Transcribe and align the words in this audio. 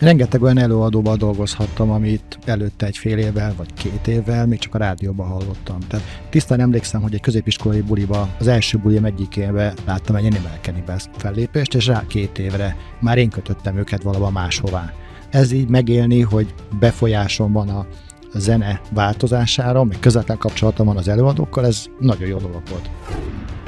Rengeteg 0.00 0.42
olyan 0.42 0.58
előadóban 0.58 1.18
dolgozhattam, 1.18 1.90
amit 1.90 2.38
előtte 2.44 2.86
egy 2.86 2.96
fél 2.96 3.18
évvel 3.18 3.54
vagy 3.56 3.72
két 3.74 4.06
évvel 4.06 4.46
még 4.46 4.58
csak 4.58 4.74
a 4.74 4.78
rádióban 4.78 5.26
hallottam. 5.26 5.78
Tehát 5.88 6.06
tisztán 6.30 6.60
emlékszem, 6.60 7.02
hogy 7.02 7.14
egy 7.14 7.20
középiskolai 7.20 7.80
buliba, 7.80 8.28
az 8.38 8.46
első 8.46 8.78
bulim 8.78 9.04
egyikébe 9.04 9.74
láttam 9.86 10.16
egy 10.16 10.24
Animal 10.24 11.06
fellépést, 11.16 11.74
és 11.74 11.86
rá 11.86 12.04
két 12.08 12.38
évre 12.38 12.76
már 13.00 13.18
én 13.18 13.30
kötöttem 13.30 13.76
őket 13.76 14.02
valahol 14.02 14.30
máshová. 14.30 14.92
Ez 15.30 15.52
így 15.52 15.68
megélni, 15.68 16.20
hogy 16.20 16.54
befolyásom 16.78 17.52
van 17.52 17.68
a 17.68 17.86
zene 18.34 18.80
változására, 18.92 19.84
meg 19.84 19.96
közvetlen 20.00 20.38
kapcsolatom 20.38 20.86
van 20.86 20.96
az 20.96 21.08
előadókkal, 21.08 21.66
ez 21.66 21.84
nagyon 21.98 22.28
jó 22.28 22.38
dolog 22.38 22.62
volt 22.70 22.90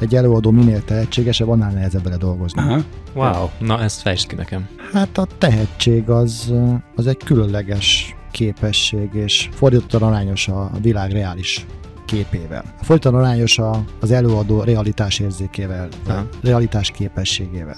egy 0.02 0.14
előadó 0.14 0.50
minél 0.50 0.84
tehetségesebb, 0.84 1.48
annál 1.48 1.70
nehezebb 1.70 2.02
vele 2.02 2.16
dolgozni. 2.16 2.60
Aha. 2.60 2.80
Wow, 3.14 3.48
na 3.58 3.80
ezt 3.80 4.00
fejtsd 4.00 4.26
ki 4.26 4.34
nekem. 4.34 4.68
Hát 4.92 5.18
a 5.18 5.26
tehetség 5.38 6.10
az, 6.10 6.52
az 6.96 7.06
egy 7.06 7.16
különleges 7.24 8.16
képesség, 8.30 9.08
és 9.12 9.48
fordítottan 9.52 10.02
arányos 10.02 10.48
a 10.48 10.70
világ 10.82 11.10
reális 11.10 11.66
képével. 12.06 12.64
Fordítottan 12.80 13.20
arányos 13.20 13.58
a, 13.58 13.84
az 14.00 14.10
előadó 14.10 14.62
realitás 14.62 15.18
érzékével, 15.18 15.88
Aha. 16.08 16.26
realitás 16.42 16.90
képességével. 16.90 17.76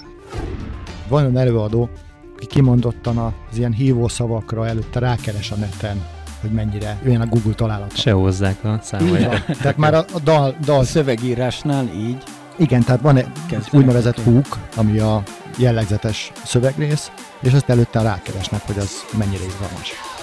Van 1.07 1.21
olyan 1.21 1.37
előadó, 1.37 1.89
aki 2.35 2.45
kimondottan 2.45 3.17
az 3.17 3.57
ilyen 3.57 3.73
hívó 3.73 4.07
szavakra 4.07 4.67
előtte 4.67 4.99
rákeres 4.99 5.51
a 5.51 5.55
neten, 5.55 6.05
hogy 6.45 6.53
mennyire 6.53 6.97
olyan 7.07 7.21
a 7.21 7.25
Google 7.25 7.53
találat. 7.53 7.97
Se 7.97 8.11
hozzák 8.11 8.63
a 8.63 8.79
számoljára. 8.81 9.43
Tehát 9.61 9.77
már 9.77 9.93
a, 9.93 10.05
a 10.13 10.19
dal, 10.19 10.55
dal... 10.65 10.79
A 10.79 10.83
szövegírásnál 10.83 11.87
így. 11.95 12.23
Igen, 12.55 12.83
tehát 12.83 13.01
van 13.01 13.17
egy 13.17 13.27
úgynevezett 13.71 14.23
hook, 14.23 14.57
ami 14.75 14.99
a 14.99 15.23
jellegzetes 15.57 16.31
szövegrész, 16.43 17.11
és 17.39 17.53
azt 17.53 17.69
előtte 17.69 18.01
rákeresnek, 18.01 18.61
hogy 18.65 18.77
az 18.77 18.91
mennyire 19.17 19.43
izgalmas. 19.45 20.14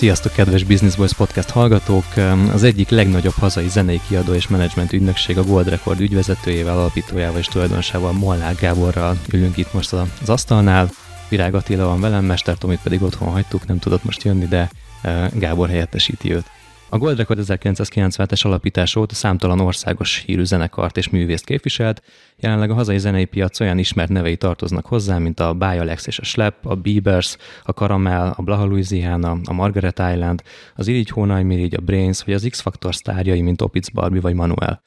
Sziasztok, 0.00 0.32
kedves 0.32 0.64
Business 0.64 0.96
Boys 0.96 1.12
Podcast 1.12 1.50
hallgatók! 1.50 2.04
Az 2.52 2.62
egyik 2.62 2.88
legnagyobb 2.88 3.32
hazai 3.32 3.68
zenei 3.68 4.00
kiadó 4.08 4.32
és 4.32 4.48
menedzsment 4.48 4.92
ügynökség 4.92 5.38
a 5.38 5.44
Gold 5.44 5.68
Record 5.68 6.00
ügyvezetőjével, 6.00 6.78
alapítójával 6.78 7.38
és 7.38 7.46
tulajdonosával 7.46 8.12
Molnár 8.12 8.54
Gáborral 8.54 9.18
ülünk 9.32 9.56
itt 9.56 9.72
most 9.72 9.92
az 9.92 10.28
asztalnál. 10.28 10.90
Virág 11.28 11.54
Attila 11.54 11.86
van 11.86 12.00
velem, 12.00 12.24
Mester 12.24 12.58
Tomit 12.58 12.80
pedig 12.82 13.02
otthon 13.02 13.28
hagytuk, 13.28 13.66
nem 13.66 13.78
tudott 13.78 14.04
most 14.04 14.22
jönni, 14.22 14.46
de 14.46 14.70
eh, 15.02 15.28
Gábor 15.34 15.68
helyettesíti 15.68 16.34
őt. 16.34 16.50
A 16.92 16.98
Gold 16.98 17.16
Record 17.16 17.40
1990-es 17.42 18.46
alapítás 18.46 18.96
óta 18.96 19.14
számtalan 19.14 19.60
országos 19.60 20.22
hírű 20.26 20.44
zenekart 20.44 20.96
és 20.96 21.08
művészt 21.08 21.44
képviselt, 21.44 22.02
jelenleg 22.36 22.70
a 22.70 22.74
hazai 22.74 22.98
zenei 22.98 23.24
piac 23.24 23.60
olyan 23.60 23.78
ismert 23.78 24.08
nevei 24.08 24.36
tartoznak 24.36 24.86
hozzá, 24.86 25.18
mint 25.18 25.40
a 25.40 25.54
By 25.54 25.64
Alex 25.64 26.06
és 26.06 26.18
a 26.18 26.24
Slap, 26.24 26.66
a 26.66 26.74
Beavers, 26.74 27.36
a 27.62 27.70
Caramel, 27.70 28.34
a 28.36 28.42
Blaha 28.42 28.64
Louisiana, 28.64 29.38
a 29.44 29.52
Margaret 29.52 29.98
Island, 29.98 30.42
az 30.74 30.86
Irigy 30.86 31.10
Hónaj 31.10 31.42
Mirigy, 31.42 31.74
a 31.74 31.80
Brains, 31.80 32.22
vagy 32.24 32.34
az 32.34 32.46
X-Factor 32.50 32.94
sztárjai, 32.94 33.40
mint 33.40 33.62
Opitz 33.62 33.88
Barbie 33.88 34.20
vagy 34.20 34.34
Manuel. 34.34 34.82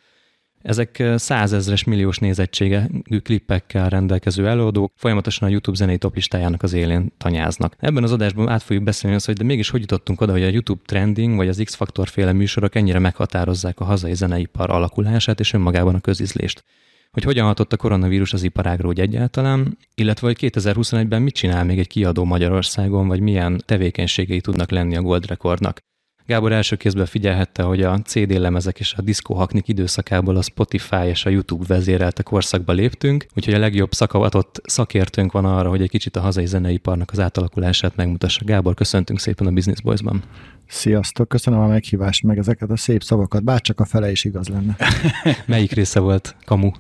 Ezek 0.63 1.03
százezres 1.15 1.83
milliós 1.83 2.17
nézettségű 2.17 2.77
klippekkel 3.23 3.89
rendelkező 3.89 4.47
előadók 4.47 4.91
folyamatosan 4.95 5.47
a 5.47 5.51
YouTube 5.51 5.77
zenei 5.77 5.97
toplistájának 5.97 6.63
az 6.63 6.73
élén 6.73 7.13
tanyáznak. 7.17 7.75
Ebben 7.79 8.03
az 8.03 8.11
adásban 8.11 8.49
át 8.49 8.63
fogjuk 8.63 8.83
beszélni 8.83 9.15
azt, 9.15 9.25
hogy 9.25 9.35
de 9.35 9.43
mégis 9.43 9.69
hogy 9.69 9.79
jutottunk 9.79 10.21
oda, 10.21 10.31
hogy 10.31 10.43
a 10.43 10.47
YouTube 10.47 10.81
trending 10.85 11.35
vagy 11.35 11.47
az 11.47 11.61
X-faktor 11.63 12.07
féle 12.07 12.33
műsorok 12.33 12.75
ennyire 12.75 12.99
meghatározzák 12.99 13.79
a 13.79 13.83
hazai 13.83 14.15
zeneipar 14.15 14.69
alakulását 14.69 15.39
és 15.39 15.53
önmagában 15.53 15.95
a 15.95 15.99
közizlést 15.99 16.63
hogy 17.13 17.23
hogyan 17.23 17.45
hatott 17.45 17.73
a 17.73 17.77
koronavírus 17.77 18.33
az 18.33 18.43
iparágra 18.43 18.87
úgy 18.87 18.99
egyáltalán, 18.99 19.77
illetve 19.95 20.27
hogy 20.27 20.37
2021-ben 20.39 21.21
mit 21.21 21.33
csinál 21.33 21.63
még 21.63 21.79
egy 21.79 21.87
kiadó 21.87 22.23
Magyarországon, 22.23 23.07
vagy 23.07 23.19
milyen 23.19 23.61
tevékenységei 23.65 24.41
tudnak 24.41 24.71
lenni 24.71 24.95
a 24.95 25.01
Gold 25.01 25.25
Recordnak. 25.25 25.79
Gábor 26.25 26.51
első 26.51 26.75
kézben 26.75 27.05
figyelhette, 27.05 27.63
hogy 27.63 27.81
a 27.81 27.99
CD 28.01 28.31
lemezek 28.31 28.79
és 28.79 28.93
a 28.93 29.01
diszkóhaknik 29.01 29.67
időszakából 29.67 30.35
a 30.35 30.41
Spotify 30.41 31.05
és 31.05 31.25
a 31.25 31.29
YouTube 31.29 31.65
vezérelte 31.67 32.23
korszakba 32.23 32.73
léptünk, 32.73 33.25
úgyhogy 33.35 33.53
a 33.53 33.59
legjobb 33.59 33.93
szakavatott 33.93 34.61
szakértőnk 34.63 35.31
van 35.31 35.45
arra, 35.45 35.69
hogy 35.69 35.81
egy 35.81 35.89
kicsit 35.89 36.15
a 36.15 36.21
hazai 36.21 36.45
zeneiparnak 36.45 37.11
az 37.11 37.19
átalakulását 37.19 37.95
megmutassa. 37.95 38.45
Gábor, 38.45 38.73
köszöntünk 38.73 39.19
szépen 39.19 39.47
a 39.47 39.51
Business 39.51 39.81
Boys-ban. 39.81 40.23
Sziasztok, 40.67 41.27
köszönöm 41.27 41.59
a 41.59 41.67
meghívást, 41.67 42.23
meg 42.23 42.37
ezeket 42.37 42.69
a 42.69 42.77
szép 42.77 43.03
szavakat, 43.03 43.43
bárcsak 43.43 43.79
a 43.79 43.85
fele 43.85 44.11
is 44.11 44.23
igaz 44.23 44.47
lenne. 44.47 44.75
Melyik 45.45 45.71
része 45.71 45.99
volt 45.99 46.35
kamu? 46.45 46.71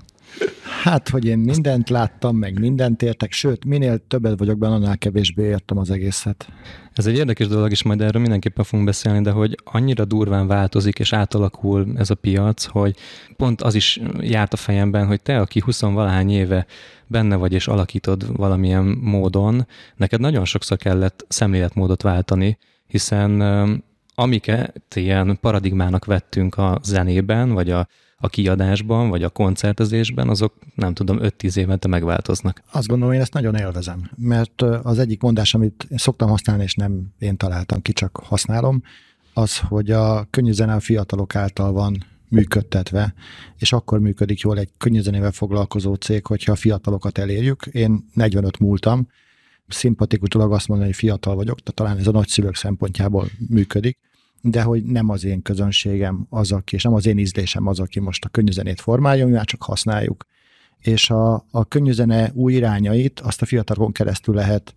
Hát, 0.83 1.09
hogy 1.09 1.25
én 1.25 1.37
mindent 1.37 1.89
láttam, 1.89 2.35
meg 2.35 2.59
mindent 2.59 3.01
értek, 3.01 3.31
sőt, 3.31 3.65
minél 3.65 4.07
többet 4.07 4.39
vagyok 4.39 4.57
benne, 4.57 4.73
annál 4.73 4.97
kevésbé 4.97 5.43
értem 5.43 5.77
az 5.77 5.89
egészet. 5.89 6.47
Ez 6.93 7.05
egy 7.05 7.17
érdekes 7.17 7.47
dolog, 7.47 7.71
és 7.71 7.83
majd 7.83 8.01
erről 8.01 8.21
mindenképpen 8.21 8.63
fogunk 8.63 8.87
beszélni, 8.87 9.21
de 9.21 9.31
hogy 9.31 9.57
annyira 9.63 10.05
durván 10.05 10.47
változik 10.47 10.99
és 10.99 11.13
átalakul 11.13 11.87
ez 11.97 12.09
a 12.09 12.15
piac, 12.15 12.65
hogy 12.65 12.95
pont 13.35 13.61
az 13.61 13.75
is 13.75 13.99
járt 14.19 14.53
a 14.53 14.57
fejemben, 14.57 15.07
hogy 15.07 15.21
te, 15.21 15.39
aki 15.39 15.59
20 15.59 15.81
valahány 15.81 16.31
éve 16.31 16.65
benne 17.07 17.35
vagy 17.35 17.53
és 17.53 17.67
alakítod 17.67 18.37
valamilyen 18.37 18.83
módon, 19.01 19.67
neked 19.95 20.19
nagyon 20.19 20.45
sokszor 20.45 20.77
kellett 20.77 21.25
szemléletmódot 21.27 22.01
váltani, 22.01 22.57
hiszen 22.87 23.41
amiket 24.15 24.95
ilyen 24.95 25.37
paradigmának 25.41 26.05
vettünk 26.05 26.57
a 26.57 26.79
zenében, 26.83 27.53
vagy 27.53 27.69
a 27.71 27.87
a 28.17 28.27
kiadásban, 28.27 29.09
vagy 29.09 29.23
a 29.23 29.29
koncertezésben, 29.29 30.29
azok 30.29 30.53
nem 30.75 30.93
tudom, 30.93 31.17
5-10 31.21 31.57
évente 31.57 31.87
megváltoznak. 31.87 32.61
Azt 32.71 32.87
gondolom, 32.87 33.13
én 33.13 33.21
ezt 33.21 33.33
nagyon 33.33 33.55
élvezem, 33.55 34.09
mert 34.15 34.61
az 34.61 34.99
egyik 34.99 35.21
mondás, 35.21 35.53
amit 35.53 35.87
szoktam 35.95 36.29
használni, 36.29 36.63
és 36.63 36.73
nem 36.73 37.13
én 37.19 37.37
találtam 37.37 37.81
ki, 37.81 37.93
csak 37.93 38.17
használom, 38.23 38.83
az, 39.33 39.59
hogy 39.59 39.91
a 39.91 40.27
könnyű 40.29 40.51
zene 40.51 40.73
a 40.73 40.79
fiatalok 40.79 41.35
által 41.35 41.71
van 41.71 42.05
működtetve, 42.27 43.13
és 43.57 43.73
akkor 43.73 43.99
működik 43.99 44.39
jól 44.39 44.57
egy 44.57 44.69
könnyűzenével 44.77 45.31
foglalkozó 45.31 45.93
cég, 45.93 46.25
hogyha 46.25 46.51
a 46.51 46.55
fiatalokat 46.55 47.17
elérjük. 47.17 47.65
Én 47.65 48.09
45 48.13 48.59
múltam, 48.59 49.07
szimpatikus 49.67 50.29
dolog 50.29 50.53
azt 50.53 50.67
mondani, 50.67 50.89
hogy 50.89 50.99
fiatal 50.99 51.35
vagyok, 51.35 51.59
tehát 51.59 51.73
talán 51.73 51.97
ez 51.97 52.07
a 52.07 52.11
nagyszülők 52.11 52.55
szempontjából 52.55 53.27
működik, 53.49 53.97
de 54.45 54.61
hogy 54.61 54.83
nem 54.83 55.09
az 55.09 55.23
én 55.23 55.41
közönségem 55.41 56.25
az, 56.29 56.51
aki, 56.51 56.75
és 56.75 56.83
nem 56.83 56.93
az 56.93 57.05
én 57.05 57.17
ízlésem 57.17 57.67
az, 57.67 57.79
aki 57.79 57.99
most 57.99 58.25
a 58.25 58.29
könnyűzenét 58.29 58.81
formálja, 58.81 59.25
mi 59.25 59.31
már 59.31 59.45
csak 59.45 59.63
használjuk. 59.63 60.25
És 60.79 61.09
a, 61.09 61.45
a 61.51 61.65
könnyűzene 61.65 62.31
új 62.33 62.53
irányait 62.53 63.19
azt 63.19 63.41
a 63.41 63.45
fiatalokon 63.45 63.91
keresztül 63.91 64.35
lehet 64.35 64.75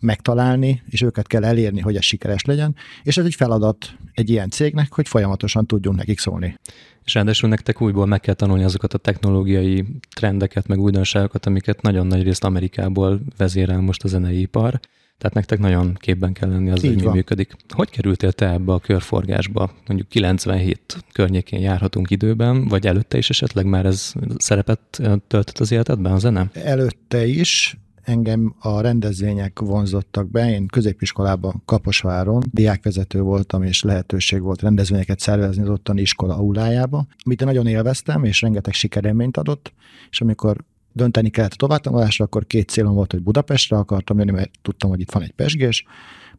megtalálni, 0.00 0.82
és 0.86 1.02
őket 1.02 1.26
kell 1.26 1.44
elérni, 1.44 1.80
hogy 1.80 1.96
ez 1.96 2.04
sikeres 2.04 2.44
legyen, 2.44 2.74
és 3.02 3.16
ez 3.16 3.24
egy 3.24 3.34
feladat 3.34 3.96
egy 4.12 4.30
ilyen 4.30 4.50
cégnek, 4.50 4.92
hogy 4.92 5.08
folyamatosan 5.08 5.66
tudjunk 5.66 5.96
nekik 5.96 6.18
szólni. 6.18 6.58
És 7.04 7.14
ráadásul 7.14 7.48
nektek 7.48 7.80
újból 7.80 8.06
meg 8.06 8.20
kell 8.20 8.34
tanulni 8.34 8.64
azokat 8.64 8.94
a 8.94 8.98
technológiai 8.98 9.84
trendeket, 10.14 10.66
meg 10.66 10.78
újdonságokat, 10.78 11.46
amiket 11.46 11.82
nagyon 11.82 12.06
nagy 12.06 12.22
részt 12.22 12.44
Amerikából 12.44 13.20
vezérel 13.36 13.80
most 13.80 14.04
a 14.04 14.08
zenei 14.08 14.40
ipar, 14.40 14.80
tehát 15.22 15.36
nektek 15.36 15.58
nagyon 15.58 15.94
képben 15.94 16.32
kell 16.32 16.48
lenni 16.48 16.70
az, 16.70 16.80
hogy 16.80 17.02
mi 17.02 17.06
működik. 17.06 17.56
Hogy 17.68 17.90
kerültél 17.90 18.32
te 18.32 18.50
ebbe 18.50 18.72
a 18.72 18.78
körforgásba? 18.78 19.70
Mondjuk 19.86 20.08
97 20.08 21.04
környékén 21.12 21.60
járhatunk 21.60 22.10
időben, 22.10 22.68
vagy 22.68 22.86
előtte 22.86 23.18
is 23.18 23.30
esetleg 23.30 23.64
már 23.64 23.86
ez 23.86 24.12
szerepet 24.36 24.80
töltött 25.26 25.58
az 25.58 25.72
életedben 25.72 26.12
a 26.12 26.18
zene? 26.18 26.50
Előtte 26.52 27.26
is, 27.26 27.78
engem 28.02 28.54
a 28.58 28.80
rendezvények 28.80 29.58
vonzottak 29.58 30.30
be. 30.30 30.50
Én 30.50 30.66
középiskolában 30.66 31.62
Kaposváron 31.64 32.42
diákvezető 32.50 33.20
voltam, 33.20 33.62
és 33.62 33.82
lehetőség 33.82 34.40
volt 34.40 34.62
rendezvényeket 34.62 35.20
szervezni 35.20 35.62
az 35.62 35.68
ottani 35.68 36.00
iskola 36.00 36.36
aulájába, 36.36 37.06
amit 37.24 37.44
nagyon 37.44 37.66
élveztem, 37.66 38.24
és 38.24 38.40
rengeteg 38.40 38.72
sikerélményt 38.72 39.36
adott, 39.36 39.72
és 40.10 40.20
amikor 40.20 40.56
dönteni 40.92 41.30
kellett 41.30 41.52
a 41.52 41.56
továbbtanulásra, 41.56 42.24
akkor 42.24 42.46
két 42.46 42.68
célom 42.68 42.94
volt, 42.94 43.12
hogy 43.12 43.22
Budapestre 43.22 43.76
akartam 43.76 44.18
jönni, 44.18 44.30
mert 44.30 44.50
tudtam, 44.62 44.90
hogy 44.90 45.00
itt 45.00 45.12
van 45.12 45.22
egy 45.22 45.32
pesgés, 45.32 45.84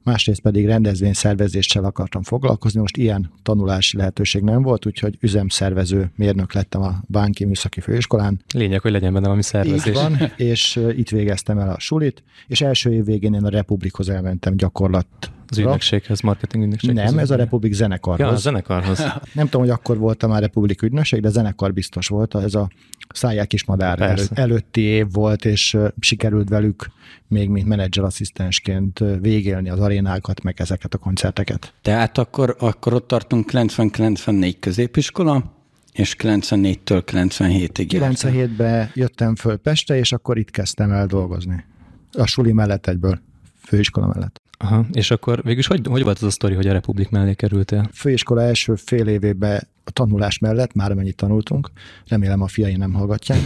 másrészt 0.04 0.42
pedig 0.42 0.66
rendezvény 0.66 1.14
szervezéssel 1.14 1.84
akartam 1.84 2.24
foglalkozni. 2.24 2.80
Most 2.80 2.98
ilyen 2.98 3.32
tanulási 3.44 3.98
lehetőség 3.98 4.42
nem 4.42 4.62
volt, 4.62 4.86
úgyhogy 4.86 5.18
üzemszervező 5.20 6.12
mérnök 6.16 6.54
lettem 6.54 6.82
a 6.82 7.04
Bánki 7.08 7.46
Műszaki 7.46 7.80
Főiskolán. 7.80 8.42
Lényeg, 8.54 8.82
hogy 8.82 8.92
legyen 8.92 9.14
benne 9.14 9.26
valami 9.26 9.44
szervezés. 9.44 9.86
Így 9.86 9.94
van, 9.94 10.18
és 10.38 10.80
itt 10.98 11.10
végeztem 11.10 11.58
el 11.58 11.70
a 11.70 11.80
sulit, 11.80 12.24
és 12.48 12.62
első 12.62 12.94
év 12.94 13.06
végén 13.06 13.34
én 13.34 13.46
a 13.46 13.50
Republikhoz 13.50 14.10
elmentem 14.10 14.56
gyakorlat 14.56 15.08
Az 15.48 15.58
ügynökséghez, 15.58 16.22
marketing 16.22 16.64
ügynökséghez. 16.64 17.10
Nem, 17.10 17.20
ez 17.20 17.30
a 17.32 17.36
Republik 17.36 17.74
zenekarhoz. 17.74 18.28
Ja, 18.28 18.34
a 18.34 18.36
zenekarhoz. 18.36 19.00
Nem 19.34 19.46
tudom, 19.46 19.62
hogy 19.62 19.70
akkor 19.70 19.98
volt 19.98 20.28
már 20.28 20.42
Republik 20.42 20.82
ügynökség, 20.82 21.22
de 21.22 21.30
zenekar 21.30 21.74
biztos 21.74 22.08
volt. 22.08 22.36
Ez 22.36 22.56
a 22.56 22.70
Száják 23.14 23.54
is 23.54 23.66
madár 23.66 24.02
elő, 24.02 24.24
előtti 24.34 24.82
év 24.82 25.08
volt, 25.12 25.46
és 25.46 25.78
sikerült 26.00 26.50
velük 26.50 26.92
még 27.28 27.50
mint 27.50 27.68
menedzserasszisztensként 27.68 29.00
végélni 29.22 29.70
az 29.70 29.80
arénákat, 29.80 30.44
meg 30.44 30.62
ezeket 30.62 30.94
a 30.94 30.98
koncerteket. 30.98 31.74
Tehát 31.82 32.18
akkor, 32.18 32.56
akkor 32.60 32.94
ott 32.94 33.08
tartunk 33.08 33.50
90-94 33.52 34.56
középiskola, 34.60 35.54
és 35.94 36.16
94-től 36.20 37.04
97-ig 37.06 37.88
97-ben 37.90 38.92
jöttem 38.94 39.36
föl 39.36 39.58
Peste, 39.58 39.98
és 39.98 40.12
akkor 40.12 40.38
itt 40.38 40.52
kezdtem 40.52 40.92
el 40.92 41.06
dolgozni. 41.06 41.66
A 42.12 42.26
suli 42.26 42.52
mellett 42.52 42.88
egyből, 42.88 43.20
főiskola 43.66 44.08
mellett. 44.08 44.42
Aha, 44.58 44.86
és 44.92 45.12
akkor 45.12 45.44
végülis 45.44 45.68
hogy, 45.68 45.88
hogy 45.88 46.04
volt 46.04 46.18
az 46.18 46.24
a 46.24 46.30
sztori, 46.30 46.54
hogy 46.54 46.68
a 46.68 46.72
Republik 46.72 47.10
mellé 47.10 47.34
kerültél? 47.34 47.90
Főiskola 47.94 48.42
első 48.42 48.76
fél 48.76 49.08
évében 49.08 49.68
a 49.84 49.92
tanulás 49.92 50.40
mellett, 50.40 50.74
már 50.74 50.92
amennyit 50.92 51.16
tanultunk, 51.16 51.72
remélem 52.08 52.42
a 52.42 52.48
fiai 52.48 52.76
nem 52.76 52.94
hallgatják, 52.94 53.40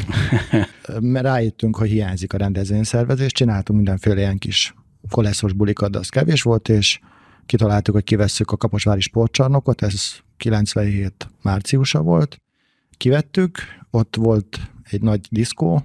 mert 1.00 1.26
rájöttünk, 1.26 1.76
hogy 1.76 1.90
hiányzik 1.90 2.34
a 2.34 2.38
rendezvényszervezés, 2.38 3.32
csináltunk 3.32 3.80
mindenféle 3.80 4.18
ilyen 4.18 4.38
kis 4.38 4.76
koleszos 5.10 5.54
bulikat, 5.54 5.92
de 5.92 5.98
az 5.98 6.10
kevés 6.10 6.42
volt, 6.42 6.70
és 6.70 7.00
kitaláltuk, 7.46 7.94
hogy 7.94 8.04
kivesszük 8.04 8.52
a 8.52 8.58
Kaposvári 8.58 9.02
sportcsarnokot, 9.02 9.82
ez 9.82 10.12
97 10.38 11.30
márciusa 11.42 12.02
volt, 12.02 12.42
kivettük, 12.98 13.58
ott 13.92 14.16
volt 14.16 14.60
egy 14.84 15.02
nagy 15.02 15.28
diszkó, 15.30 15.84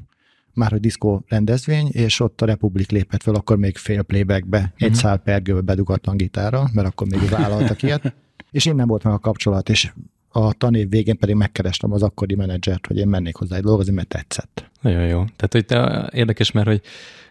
már 0.54 0.70
hogy 0.70 0.80
diszkó 0.80 1.24
rendezvény, 1.28 1.88
és 1.88 2.20
ott 2.20 2.40
a 2.40 2.46
Republik 2.46 2.90
lépett 2.90 3.22
fel, 3.22 3.34
akkor 3.34 3.56
még 3.56 3.76
fél 3.76 4.02
playbackbe, 4.02 4.58
mm-hmm. 4.58 4.70
egy 4.76 4.94
szál 4.94 5.16
pergőbe 5.16 5.60
bedugatlan 5.60 6.16
gitára, 6.16 6.68
mert 6.72 6.88
akkor 6.88 7.06
még 7.06 7.28
vállaltak 7.28 7.82
ilyet, 7.82 8.14
és 8.50 8.64
innen 8.64 8.86
volt 8.86 9.04
meg 9.04 9.12
a 9.12 9.18
kapcsolat, 9.18 9.68
és 9.68 9.92
a 10.32 10.52
tanév 10.52 10.88
végén 10.88 11.18
pedig 11.18 11.34
megkerestem 11.34 11.92
az 11.92 12.02
akkori 12.02 12.34
menedzsert, 12.34 12.86
hogy 12.86 12.96
én 12.96 13.08
mennék 13.08 13.36
hozzá 13.36 13.56
egy 13.56 13.62
dolgozni, 13.62 13.92
mert 13.92 14.08
tetszett. 14.08 14.70
Nagyon 14.80 15.06
jó. 15.06 15.24
Tehát, 15.36 15.52
hogy 15.52 15.64
te 15.64 16.10
érdekes, 16.12 16.50
mert 16.50 16.66
hogy 16.66 16.80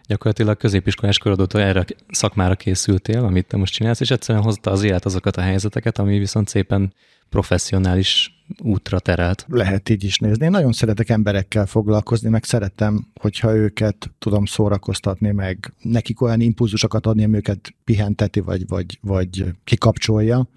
gyakorlatilag 0.06 0.56
középiskolás 0.56 1.18
korodótól 1.18 1.60
erre 1.60 1.84
szakmára 2.08 2.54
készültél, 2.54 3.24
amit 3.24 3.46
te 3.46 3.56
most 3.56 3.72
csinálsz, 3.72 4.00
és 4.00 4.10
egyszerűen 4.10 4.44
hozta 4.44 4.70
az 4.70 4.82
élet 4.82 5.04
azokat 5.04 5.36
a 5.36 5.40
helyzeteket, 5.40 5.98
ami 5.98 6.18
viszont 6.18 6.48
szépen 6.48 6.92
professzionális 7.28 8.44
útra 8.58 8.98
terelt. 8.98 9.46
Lehet 9.48 9.88
így 9.88 10.04
is 10.04 10.18
nézni. 10.18 10.44
Én 10.44 10.50
nagyon 10.50 10.72
szeretek 10.72 11.08
emberekkel 11.08 11.66
foglalkozni, 11.66 12.28
meg 12.28 12.44
szeretem, 12.44 13.06
hogyha 13.20 13.54
őket 13.54 14.10
tudom 14.18 14.44
szórakoztatni, 14.44 15.30
meg 15.30 15.72
nekik 15.82 16.20
olyan 16.20 16.40
impulzusokat 16.40 17.06
adni, 17.06 17.24
ami 17.24 17.36
őket 17.36 17.74
pihenteti, 17.84 18.40
vagy, 18.40 18.68
vagy, 18.68 18.98
vagy 19.00 19.44
kikapcsolja, 19.64 20.48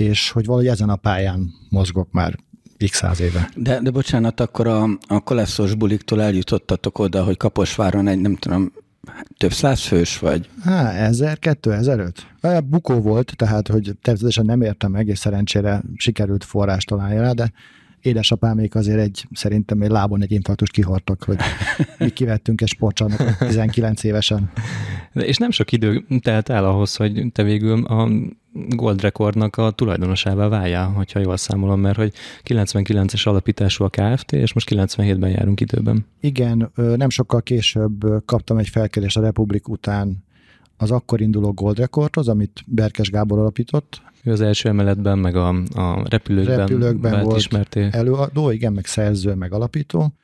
és 0.00 0.30
hogy 0.30 0.44
valahogy 0.46 0.68
ezen 0.68 0.88
a 0.88 0.96
pályán 0.96 1.52
mozgok 1.68 2.12
már 2.12 2.38
x 2.88 2.96
száz 2.96 3.20
éve. 3.20 3.50
De, 3.56 3.80
de 3.80 3.90
bocsánat, 3.90 4.40
akkor 4.40 4.66
a, 4.66 4.82
a 5.08 5.20
koleszos 5.20 5.74
buliktól 5.74 6.22
eljutottatok 6.22 6.98
oda, 6.98 7.24
hogy 7.24 7.36
Kaposváron 7.36 8.06
egy, 8.06 8.20
nem 8.20 8.36
tudom, 8.36 8.72
több 9.36 9.52
száz 9.52 9.80
fős 9.80 10.18
vagy? 10.18 10.48
Há, 10.62 10.92
ezer, 10.92 11.38
kettő, 11.38 11.72
ezelőtt. 11.72 12.26
Bukó 12.64 13.00
volt, 13.00 13.32
tehát, 13.36 13.68
hogy 13.68 13.96
természetesen 14.02 14.44
nem 14.44 14.62
értem 14.62 14.90
meg, 14.90 15.06
és 15.06 15.18
szerencsére 15.18 15.82
sikerült 15.96 16.44
forrást 16.44 16.88
találni 16.88 17.16
rá, 17.16 17.32
de 17.32 17.52
édesapámék 18.02 18.74
azért 18.74 18.98
egy, 18.98 19.26
szerintem 19.32 19.82
egy 19.82 19.90
lábon 19.90 20.22
egy 20.22 20.32
infarktust 20.32 20.72
kihortak, 20.72 21.22
hogy 21.22 21.36
mi 21.98 22.10
kivettünk 22.10 22.60
egy 22.60 22.68
sportcsarnokot 22.68 23.38
19 23.38 24.04
évesen. 24.04 24.50
De 25.12 25.26
és 25.26 25.36
nem 25.36 25.50
sok 25.50 25.72
idő 25.72 26.04
telt 26.20 26.48
el 26.48 26.64
ahhoz, 26.64 26.96
hogy 26.96 27.26
te 27.32 27.42
végül 27.42 27.84
a 27.84 28.08
Gold 28.52 29.00
Recordnak 29.00 29.56
a 29.56 29.70
tulajdonosává 29.70 30.48
váljál, 30.48 30.88
hogyha 30.88 31.18
jól 31.20 31.36
számolom, 31.36 31.80
mert 31.80 31.96
hogy 31.96 32.12
99-es 32.44 33.26
alapítású 33.26 33.84
a 33.84 33.88
KFT, 33.88 34.32
és 34.32 34.52
most 34.52 34.68
97-ben 34.70 35.30
járunk 35.30 35.60
időben. 35.60 36.06
Igen, 36.20 36.70
nem 36.74 37.10
sokkal 37.10 37.42
később 37.42 38.24
kaptam 38.24 38.58
egy 38.58 38.68
felkérést 38.68 39.16
a 39.16 39.20
Republik 39.20 39.68
után 39.68 40.24
az 40.76 40.90
akkor 40.90 41.20
induló 41.20 41.52
Gold 41.52 41.78
Recordhoz, 41.78 42.28
amit 42.28 42.64
Berkes 42.66 43.10
Gábor 43.10 43.38
alapított. 43.38 44.02
Ő 44.24 44.32
az 44.32 44.40
első 44.40 44.68
emeletben, 44.68 45.18
meg 45.18 45.36
a, 45.36 45.48
a 45.74 46.08
repülőkben, 46.08 46.56
repülőkben 46.56 47.22
volt 47.22 47.36
ismerté. 47.36 47.88
előadó, 47.90 48.50
igen, 48.50 48.72
meg 48.72 48.86
szerző, 48.86 49.34
meg 49.34 49.52
alapító, 49.52 50.14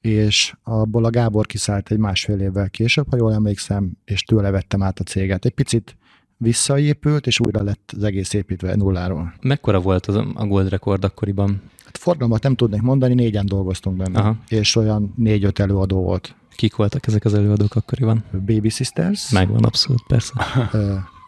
és 0.00 0.54
abból 0.62 1.04
a 1.04 1.10
Gábor 1.10 1.46
kiszállt 1.46 1.90
egy 1.90 1.98
másfél 1.98 2.40
évvel 2.40 2.70
később, 2.70 3.06
ha 3.10 3.16
jól 3.16 3.32
emlékszem, 3.32 3.90
és 4.04 4.22
tőle 4.22 4.50
vettem 4.50 4.82
át 4.82 4.98
a 4.98 5.02
céget. 5.02 5.44
Egy 5.44 5.54
picit 5.54 5.96
visszaépült, 6.36 7.26
és 7.26 7.40
újra 7.40 7.62
lett 7.62 7.92
az 7.96 8.02
egész 8.02 8.32
építve 8.32 8.74
nulláról. 8.74 9.34
Mekkora 9.40 9.80
volt 9.80 10.06
az 10.06 10.14
a 10.14 10.46
Gold 10.46 10.68
Record 10.68 11.04
akkoriban? 11.04 11.62
Hát 11.84 11.98
forgalmat 11.98 12.42
nem 12.42 12.54
tudnék 12.54 12.82
mondani, 12.82 13.14
négyen 13.14 13.46
dolgoztunk 13.46 13.96
benne, 13.96 14.18
Aha. 14.18 14.36
és 14.48 14.76
olyan 14.76 15.12
négy-öt 15.16 15.58
előadó 15.58 16.02
volt. 16.02 16.34
Kik 16.56 16.76
voltak 16.76 17.06
ezek 17.06 17.24
az 17.24 17.34
előadók 17.34 17.74
akkoriban? 17.74 18.24
Baby 18.30 18.68
Sisters. 18.68 19.30
Megvan, 19.30 19.64
abszolút, 19.64 20.02
persze. 20.06 20.32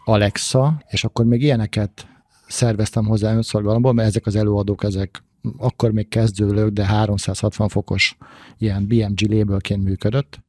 Alexa, 0.07 0.83
és 0.87 1.03
akkor 1.03 1.25
még 1.25 1.41
ilyeneket 1.41 2.07
szerveztem 2.47 3.05
hozzá 3.05 3.35
önszorgalomból, 3.35 3.93
mert 3.93 4.07
ezek 4.07 4.25
az 4.25 4.35
előadók, 4.35 4.83
ezek 4.83 5.23
akkor 5.57 5.91
még 5.91 6.07
kezdőlők, 6.07 6.69
de 6.69 6.85
360 6.85 7.67
fokos 7.67 8.17
ilyen 8.57 8.87
BMG 8.87 9.31
labelként 9.31 9.83
működött 9.83 10.39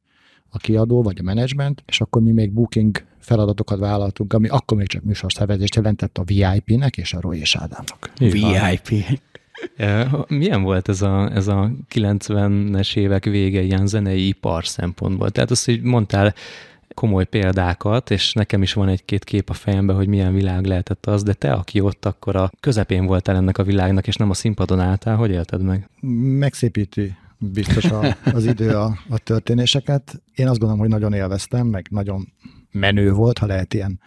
a 0.49 0.57
kiadó 0.57 1.03
vagy 1.03 1.17
a 1.19 1.23
menedzsment, 1.23 1.83
és 1.85 2.01
akkor 2.01 2.21
mi 2.21 2.31
még 2.31 2.51
booking 2.51 3.03
feladatokat 3.19 3.79
vállaltunk, 3.79 4.33
ami 4.33 4.47
akkor 4.47 4.77
még 4.77 4.87
csak 4.87 5.03
műsorszervezést 5.03 5.75
jelentett 5.75 6.17
a 6.17 6.23
VIP-nek 6.23 6.97
és 6.97 7.13
a 7.13 7.21
Roy 7.21 7.39
és 7.39 7.55
Ádámnak. 7.55 8.11
VIP. 8.17 9.19
Milyen 10.39 10.61
volt 10.61 10.89
ez 10.89 11.01
a, 11.01 11.31
ez 11.33 11.47
a 11.47 11.71
90-es 11.93 12.95
évek 12.95 13.23
vége 13.23 13.61
ilyen 13.61 13.87
zenei 13.87 14.27
ipar 14.27 14.67
szempontból? 14.67 15.29
Tehát 15.29 15.51
azt, 15.51 15.65
hogy 15.65 15.81
mondtál 15.81 16.33
komoly 16.99 17.25
példákat, 17.25 18.11
és 18.11 18.33
nekem 18.33 18.61
is 18.61 18.73
van 18.73 18.87
egy-két 18.87 19.23
kép 19.23 19.49
a 19.49 19.53
fejemben, 19.53 19.95
hogy 19.95 20.07
milyen 20.07 20.33
világ 20.33 20.65
lehetett 20.65 21.05
az, 21.05 21.23
de 21.23 21.33
te, 21.33 21.51
aki 21.53 21.79
ott 21.79 22.05
akkor 22.05 22.35
a 22.35 22.51
közepén 22.59 23.05
voltál 23.05 23.35
ennek 23.35 23.57
a 23.57 23.63
világnak, 23.63 24.07
és 24.07 24.15
nem 24.15 24.29
a 24.29 24.33
színpadon 24.33 24.79
álltál, 24.79 25.15
hogy 25.15 25.31
élted 25.31 25.61
meg? 25.61 25.89
Megszépíti 26.39 27.15
biztos 27.37 27.85
a, 27.85 28.17
az 28.33 28.45
idő 28.45 28.69
a, 28.69 28.97
a 29.09 29.17
történéseket. 29.17 30.21
Én 30.35 30.47
azt 30.47 30.59
gondolom, 30.59 30.79
hogy 30.79 30.89
nagyon 30.89 31.13
élveztem, 31.13 31.67
meg 31.67 31.87
nagyon 31.89 32.33
menő 32.71 33.11
volt, 33.11 33.37
ha 33.37 33.45
lehet 33.45 33.73
ilyen 33.73 33.99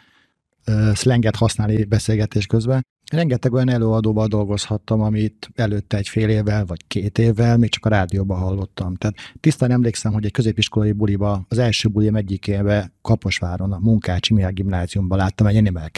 slanget 0.95 1.37
használni 1.37 1.85
beszélgetés 1.85 2.47
közben. 2.47 2.87
Rengeteg 3.13 3.53
olyan 3.53 3.69
előadóval 3.69 4.27
dolgozhattam, 4.27 5.01
amit 5.01 5.51
előtte 5.55 5.97
egy 5.97 6.09
fél 6.09 6.29
évvel 6.29 6.65
vagy 6.65 6.87
két 6.87 7.19
évvel 7.19 7.57
még 7.57 7.71
csak 7.71 7.87
a 7.87 7.89
rádióban 7.89 8.39
hallottam. 8.39 8.95
Tehát 8.95 9.17
tisztán 9.41 9.71
emlékszem, 9.71 10.13
hogy 10.13 10.25
egy 10.25 10.31
középiskolai 10.31 10.93
buliba, 10.93 11.45
az 11.49 11.59
első 11.59 11.89
bulim 11.89 12.17
egyikébe 12.17 12.93
Kaposváron, 13.03 13.73
a 13.73 13.79
Munkácsi 13.79 14.35
Mihály 14.35 14.53
gimnáziumban 14.53 15.19
láttam 15.19 15.47
egy 15.47 15.57
Animal 15.57 15.91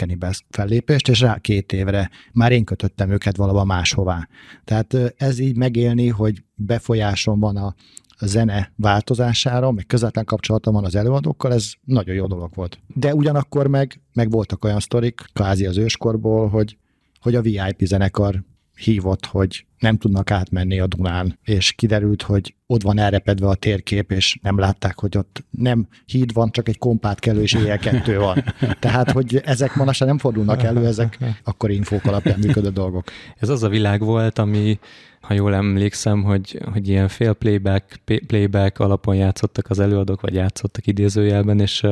fellépést, 0.49 1.07
és 1.07 1.19
rá 1.19 1.37
két 1.37 1.73
évre 1.73 2.09
már 2.33 2.51
én 2.51 2.63
kötöttem 2.63 3.09
őket 3.09 3.35
valahol 3.35 3.65
máshová. 3.65 4.27
Tehát 4.63 5.13
ez 5.17 5.39
így 5.39 5.57
megélni, 5.57 6.07
hogy 6.07 6.43
befolyásom 6.55 7.39
van 7.39 7.57
a, 7.57 7.75
a 8.17 8.25
zene 8.25 8.71
változására, 8.75 9.71
meg 9.71 9.85
közvetlen 9.85 10.25
kapcsolatom 10.25 10.73
van 10.73 10.85
az 10.85 10.95
előadókkal, 10.95 11.53
ez 11.53 11.71
nagyon 11.83 12.15
jó 12.15 12.27
dolog 12.27 12.55
volt. 12.55 12.79
De 12.95 13.13
ugyanakkor 13.13 13.67
meg, 13.67 14.01
meg 14.13 14.29
voltak 14.29 14.63
olyan 14.65 14.79
sztorik, 14.79 15.21
kvázi 15.33 15.65
az 15.65 15.77
őskorból, 15.77 16.47
hogy 16.49 16.77
hogy 17.25 17.35
a 17.35 17.41
VIP 17.41 17.79
zenekar 17.79 18.43
hívott, 18.75 19.25
hogy 19.25 19.65
nem 19.79 19.97
tudnak 19.97 20.31
átmenni 20.31 20.79
a 20.79 20.87
Dunán, 20.87 21.39
és 21.43 21.71
kiderült, 21.71 22.21
hogy 22.21 22.55
ott 22.65 22.81
van 22.81 22.99
elrepedve 22.99 23.47
a 23.47 23.55
térkép, 23.55 24.11
és 24.11 24.39
nem 24.41 24.57
látták, 24.59 24.99
hogy 24.99 25.17
ott 25.17 25.45
nem 25.49 25.87
híd 26.05 26.33
van, 26.33 26.51
csak 26.51 26.67
egy 26.67 26.77
kompát 26.77 27.19
kellő, 27.19 27.41
és 27.41 27.53
éjjel 27.53 27.77
kettő 27.77 28.17
van. 28.17 28.43
Tehát, 28.79 29.11
hogy 29.11 29.41
ezek 29.45 29.75
manapság 29.75 30.07
nem 30.07 30.17
fordulnak 30.17 30.63
elő, 30.63 30.85
ezek 30.85 31.17
akkor 31.43 31.71
infók 31.71 32.05
alapján 32.05 32.39
működő 32.39 32.69
dolgok. 32.69 33.03
Ez 33.37 33.49
az 33.49 33.63
a 33.63 33.69
világ 33.69 33.99
volt, 33.99 34.39
ami, 34.39 34.79
ha 35.21 35.33
jól 35.33 35.55
emlékszem, 35.55 36.23
hogy, 36.23 36.59
hogy 36.71 36.87
ilyen 36.87 37.07
fél 37.07 37.33
playback, 37.33 37.99
playback 38.27 38.79
alapon 38.79 39.15
játszottak 39.15 39.69
az 39.69 39.79
előadók, 39.79 40.21
vagy 40.21 40.33
játszottak 40.33 40.87
idézőjelben, 40.87 41.59
és 41.59 41.83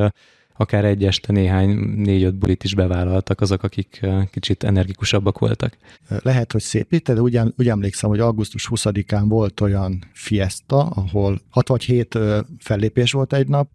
akár 0.56 0.84
egy 0.84 1.04
este 1.04 1.32
néhány 1.32 1.68
négy-öt 1.96 2.34
bulit 2.34 2.64
is 2.64 2.74
bevállaltak 2.74 3.40
azok, 3.40 3.62
akik 3.62 4.06
kicsit 4.30 4.64
energikusabbak 4.64 5.38
voltak. 5.38 5.76
Lehet, 6.08 6.52
hogy 6.52 6.62
szép 6.62 7.02
de 7.02 7.20
úgy, 7.20 7.40
úgy 7.56 7.68
emlékszem, 7.68 8.10
hogy 8.10 8.20
augusztus 8.20 8.68
20-án 8.70 9.24
volt 9.28 9.60
olyan 9.60 10.04
fiesta, 10.12 10.86
ahol 10.86 11.40
6 11.48 11.68
vagy 11.68 11.84
7 11.84 12.18
fellépés 12.58 13.12
volt 13.12 13.32
egy 13.32 13.48
nap, 13.48 13.70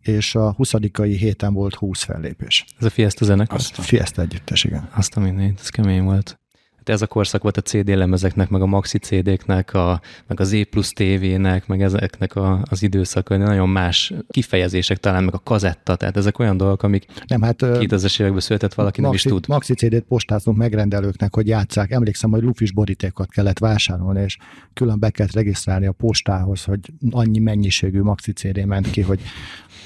és 0.00 0.34
a 0.34 0.52
20 0.52 0.72
héten 0.94 1.52
volt 1.52 1.74
20 1.74 2.02
fellépés. 2.02 2.64
Ez 2.78 2.86
a 2.86 2.90
Fiesta 2.90 3.24
zenekar? 3.24 3.58
Azt 3.58 3.78
a 3.78 3.82
Fiesta 3.82 4.22
együttes, 4.22 4.64
igen. 4.64 4.88
Azt 4.94 5.16
a 5.16 5.20
mindent, 5.20 5.60
ez 5.60 5.68
kemény 5.68 6.02
volt. 6.02 6.39
Ez 6.90 7.02
a 7.02 7.06
korszak 7.06 7.42
volt 7.42 7.56
a 7.56 7.60
CD 7.60 7.88
lemezeknek, 7.88 8.48
meg 8.48 8.62
a 8.62 8.66
maxi 8.66 8.98
CD-knek, 8.98 9.74
a, 9.74 10.00
meg 10.26 10.40
az 10.40 10.52
E 10.52 10.64
plusz 10.64 10.92
TV-nek, 10.92 11.66
meg 11.66 11.82
ezeknek 11.82 12.36
a, 12.36 12.62
az 12.70 12.82
időszak, 12.82 13.28
nagyon 13.28 13.68
más 13.68 14.12
kifejezések 14.28 14.98
talán, 14.98 15.24
meg 15.24 15.34
a 15.34 15.38
kazetta, 15.38 15.96
tehát 15.96 16.16
ezek 16.16 16.38
olyan 16.38 16.56
dolgok, 16.56 16.82
amik 16.82 17.06
nem, 17.26 17.42
hát, 17.42 17.56
2000-es 17.62 18.20
években 18.20 18.40
született 18.40 18.74
valaki 18.74 19.00
maxi, 19.00 19.16
nem 19.28 19.36
is 19.36 19.40
tud. 19.40 19.48
Maxi 19.48 19.74
CD-t 19.74 20.04
postázunk 20.04 20.56
megrendelőknek, 20.56 21.34
hogy 21.34 21.46
játszák. 21.46 21.90
Emlékszem, 21.90 22.30
hogy 22.30 22.42
lufis 22.42 22.72
borítékot 22.72 23.30
kellett 23.30 23.58
vásárolni, 23.58 24.22
és 24.22 24.36
külön 24.72 24.98
be 24.98 25.10
kellett 25.10 25.32
regisztrálni 25.32 25.86
a 25.86 25.92
postához, 25.92 26.64
hogy 26.64 26.80
annyi 27.10 27.38
mennyiségű 27.38 28.00
maxi 28.00 28.32
CD 28.32 28.64
ment 28.64 28.90
ki, 28.90 29.00
hogy 29.00 29.20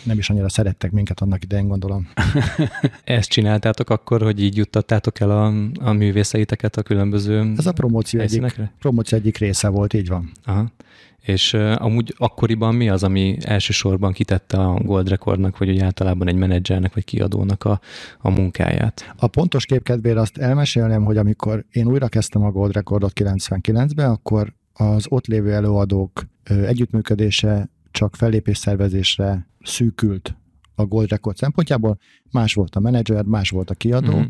nem 0.05 0.19
is 0.19 0.31
annyira 0.31 0.49
szerettek 0.49 0.91
minket 0.91 1.21
annak 1.21 1.45
idején, 1.45 1.69
gondolom. 1.69 2.09
Ezt 3.05 3.29
csináltátok 3.29 3.91
akkor, 3.91 4.23
hogy 4.23 4.43
így 4.43 4.57
juttattátok 4.57 5.21
el 5.21 5.31
a, 5.31 5.53
a 5.89 5.93
művészeiteket 5.93 6.77
a 6.77 6.83
különböző 6.83 7.53
Ez 7.57 7.67
a 7.67 7.73
promóció 7.73 8.21
egyik, 8.21 8.61
promóció 8.79 9.19
egyik 9.19 9.39
része 9.39 9.69
volt, 9.69 9.95
így 9.95 10.09
van. 10.09 10.31
Aha. 10.45 10.73
És 11.21 11.53
uh, 11.53 11.75
amúgy 11.79 12.15
akkoriban 12.17 12.75
mi 12.75 12.89
az, 12.89 13.03
ami 13.03 13.37
elsősorban 13.41 14.13
kitette 14.13 14.59
a 14.59 14.75
Gold 14.75 15.09
Recordnak, 15.09 15.59
vagy 15.59 15.69
úgy 15.69 15.81
általában 15.81 16.29
egy 16.29 16.37
menedzsernek, 16.37 16.95
vagy 16.95 17.05
kiadónak 17.05 17.65
a, 17.65 17.81
a 18.19 18.31
munkáját? 18.31 19.15
A 19.17 19.27
pontos 19.27 19.67
kép 19.67 19.83
kedvére 19.83 20.21
azt 20.21 20.39
elmesélném, 20.39 21.05
hogy 21.05 21.17
amikor 21.17 21.65
én 21.71 21.87
újra 21.87 22.09
kezdtem 22.09 22.45
a 22.45 22.51
Gold 22.51 22.73
Recordot 22.73 23.13
99-ben, 23.15 24.11
akkor 24.11 24.53
az 24.73 25.07
ott 25.09 25.27
lévő 25.27 25.53
előadók 25.53 26.27
együttműködése 26.45 27.69
csak 27.95 28.17
fellépésszervezésre 28.17 29.47
szűkült 29.63 30.37
a 30.75 30.85
Gold 30.85 31.11
Record 31.11 31.37
szempontjából, 31.37 31.99
más 32.31 32.55
volt 32.55 32.77
a 32.77 32.81
menedzser, 32.81 33.25
más 33.25 33.51
volt 33.51 33.71
a 33.71 33.75
kiadó, 33.75 34.19
mm 34.19 34.25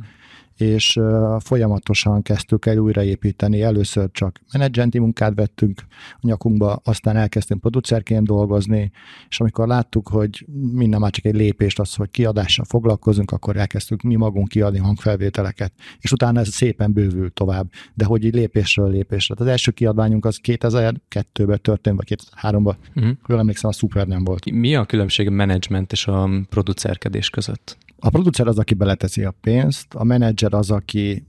és 0.57 1.01
folyamatosan 1.39 2.23
kezdtük 2.23 2.67
el 2.67 2.79
újraépíteni. 2.79 3.63
Először 3.63 4.09
csak 4.13 4.41
menedzsenti 4.53 4.99
munkát 4.99 5.35
vettünk 5.35 5.81
a 6.11 6.19
nyakunkba, 6.21 6.81
aztán 6.85 7.17
elkezdtünk 7.17 7.61
producerként 7.61 8.27
dolgozni, 8.27 8.91
és 9.29 9.41
amikor 9.41 9.67
láttuk, 9.67 10.09
hogy 10.09 10.47
minden 10.73 11.01
már 11.01 11.11
csak 11.11 11.25
egy 11.25 11.35
lépést 11.35 11.79
az, 11.79 11.95
hogy 11.95 12.11
kiadással 12.11 12.65
foglalkozunk, 12.65 13.31
akkor 13.31 13.57
elkezdtük 13.57 14.03
mi 14.03 14.15
magunk 14.15 14.49
kiadni 14.49 14.79
hangfelvételeket, 14.79 15.73
és 16.01 16.13
utána 16.13 16.41
ez 16.41 16.49
szépen 16.49 16.93
bővült 16.93 17.33
tovább, 17.33 17.71
de 17.95 18.05
hogy 18.05 18.25
így 18.25 18.35
lépésről 18.35 18.91
lépésre. 18.91 19.35
Az 19.39 19.47
első 19.47 19.71
kiadványunk 19.71 20.25
az 20.25 20.41
2002-ben 20.43 21.59
történt, 21.63 21.97
vagy 21.97 22.19
2003-ban, 22.21 22.75
uh-huh. 22.95 23.13
jól 23.27 23.39
emlékszem, 23.39 23.71
a 23.71 23.73
szuper 23.73 24.07
nem 24.07 24.25
volt. 24.25 24.51
Mi 24.51 24.75
a 24.75 24.85
különbség 24.85 25.27
a 25.27 25.31
menedzsment 25.31 25.93
és 25.93 26.07
a 26.07 26.29
producerkedés 26.49 27.31
között? 27.31 27.77
A 27.99 28.11
producer 28.11 28.47
az, 28.47 28.59
aki 28.59 28.75
beleteszi 28.75 29.25
a 29.25 29.35
pénzt, 29.41 29.95
a 29.95 30.05
menedzser 30.05 30.44
az, 30.53 30.71
aki 30.71 31.27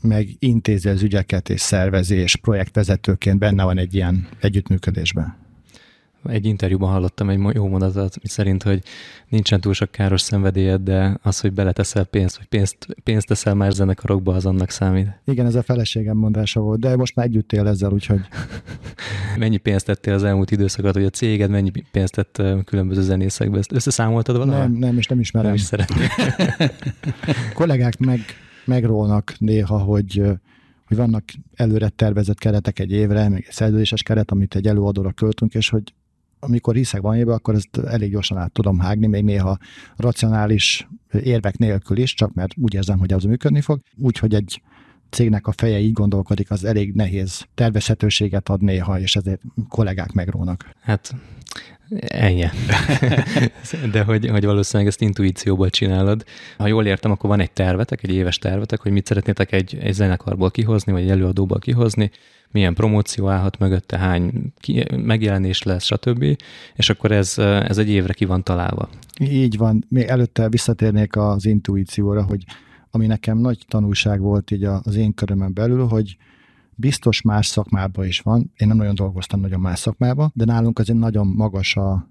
meg 0.00 0.28
intézi 0.38 0.88
az 0.88 1.02
ügyeket 1.02 1.48
és 1.48 1.60
szervezi, 1.60 2.14
és 2.14 2.36
projektvezetőként 2.36 3.38
benne 3.38 3.64
van 3.64 3.78
egy 3.78 3.94
ilyen 3.94 4.28
együttműködésben. 4.40 5.36
Egy 6.24 6.46
interjúban 6.46 6.90
hallottam 6.90 7.30
egy 7.30 7.54
jó 7.54 7.68
mondatot, 7.68 8.16
szerint, 8.22 8.62
hogy 8.62 8.82
nincsen 9.28 9.60
túl 9.60 9.72
sok 9.72 9.90
káros 9.90 10.20
szenvedélyed, 10.20 10.80
de 10.80 11.18
az, 11.22 11.40
hogy 11.40 11.52
beleteszel 11.52 12.04
pénzt, 12.04 12.36
vagy 12.36 12.46
pénzt, 12.46 12.76
pénzt 13.04 13.26
teszel 13.26 13.54
már 13.54 13.72
zenekarokba, 13.72 14.34
az 14.34 14.46
annak 14.46 14.70
számít. 14.70 15.20
Igen, 15.24 15.46
ez 15.46 15.54
a 15.54 15.62
feleségem 15.62 16.16
mondása 16.16 16.60
volt, 16.60 16.80
de 16.80 16.96
most 16.96 17.14
már 17.14 17.26
együtt 17.26 17.52
él 17.52 17.66
ezzel, 17.66 17.92
úgyhogy... 17.92 18.20
mennyi 19.38 19.56
pénzt 19.56 19.86
tettél 19.86 20.14
az 20.14 20.22
elmúlt 20.22 20.50
időszakat, 20.50 20.94
hogy 20.94 21.04
a 21.04 21.10
céged 21.10 21.50
mennyi 21.50 21.70
pénzt 21.92 22.14
tett 22.14 22.42
különböző 22.64 23.02
zenészekbe? 23.02 23.58
Ezt 23.58 23.72
összeszámoltad 23.72 24.36
valahol? 24.36 24.62
Nem, 24.62 24.72
nem, 24.72 24.98
és 24.98 25.06
nem 25.06 25.20
ismerem. 25.20 25.50
Nem 25.50 25.58
is 25.58 25.64
szeretnék. 25.64 26.10
kollégák 27.54 27.98
meg, 27.98 28.20
megrólnak 28.68 29.34
néha, 29.38 29.78
hogy 29.78 30.22
hogy 30.88 30.96
vannak 30.96 31.24
előre 31.54 31.88
tervezett 31.88 32.38
keretek 32.38 32.78
egy 32.78 32.90
évre, 32.90 33.28
meg 33.28 33.44
egy 33.46 33.52
szerződéses 33.52 34.02
keret, 34.02 34.30
amit 34.30 34.54
egy 34.54 34.66
előadóra 34.66 35.12
költünk, 35.12 35.54
és 35.54 35.68
hogy 35.68 35.94
amikor 36.40 36.74
hiszek 36.74 37.00
valamibe, 37.00 37.32
akkor 37.32 37.54
ezt 37.54 37.76
elég 37.76 38.10
gyorsan 38.10 38.38
át 38.38 38.52
tudom 38.52 38.78
hágni, 38.78 39.06
még 39.06 39.24
néha 39.24 39.58
racionális 39.96 40.88
érvek 41.22 41.58
nélkül 41.58 41.96
is, 41.96 42.14
csak 42.14 42.34
mert 42.34 42.52
úgy 42.56 42.74
érzem, 42.74 42.98
hogy 42.98 43.12
az 43.12 43.24
működni 43.24 43.60
fog. 43.60 43.80
Úgyhogy 43.96 44.34
egy 44.34 44.62
cégnek 45.10 45.46
a 45.46 45.52
feje 45.52 45.78
így 45.78 45.92
gondolkodik, 45.92 46.50
az 46.50 46.64
elég 46.64 46.94
nehéz 46.94 47.46
tervezhetőséget 47.54 48.48
ad 48.48 48.62
néha, 48.62 49.00
és 49.00 49.16
ezért 49.16 49.42
kollégák 49.68 50.12
megrónak. 50.12 50.70
Hát 50.80 51.14
Ennyi. 52.00 52.44
De 53.92 54.02
hogy, 54.02 54.28
hogy 54.28 54.44
valószínűleg 54.44 54.88
ezt 54.88 55.00
intuícióból 55.00 55.70
csinálod. 55.70 56.24
Ha 56.56 56.66
jól 56.66 56.86
értem, 56.86 57.10
akkor 57.10 57.30
van 57.30 57.40
egy 57.40 57.50
tervetek, 57.50 58.02
egy 58.02 58.14
éves 58.14 58.38
tervetek, 58.38 58.80
hogy 58.80 58.92
mit 58.92 59.06
szeretnétek 59.06 59.52
egy, 59.52 59.78
egy 59.80 59.92
zenekarból 59.92 60.50
kihozni, 60.50 60.92
vagy 60.92 61.02
egy 61.02 61.10
előadóból 61.10 61.58
kihozni, 61.58 62.10
milyen 62.50 62.74
promóció 62.74 63.28
állhat 63.28 63.58
mögötte, 63.58 63.98
hány 63.98 64.52
ki, 64.60 64.84
megjelenés 64.96 65.62
lesz, 65.62 65.84
stb. 65.84 66.24
És 66.74 66.90
akkor 66.90 67.12
ez, 67.12 67.38
ez 67.38 67.78
egy 67.78 67.88
évre 67.88 68.12
ki 68.12 68.24
van 68.24 68.42
találva. 68.42 68.88
Így 69.20 69.56
van. 69.56 69.84
Még 69.88 70.04
előtte 70.04 70.48
visszatérnék 70.48 71.16
az 71.16 71.46
intuícióra, 71.46 72.22
hogy 72.22 72.44
ami 72.90 73.06
nekem 73.06 73.38
nagy 73.38 73.58
tanulság 73.68 74.20
volt 74.20 74.50
így 74.50 74.64
az 74.64 74.94
én 74.94 75.14
körömön 75.14 75.52
belül, 75.54 75.86
hogy 75.86 76.16
biztos 76.80 77.22
más 77.22 77.46
szakmában 77.46 78.06
is 78.06 78.20
van. 78.20 78.52
Én 78.56 78.68
nem 78.68 78.76
nagyon 78.76 78.94
dolgoztam 78.94 79.40
nagyon 79.40 79.60
más 79.60 79.78
szakmában, 79.78 80.30
de 80.34 80.44
nálunk 80.44 80.78
azért 80.78 80.98
nagyon 80.98 81.26
magas 81.26 81.76
a 81.76 82.08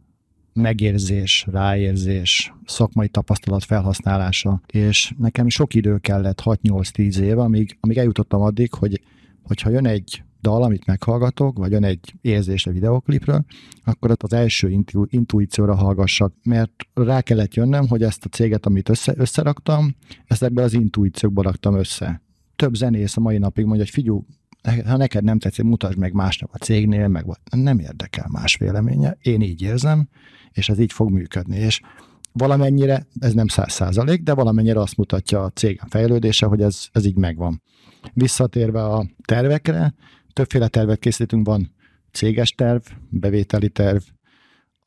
megérzés, 0.54 1.46
ráérzés, 1.52 2.54
szakmai 2.66 3.08
tapasztalat 3.08 3.64
felhasználása, 3.64 4.62
és 4.66 5.14
nekem 5.18 5.50
sok 5.50 5.74
idő 5.74 5.98
kellett, 5.98 6.42
6-8-10 6.44 7.18
év, 7.18 7.40
amíg, 7.40 7.78
amíg 7.80 7.98
eljutottam 7.98 8.42
addig, 8.42 8.74
hogy 8.74 9.02
hogyha 9.44 9.70
jön 9.70 9.88
egy 9.88 10.24
dal, 10.42 10.64
amit 10.64 10.86
meghallgatok, 10.86 11.58
vagy 11.58 11.72
jön 11.72 11.84
egy 11.84 12.14
érzés 12.22 12.66
a 12.66 12.72
videoklipről, 12.72 13.46
akkor 13.84 14.12
ott 14.12 14.24
az 14.24 14.34
első 14.34 14.70
intu- 14.70 15.14
intuícióra 15.14 15.76
hallgassak, 15.76 16.34
mert 16.44 16.72
rá 16.94 17.22
kellett 17.22 17.54
jönnöm, 17.54 17.88
hogy 17.88 18.04
ezt 18.04 18.26
a 18.26 18.30
céget, 18.30 18.66
amit 18.66 18.90
össze, 18.90 19.14
összeraktam, 19.18 19.96
ezt 20.26 20.44
ebből 20.44 20.64
az 20.64 20.74
intuíciókból 20.74 21.44
raktam 21.44 21.78
össze. 21.78 22.22
Több 22.56 22.76
zenész 22.76 23.18
a 23.18 23.22
mai 23.22 23.38
napig 23.38 23.66
mondja, 23.66 23.84
hogy 23.84 23.94
figyú, 23.94 24.26
ha 24.86 24.98
neked 24.98 25.24
nem 25.24 25.40
tetszik, 25.40 25.66
mutasd 25.66 25.98
meg 25.98 26.14
másnak 26.14 26.50
a 26.54 26.58
cégnél, 26.58 27.08
meg 27.08 27.26
nem 27.50 27.80
érdekel 27.80 28.28
más 28.32 28.58
véleménye, 28.58 29.18
én 29.22 29.42
így 29.42 29.62
érzem, 29.62 30.10
és 30.52 30.70
ez 30.70 30.80
így 30.80 30.94
fog 30.94 31.12
működni. 31.12 31.58
És 31.58 31.82
valamennyire, 32.32 33.08
ez 33.20 33.34
nem 33.34 33.48
száz 33.48 33.72
százalék, 33.72 34.24
de 34.24 34.34
valamennyire 34.34 34.80
azt 34.80 34.98
mutatja 34.98 35.44
a 35.44 35.50
cégem 35.50 35.88
fejlődése, 35.90 36.46
hogy 36.46 36.62
ez, 36.62 36.88
ez 36.92 37.06
így 37.06 37.18
megvan. 37.18 37.62
Visszatérve 38.14 38.84
a 38.84 39.06
tervekre, 39.26 39.94
többféle 40.34 40.68
tervet 40.68 41.00
készítünk, 41.00 41.48
van 41.48 41.76
céges 42.12 42.52
terv, 42.52 42.82
bevételi 43.10 43.70
terv, 43.70 44.02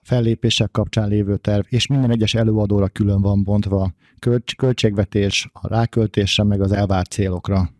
fellépések 0.03 0.71
kapcsán 0.71 1.09
lévő 1.09 1.37
terv, 1.37 1.65
és 1.69 1.87
minden 1.87 2.11
egyes 2.11 2.35
előadóra 2.35 2.89
külön 2.89 3.21
van 3.21 3.43
bontva 3.43 3.93
költségvetés, 4.57 5.51
a 5.53 5.69
ráköltésre, 5.69 6.45
meg 6.45 6.61
az 6.61 6.73
elvárt 6.73 7.11
célokra 7.11 7.71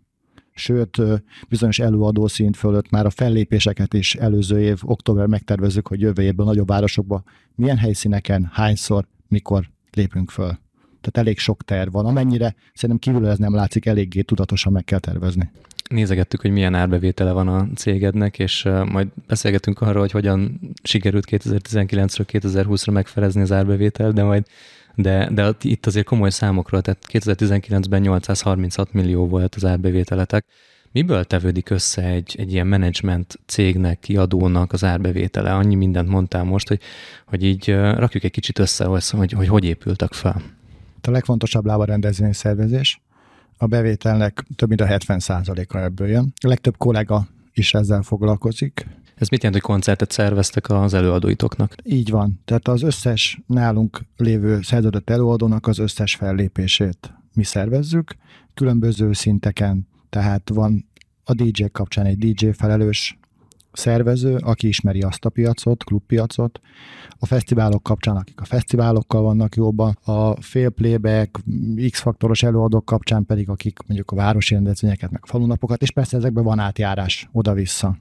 sőt, 0.55 1.03
bizonyos 1.49 1.79
előadó 1.79 2.27
szint 2.27 2.57
fölött 2.57 2.91
már 2.91 3.07
a 3.07 3.11
fellépéseket 3.11 3.95
is 3.95 4.15
előző 4.15 4.61
év, 4.61 4.79
október 4.83 5.27
megtervezzük, 5.27 5.87
hogy 5.87 6.01
jövő 6.01 6.23
évben 6.23 6.47
nagyobb 6.47 6.69
városokba 6.69 7.23
milyen 7.55 7.77
helyszíneken, 7.77 8.51
hányszor, 8.53 9.07
mikor 9.29 9.71
lépünk 9.93 10.31
föl. 10.31 10.59
Tehát 11.01 11.29
elég 11.29 11.39
sok 11.39 11.63
terv 11.63 11.93
van, 11.93 12.07
amennyire 12.07 12.55
szerintem 12.75 13.13
kívül 13.13 13.29
ez 13.29 13.39
nem 13.39 13.55
látszik, 13.55 13.87
eléggé 13.87 14.21
tudatosan 14.21 14.73
meg 14.73 14.85
kell 14.85 14.99
tervezni. 14.99 15.51
Nézegettük, 15.89 16.41
hogy 16.41 16.51
milyen 16.51 16.75
árbevétele 16.75 17.33
van 17.33 17.49
a 17.49 17.69
cégednek, 17.75 18.39
és 18.39 18.69
majd 18.89 19.09
beszélgetünk 19.27 19.81
arról, 19.81 20.01
hogy 20.01 20.11
hogyan 20.11 20.61
sikerült 20.83 21.27
2019-ről 21.31 22.25
2020-ra 22.29 22.93
megfelezni 22.93 23.41
az 23.41 23.53
árbevétel, 23.53 24.13
de 24.13 24.23
majd 24.23 24.47
de, 25.03 25.29
de 25.33 25.51
itt 25.61 25.87
azért 25.87 26.07
komoly 26.07 26.31
számokról, 26.31 26.81
tehát 26.81 27.07
2019-ben 27.13 28.01
836 28.01 28.93
millió 28.93 29.27
volt 29.27 29.55
az 29.55 29.65
árbevételetek. 29.65 30.45
Miből 30.93 31.25
tevődik 31.25 31.71
össze 31.71 32.03
egy, 32.03 32.35
egy 32.39 32.53
ilyen 32.53 32.67
menedzsment 32.67 33.39
cégnek, 33.47 33.99
kiadónak 33.99 34.73
az 34.73 34.85
árbevétele? 34.85 35.55
Annyi 35.55 35.75
mindent 35.75 36.09
mondtál 36.09 36.45
most, 36.45 36.69
hogy, 36.69 36.81
hogy 37.27 37.45
így 37.45 37.69
rakjuk 37.75 38.25
egy 38.25 38.31
kicsit 38.31 38.59
össze, 38.59 38.85
hogy 38.85 39.33
hogy, 39.33 39.49
hogy 39.49 39.65
épültek 39.65 40.13
fel. 40.13 40.43
A 41.03 41.11
legfontosabb 41.11 41.65
lába 41.65 41.85
rendezvény 41.85 42.33
szervezés. 42.33 43.01
A 43.57 43.67
bevételnek 43.67 44.45
több 44.57 44.69
mint 44.69 44.81
a 44.81 44.87
70%-a 44.87 45.79
ebből 45.79 46.09
jön. 46.09 46.33
A 46.41 46.49
legtöbb 46.49 46.77
kollega 46.77 47.27
is 47.53 47.75
ezzel 47.75 48.03
foglalkozik. 48.03 48.87
Ez 49.21 49.29
mit 49.29 49.43
jelent, 49.43 49.63
hogy 49.63 49.73
koncertet 49.73 50.11
szerveztek 50.11 50.71
az 50.71 50.95
előadóitoknak? 50.95 51.75
Így 51.85 52.11
van. 52.11 52.41
Tehát 52.45 52.69
az 52.69 52.83
összes 52.83 53.41
nálunk 53.47 54.01
lévő 54.17 54.61
szerződött 54.63 55.11
előadónak 55.11 55.67
az 55.67 55.79
összes 55.79 56.15
fellépését 56.15 57.15
mi 57.35 57.45
szervezzük, 57.45 58.15
különböző 58.55 59.13
szinteken. 59.13 59.89
Tehát 60.11 60.49
van 60.49 60.87
a 61.25 61.35
DJ 61.35 61.65
kapcsán 61.73 62.07
egy 62.07 62.19
DJ 62.19 62.47
felelős, 62.51 63.19
szervező, 63.73 64.37
aki 64.37 64.69
ismeri 64.69 65.03
azt 65.03 65.25
a 65.25 65.31
piacot, 65.31 65.85
klubpiacot, 65.85 66.61
a 67.19 67.27
fesztiválok 67.27 67.83
kapcsán, 67.83 68.17
akik 68.17 68.41
a 68.41 68.45
fesztiválokkal 68.45 69.23
vannak 69.23 69.55
jobban, 69.55 69.99
a 70.05 70.43
fél 70.43 70.71
playback, 70.71 71.41
X-faktoros 71.91 72.43
előadók 72.43 72.85
kapcsán 72.85 73.27
pedig, 73.27 73.49
akik 73.49 73.79
mondjuk 73.87 74.11
a 74.11 74.17
városi 74.17 74.55
rendezvényeket, 74.55 75.11
meg 75.11 75.27
falunapokat, 75.27 75.83
és 75.83 75.91
persze 75.91 76.17
ezekben 76.17 76.45
van 76.45 76.59
átjárás 76.59 77.29
oda-vissza. 77.33 77.99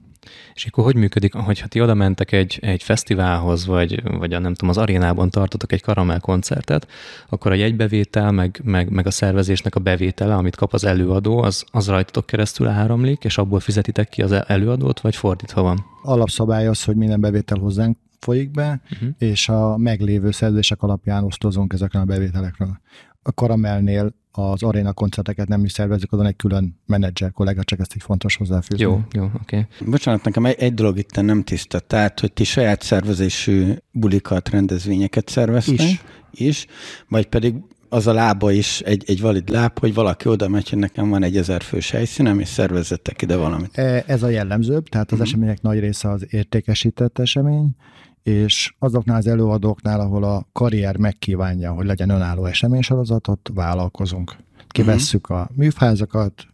És 0.53 0.65
akkor 0.65 0.83
hogy 0.83 0.95
működik, 0.95 1.33
hogyha 1.33 1.67
ti 1.67 1.81
oda 1.81 1.93
mentek 1.93 2.31
egy, 2.31 2.59
egy 2.61 2.83
fesztiválhoz, 2.83 3.65
vagy, 3.65 4.03
vagy 4.03 4.33
a, 4.33 4.39
nem 4.39 4.53
tudom, 4.53 4.69
az 4.69 4.77
arénában 4.77 5.29
tartotok 5.29 5.71
egy 5.71 5.81
karamell 5.81 6.19
koncertet, 6.19 6.87
akkor 7.29 7.51
a 7.51 7.55
jegybevétel, 7.55 8.31
meg, 8.31 8.61
meg, 8.63 8.89
meg 8.89 9.07
a 9.07 9.11
szervezésnek 9.11 9.75
a 9.75 9.79
bevétele, 9.79 10.35
amit 10.35 10.55
kap 10.55 10.73
az 10.73 10.83
előadó, 10.83 11.37
az, 11.37 11.65
az 11.71 11.87
rajtatok 11.87 12.25
keresztül 12.25 12.67
áramlik, 12.67 13.23
és 13.23 13.37
abból 13.37 13.59
fizetitek 13.59 14.09
ki 14.09 14.21
az 14.21 14.31
előadót, 14.31 14.99
vagy 14.99 15.15
fordítva 15.15 15.61
van? 15.61 15.85
Alapszabály 16.03 16.67
az, 16.67 16.83
hogy 16.83 16.95
minden 16.95 17.21
bevétel 17.21 17.57
hozzánk 17.57 17.97
folyik 18.19 18.51
be, 18.51 18.81
uh-huh. 18.91 19.09
és 19.17 19.49
a 19.49 19.77
meglévő 19.77 20.31
szerződések 20.31 20.81
alapján 20.81 21.23
osztozunk 21.23 21.73
ezeken 21.73 22.01
a 22.01 22.05
bevételekről. 22.05 22.79
A 23.21 23.33
Karamellnél 23.33 24.13
az 24.31 24.63
aréna 24.63 24.93
koncerteket 24.93 25.47
nem 25.47 25.63
is 25.63 25.71
szervezik, 25.71 26.11
azon 26.11 26.25
egy 26.25 26.35
külön 26.35 26.79
menedzser 26.85 27.31
kollega, 27.31 27.63
csak 27.63 27.79
ezt 27.79 27.95
így 27.95 28.01
fontos 28.01 28.35
hozzáfűzni. 28.35 28.83
Jó, 28.83 29.01
jó, 29.11 29.23
oké. 29.23 29.35
Okay. 29.41 29.89
Bocsánat, 29.89 30.23
nekem 30.23 30.45
egy, 30.45 30.55
egy 30.59 30.73
dolog 30.73 30.97
itt 30.97 31.21
nem 31.21 31.43
tiszta, 31.43 31.79
tehát, 31.79 32.19
hogy 32.19 32.33
ti 32.33 32.43
saját 32.43 32.81
szervezésű 32.81 33.73
bulikat, 33.91 34.49
rendezvényeket 34.49 35.29
szerveztek, 35.29 35.79
is, 35.79 36.01
is 36.31 36.65
vagy 37.07 37.25
pedig 37.25 37.55
az 37.89 38.07
a 38.07 38.13
lába 38.13 38.51
is 38.51 38.79
egy, 38.79 39.03
egy 39.07 39.21
valid 39.21 39.49
láb, 39.49 39.79
hogy 39.79 39.93
valaki 39.93 40.29
oda 40.29 40.47
megy, 40.47 40.69
hogy 40.69 40.79
nekem 40.79 41.09
van 41.09 41.23
egy 41.23 41.37
ezer 41.37 41.61
fős 41.61 41.91
helyszínem, 41.91 42.39
és 42.39 42.47
szervezettek 42.47 43.21
ide 43.21 43.35
valamit. 43.35 43.77
E, 43.77 44.03
ez 44.07 44.23
a 44.23 44.29
jellemzőbb, 44.29 44.87
tehát 44.89 45.11
az 45.11 45.13
uh-huh. 45.13 45.27
események 45.27 45.61
nagy 45.61 45.79
része 45.79 46.09
az 46.09 46.25
értékesített 46.29 47.19
esemény, 47.19 47.75
és 48.23 48.75
azoknál 48.79 49.17
az 49.17 49.27
előadóknál, 49.27 49.99
ahol 49.99 50.23
a 50.23 50.47
karrier 50.51 50.97
megkívánja, 50.97 51.71
hogy 51.71 51.85
legyen 51.85 52.09
önálló 52.09 52.45
eseménysorozatot, 52.45 53.49
vállalkozunk. 53.53 54.35
Kivesszük 54.67 55.29
uh-huh. 55.29 55.45
a 55.45 55.49
műfázakat, 55.55 56.47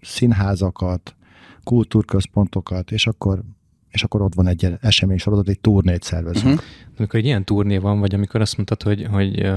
színházakat, 0.00 1.16
kultúrközpontokat, 1.64 2.90
és 2.90 3.06
akkor 3.06 3.42
és 3.88 4.04
akkor 4.04 4.22
ott 4.22 4.34
van 4.34 4.46
egy 4.46 4.76
eseménysorozat, 4.80 5.48
egy 5.48 5.60
turnét 5.60 6.02
szervezünk. 6.02 6.54
Uh-huh. 6.54 6.68
Amikor 6.98 7.18
egy 7.18 7.24
ilyen 7.24 7.44
turné 7.44 7.78
van, 7.78 8.00
vagy 8.00 8.14
amikor 8.14 8.40
azt 8.40 8.56
mondtad, 8.56 8.82
hogy, 8.82 9.06
hogy 9.10 9.50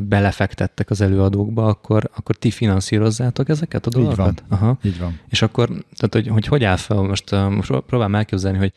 belefektettek 0.00 0.90
az 0.90 1.00
előadókba, 1.00 1.66
akkor, 1.66 2.10
akkor 2.16 2.36
ti 2.36 2.50
finanszírozzátok 2.50 3.48
ezeket 3.48 3.86
a 3.86 3.90
dolgokat? 3.90 4.28
Így 4.28 4.48
van. 4.48 4.58
Aha. 4.58 4.78
Így 4.82 4.98
van. 4.98 5.20
És 5.28 5.42
akkor, 5.42 5.68
tehát 5.68 6.10
hogy, 6.12 6.26
hogy, 6.28 6.46
hogy 6.46 6.64
áll 6.64 6.76
fel, 6.76 7.02
most, 7.02 7.30
most 7.30 7.70
próbálom 7.86 8.14
elképzelni, 8.14 8.58
hogy 8.58 8.72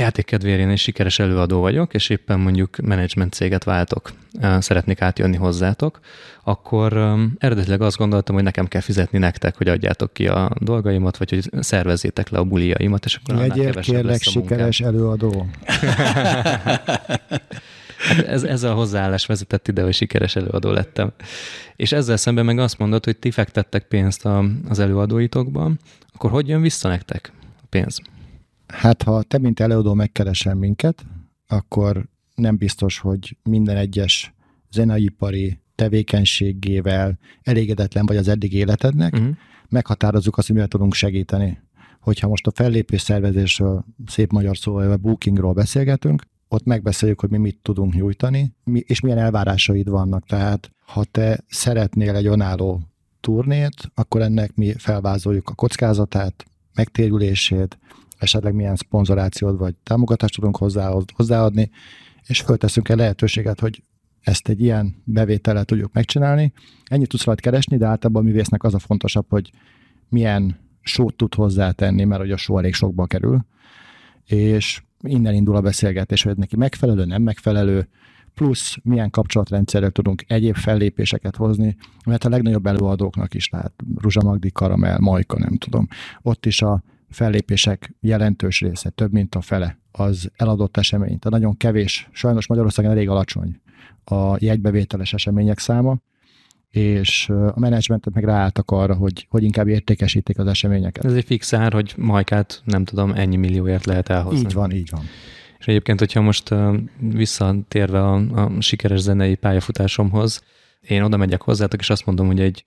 játékkedvérén 0.00 0.68
egy 0.68 0.78
sikeres 0.78 1.18
előadó 1.18 1.60
vagyok, 1.60 1.94
és 1.94 2.08
éppen 2.08 2.40
mondjuk 2.40 2.76
menedzsment 2.76 3.32
céget 3.32 3.64
váltok, 3.64 4.12
szeretnék 4.58 5.00
átjönni 5.00 5.36
hozzátok, 5.36 6.00
akkor 6.44 7.16
eredetileg 7.38 7.80
azt 7.80 7.96
gondoltam, 7.96 8.34
hogy 8.34 8.44
nekem 8.44 8.66
kell 8.66 8.80
fizetni 8.80 9.18
nektek, 9.18 9.56
hogy 9.56 9.68
adjátok 9.68 10.12
ki 10.12 10.28
a 10.28 10.50
dolgaimat, 10.60 11.16
vagy 11.16 11.30
hogy 11.30 11.64
szervezzétek 11.64 12.28
le 12.28 12.38
a 12.38 12.44
buliaimat, 12.44 13.04
és 13.04 13.14
akkor 13.14 13.34
Legyél 13.34 13.72
kérlek 13.72 14.22
sikeres 14.22 14.80
előadó. 14.80 15.46
Hát 17.98 18.26
ez, 18.26 18.42
ez 18.42 18.62
a 18.62 18.72
hozzáállás 18.72 19.26
vezetett 19.26 19.68
ide, 19.68 19.82
hogy 19.82 19.94
sikeres 19.94 20.36
előadó 20.36 20.70
lettem. 20.70 21.12
És 21.76 21.92
ezzel 21.92 22.16
szemben 22.16 22.44
meg 22.44 22.58
azt 22.58 22.78
mondod, 22.78 23.04
hogy 23.04 23.16
ti 23.16 23.30
fektettek 23.30 23.82
pénzt 23.82 24.24
a, 24.24 24.44
az 24.68 24.78
előadóitokba, 24.78 25.70
akkor 26.14 26.30
hogy 26.30 26.48
jön 26.48 26.60
vissza 26.60 26.88
nektek 26.88 27.32
a 27.62 27.66
pénz? 27.70 28.00
Hát, 28.66 29.02
ha 29.02 29.22
te, 29.22 29.38
mint 29.38 29.60
előadó 29.60 29.94
megkeresel 29.94 30.54
minket, 30.54 31.06
akkor 31.46 32.08
nem 32.34 32.56
biztos, 32.56 32.98
hogy 32.98 33.36
minden 33.42 33.76
egyes 33.76 34.34
zeneipari 34.70 35.60
tevékenységével 35.74 37.18
elégedetlen 37.42 38.06
vagy 38.06 38.16
az 38.16 38.28
eddig 38.28 38.52
életednek, 38.52 39.12
uh-huh. 39.12 39.36
meghatározzuk 39.68 40.36
azt, 40.36 40.46
hogy 40.46 40.54
mivel 40.54 40.70
tudunk 40.70 40.94
segíteni. 40.94 41.58
Hogyha 42.00 42.28
most 42.28 42.46
a 42.46 42.52
fellépés 42.54 43.00
szervezésről, 43.00 43.84
szép 44.06 44.32
magyar 44.32 44.56
szóval, 44.56 44.90
a 44.90 44.96
bookingról 44.96 45.52
beszélgetünk, 45.52 46.22
ott 46.48 46.64
megbeszéljük, 46.64 47.20
hogy 47.20 47.30
mi 47.30 47.38
mit 47.38 47.58
tudunk 47.62 47.94
nyújtani, 47.94 48.54
mi, 48.64 48.82
és 48.86 49.00
milyen 49.00 49.18
elvárásaid 49.18 49.88
vannak. 49.88 50.26
Tehát, 50.26 50.70
ha 50.86 51.04
te 51.04 51.44
szeretnél 51.48 52.14
egy 52.14 52.26
önálló 52.26 52.82
turnét, 53.20 53.90
akkor 53.94 54.22
ennek 54.22 54.54
mi 54.54 54.72
felvázoljuk 54.78 55.48
a 55.48 55.54
kockázatát, 55.54 56.44
megtérülését, 56.74 57.78
esetleg 58.18 58.54
milyen 58.54 58.76
szponzorációt 58.76 59.58
vagy 59.58 59.74
támogatást 59.82 60.34
tudunk 60.34 60.56
hozzá, 60.56 60.92
hozzáadni, 61.14 61.70
és 62.26 62.40
fölteszünk 62.40 62.88
el 62.88 62.96
lehetőséget, 62.96 63.60
hogy 63.60 63.82
ezt 64.20 64.48
egy 64.48 64.60
ilyen 64.60 65.02
bevétellel 65.04 65.64
tudjuk 65.64 65.92
megcsinálni. 65.92 66.52
Ennyit 66.84 67.08
tudsz 67.08 67.24
rajta 67.24 67.40
keresni, 67.40 67.76
de 67.76 67.86
általában 67.86 68.22
a 68.22 68.26
művésznek 68.26 68.62
az 68.64 68.74
a 68.74 68.78
fontosabb, 68.78 69.26
hogy 69.28 69.50
milyen 70.08 70.58
sót 70.80 71.16
tud 71.16 71.34
hozzátenni, 71.34 72.04
mert 72.04 72.20
hogy 72.20 72.30
a 72.30 72.36
só 72.36 72.58
elég 72.58 72.74
sokba 72.74 73.06
kerül, 73.06 73.46
és 74.24 74.82
innen 75.00 75.34
indul 75.34 75.56
a 75.56 75.60
beszélgetés, 75.60 76.22
hogy 76.22 76.36
neki 76.36 76.56
megfelelő, 76.56 77.04
nem 77.04 77.22
megfelelő, 77.22 77.88
plusz 78.34 78.76
milyen 78.82 79.10
kapcsolatrendszerrel 79.10 79.90
tudunk 79.90 80.24
egyéb 80.26 80.54
fellépéseket 80.54 81.36
hozni, 81.36 81.76
mert 82.06 82.24
a 82.24 82.28
legnagyobb 82.28 82.66
előadóknak 82.66 83.34
is, 83.34 83.48
tehát 83.48 83.72
Ruzsa 83.96 84.22
Magdi, 84.22 84.50
Karamel, 84.50 84.98
Majka, 84.98 85.38
nem 85.38 85.56
tudom, 85.56 85.88
ott 86.22 86.46
is 86.46 86.62
a 86.62 86.82
fellépések 87.16 87.94
jelentős 88.00 88.60
része, 88.60 88.90
több 88.90 89.12
mint 89.12 89.34
a 89.34 89.40
fele, 89.40 89.78
az 89.92 90.30
eladott 90.36 90.76
esemény. 90.76 91.18
Tehát 91.18 91.30
nagyon 91.30 91.56
kevés, 91.56 92.08
sajnos 92.12 92.46
Magyarországon 92.46 92.90
elég 92.90 93.08
alacsony 93.08 93.60
a 94.04 94.36
jegybevételes 94.38 95.12
események 95.12 95.58
száma, 95.58 95.98
és 96.70 97.28
a 97.28 97.60
menedzsmentet 97.60 98.14
meg 98.14 98.24
ráálltak 98.24 98.70
arra, 98.70 98.94
hogy, 98.94 99.26
hogy 99.30 99.42
inkább 99.42 99.68
értékesítik 99.68 100.38
az 100.38 100.46
eseményeket. 100.46 101.04
Ez 101.04 101.14
egy 101.14 101.24
fix 101.24 101.52
ár, 101.52 101.72
hogy 101.72 101.94
majkát 101.96 102.62
nem 102.64 102.84
tudom, 102.84 103.12
ennyi 103.12 103.36
millióért 103.36 103.86
lehet 103.86 104.08
elhozni. 104.08 104.38
Így 104.38 104.52
van, 104.52 104.70
így 104.70 104.90
van. 104.90 105.02
És 105.58 105.66
egyébként, 105.66 105.98
hogyha 105.98 106.20
most 106.20 106.54
visszatérve 106.98 108.02
a, 108.02 108.14
a 108.14 108.60
sikeres 108.60 109.00
zenei 109.00 109.34
pályafutásomhoz, 109.34 110.42
én 110.80 111.02
oda 111.02 111.16
megyek 111.16 111.42
hozzátok, 111.42 111.80
és 111.80 111.90
azt 111.90 112.06
mondom, 112.06 112.26
hogy 112.26 112.40
egy 112.40 112.64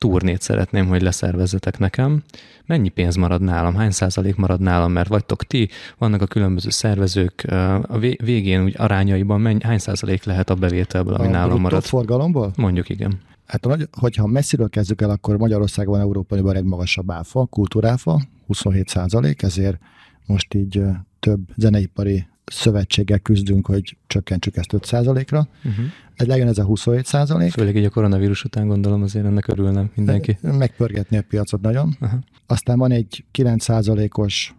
turnét 0.00 0.40
szeretném, 0.40 0.86
hogy 0.86 1.02
leszervezzetek 1.02 1.78
nekem. 1.78 2.22
Mennyi 2.66 2.88
pénz 2.88 3.16
marad 3.16 3.42
nálam? 3.42 3.74
Hány 3.74 3.90
százalék 3.90 4.36
marad 4.36 4.60
nálam? 4.60 4.92
Mert 4.92 5.08
vagytok 5.08 5.44
ti, 5.44 5.68
vannak 5.98 6.22
a 6.22 6.26
különböző 6.26 6.70
szervezők. 6.70 7.44
A 7.82 7.98
végén 7.98 8.62
úgy 8.62 8.74
arányaiban 8.78 9.40
mennyi, 9.40 9.62
hány 9.62 9.78
százalék 9.78 10.24
lehet 10.24 10.50
a 10.50 10.54
bevételből, 10.54 11.14
ami 11.14 11.26
a 11.26 11.30
nálam 11.30 11.60
marad? 11.60 11.84
forgalomból? 11.84 12.52
Mondjuk 12.56 12.88
igen. 12.88 13.20
Hát 13.46 13.88
hogyha 13.92 14.26
messziről 14.26 14.68
kezdjük 14.68 15.02
el, 15.02 15.10
akkor 15.10 15.36
Magyarországon 15.36 16.00
Európában 16.00 16.56
egy 16.56 16.64
magasabb 16.64 17.10
áfa, 17.10 17.46
kultúráfa, 17.46 18.20
27 18.46 18.88
százalék, 18.88 19.42
ezért 19.42 19.78
most 20.26 20.54
így 20.54 20.82
több 21.18 21.40
zeneipari 21.56 22.26
szövetséggel 22.50 23.18
küzdünk, 23.18 23.66
hogy 23.66 23.96
csökkentsük 24.06 24.56
ezt 24.56 24.70
5%-ra. 24.72 25.48
Uh-huh. 25.64 25.84
Ez 26.14 26.26
legyen 26.26 26.48
ez 26.48 26.58
a 26.58 26.64
27 26.64 27.06
százalék. 27.06 27.52
Főleg 27.52 27.76
így 27.76 27.84
a 27.84 27.90
koronavírus 27.90 28.44
után 28.44 28.66
gondolom 28.66 29.02
azért 29.02 29.24
ennek 29.24 29.48
örülne 29.48 29.90
mindenki. 29.94 30.38
Megpörgetni 30.42 31.16
a 31.16 31.22
piacot 31.28 31.60
nagyon. 31.60 31.96
Uh-huh. 32.00 32.20
Aztán 32.46 32.78
van 32.78 32.90
egy 32.90 33.24
9 33.30 33.62
százalékos 33.64 34.54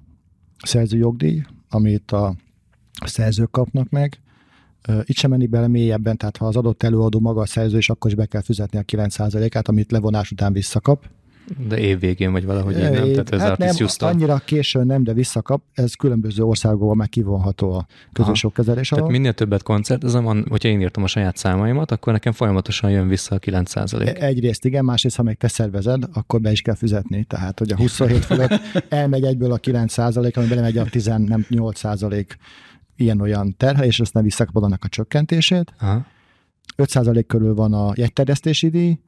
szerzőjogdíj, 0.63 1.43
amit 1.69 2.11
a 2.11 2.35
szerzők 3.05 3.51
kapnak 3.51 3.89
meg. 3.89 4.19
Itt 5.03 5.15
sem 5.15 5.29
menni 5.29 5.47
bele 5.47 5.67
mélyebben, 5.67 6.17
tehát 6.17 6.37
ha 6.37 6.45
az 6.45 6.55
adott 6.55 6.83
előadó 6.83 7.19
maga 7.19 7.41
a 7.41 7.45
szerző, 7.45 7.77
és 7.77 7.89
akkor 7.89 8.11
is 8.11 8.17
be 8.17 8.25
kell 8.25 8.41
fizetni 8.41 8.79
a 8.79 8.83
9%-át, 8.83 9.67
amit 9.67 9.91
levonás 9.91 10.31
után 10.31 10.53
visszakap. 10.53 11.09
De 11.67 11.77
évvégén 11.77 12.31
vagy 12.31 12.45
valahogy 12.45 12.75
így 12.75 12.81
nem? 12.81 12.91
Tehát 12.91 13.31
ez 13.31 13.39
hát 13.41 13.57
nem, 13.57 13.75
annyira 13.99 14.41
későn 14.45 14.85
nem, 14.85 15.03
de 15.03 15.13
visszakap. 15.13 15.63
Ez 15.73 15.93
különböző 15.93 16.43
országokban 16.43 16.97
meg 16.97 17.09
kivonható 17.09 17.73
a 17.73 17.85
közös 18.11 18.45
kezelés 18.53 18.89
Tehát 18.89 19.09
minél 19.09 19.33
többet 19.33 19.63
van, 20.23 20.45
hogyha 20.49 20.69
én 20.69 20.81
írtam 20.81 21.03
a 21.03 21.07
saját 21.07 21.37
számaimat, 21.37 21.91
akkor 21.91 22.13
nekem 22.13 22.33
folyamatosan 22.33 22.91
jön 22.91 23.07
vissza 23.07 23.35
a 23.35 23.39
9% 23.39 24.21
Egyrészt 24.21 24.65
igen, 24.65 24.85
másrészt, 24.85 25.15
ha 25.15 25.23
még 25.23 25.37
te 25.37 25.47
szervezed, 25.47 26.03
akkor 26.13 26.41
be 26.41 26.51
is 26.51 26.61
kell 26.61 26.75
fizetni. 26.75 27.23
Tehát, 27.23 27.59
hogy 27.59 27.71
a 27.71 27.75
27 27.75 28.25
fölött 28.25 28.51
elmegy 28.89 29.23
egyből 29.23 29.51
a 29.51 29.57
9 29.57 29.91
százalék, 29.91 30.37
ami 30.37 30.47
belemegy 30.47 30.77
a 30.77 30.85
18 30.85 31.79
százalék 31.79 32.37
ilyen-olyan 32.95 33.57
terhelés, 33.57 33.93
és 33.93 33.99
aztán 33.99 34.23
visszakapod 34.23 34.63
annak 34.63 34.83
a 34.83 34.87
csökkentését. 34.87 35.73
Aha. 35.79 36.05
5 36.75 37.25
körül 37.27 37.53
van 37.53 37.73
a 37.73 37.91
jegyterjesztési 37.95 38.69
díj, 38.69 38.99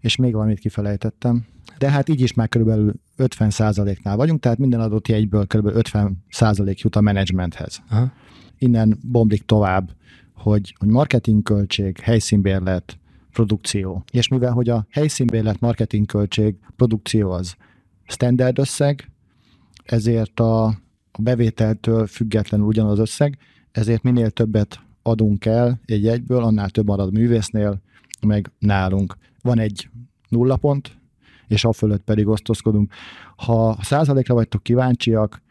és 0.00 0.16
még 0.16 0.32
valamit 0.32 0.58
kifelejtettem 0.58 1.46
de 1.78 1.90
hát 1.90 2.08
így 2.08 2.20
is 2.20 2.34
már 2.34 2.48
körülbelül 2.48 2.94
50%-nál 3.18 4.16
vagyunk, 4.16 4.40
tehát 4.40 4.58
minden 4.58 4.80
adott 4.80 5.08
jegyből 5.08 5.46
kb. 5.46 5.68
50% 5.72 6.80
jut 6.80 6.96
a 6.96 7.00
menedzsmenthez. 7.00 7.82
Aha. 7.88 8.12
Innen 8.58 8.98
bomlik 9.06 9.44
tovább, 9.44 9.90
hogy, 10.34 10.74
hogy 10.78 10.88
marketingköltség, 10.88 12.00
helyszínbérlet, 12.00 12.98
produkció. 13.32 14.04
És 14.10 14.28
mivel, 14.28 14.52
hogy 14.52 14.68
a 14.68 14.86
helyszínbérlet, 14.90 15.60
marketingköltség, 15.60 16.54
produkció 16.76 17.30
az 17.30 17.56
standard 18.06 18.58
összeg, 18.58 19.10
ezért 19.84 20.40
a, 20.40 20.64
a 21.12 21.22
bevételtől 21.22 22.06
függetlenül 22.06 22.66
ugyanaz 22.66 22.98
összeg, 22.98 23.38
ezért 23.72 24.02
minél 24.02 24.30
többet 24.30 24.80
adunk 25.02 25.44
el 25.44 25.80
egy 25.84 26.06
egyből, 26.06 26.42
annál 26.42 26.70
több 26.70 26.86
marad 26.86 27.12
művésznél, 27.12 27.80
meg 28.26 28.50
nálunk. 28.58 29.16
Van 29.42 29.58
egy 29.58 29.88
nulla 30.28 30.56
pont, 30.56 30.97
és 31.48 31.64
a 31.64 31.72
fölött 31.72 32.02
pedig 32.02 32.26
osztozkodunk. 32.26 32.92
Ha 33.36 33.78
százalékra 33.82 34.34
vagytok 34.34 34.62
kíváncsiak, 34.62 35.42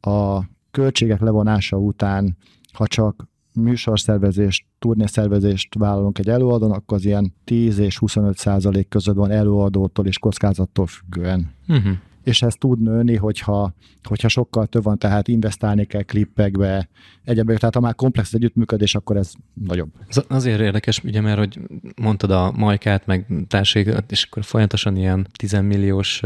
a 0.00 0.40
költségek 0.70 1.20
levonása 1.20 1.76
után, 1.76 2.36
ha 2.72 2.86
csak 2.86 3.28
műsorszervezést, 3.52 4.64
turnészervezést 4.78 5.74
vállalunk 5.74 6.18
egy 6.18 6.28
előadón, 6.28 6.72
akkor 6.72 6.96
az 6.96 7.04
ilyen 7.04 7.34
10 7.44 7.78
és 7.78 7.98
25 7.98 8.36
százalék 8.36 8.88
között 8.88 9.14
van 9.14 9.30
előadótól 9.30 10.06
és 10.06 10.18
kockázattól 10.18 10.86
függően. 10.86 11.54
Uh-huh 11.68 11.96
és 12.26 12.42
ez 12.42 12.54
tud 12.54 12.82
nőni, 12.82 13.16
hogyha, 13.16 13.74
hogyha 14.02 14.28
sokkal 14.28 14.66
több 14.66 14.82
van, 14.82 14.98
tehát 14.98 15.28
investálni 15.28 15.84
kell 15.84 16.02
klippekbe, 16.02 16.88
egyebek, 17.24 17.58
tehát 17.58 17.74
ha 17.74 17.80
már 17.80 17.94
komplex 17.94 18.32
együttműködés, 18.32 18.94
akkor 18.94 19.16
ez 19.16 19.32
nagyobb. 19.54 19.88
Az 20.08 20.24
azért 20.28 20.60
érdekes, 20.60 21.04
ugye, 21.04 21.20
mert 21.20 21.38
hogy 21.38 21.60
mondtad 21.96 22.30
a 22.30 22.52
Majkát, 22.56 23.06
meg 23.06 23.26
társéget, 23.48 24.10
és 24.10 24.24
akkor 24.24 24.44
folyamatosan 24.44 24.96
ilyen 24.96 25.26
10 25.38 25.52
milliós 25.52 26.22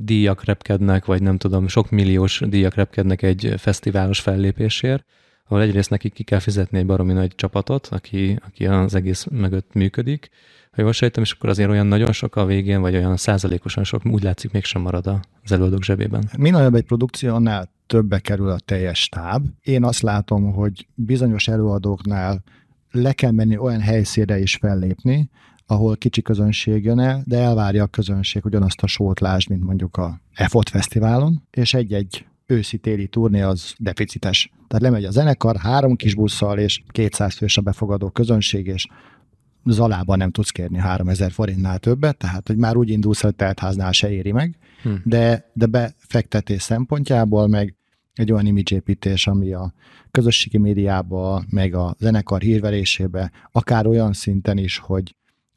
díjak 0.00 0.44
repkednek, 0.44 1.04
vagy 1.04 1.22
nem 1.22 1.38
tudom, 1.38 1.68
sok 1.68 1.90
milliós 1.90 2.42
díjak 2.48 2.74
repkednek 2.74 3.22
egy 3.22 3.54
fesztiválos 3.56 4.20
fellépésért, 4.20 5.04
ahol 5.46 5.62
egyrészt 5.62 5.90
nekik 5.90 6.12
ki 6.12 6.22
kell 6.22 6.38
fizetni 6.38 6.78
egy 6.78 6.86
baromi 6.86 7.12
nagy 7.12 7.34
csapatot, 7.34 7.86
aki, 7.86 8.38
aki 8.46 8.66
az 8.66 8.94
egész 8.94 9.26
mögött 9.30 9.72
működik, 9.72 10.30
ha 10.74 10.82
jól 10.82 10.92
sejtem, 10.92 11.22
és 11.22 11.32
akkor 11.32 11.48
azért 11.48 11.70
olyan 11.70 11.86
nagyon 11.86 12.12
sok 12.12 12.36
a 12.36 12.44
végén, 12.44 12.80
vagy 12.80 12.94
olyan 12.94 13.16
százalékosan 13.16 13.84
sok, 13.84 14.06
úgy 14.06 14.22
látszik, 14.22 14.52
mégsem 14.52 14.82
marad 14.82 15.06
az 15.42 15.52
előadók 15.52 15.82
zsebében. 15.82 16.28
Mi 16.38 16.50
nagyobb 16.50 16.74
egy 16.74 16.84
produkció, 16.84 17.34
annál 17.34 17.70
többe 17.86 18.18
kerül 18.18 18.48
a 18.48 18.58
teljes 18.58 19.00
stáb. 19.00 19.46
Én 19.62 19.84
azt 19.84 20.02
látom, 20.02 20.52
hogy 20.52 20.86
bizonyos 20.94 21.48
előadóknál 21.48 22.42
le 22.90 23.12
kell 23.12 23.30
menni 23.30 23.56
olyan 23.56 23.80
helyszínre 23.80 24.38
is 24.38 24.56
fellépni, 24.56 25.30
ahol 25.66 25.96
kicsi 25.96 26.22
közönség 26.22 26.84
jön 26.84 26.98
el, 26.98 27.22
de 27.26 27.38
elvárja 27.38 27.82
a 27.82 27.86
közönség 27.86 28.44
ugyanazt 28.44 28.82
a 28.82 28.86
sót 28.86 29.20
lásd, 29.20 29.48
mint 29.48 29.64
mondjuk 29.64 29.96
a 29.96 30.20
EFOT 30.32 30.68
fesztiválon, 30.68 31.42
és 31.50 31.74
egy-egy 31.74 32.26
őszi-téli 32.46 33.06
turné 33.06 33.40
az 33.40 33.74
deficites. 33.78 34.52
Tehát 34.68 34.84
lemegy 34.84 35.04
a 35.04 35.10
zenekar 35.10 35.56
három 35.56 35.96
kis 35.96 36.14
busszal, 36.14 36.58
és 36.58 36.82
200 36.88 37.34
fős 37.34 37.56
a 37.56 37.60
befogadó 37.60 38.10
közönség, 38.10 38.66
és 38.66 38.86
Zalában 39.66 40.18
nem 40.18 40.30
tudsz 40.30 40.50
kérni 40.50 40.78
3000 40.78 41.32
forintnál 41.32 41.78
többet, 41.78 42.16
tehát 42.16 42.46
hogy 42.46 42.56
már 42.56 42.76
úgy 42.76 42.90
indulsz, 42.90 43.20
hogy 43.20 43.34
teltháznál 43.34 43.92
se 43.92 44.10
éri 44.10 44.32
meg, 44.32 44.56
hmm. 44.82 45.00
de, 45.04 45.50
de 45.52 45.66
befektetés 45.66 46.62
szempontjából 46.62 47.46
meg 47.46 47.74
egy 48.14 48.32
olyan 48.32 48.46
imidzsépítés, 48.46 49.26
ami 49.26 49.52
a 49.52 49.72
közösségi 50.10 50.58
médiába, 50.58 51.44
meg 51.50 51.74
a 51.74 51.96
zenekar 51.98 52.40
hírverésébe, 52.40 53.30
akár 53.52 53.86
olyan 53.86 54.12
szinten 54.12 54.58
is, 54.58 54.78
hogy 54.78 55.14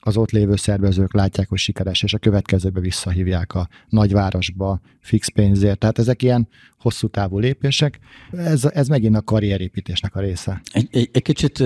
az 0.07 0.17
ott 0.17 0.31
lévő 0.31 0.55
szervezők 0.55 1.13
látják, 1.13 1.49
hogy 1.49 1.57
sikeres, 1.57 2.03
és 2.03 2.13
a 2.13 2.17
következőbe 2.17 2.79
visszahívják 2.79 3.53
a 3.53 3.67
nagyvárosba 3.89 4.79
fix 5.01 5.27
pénzért. 5.27 5.79
Tehát 5.79 5.99
ezek 5.99 6.23
ilyen 6.23 6.47
hosszú 6.79 7.07
távú 7.07 7.39
lépések. 7.39 7.99
Ez, 8.31 8.65
ez 8.65 8.87
megint 8.87 9.15
a 9.15 9.21
karrierépítésnek 9.21 10.15
a 10.15 10.19
része. 10.19 10.61
Egy, 10.71 10.87
egy, 10.91 11.09
egy 11.11 11.21
kicsit 11.21 11.63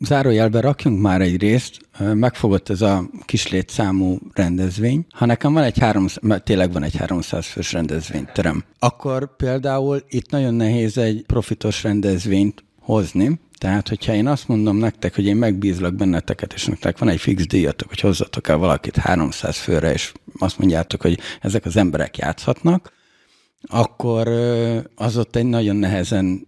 zárójelbe 0.00 0.60
rakjunk 0.60 1.00
már 1.00 1.20
egy 1.20 1.40
részt. 1.40 1.78
Megfogott 1.98 2.68
ez 2.68 2.80
a 2.80 3.10
kis 3.24 3.48
létszámú 3.48 4.18
rendezvény. 4.32 5.06
Ha 5.10 5.26
nekem 5.26 5.52
van 5.52 5.62
egy 5.62 5.78
300, 5.78 6.40
tényleg 6.44 6.72
van 6.72 6.82
egy 6.82 6.96
300 6.96 7.46
fős 7.46 7.72
rendezvényterem, 7.72 8.64
akkor 8.78 9.36
például 9.36 10.02
itt 10.08 10.30
nagyon 10.30 10.54
nehéz 10.54 10.98
egy 10.98 11.24
profitos 11.26 11.82
rendezvényt 11.82 12.64
hozni, 12.80 13.40
tehát, 13.64 13.88
hogyha 13.88 14.14
én 14.14 14.26
azt 14.26 14.48
mondom 14.48 14.76
nektek, 14.76 15.14
hogy 15.14 15.26
én 15.26 15.36
megbízlak 15.36 15.94
benneteket, 15.94 16.52
és 16.52 16.64
nektek 16.64 16.98
van 16.98 17.08
egy 17.08 17.20
fix 17.20 17.46
díjatok, 17.46 17.88
hogy 17.88 18.00
hozzatok 18.00 18.48
el 18.48 18.56
valakit 18.56 18.96
300 18.96 19.56
főre, 19.56 19.92
és 19.92 20.12
azt 20.38 20.58
mondjátok, 20.58 21.02
hogy 21.02 21.18
ezek 21.40 21.64
az 21.64 21.76
emberek 21.76 22.18
játszhatnak, 22.18 22.92
akkor 23.62 24.28
az 24.94 25.16
ott 25.16 25.36
egy 25.36 25.44
nagyon 25.44 25.76
nehezen 25.76 26.46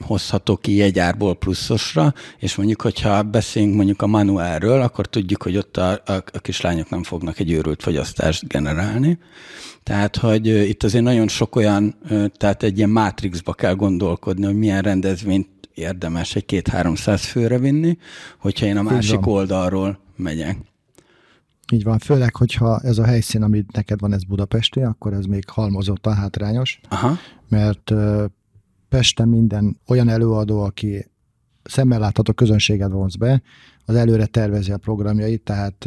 hozható 0.00 0.56
ki 0.56 0.74
jegyárból 0.74 1.36
pluszosra, 1.36 2.14
és 2.38 2.56
mondjuk, 2.56 2.82
hogyha 2.82 3.22
beszélünk 3.22 3.74
mondjuk 3.74 4.02
a 4.02 4.06
manuálről, 4.06 4.80
akkor 4.80 5.06
tudjuk, 5.06 5.42
hogy 5.42 5.56
ott 5.56 5.76
a, 5.76 5.90
a, 5.90 6.12
a 6.32 6.38
kislányok 6.38 6.90
nem 6.90 7.02
fognak 7.02 7.38
egy 7.38 7.50
őrült 7.50 7.82
fogyasztást 7.82 8.48
generálni. 8.48 9.18
Tehát, 9.82 10.16
hogy 10.16 10.46
itt 10.46 10.82
azért 10.82 11.04
nagyon 11.04 11.28
sok 11.28 11.56
olyan, 11.56 11.94
tehát 12.36 12.62
egy 12.62 12.76
ilyen 12.76 12.90
mátrixba 12.90 13.52
kell 13.52 13.74
gondolkodni, 13.74 14.44
hogy 14.44 14.56
milyen 14.56 14.82
rendezvényt 14.82 15.48
érdemes 15.74 16.36
egy 16.36 16.44
két-háromszáz 16.44 17.24
főre 17.24 17.58
vinni, 17.58 17.98
hogyha 18.38 18.66
én 18.66 18.76
a 18.76 18.82
másik 18.82 19.26
oldalról 19.26 19.98
megyek. 20.16 20.58
Így 21.72 21.82
van, 21.82 21.98
főleg, 21.98 22.36
hogyha 22.36 22.80
ez 22.80 22.98
a 22.98 23.04
helyszín, 23.04 23.42
amit 23.42 23.72
neked 23.72 24.00
van, 24.00 24.12
ez 24.12 24.24
budapesti, 24.24 24.80
akkor 24.80 25.12
ez 25.12 25.24
még 25.24 25.48
halmozottan 25.48 26.14
hátrányos, 26.14 26.80
Aha. 26.88 27.16
mert 27.48 27.92
Pesten 28.88 29.28
minden 29.28 29.80
olyan 29.86 30.08
előadó, 30.08 30.62
aki 30.62 31.06
szemmel 31.62 31.98
látható 31.98 32.32
közönséget 32.32 32.90
vonz 32.90 33.16
be, 33.16 33.42
az 33.84 33.94
előre 33.94 34.26
tervezi 34.26 34.72
a 34.72 34.78
programjait, 34.78 35.42
tehát 35.42 35.86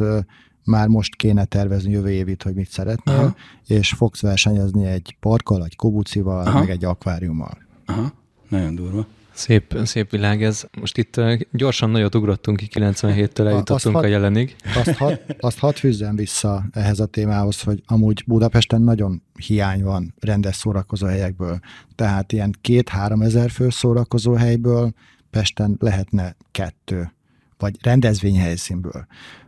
már 0.64 0.88
most 0.88 1.14
kéne 1.14 1.44
tervezni 1.44 1.90
jövő 1.90 2.10
évit, 2.10 2.42
hogy 2.42 2.54
mit 2.54 2.70
szeretnél, 2.70 3.14
Aha. 3.14 3.34
és 3.66 3.92
fogsz 3.92 4.20
versenyezni 4.20 4.86
egy 4.86 5.16
parkkal, 5.20 5.64
egy 5.64 5.76
kobucival, 5.76 6.46
Aha. 6.46 6.58
meg 6.58 6.70
egy 6.70 6.84
akváriummal. 6.84 7.58
Aha, 7.86 8.12
nagyon 8.48 8.74
durva. 8.74 9.06
Szép, 9.34 9.78
szép 9.84 10.10
világ 10.10 10.42
ez. 10.42 10.64
Most 10.80 10.98
itt 10.98 11.20
gyorsan 11.52 11.90
nagyot 11.90 12.14
ugrottunk 12.14 12.56
ki, 12.56 12.68
97-től 12.70 13.46
eljutottunk 13.46 13.96
a 13.96 14.06
jelenig. 14.06 14.56
Azt 14.74 14.96
hadd 14.96 15.16
azt 15.40 15.58
had 15.58 15.76
fűzzem 15.76 16.16
vissza 16.16 16.64
ehhez 16.72 17.00
a 17.00 17.06
témához, 17.06 17.60
hogy 17.60 17.82
amúgy 17.86 18.24
Budapesten 18.26 18.82
nagyon 18.82 19.22
hiány 19.38 19.82
van 19.82 20.14
rendes 20.20 20.56
szórakozó 20.56 21.06
helyekből. 21.06 21.58
Tehát 21.94 22.32
ilyen 22.32 22.54
két-három 22.60 23.22
ezer 23.22 23.50
fő 23.50 23.70
szórakozó 23.70 24.32
helyből 24.32 24.92
Pesten 25.30 25.76
lehetne 25.80 26.36
kettő, 26.50 27.12
vagy 27.58 27.76
rendezvényhelyszínből. 27.82 29.06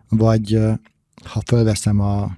Vagy 0.08 0.58
ha 1.24 1.42
fölveszem 1.46 2.00
a 2.00 2.36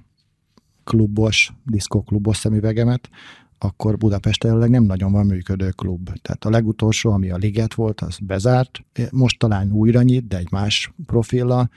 klubos, 0.83 1.53
diszkóklubos 1.63 2.37
szemüvegemet, 2.37 3.09
akkor 3.57 3.97
Budapesten 3.97 4.49
jelenleg 4.49 4.71
nem 4.71 4.83
nagyon 4.83 5.11
van 5.11 5.25
működő 5.25 5.69
klub. 5.69 6.09
Tehát 6.21 6.45
a 6.45 6.49
legutolsó, 6.49 7.11
ami 7.11 7.29
a 7.29 7.37
Liget 7.37 7.73
volt, 7.73 8.01
az 8.01 8.17
bezárt. 8.21 8.79
Most 9.11 9.39
talán 9.39 9.71
újra 9.71 10.01
nyit, 10.01 10.27
de 10.27 10.37
egy 10.37 10.51
más 10.51 10.93
profilla. 11.05 11.69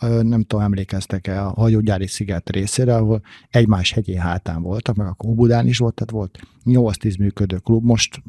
Nem 0.00 0.42
tudom, 0.42 0.64
emlékeztek-e 0.64 1.46
a 1.46 1.48
hajógyári 1.48 2.06
sziget 2.06 2.50
részére, 2.50 2.96
ahol 2.96 3.22
egymás 3.50 3.92
hegyén 3.92 4.20
hátán 4.20 4.62
voltak, 4.62 4.96
meg 4.96 5.06
a 5.06 5.12
Kóbudán 5.12 5.66
is 5.66 5.78
volt, 5.78 5.94
tehát 5.94 6.10
volt 6.10 6.38
8-10 6.64 7.18
működő 7.18 7.56
klub, 7.56 7.84
most 7.84 8.22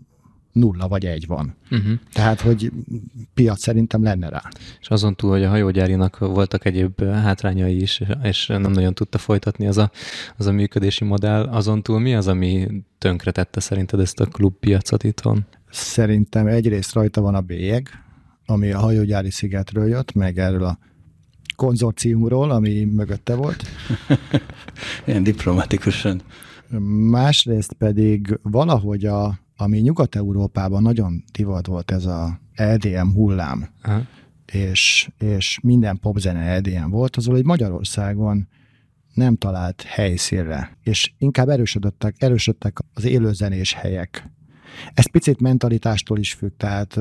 nulla 0.56 0.88
vagy 0.88 1.06
egy 1.06 1.28
van. 1.28 1.56
Uh-huh. 1.72 1.92
Tehát, 2.14 2.42
hogy 2.42 2.72
piac 3.34 3.60
szerintem 3.60 4.04
lenne 4.04 4.30
rá. 4.30 4.42
És 4.80 4.88
azon 4.88 5.16
túl, 5.16 5.32
hogy 5.32 5.44
a 5.44 5.50
hajógyárinak 5.50 6.18
voltak 6.18 6.66
egyéb 6.66 7.04
hátrányai 7.04 7.82
is, 7.82 8.02
és 8.24 8.48
nem 8.48 8.72
nagyon 8.72 8.94
tudta 8.94 9.18
folytatni 9.18 9.68
az 9.68 9.78
a, 9.78 9.92
az 10.38 10.46
a 10.46 10.52
működési 10.52 11.04
modell, 11.04 11.44
azon 11.44 11.84
túl 11.84 12.00
mi 12.00 12.16
az, 12.16 12.28
ami 12.28 12.68
tönkretette 12.98 13.60
szerinted 13.60 14.00
ezt 14.00 14.20
a 14.20 14.26
klubpiacot 14.26 15.04
itthon? 15.04 15.46
Szerintem 15.70 16.48
egyrészt 16.48 16.94
rajta 16.94 17.22
van 17.22 17.36
a 17.36 17.42
bélyeg, 17.42 17.90
ami 18.46 18.72
a 18.72 18.80
hajógyári 18.80 19.32
szigetről 19.32 19.88
jött, 19.88 20.14
meg 20.14 20.38
erről 20.40 20.64
a 20.64 20.80
konzorciumról, 21.56 22.52
ami 22.52 22.84
mögötte 22.84 23.36
volt. 23.36 23.64
Ilyen 25.06 25.24
diplomatikusan. 25.24 26.22
Másrészt 27.10 27.74
pedig 27.74 28.40
valahogy 28.42 29.06
a 29.06 29.44
ami 29.58 29.80
Nyugat-Európában 29.80 30.82
nagyon 30.82 31.24
divat 31.32 31.68
volt 31.68 31.92
ez 31.92 32.06
a 32.06 32.40
EDM 32.54 33.08
hullám, 33.14 33.70
Aha. 33.84 34.02
és, 34.52 35.10
és 35.18 35.60
minden 35.62 36.00
popzene 36.00 36.40
EDM 36.40 36.90
volt, 36.90 37.16
azon, 37.16 37.34
hogy 37.34 37.46
Magyarországon 37.46 38.48
nem 39.14 39.36
talált 39.36 39.82
helyszínre, 39.82 40.78
és 40.84 41.14
inkább 41.18 41.50
erősödöttek, 41.50 42.16
erősödtek 42.18 42.78
az 42.94 43.04
élőzenés 43.04 43.74
helyek. 43.74 44.30
Ez 44.94 45.12
picit 45.12 45.40
mentalitástól 45.42 46.20
is 46.20 46.34
függ, 46.34 46.52
tehát 46.58 47.00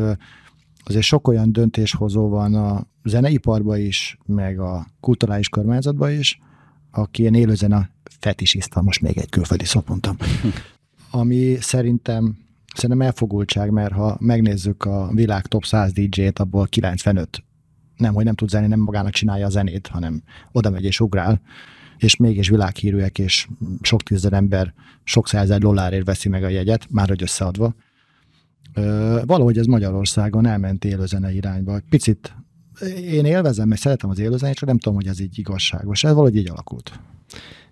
azért 0.84 1.04
sok 1.04 1.28
olyan 1.28 1.52
döntéshozó 1.52 2.28
van 2.28 2.54
a 2.54 2.86
zeneiparban 3.04 3.78
is, 3.78 4.18
meg 4.26 4.58
a 4.58 4.86
kulturális 5.00 5.48
kormányzatban 5.48 6.10
is, 6.10 6.38
aki 6.90 7.20
ilyen 7.20 7.34
élőzene 7.34 7.90
fetisista, 8.20 8.82
most 8.82 9.00
még 9.00 9.18
egy 9.18 9.28
külföldi 9.28 9.64
szót 9.64 9.88
mondtam, 9.88 10.16
ami 11.10 11.56
szerintem 11.60 12.43
Szerintem 12.74 13.06
elfogultság, 13.06 13.70
mert 13.70 13.92
ha 13.92 14.16
megnézzük 14.20 14.84
a 14.84 15.10
világ 15.12 15.46
top 15.46 15.64
100 15.64 15.92
DJ-t, 15.92 16.38
abból 16.38 16.66
95 16.66 17.44
nem, 17.96 18.14
hogy 18.14 18.24
nem 18.24 18.34
tud 18.34 18.48
zenni, 18.48 18.66
nem 18.66 18.80
magának 18.80 19.12
csinálja 19.12 19.46
a 19.46 19.50
zenét, 19.50 19.86
hanem 19.86 20.22
oda 20.52 20.70
megy 20.70 20.84
és 20.84 21.00
ugrál, 21.00 21.40
és 21.96 22.16
mégis 22.16 22.48
világhírűek, 22.48 23.18
és 23.18 23.48
sok 23.80 24.02
tízezer 24.02 24.32
ember 24.32 24.74
sok 25.04 25.28
százezer 25.28 25.58
dollárért 25.58 26.06
veszi 26.06 26.28
meg 26.28 26.44
a 26.44 26.48
jegyet, 26.48 26.86
már 26.90 27.08
hogy 27.08 27.22
összeadva. 27.22 27.74
Valahogy 29.24 29.58
ez 29.58 29.66
Magyarországon 29.66 30.46
elment 30.46 30.84
élőzene 30.84 31.32
irányba. 31.32 31.80
Picit 31.88 32.34
én 33.00 33.24
élvezem, 33.24 33.68
mert 33.68 33.80
szeretem 33.80 34.10
az 34.10 34.18
élőzenét, 34.18 34.56
csak 34.56 34.68
nem 34.68 34.78
tudom, 34.78 34.94
hogy 34.94 35.06
ez 35.06 35.20
így 35.20 35.38
igazságos. 35.38 36.04
Ez 36.04 36.12
valahogy 36.12 36.36
így 36.36 36.50
alakult. 36.50 37.00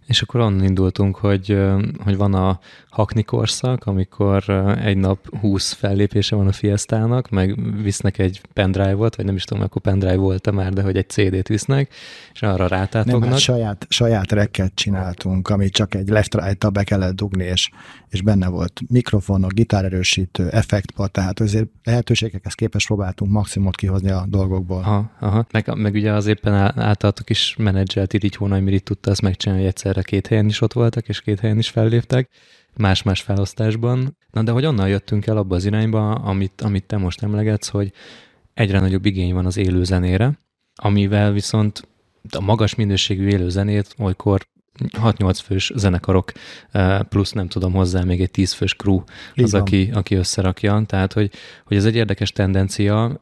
És 0.06 0.22
akkor 0.22 0.40
onnan 0.40 0.64
indultunk, 0.64 1.16
hogy, 1.16 1.58
hogy 1.98 2.16
van 2.16 2.34
a 2.34 2.58
hakni 2.92 3.22
korszak, 3.22 3.84
amikor 3.84 4.50
egy 4.82 4.96
nap 4.96 5.38
20 5.40 5.72
fellépése 5.72 6.36
van 6.36 6.46
a 6.46 6.52
Fiestának, 6.52 7.28
meg 7.28 7.58
visznek 7.82 8.18
egy 8.18 8.40
pendrive-ot, 8.52 9.16
vagy 9.16 9.24
nem 9.24 9.34
is 9.34 9.44
tudom, 9.44 9.62
akkor 9.62 9.82
pendrive 9.82 10.16
volt-e 10.16 10.50
már, 10.50 10.72
de 10.72 10.82
hogy 10.82 10.96
egy 10.96 11.08
CD-t 11.08 11.48
visznek, 11.48 11.94
és 12.32 12.42
arra 12.42 12.66
rátátognak. 12.66 13.20
Nem, 13.20 13.30
hát 13.30 13.38
saját, 13.38 13.86
saját 13.88 14.32
rekket 14.32 14.74
csináltunk, 14.74 15.48
ami 15.48 15.68
csak 15.68 15.94
egy 15.94 16.08
left 16.08 16.34
right 16.34 16.72
be 16.72 16.84
kellett 16.84 17.14
dugni, 17.14 17.44
és, 17.44 17.70
és 18.08 18.22
benne 18.22 18.48
volt 18.48 18.80
mikrofonok, 18.88 19.52
gitárerősítő, 19.52 20.48
effektpad, 20.48 21.10
tehát 21.10 21.40
azért 21.40 21.68
lehetőségekhez 21.84 22.54
képest 22.54 22.86
próbáltunk 22.86 23.30
maximumot 23.30 23.76
kihozni 23.76 24.10
a 24.10 24.24
dolgokból. 24.28 24.82
Aha, 24.82 25.10
aha. 25.20 25.46
Meg, 25.50 25.74
meg 25.76 25.94
ugye 25.94 26.12
az 26.12 26.26
éppen 26.26 26.54
általatok 26.80 27.30
is 27.30 27.54
menedzselt 27.58 28.24
így 28.24 28.36
hónap, 28.36 28.68
itt 28.68 28.84
tudta 28.84 29.10
ezt 29.10 29.22
megcsinálni, 29.22 29.62
hogy 29.62 29.72
egyszerre 29.72 30.02
két 30.02 30.26
helyen 30.26 30.46
is 30.46 30.60
ott 30.60 30.72
voltak, 30.72 31.08
és 31.08 31.20
két 31.20 31.40
helyen 31.40 31.58
is 31.58 31.68
felléptek 31.68 32.28
más-más 32.76 33.20
felosztásban. 33.20 34.16
Na 34.30 34.42
de 34.42 34.50
hogy 34.50 34.66
onnan 34.66 34.88
jöttünk 34.88 35.26
el 35.26 35.36
abba 35.36 35.54
az 35.54 35.64
irányba, 35.64 36.10
amit, 36.10 36.60
amit 36.60 36.84
te 36.84 36.96
most 36.96 37.22
emlegetsz, 37.22 37.68
hogy 37.68 37.92
egyre 38.54 38.80
nagyobb 38.80 39.04
igény 39.04 39.34
van 39.34 39.46
az 39.46 39.56
élő 39.56 39.84
zenére, 39.84 40.38
amivel 40.74 41.32
viszont 41.32 41.88
a 42.30 42.40
magas 42.40 42.74
minőségű 42.74 43.26
élő 43.26 43.48
zenét 43.48 43.94
olykor 43.98 44.46
6-8 44.78 45.38
fős 45.44 45.72
zenekarok, 45.74 46.32
eh, 46.70 47.00
plusz 47.00 47.32
nem 47.32 47.48
tudom 47.48 47.72
hozzá 47.72 48.02
még 48.02 48.20
egy 48.20 48.30
10 48.30 48.52
fős 48.52 48.74
crew 48.74 49.02
az, 49.36 49.54
aki, 49.54 49.90
aki 49.94 50.14
összerakja. 50.14 50.82
Tehát, 50.86 51.12
hogy, 51.12 51.30
hogy 51.64 51.76
ez 51.76 51.84
egy 51.84 51.96
érdekes 51.96 52.32
tendencia. 52.32 53.20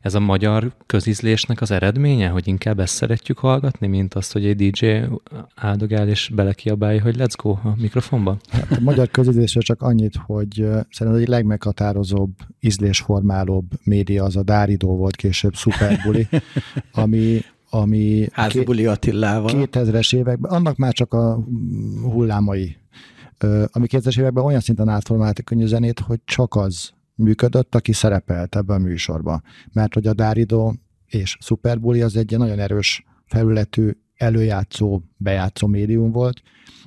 Ez 0.00 0.14
a 0.14 0.20
magyar 0.20 0.72
közízlésnek 0.86 1.60
az 1.60 1.70
eredménye, 1.70 2.28
hogy 2.28 2.48
inkább 2.48 2.80
ezt 2.80 2.94
szeretjük 2.94 3.38
hallgatni, 3.38 3.86
mint 3.86 4.14
azt, 4.14 4.32
hogy 4.32 4.46
egy 4.46 4.70
DJ 4.70 4.86
áldogál 5.54 6.08
és 6.08 6.30
belekiabálja, 6.34 7.02
hogy 7.02 7.16
let's 7.18 7.34
go 7.42 7.50
a 7.50 7.74
mikrofonba? 7.76 8.36
Hát 8.50 8.70
a 8.70 8.80
magyar 8.80 9.08
közízlésre 9.10 9.60
csak 9.60 9.82
annyit, 9.82 10.14
hogy 10.26 10.60
eh, 10.60 10.80
szerintem 10.90 11.22
egy 11.22 11.28
legmeghatározóbb, 11.28 12.30
ízlésformálóbb 12.60 13.66
média 13.84 14.24
az 14.24 14.36
a 14.36 14.42
Dáridó 14.42 14.96
volt 14.96 15.16
később, 15.16 15.54
Superbuli, 15.54 16.28
ami 16.92 17.40
ami 17.70 18.26
Házbuli 18.32 18.86
Attilával. 18.86 19.50
2000-es 19.54 20.14
években, 20.14 20.50
annak 20.50 20.76
már 20.76 20.92
csak 20.92 21.12
a 21.12 21.44
hullámai, 22.02 22.76
ami 23.66 23.86
2000-es 23.90 24.18
években 24.18 24.44
olyan 24.44 24.60
szinten 24.60 24.88
átformált 24.88 25.38
a 25.38 25.42
könnyű 25.42 25.66
zenét, 25.66 26.00
hogy 26.00 26.20
csak 26.24 26.54
az 26.54 26.90
működött, 27.14 27.74
aki 27.74 27.92
szerepelt 27.92 28.56
ebben 28.56 28.76
a 28.76 28.84
műsorban. 28.84 29.42
Mert 29.72 29.94
hogy 29.94 30.06
a 30.06 30.12
Dáridó 30.12 30.74
és 31.06 31.36
Superbully 31.40 32.02
az 32.02 32.16
egy 32.16 32.38
nagyon 32.38 32.58
erős 32.58 33.04
felületű 33.24 33.90
előjátszó, 34.16 35.00
bejátszó 35.16 35.66
médium 35.66 36.12
volt, 36.12 36.42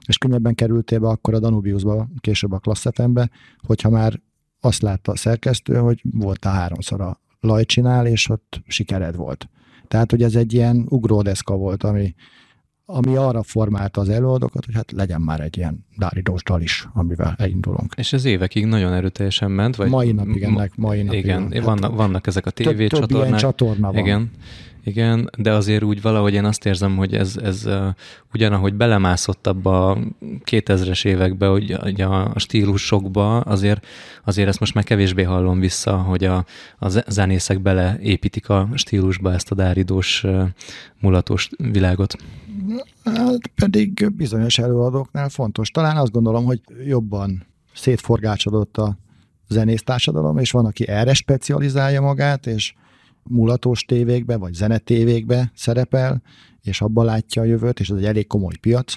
és 0.07 0.17
könnyebben 0.17 0.55
kerültél 0.55 0.99
be 0.99 1.07
akkor 1.07 1.33
a 1.33 1.39
Danubiusba, 1.39 2.07
később 2.19 2.51
a 2.51 2.59
Klassz 2.59 2.85
FM-be, 2.93 3.29
hogyha 3.57 3.89
már 3.89 4.21
azt 4.59 4.81
látta 4.81 5.11
a 5.11 5.15
szerkesztő, 5.15 5.75
hogy 5.75 6.01
volt 6.11 6.45
a 6.45 6.49
háromszor 6.49 7.01
a 7.01 7.19
lajcsinál, 7.39 8.07
és 8.07 8.29
ott 8.29 8.61
sikered 8.67 9.15
volt. 9.15 9.49
Tehát, 9.93 10.11
hogy 10.11 10.23
ez 10.23 10.35
egy 10.35 10.53
ilyen 10.53 10.85
ugródeszka 10.89 11.55
volt, 11.55 11.83
ami, 11.83 12.15
ami 12.85 13.15
arra 13.15 13.43
formálta 13.43 14.01
az 14.01 14.09
előadókat, 14.09 14.65
hogy 14.65 14.75
hát 14.75 14.91
legyen 14.91 15.21
már 15.21 15.39
egy 15.39 15.57
ilyen 15.57 15.85
dáridós 15.97 16.43
dal 16.43 16.61
is, 16.61 16.87
amivel 16.93 17.35
elindulunk. 17.37 17.93
És 17.97 18.13
ez 18.13 18.25
évekig 18.25 18.65
nagyon 18.65 18.93
erőteljesen 18.93 19.51
ment? 19.51 19.75
Vagy 19.75 19.89
mai 19.89 20.11
napig 20.11 20.43
ennek, 20.43 20.75
mai 20.75 21.01
napig. 21.01 21.19
Igen, 21.19 21.51
hát 21.51 21.63
vannak, 21.63 21.95
vannak 21.95 22.27
ezek 22.27 22.45
a 22.45 22.49
tévécsatornák. 22.49 23.09
Több 23.09 23.27
ilyen 23.27 23.37
csatorna 23.37 23.91
van. 23.91 24.01
Igen. 24.01 24.31
Igen, 24.85 25.29
de 25.37 25.51
azért 25.51 25.83
úgy 25.83 26.01
valahogy 26.01 26.33
én 26.33 26.45
azt 26.45 26.65
érzem, 26.65 26.97
hogy 26.97 27.13
ez, 27.13 27.37
ez 27.43 27.65
uh, 27.65 27.87
ugyanahogy 28.33 28.73
belemászott 28.73 29.47
abba 29.47 29.89
a 29.89 29.97
2000-es 30.45 31.05
évekbe, 31.05 31.47
hogy, 31.47 31.71
hogy 31.81 32.01
a 32.01 32.33
stílusokba, 32.35 33.39
azért, 33.39 33.85
azért 34.23 34.47
ezt 34.47 34.59
most 34.59 34.73
már 34.73 34.83
kevésbé 34.83 35.23
hallom 35.23 35.59
vissza, 35.59 35.97
hogy 35.97 36.23
a, 36.23 36.45
a 36.79 36.87
zenészek 37.07 37.61
beleépítik 37.61 38.49
a 38.49 38.69
stílusba 38.73 39.33
ezt 39.33 39.51
a 39.51 39.55
dáridós, 39.55 40.23
uh, 40.23 40.47
mulatos 40.99 41.49
világot. 41.57 42.15
Hát 43.03 43.47
pedig 43.55 44.11
bizonyos 44.15 44.57
előadóknál 44.57 45.29
fontos. 45.29 45.69
Talán 45.69 45.97
azt 45.97 46.11
gondolom, 46.11 46.45
hogy 46.45 46.61
jobban 46.85 47.45
szétforgácsodott 47.73 48.77
a 48.77 48.97
zenész 49.47 49.83
társadalom, 49.83 50.37
és 50.37 50.51
van, 50.51 50.65
aki 50.65 50.87
erre 50.87 51.13
specializálja 51.13 52.01
magát, 52.01 52.47
és 52.47 52.73
mulatos 53.23 53.85
tévékbe, 53.85 54.37
vagy 54.37 54.53
zenetévékbe 54.53 55.51
szerepel, 55.55 56.21
és 56.61 56.81
abban 56.81 57.05
látja 57.05 57.41
a 57.41 57.45
jövőt, 57.45 57.79
és 57.79 57.89
ez 57.89 57.97
egy 57.97 58.05
elég 58.05 58.27
komoly 58.27 58.55
piac, 58.61 58.93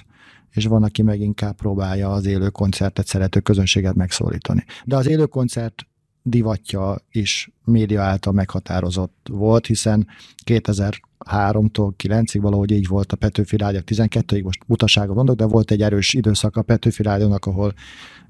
és 0.51 0.65
van, 0.65 0.83
aki 0.83 1.01
meg 1.01 1.19
inkább 1.19 1.55
próbálja 1.55 2.11
az 2.11 2.25
élő 2.25 2.49
koncertet 2.49 3.07
szerető 3.07 3.39
közönséget 3.39 3.95
megszólítani. 3.95 4.65
De 4.85 4.95
az 4.95 5.07
élő 5.07 5.25
koncert 5.25 5.87
divatja 6.21 6.97
is 7.11 7.51
média 7.63 8.01
által 8.01 8.33
meghatározott 8.33 9.27
volt, 9.29 9.65
hiszen 9.65 10.07
2003-tól 10.45 11.91
9-ig 12.03 12.39
valahogy 12.41 12.71
így 12.71 12.87
volt 12.87 13.11
a 13.11 13.15
Petőfi 13.15 13.57
Rádió, 13.57 13.79
12-ig 13.85 14.43
most 14.43 14.59
utaságot 14.65 15.15
mondok, 15.15 15.35
de 15.35 15.45
volt 15.45 15.71
egy 15.71 15.81
erős 15.81 16.13
időszak 16.13 16.55
a 16.55 16.61
Petőfi 16.61 17.03
Rádiónak, 17.03 17.45
ahol 17.45 17.73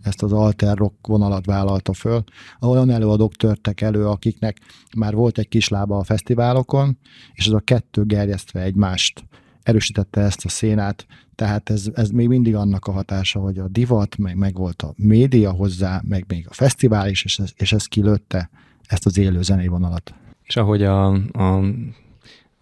ezt 0.02 0.24
az 0.24 0.34
alter 0.34 0.78
rock 0.78 1.08
vonalat 1.08 1.46
vállalta 1.46 1.94
föl, 1.94 2.24
ahol 2.60 2.76
olyan 2.76 2.90
előadók 2.90 3.36
törtek 3.36 3.82
elő, 3.82 4.08
akiknek 4.08 4.60
már 4.98 5.14
volt 5.14 5.38
egy 5.38 5.48
kis 5.48 5.68
lába 5.68 5.98
a 5.98 6.04
fesztiválokon, 6.04 6.98
és 7.34 7.46
ez 7.46 7.54
a 7.54 7.60
kettő 7.60 8.04
gerjesztve 8.04 8.62
egymást 8.62 9.24
erősítette 9.64 10.22
ezt 10.22 10.46
a 10.46 10.50
szénát, 10.50 11.06
tehát 11.36 11.70
ez, 11.70 11.90
ez 11.94 12.10
még 12.10 12.28
mindig 12.28 12.56
annak 12.56 12.86
a 12.86 12.92
hatása, 12.92 13.40
hogy 13.40 13.58
a 13.58 13.68
divat, 13.68 14.18
meg, 14.18 14.36
meg 14.36 14.56
volt 14.56 14.82
a 14.82 14.94
média 14.96 15.52
hozzá, 15.52 16.02
meg 16.04 16.26
még 16.28 16.46
a 16.50 16.54
fesztivál 16.54 17.10
is, 17.10 17.24
és 17.24 17.40
ez, 17.40 17.52
és 17.56 17.72
ez 17.72 17.86
kilőtte 17.86 18.50
ezt 18.88 19.06
az 19.06 19.18
élő 19.18 19.42
zenei 19.42 19.68
vonalat. 19.68 20.14
És 20.44 20.56
ahogy 20.56 20.84
a, 20.84 21.08
a 21.32 21.64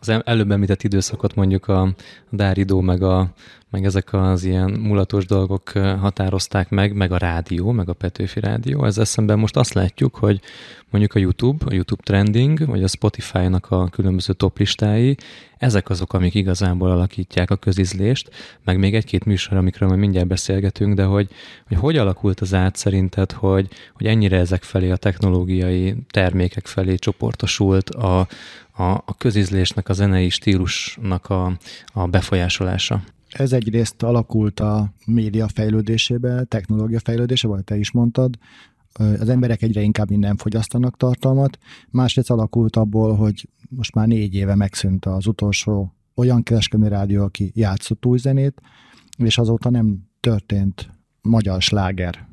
az 0.07 0.21
előbb 0.25 0.51
említett 0.51 0.83
időszakot 0.83 1.35
mondjuk 1.35 1.67
a 1.67 1.93
Dáridó, 2.29 2.81
meg, 2.81 3.01
a, 3.01 3.33
meg 3.69 3.85
ezek 3.85 4.13
az 4.13 4.43
ilyen 4.43 4.71
mulatos 4.71 5.25
dolgok 5.25 5.69
határozták 5.99 6.69
meg, 6.69 6.93
meg 6.93 7.11
a 7.11 7.17
rádió, 7.17 7.71
meg 7.71 7.89
a 7.89 7.93
Petőfi 7.93 8.39
Rádió. 8.39 8.85
Ez 8.85 8.97
eszemben 8.97 9.39
most 9.39 9.57
azt 9.57 9.73
látjuk, 9.73 10.15
hogy 10.15 10.39
mondjuk 10.89 11.15
a 11.15 11.19
YouTube, 11.19 11.65
a 11.67 11.73
YouTube 11.73 12.03
Trending, 12.03 12.65
vagy 12.65 12.83
a 12.83 12.87
Spotify-nak 12.87 13.71
a 13.71 13.87
különböző 13.87 14.33
toplistái, 14.33 15.17
ezek 15.57 15.89
azok, 15.89 16.13
amik 16.13 16.33
igazából 16.33 16.91
alakítják 16.91 17.51
a 17.51 17.55
közizlést, 17.55 18.29
meg 18.63 18.79
még 18.79 18.95
egy-két 18.95 19.25
műsor, 19.25 19.57
amikről 19.57 19.89
majd 19.89 20.01
mindjárt 20.01 20.27
beszélgetünk, 20.27 20.95
de 20.95 21.03
hogy 21.03 21.29
hogy, 21.67 21.77
hogy 21.77 21.97
alakult 21.97 22.39
az 22.39 22.53
át 22.53 22.75
szerinted, 22.75 23.31
hogy, 23.31 23.67
hogy 23.93 24.05
ennyire 24.05 24.37
ezek 24.37 24.63
felé 24.63 24.91
a 24.91 24.95
technológiai 24.95 25.95
termékek 26.09 26.67
felé 26.67 26.95
csoportosult 26.95 27.89
a, 27.89 28.27
a, 28.75 28.91
a 28.91 29.15
közizlésnek, 29.17 29.89
a 29.89 29.93
zenei 29.93 30.29
stílusnak 30.29 31.29
a, 31.29 31.57
a 31.93 32.07
befolyásolása? 32.07 33.03
Ez 33.29 33.53
egyrészt 33.53 34.03
alakult 34.03 34.59
a 34.59 34.93
média 35.05 35.47
fejlődésébe, 35.47 36.43
technológia 36.43 36.99
fejlődésébe, 36.99 37.53
vagy 37.53 37.63
te 37.63 37.77
is 37.77 37.91
mondtad, 37.91 38.38
az 38.99 39.29
emberek 39.29 39.61
egyre 39.61 39.81
inkább 39.81 40.09
minden 40.09 40.35
fogyasztanak 40.35 40.97
tartalmat, 40.97 41.57
másrészt 41.89 42.29
alakult 42.29 42.75
abból, 42.75 43.15
hogy 43.15 43.49
most 43.69 43.95
már 43.95 44.07
négy 44.07 44.33
éve 44.33 44.55
megszűnt 44.55 45.05
az 45.05 45.27
utolsó 45.27 45.95
olyan 46.15 46.43
kereskedő 46.43 46.88
rádió, 46.88 47.23
aki 47.23 47.51
játszott 47.55 48.05
új 48.05 48.17
zenét, 48.17 48.61
és 49.17 49.38
azóta 49.38 49.69
nem 49.69 50.09
történt 50.19 50.89
magyar 51.21 51.61
sláger. 51.61 52.27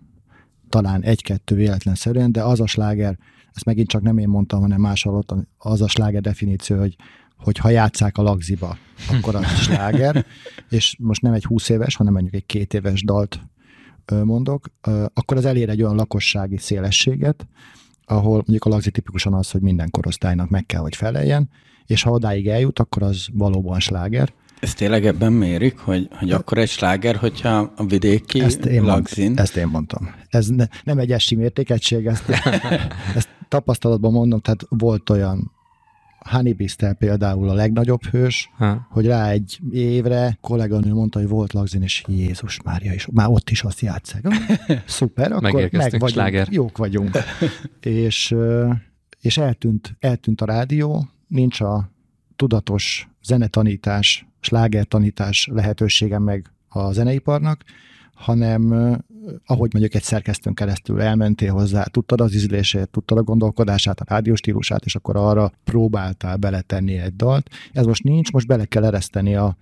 Talán 0.68 1.02
egy-kettő 1.02 1.54
véletlenszerűen, 1.54 2.32
de 2.32 2.42
az 2.42 2.60
a 2.60 2.66
sláger, 2.66 3.18
ezt 3.54 3.64
megint 3.64 3.88
csak 3.88 4.02
nem 4.02 4.18
én 4.18 4.28
mondtam, 4.28 4.60
hanem 4.60 4.80
más 4.80 5.06
alatt, 5.06 5.34
az 5.58 5.82
a 5.82 5.88
sláger 5.88 6.20
definíció, 6.20 6.78
hogy, 6.78 6.96
hogy 7.36 7.58
ha 7.58 7.68
játszák 7.68 8.18
a 8.18 8.22
lagziba, 8.22 8.76
akkor 9.10 9.34
az 9.34 9.46
sláger, 9.64 10.26
és 10.68 10.96
most 10.98 11.22
nem 11.22 11.32
egy 11.32 11.44
20 11.44 11.68
éves, 11.68 11.96
hanem 11.96 12.12
mondjuk 12.12 12.34
egy 12.34 12.46
két 12.46 12.74
éves 12.74 13.02
dalt 13.04 13.40
mondok, 14.24 14.66
akkor 15.14 15.36
az 15.36 15.44
elér 15.44 15.68
egy 15.68 15.82
olyan 15.82 15.96
lakossági 15.96 16.56
szélességet, 16.56 17.46
ahol 18.04 18.34
mondjuk 18.34 18.64
a 18.64 18.68
lagzi 18.68 18.90
tipikusan 18.90 19.34
az, 19.34 19.50
hogy 19.50 19.60
minden 19.60 19.90
korosztálynak 19.90 20.48
meg 20.48 20.66
kell, 20.66 20.80
hogy 20.80 20.96
feleljen, 20.96 21.50
és 21.86 22.02
ha 22.02 22.10
odáig 22.10 22.48
eljut, 22.48 22.78
akkor 22.78 23.02
az 23.02 23.26
valóban 23.32 23.80
sláger. 23.80 24.32
Ezt 24.60 24.76
tényleg 24.76 25.06
ebben 25.06 25.32
mérik, 25.32 25.78
hogy, 25.78 26.08
hogy 26.10 26.30
akkor 26.30 26.58
egy 26.58 26.68
sláger, 26.68 27.16
hogyha 27.16 27.72
a 27.76 27.86
vidéki 27.86 28.40
ezt 28.40 28.64
én 28.64 28.82
lagzin? 28.82 29.24
Mond, 29.24 29.38
ezt 29.38 29.56
én 29.56 29.66
mondtam. 29.66 30.14
Ez 30.28 30.46
ne, 30.46 30.66
nem 30.84 30.98
egy 30.98 31.12
esi 31.12 31.34
mértékegység, 31.34 32.06
ezt, 32.06 32.28
ezt 33.16 33.28
tapasztalatban 33.52 34.12
mondom, 34.12 34.40
tehát 34.40 34.66
volt 34.68 35.10
olyan 35.10 35.50
Honey 36.18 36.52
Bistel 36.52 36.94
például 36.94 37.48
a 37.48 37.54
legnagyobb 37.54 38.04
hős, 38.04 38.50
ha. 38.56 38.86
hogy 38.90 39.06
rá 39.06 39.28
egy 39.30 39.58
évre 39.70 40.38
kolléganő 40.40 40.92
mondta, 40.92 41.18
hogy 41.18 41.28
volt 41.28 41.52
lagzin, 41.52 41.82
és 41.82 42.04
Jézus 42.08 42.62
Mária 42.62 42.92
is, 42.92 43.06
már 43.12 43.28
ott 43.28 43.50
is 43.50 43.62
azt 43.62 43.80
játszák. 43.80 44.26
Szuper, 44.86 45.32
akkor 45.32 45.52
meg 45.52 45.90
vagyunk, 45.90 46.08
sláger. 46.08 46.48
jók 46.50 46.78
vagyunk. 46.78 47.10
és, 47.80 48.34
és 49.20 49.38
eltűnt, 49.38 49.96
eltűnt 50.00 50.40
a 50.40 50.44
rádió, 50.44 51.08
nincs 51.26 51.60
a 51.60 51.90
tudatos 52.36 53.08
zenetanítás, 53.22 54.26
slágertanítás 54.40 55.48
lehetősége 55.52 56.18
meg 56.18 56.50
a 56.68 56.92
zeneiparnak, 56.92 57.64
hanem 58.14 58.72
ahogy 59.46 59.72
mondjuk 59.72 59.94
egy 59.94 60.02
szerkesztőn 60.02 60.54
keresztül 60.54 61.00
elmentél 61.00 61.52
hozzá, 61.52 61.84
tudtad 61.84 62.20
az 62.20 62.34
ízlését, 62.34 62.88
tudtad 62.88 63.18
a 63.18 63.22
gondolkodását, 63.22 64.00
a 64.00 64.04
rádió 64.08 64.34
és 64.84 64.94
akkor 64.94 65.16
arra 65.16 65.52
próbáltál 65.64 66.36
beletenni 66.36 66.98
egy 66.98 67.16
dalt. 67.16 67.50
Ez 67.72 67.86
most 67.86 68.02
nincs, 68.02 68.32
most 68.32 68.46
bele 68.46 68.64
kell 68.64 68.84
ereszteni 68.84 69.34
a 69.34 69.56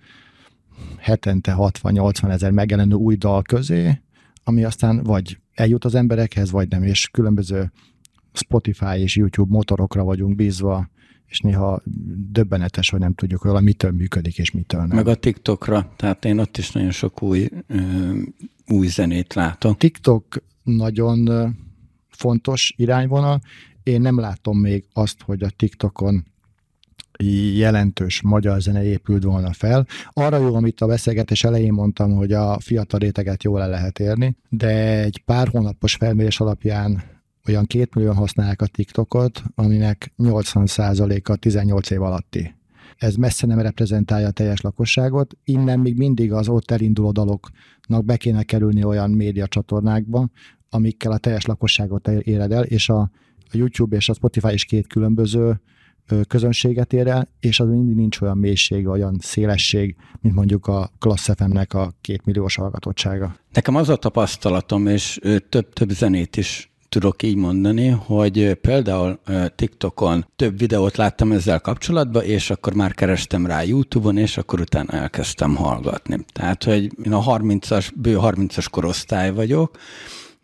hetente 0.97 1.55
60-80 1.57 2.31
ezer 2.31 2.51
megjelenő 2.51 2.95
új 2.95 3.15
dal 3.15 3.41
közé, 3.41 4.01
ami 4.43 4.63
aztán 4.63 5.03
vagy 5.03 5.37
eljut 5.53 5.85
az 5.85 5.95
emberekhez, 5.95 6.51
vagy 6.51 6.69
nem, 6.69 6.83
és 6.83 7.09
különböző 7.09 7.71
Spotify 8.33 8.97
és 8.97 9.15
YouTube 9.15 9.55
motorokra 9.55 10.03
vagyunk 10.03 10.35
bízva, 10.35 10.89
és 11.25 11.39
néha 11.39 11.81
döbbenetes, 12.31 12.89
hogy 12.89 12.99
nem 12.99 13.13
tudjuk, 13.13 13.41
hogy 13.41 13.63
mitől 13.63 13.91
működik, 13.91 14.37
és 14.37 14.51
mitől 14.51 14.81
nem. 14.81 14.95
Meg 14.95 15.07
a 15.07 15.15
TikTokra, 15.15 15.93
tehát 15.95 16.25
én 16.25 16.39
ott 16.39 16.57
is 16.57 16.71
nagyon 16.71 16.91
sok 16.91 17.21
új, 17.21 17.49
ö, 17.67 18.11
új 18.71 18.87
zenét 18.87 19.33
látok. 19.33 19.77
TikTok 19.77 20.43
nagyon 20.63 21.29
fontos 22.09 22.73
irányvonal. 22.77 23.41
Én 23.83 24.01
nem 24.01 24.19
látom 24.19 24.57
még 24.59 24.85
azt, 24.93 25.21
hogy 25.21 25.43
a 25.43 25.49
TikTokon 25.49 26.25
jelentős 27.55 28.21
magyar 28.21 28.61
zene 28.61 28.83
épült 28.83 29.23
volna 29.23 29.53
fel. 29.53 29.87
Arra 30.09 30.37
jó, 30.37 30.55
amit 30.55 30.81
a 30.81 30.87
beszélgetés 30.87 31.43
elején 31.43 31.73
mondtam, 31.73 32.15
hogy 32.15 32.31
a 32.31 32.59
fiatal 32.59 32.99
réteget 32.99 33.43
jól 33.43 33.59
le 33.59 33.67
lehet 33.67 33.99
érni, 33.99 34.35
de 34.49 35.01
egy 35.03 35.21
pár 35.25 35.47
hónapos 35.47 35.95
felmérés 35.95 36.39
alapján 36.39 37.03
olyan 37.47 37.65
két 37.65 37.95
millió 37.95 38.11
használják 38.11 38.61
a 38.61 38.65
TikTokot, 38.65 39.43
aminek 39.55 40.13
80%-a 40.17 41.35
18 41.35 41.89
év 41.89 42.01
alatti. 42.01 42.55
Ez 43.01 43.15
messze 43.15 43.47
nem 43.47 43.59
reprezentálja 43.59 44.27
a 44.27 44.31
teljes 44.31 44.61
lakosságot, 44.61 45.37
innen 45.43 45.79
még 45.79 45.97
mindig 45.97 46.33
az 46.33 46.47
ott 46.47 46.71
elinduló 46.71 47.11
daloknak 47.11 48.05
be 48.05 48.17
kéne 48.17 48.43
kerülni 48.43 48.83
olyan 48.83 49.11
média 49.11 49.47
csatornákba, 49.47 50.29
amikkel 50.69 51.11
a 51.11 51.17
teljes 51.17 51.45
lakosságot 51.45 52.07
éred 52.07 52.51
el, 52.51 52.63
és 52.63 52.89
a, 52.89 52.99
a 53.37 53.51
YouTube 53.51 53.95
és 53.95 54.09
a 54.09 54.13
Spotify 54.13 54.53
is 54.53 54.65
két 54.65 54.87
különböző 54.87 55.61
közönséget 56.27 56.93
ér 56.93 57.07
el, 57.07 57.27
és 57.39 57.59
az 57.59 57.67
mindig 57.67 57.95
nincs 57.95 58.21
olyan 58.21 58.37
mélység, 58.37 58.87
olyan 58.87 59.17
szélesség, 59.19 59.95
mint 60.19 60.35
mondjuk 60.35 60.67
a 60.67 60.91
Klassz 60.99 61.35
FM-nek 61.35 61.73
a 61.73 61.93
két 62.01 62.25
milliós 62.25 62.55
hallgatottsága. 62.55 63.35
Nekem 63.53 63.75
az 63.75 63.89
a 63.89 63.95
tapasztalatom, 63.95 64.87
és 64.87 65.19
több-több 65.49 65.89
zenét 65.89 66.37
is 66.37 66.70
tudok 66.91 67.23
így 67.23 67.35
mondani, 67.35 67.87
hogy 67.87 68.53
például 68.53 69.19
TikTokon 69.55 70.25
több 70.35 70.57
videót 70.57 70.97
láttam 70.97 71.31
ezzel 71.31 71.59
kapcsolatban, 71.59 72.23
és 72.23 72.49
akkor 72.49 72.73
már 72.73 72.93
kerestem 72.93 73.45
rá 73.45 73.61
YouTube-on, 73.63 74.17
és 74.17 74.37
akkor 74.37 74.59
utána 74.59 74.91
elkezdtem 74.91 75.55
hallgatni. 75.55 76.25
Tehát, 76.33 76.63
hogy 76.63 76.91
én 77.03 77.13
a 77.13 77.37
30-as, 77.37 77.87
bő 77.95 78.17
30-as 78.21 78.65
korosztály 78.71 79.31
vagyok, 79.31 79.77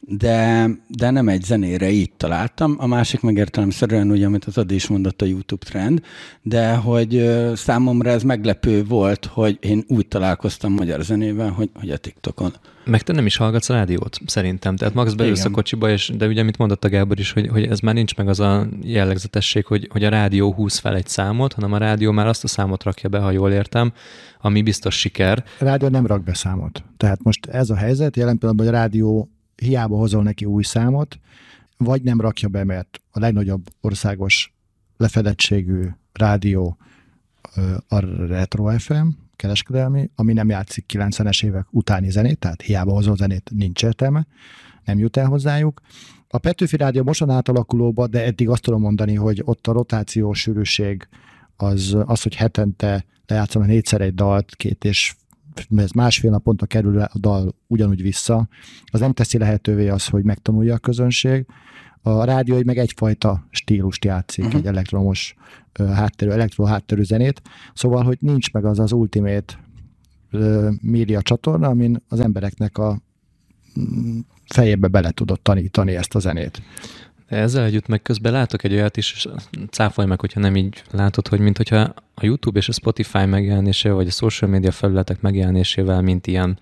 de, 0.10 0.70
de 0.88 1.10
nem 1.10 1.28
egy 1.30 1.42
zenére 1.42 1.90
így 1.90 2.12
találtam. 2.18 2.76
A 2.80 2.88
másik 2.88 3.22
meg 3.22 3.36
értelemszerűen, 3.36 4.12
ugye, 4.12 4.26
amit 4.26 4.46
az 4.46 4.58
Adi 4.58 4.76
is 4.76 4.88
mondott, 4.88 5.22
a 5.22 5.26
YouTube 5.26 5.66
trend, 5.66 6.02
de 6.42 6.76
hogy 6.76 7.30
számomra 7.56 8.10
ez 8.10 8.24
meglepő 8.24 8.84
volt, 8.84 9.26
hogy 9.26 9.58
én 9.62 9.84
úgy 9.88 10.08
találkoztam 10.08 10.74
magyar 10.74 11.02
zenével, 11.02 11.50
hogy, 11.50 11.70
hogy 11.74 11.90
a 11.90 11.98
TikTokon. 11.98 12.54
Meg 12.86 13.02
te 13.02 13.14
nem 13.14 13.26
is 13.26 13.38
hallgatsz 13.38 13.70
rádiót, 13.70 14.20
szerintem. 14.26 14.76
Tehát 14.76 14.94
max 14.94 15.14
beülsz 15.14 15.46
a 15.46 15.50
kocsiba, 15.50 15.90
és, 15.90 16.12
de 16.18 16.28
ugye, 16.28 16.42
amit 16.42 16.58
mondott 16.58 16.84
a 16.84 16.90
Gábor 16.90 17.20
is, 17.20 17.32
hogy, 17.32 17.48
hogy 17.48 17.64
ez 17.64 17.80
már 17.80 17.94
nincs 17.94 18.16
meg 18.16 18.28
az 18.28 18.40
a 18.40 18.68
jellegzetesség, 18.82 19.66
hogy, 19.66 19.88
hogy 19.92 20.04
a 20.04 20.10
rádió 20.10 20.54
húz 20.54 20.78
fel 20.78 20.96
egy 20.96 21.08
számot, 21.08 21.54
hanem 21.54 21.74
a 21.74 21.78
rádió 21.78 22.12
már 22.12 22.28
azt 22.28 22.44
a 22.44 22.48
számot 22.48 22.84
rakja 22.84 23.10
be, 23.10 23.20
ha 23.20 23.32
jól 23.32 23.52
értem, 23.52 23.92
ami 24.42 24.62
biztos 24.62 25.00
siker. 25.00 25.44
A 25.60 25.64
rádió 25.64 25.88
nem 25.88 26.06
rak 26.06 26.24
be 26.24 26.34
számot. 26.34 26.84
Tehát 26.98 27.24
most 27.24 27.46
ez 27.46 27.70
a 27.70 27.76
helyzet, 27.76 28.16
jelen 28.16 28.38
pillanatban, 28.38 28.68
hogy 28.68 28.76
a 28.76 28.80
rádió 28.80 29.30
hiába 29.62 29.98
hozol 29.98 30.24
neki 30.24 30.46
új 30.46 30.64
számot, 30.64 31.20
vagy 31.78 32.02
nem 32.02 32.22
rakja 32.22 32.48
be, 32.48 32.64
mert 32.64 33.02
a 33.12 33.20
legnagyobb 33.20 33.70
országos 33.82 34.54
lefedettségű 34.98 35.88
rádió 36.14 36.78
a 37.88 38.00
Retro 38.28 38.80
FM, 38.80 39.08
kereskedelmi, 39.36 40.10
ami 40.16 40.34
nem 40.34 40.50
játszik 40.50 40.86
90-es 40.94 41.46
évek 41.46 41.66
utáni 41.72 42.10
zenét, 42.10 42.40
tehát 42.40 42.62
hiába 42.62 42.92
hozol 42.92 43.16
zenét, 43.16 43.52
nincs 43.54 43.84
értelme, 43.84 44.28
nem 44.86 44.98
jut 44.98 45.18
el 45.18 45.26
hozzájuk. 45.26 45.82
A 46.28 46.38
Petőfi 46.38 46.78
Rádió 46.78 47.04
mostan 47.04 47.30
átalakulóba, 47.30 48.08
de 48.08 48.24
eddig 48.24 48.50
azt 48.50 48.62
tudom 48.62 48.82
mondani, 48.82 49.16
hogy 49.16 49.42
ott 49.46 49.68
a 49.68 49.72
rotációs 49.72 50.40
sűrűség 50.40 51.08
az, 51.56 51.98
az 52.06 52.22
hogy 52.22 52.36
hetente 52.36 53.06
lejátszom 53.26 53.64
négyszer 53.64 54.02
egy 54.02 54.14
dalt, 54.14 54.56
két 54.56 54.86
és 54.86 55.16
ez 55.76 55.92
másfél 55.92 56.32
naponta 56.32 56.66
kerül 56.66 57.00
a 57.00 57.10
dal 57.20 57.56
ugyanúgy 57.68 58.02
vissza, 58.02 58.48
az 58.86 59.00
nem 59.00 59.14
teszi 59.14 59.38
lehetővé 59.38 59.90
az, 59.90 60.08
hogy 60.08 60.24
megtanulja 60.24 60.74
a 60.74 60.78
közönség. 60.78 61.46
A 62.02 62.24
rádió 62.24 62.62
meg 62.66 62.78
egyfajta 62.78 63.48
stílust 63.50 64.06
játszik, 64.06 64.46
uh-huh. 64.46 64.60
egy 64.60 64.68
elektromos 64.68 65.36
hátterű, 65.74 66.32
elektro 66.32 66.64
hátterű 66.64 67.04
zenét, 67.04 67.42
szóval, 67.74 68.04
hogy 68.04 68.18
nincs 68.22 68.52
meg 68.52 68.66
az 68.66 68.80
az 68.80 68.92
ultimate 68.92 69.66
média 70.82 71.22
csatorna, 71.22 71.68
amin 71.68 72.04
az 72.08 72.20
embereknek 72.20 72.78
a 72.78 73.02
mm, 73.80 74.20
fejébe 74.46 74.88
bele 74.88 75.12
tudott 75.12 75.44
tanítani 75.44 75.96
ezt 75.96 76.16
a 76.16 76.20
zenét. 76.20 76.62
De 77.30 77.38
ezzel 77.38 77.64
együtt 77.64 77.88
meg 77.88 78.02
közben 78.02 78.32
látok 78.32 78.64
egy 78.64 78.74
olyat 78.74 78.98
is, 78.98 79.14
és 79.14 79.28
cáfolj 79.70 80.08
meg, 80.08 80.20
hogyha 80.20 80.40
nem 80.40 80.56
így 80.56 80.84
látod, 80.92 81.28
hogy 81.28 81.40
mint 81.40 81.58
hogyha 81.58 81.94
a 82.14 82.26
YouTube 82.26 82.60
és 82.60 82.70
a 82.70 82.72
Spotify 82.72 83.26
megjelenésével, 83.26 83.98
vagy 83.98 84.08
a 84.08 84.12
social 84.12 84.52
media 84.52 84.72
felületek 84.72 85.22
megjelenésével, 85.22 86.02
mint 86.02 86.28
ilyen 86.28 86.60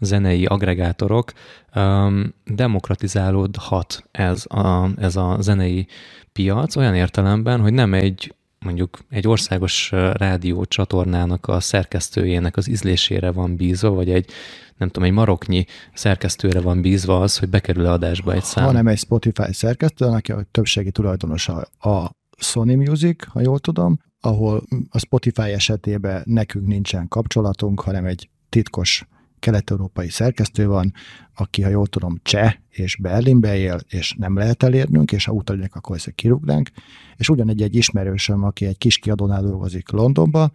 zenei 0.00 0.44
agregátorok, 0.44 1.32
um, 1.74 2.34
demokratizálódhat 2.44 4.08
ez 4.10 4.44
a, 4.48 4.88
ez 4.98 5.16
a 5.16 5.36
zenei 5.40 5.86
piac 6.32 6.76
olyan 6.76 6.94
értelemben, 6.94 7.60
hogy 7.60 7.72
nem 7.72 7.94
egy 7.94 8.34
mondjuk 8.66 8.98
egy 9.08 9.28
országos 9.28 9.90
rádió 10.12 10.64
csatornának 10.64 11.48
a 11.48 11.60
szerkesztőjének 11.60 12.56
az 12.56 12.68
ízlésére 12.68 13.30
van 13.30 13.56
bízva, 13.56 13.90
vagy 13.90 14.10
egy 14.10 14.30
nem 14.76 14.88
tudom, 14.88 15.08
egy 15.08 15.14
maroknyi 15.14 15.64
szerkesztőre 15.94 16.60
van 16.60 16.80
bízva 16.80 17.20
az, 17.20 17.38
hogy 17.38 17.48
bekerül 17.48 17.86
adásba 17.86 18.32
egy 18.32 18.42
szám. 18.42 18.64
Hanem 18.64 18.86
egy 18.86 18.98
Spotify 18.98 19.52
szerkesztő, 19.52 20.04
aki 20.04 20.32
a 20.32 20.46
többségi 20.50 20.90
tulajdonosa 20.90 21.68
a 21.78 22.10
Sony 22.38 22.76
Music, 22.76 23.26
ha 23.28 23.40
jól 23.40 23.58
tudom, 23.58 23.98
ahol 24.20 24.62
a 24.90 24.98
Spotify 24.98 25.50
esetében 25.50 26.22
nekünk 26.24 26.66
nincsen 26.66 27.08
kapcsolatunk, 27.08 27.80
hanem 27.80 28.04
egy 28.04 28.28
titkos 28.48 29.06
kelet-európai 29.46 30.08
szerkesztő 30.08 30.66
van, 30.66 30.92
aki, 31.34 31.62
ha 31.62 31.68
jól 31.68 31.86
tudom, 31.86 32.18
cseh 32.22 32.54
és 32.70 32.96
Berlinbe 32.96 33.56
él, 33.56 33.80
és 33.88 34.14
nem 34.18 34.36
lehet 34.36 34.62
elérnünk, 34.62 35.12
és 35.12 35.24
ha 35.24 35.32
utalják, 35.32 35.74
akkor 35.74 35.96
ezt 35.96 36.12
kirúgnánk. 36.14 36.70
És 37.16 37.28
ugyanegy 37.28 37.62
egy 37.62 37.74
ismerősöm, 37.74 38.44
aki 38.44 38.66
egy 38.66 38.78
kis 38.78 38.98
kiadónál 38.98 39.42
dolgozik 39.42 39.90
Londonba, 39.90 40.50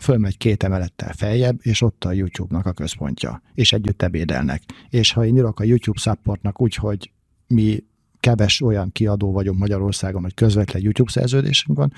fölmegy 0.00 0.36
két 0.36 0.62
emelettel 0.62 1.12
feljebb, 1.12 1.58
és 1.62 1.82
ott 1.82 2.04
a 2.04 2.12
YouTube-nak 2.12 2.66
a 2.66 2.72
központja, 2.72 3.42
és 3.54 3.72
együtt 3.72 4.02
ebédelnek. 4.02 4.62
És 4.88 5.12
ha 5.12 5.24
én 5.24 5.36
írok 5.36 5.60
a 5.60 5.64
YouTube 5.64 5.98
supportnak 5.98 6.60
úgy, 6.60 6.74
hogy 6.74 7.10
mi 7.46 7.84
keves 8.22 8.60
olyan 8.60 8.92
kiadó 8.92 9.32
vagyunk 9.32 9.58
Magyarországon, 9.58 10.22
hogy 10.22 10.34
közvetlen 10.34 10.82
YouTube 10.82 11.10
szerződésünk 11.10 11.78
van, 11.78 11.92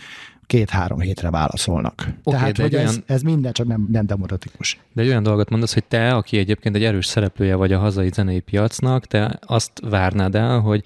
két-három 0.47 0.99
hétre 0.99 1.31
válaszolnak. 1.31 2.09
Okay, 2.23 2.39
Tehát, 2.39 2.57
hogy 2.57 2.75
olyan... 2.75 2.87
ez, 2.87 3.01
ez 3.07 3.23
minden 3.23 3.53
csak 3.53 3.67
nem, 3.67 3.89
nem 3.91 4.07
demokratikus. 4.07 4.81
De 4.93 5.03
egy 5.03 5.09
olyan 5.09 5.23
dolgot 5.23 5.51
mondasz, 5.51 5.75
hogy 5.75 5.85
te, 5.85 6.15
aki 6.15 6.39
egyébként 6.39 6.77
egy 6.77 6.85
erős 6.85 7.07
szereplője 7.07 7.55
vagy 7.55 7.73
a 7.73 7.79
hazai 7.79 8.11
zenei 8.13 8.41
piacnak, 8.41 9.07
te 9.07 9.39
azt 9.47 9.81
várnád 9.89 10.35
el, 10.35 10.61
hogy 10.61 10.85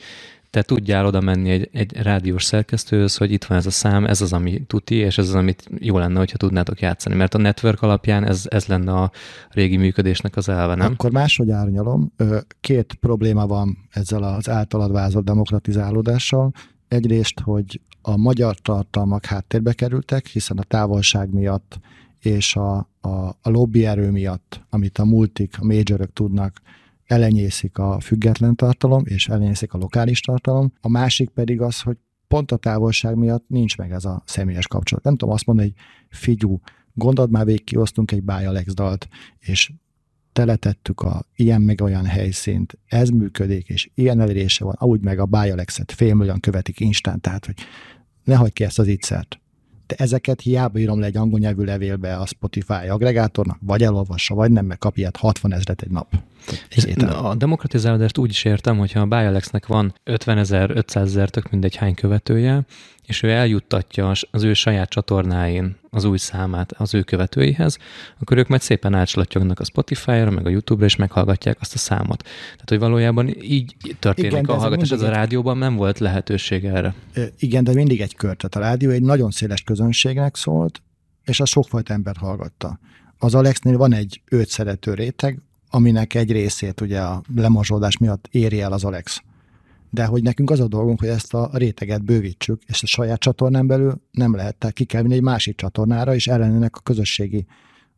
te 0.51 0.63
tudjál 0.63 1.07
oda 1.07 1.21
menni 1.21 1.51
egy, 1.51 1.69
egy 1.73 1.97
rádiós 1.97 2.45
szerkesztőhöz, 2.45 3.17
hogy 3.17 3.33
itt 3.33 3.45
van 3.45 3.59
ez 3.59 3.67
a 3.67 3.71
szám, 3.71 4.05
ez 4.07 4.21
az, 4.21 4.33
ami 4.33 4.63
tuti, 4.67 4.95
és 4.95 5.19
ez 5.19 5.29
az, 5.29 5.35
amit 5.35 5.71
jó 5.79 5.99
lenne, 5.99 6.19
hogyha 6.19 6.37
tudnátok 6.37 6.81
játszani. 6.81 7.15
Mert 7.15 7.35
a 7.35 7.39
network 7.39 7.83
alapján 7.83 8.25
ez, 8.27 8.45
ez 8.49 8.67
lenne 8.67 8.93
a 8.93 9.11
régi 9.51 9.77
működésnek 9.77 10.37
az 10.37 10.49
elve, 10.49 10.75
nem? 10.75 10.93
Akkor 10.93 11.11
máshogy 11.11 11.51
árnyalom. 11.51 12.13
Két 12.61 12.95
probléma 13.01 13.47
van 13.47 13.79
ezzel 13.91 14.23
az 14.23 14.49
általad 14.49 14.93
vázolt 14.93 15.25
demokratizálódással. 15.25 16.53
Egyrészt, 16.89 17.41
hogy 17.41 17.81
a 18.03 18.17
magyar 18.17 18.55
tartalmak 18.57 19.25
háttérbe 19.25 19.73
kerültek, 19.73 20.27
hiszen 20.27 20.59
a 20.59 20.63
távolság 20.63 21.33
miatt 21.33 21.79
és 22.21 22.57
a, 22.57 22.77
a, 23.01 23.09
a 23.43 23.51
lobby 23.51 23.87
erő 23.87 24.11
miatt, 24.11 24.61
amit 24.71 24.99
a 24.99 25.05
multik, 25.05 25.55
a 25.61 25.65
majorök 25.65 26.13
tudnak 26.13 26.61
elenyészik 27.09 27.79
a 27.79 28.01
független 28.01 28.55
tartalom, 28.55 29.03
és 29.05 29.29
elenyészik 29.29 29.73
a 29.73 29.79
lokális 29.79 30.21
tartalom. 30.21 30.73
A 30.81 30.89
másik 30.89 31.29
pedig 31.29 31.61
az, 31.61 31.81
hogy 31.81 31.97
pont 32.29 32.53
a 32.53 32.57
távolság 32.57 33.17
miatt 33.17 33.45
nincs 33.49 33.77
meg 33.77 33.93
ez 33.93 34.05
a 34.05 34.23
személyes 34.27 34.67
kapcsolat. 34.67 35.05
Nem 35.05 35.17
tudom 35.17 35.35
azt 35.35 35.47
mondani, 35.47 35.75
hogy 35.77 36.19
figyú, 36.19 36.61
gondold 36.93 37.31
már 37.31 37.45
végig 37.45 37.65
kiosztunk 37.65 38.13
egy 38.13 38.23
Alex 38.27 38.75
dalt, 38.75 39.09
és 39.39 39.73
teletettük 40.33 41.01
a 41.01 41.25
ilyen 41.37 41.63
meg 41.63 41.81
olyan 41.81 42.05
helyszínt, 42.05 42.79
ez 42.87 43.09
működik, 43.09 43.69
és 43.69 43.91
ilyen 43.95 44.21
elérése 44.21 44.65
van, 44.65 44.75
úgy 44.79 45.01
meg 45.01 45.19
a 45.19 45.29
Alex-et 45.31 45.93
félmillióan 45.93 46.41
követik 46.41 46.81
instant, 46.81 47.21
tehát 47.21 47.47
hogy 47.47 47.55
ne 48.25 48.35
hagyd 48.35 48.53
ki 48.53 48.65
ezt 48.65 48.79
az 48.79 48.87
ittszert 48.87 49.41
ezeket 49.93 50.41
hiába 50.41 50.79
írom 50.79 51.01
le 51.01 51.07
egy 51.07 51.17
angol 51.17 51.39
nyelvű 51.39 51.65
levélbe 51.65 52.17
a 52.17 52.27
Spotify 52.27 52.89
agregátornak, 52.89 53.59
vagy 53.61 53.83
elolvassa, 53.83 54.35
vagy 54.35 54.51
nem, 54.51 54.67
meg 54.67 54.79
kap 54.79 54.97
ilyet 54.97 55.17
60 55.17 55.53
ezret 55.53 55.83
egy 55.83 55.91
nap. 55.91 56.07
Egy 56.69 57.05
a 57.05 57.35
demokratizálódást 57.35 58.19
úgy 58.19 58.31
is 58.31 58.45
értem, 58.45 58.79
hogyha 58.79 59.01
a 59.01 59.07
Bialexnek 59.07 59.67
van 59.67 59.95
50 60.05 60.39
ezer, 60.39 60.71
500 60.71 61.09
ezer, 61.09 61.31
tök 61.31 61.51
mindegy 61.51 61.77
hány 61.77 61.95
követője, 61.95 62.65
és 63.09 63.23
ő 63.23 63.31
eljuttatja 63.31 64.13
az 64.31 64.43
ő 64.43 64.55
saját 64.55 64.89
csatornáin 64.89 65.77
az 65.91 66.05
új 66.05 66.19
számát 66.19 66.73
az 66.73 66.95
ő 66.95 67.03
követőihez, 67.03 67.79
akkor 68.21 68.37
ők 68.37 68.49
majd 68.49 68.61
szépen 68.61 68.95
átslattyognak 68.95 69.61
a 69.61 69.65
Spotify-ra, 69.65 70.31
meg 70.31 70.47
a 70.47 70.49
YouTube-ra, 70.49 70.87
és 70.87 70.97
meghallgatják 70.97 71.57
azt 71.61 71.75
a 71.75 71.79
számot. 71.79 72.23
Tehát, 72.23 72.69
hogy 72.69 72.79
valójában 72.79 73.43
így 73.43 73.75
történik 73.99 74.33
Igen, 74.33 74.45
a 74.45 74.55
hallgatás, 74.55 74.91
ez 74.91 75.03
a 75.03 75.09
rádióban 75.09 75.59
nem 75.59 75.77
volt 75.77 75.99
lehetőség 75.99 76.65
erre. 76.65 76.95
Igen, 77.39 77.65
de 77.65 77.73
mindig 77.73 78.01
egy 78.01 78.15
kör. 78.15 78.37
Tehát 78.37 78.57
a 78.57 78.71
rádió 78.71 78.91
egy 78.91 79.03
nagyon 79.03 79.31
széles 79.31 79.63
közönségnek 79.63 80.37
szólt, 80.37 80.83
és 81.25 81.41
az 81.41 81.49
sokfajta 81.49 81.93
ember 81.93 82.17
hallgatta. 82.17 82.79
Az 83.19 83.35
Alexnél 83.35 83.77
van 83.77 83.93
egy 83.93 84.21
őt 84.31 84.49
szerető 84.49 84.95
réteg, 84.95 85.39
aminek 85.71 86.15
egy 86.15 86.33
részét 86.33 86.81
ugye 86.81 87.01
a 87.01 87.23
lemozsódás 87.37 87.99
miatt 87.99 88.29
éri 88.31 88.61
el 88.61 88.73
az 88.73 88.85
Alex 88.85 89.23
de 89.91 90.05
hogy 90.05 90.23
nekünk 90.23 90.51
az 90.51 90.61
a 90.61 90.69
dolgunk, 90.69 91.01
hogy 91.01 91.09
ezt 91.09 91.35
a 91.35 91.51
réteget 91.53 92.05
bővítsük, 92.05 92.63
és 92.67 92.83
a 92.83 92.87
saját 92.87 93.21
csatornán 93.21 93.67
belül 93.67 94.03
nem 94.11 94.35
lehet, 94.35 94.57
tehát 94.57 94.75
ki 94.75 94.85
kell 94.85 95.03
vinni 95.03 95.15
egy 95.15 95.23
másik 95.23 95.57
csatornára, 95.57 96.15
és 96.15 96.27
ellenének 96.27 96.77
a 96.77 96.81
közösségi 96.81 97.47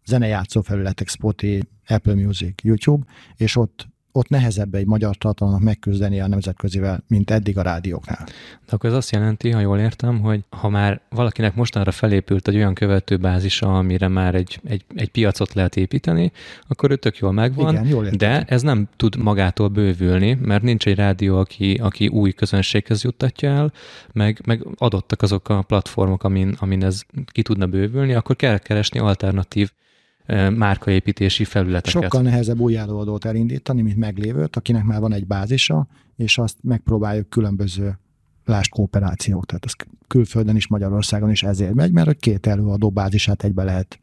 zenejátszó 0.04 0.60
felületek, 0.60 1.08
Spotify, 1.08 1.68
Apple 1.86 2.14
Music, 2.14 2.62
YouTube, 2.62 3.06
és 3.36 3.56
ott 3.56 3.88
ott 4.12 4.28
nehezebb 4.28 4.74
egy 4.74 4.86
magyar 4.86 5.16
tartalomnak 5.16 5.62
megküzdeni 5.62 6.20
a 6.20 6.26
nemzetközivel, 6.26 7.04
mint 7.06 7.30
eddig 7.30 7.58
a 7.58 7.62
rádióknál. 7.62 8.24
De 8.66 8.72
akkor 8.76 8.90
ez 8.90 8.96
azt 8.96 9.10
jelenti, 9.10 9.50
ha 9.50 9.60
jól 9.60 9.78
értem, 9.78 10.20
hogy 10.20 10.44
ha 10.48 10.68
már 10.68 11.00
valakinek 11.10 11.54
mostanra 11.54 11.90
felépült 11.90 12.48
egy 12.48 12.54
olyan 12.54 12.74
követőbázisa, 12.74 13.78
amire 13.78 14.08
már 14.08 14.34
egy, 14.34 14.60
egy, 14.64 14.84
egy 14.94 15.10
piacot 15.10 15.52
lehet 15.52 15.76
építeni, 15.76 16.32
akkor 16.68 16.90
ő 16.90 16.96
tök 16.96 17.16
jól 17.16 17.32
megvan, 17.32 17.72
Igen, 17.72 17.86
jól 17.86 18.08
de 18.10 18.44
ez 18.44 18.62
nem 18.62 18.88
tud 18.96 19.16
magától 19.16 19.68
bővülni, 19.68 20.38
mert 20.42 20.62
nincs 20.62 20.86
egy 20.86 20.96
rádió, 20.96 21.38
aki, 21.38 21.74
aki 21.74 22.08
új 22.08 22.32
közönséghez 22.32 23.02
juttatja 23.02 23.50
el, 23.50 23.72
meg, 24.12 24.40
meg 24.44 24.66
adottak 24.76 25.22
azok 25.22 25.48
a 25.48 25.62
platformok, 25.62 26.24
amin, 26.24 26.56
amin 26.58 26.84
ez 26.84 27.02
ki 27.26 27.42
tudna 27.42 27.66
bővülni, 27.66 28.12
akkor 28.12 28.36
kell 28.36 28.58
keresni 28.58 28.98
alternatív 28.98 29.70
márkaépítési 30.56 31.44
felületeket. 31.44 32.02
Sokkal 32.02 32.22
nehezebb 32.22 32.60
új 32.60 32.76
előadót 32.76 33.24
elindítani, 33.24 33.82
mint 33.82 33.96
meglévőt, 33.96 34.56
akinek 34.56 34.84
már 34.84 35.00
van 35.00 35.12
egy 35.12 35.26
bázisa, 35.26 35.86
és 36.16 36.38
azt 36.38 36.56
megpróbáljuk 36.62 37.28
különböző 37.28 37.98
lásd 38.44 38.70
kooperációk, 38.70 39.46
tehát 39.46 39.64
ez 39.64 39.72
külföldön 40.06 40.56
is, 40.56 40.68
Magyarországon 40.68 41.30
is 41.30 41.42
ezért 41.42 41.74
megy, 41.74 41.92
mert 41.92 42.06
hogy 42.06 42.18
két 42.18 42.46
előadó 42.46 42.90
bázisát 42.90 43.44
egybe 43.44 43.64
lehet 43.64 43.98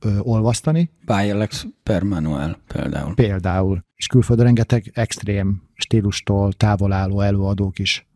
ö, 0.00 0.18
olvasztani. 0.18 0.90
Bialex 1.04 1.66
per 1.82 2.02
manual 2.02 2.58
például. 2.66 3.14
Például. 3.14 3.84
És 3.96 4.06
külföldön 4.06 4.44
rengeteg 4.44 4.90
extrém 4.94 5.62
stílustól 5.74 6.52
távol 6.52 6.92
álló 6.92 7.20
előadók 7.20 7.78
is 7.78 8.06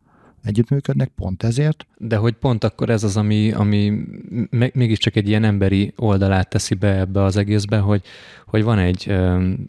együttműködnek, 0.47 1.11
pont 1.15 1.43
ezért. 1.43 1.85
De 1.97 2.15
hogy 2.15 2.33
pont 2.33 2.63
akkor 2.63 2.89
ez 2.89 3.03
az, 3.03 3.17
ami, 3.17 3.51
ami 3.51 3.93
mégiscsak 4.73 5.15
egy 5.15 5.27
ilyen 5.27 5.43
emberi 5.43 5.93
oldalát 5.95 6.49
teszi 6.49 6.75
be 6.75 6.99
ebbe 6.99 7.23
az 7.23 7.37
egészbe, 7.37 7.77
hogy, 7.77 8.01
hogy 8.47 8.63
van 8.63 8.79
egy 8.79 9.05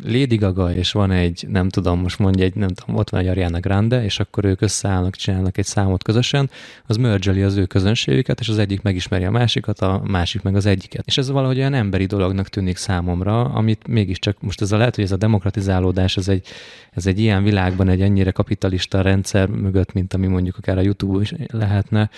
Lady 0.04 0.36
Gaga, 0.36 0.74
és 0.74 0.92
van 0.92 1.10
egy, 1.10 1.46
nem 1.48 1.68
tudom, 1.68 2.00
most 2.00 2.18
mondja 2.18 2.44
egy, 2.44 2.54
nem 2.54 2.68
tudom, 2.68 2.96
ott 2.96 3.10
van 3.10 3.20
egy 3.20 3.26
Ariana 3.26 3.60
Grande, 3.60 4.04
és 4.04 4.20
akkor 4.20 4.44
ők 4.44 4.60
összeállnak, 4.60 5.16
csinálnak 5.16 5.58
egy 5.58 5.64
számot 5.64 6.02
közösen, 6.02 6.50
az 6.86 6.96
mergeli 6.96 7.42
az 7.42 7.56
ő 7.56 7.66
közönségüket, 7.66 8.40
és 8.40 8.48
az 8.48 8.58
egyik 8.58 8.82
megismeri 8.82 9.24
a 9.24 9.30
másikat, 9.30 9.80
a 9.80 10.02
másik 10.04 10.42
meg 10.42 10.56
az 10.56 10.66
egyiket. 10.66 11.06
És 11.06 11.18
ez 11.18 11.30
valahogy 11.30 11.58
olyan 11.58 11.74
emberi 11.74 12.06
dolognak 12.06 12.48
tűnik 12.48 12.76
számomra, 12.76 13.42
amit 13.44 13.86
mégiscsak 13.86 14.40
most 14.40 14.60
ez 14.60 14.72
a 14.72 14.76
lehet, 14.76 14.94
hogy 14.94 15.04
ez 15.04 15.12
a 15.12 15.16
demokratizálódás, 15.16 16.16
ez 16.16 16.28
egy, 16.28 16.46
ez 16.90 17.06
egy 17.06 17.18
ilyen 17.18 17.42
világban, 17.42 17.88
egy 17.88 18.02
ennyire 18.02 18.30
kapitalista 18.30 19.00
rendszer 19.02 19.48
mögött, 19.48 19.92
mint 19.92 20.14
ami 20.14 20.26
mondjuk 20.26 20.56
akár 20.56 20.78
a 20.78 20.80
YouTube 20.80 21.20
is 21.20 21.34
lehetne, 21.46 22.10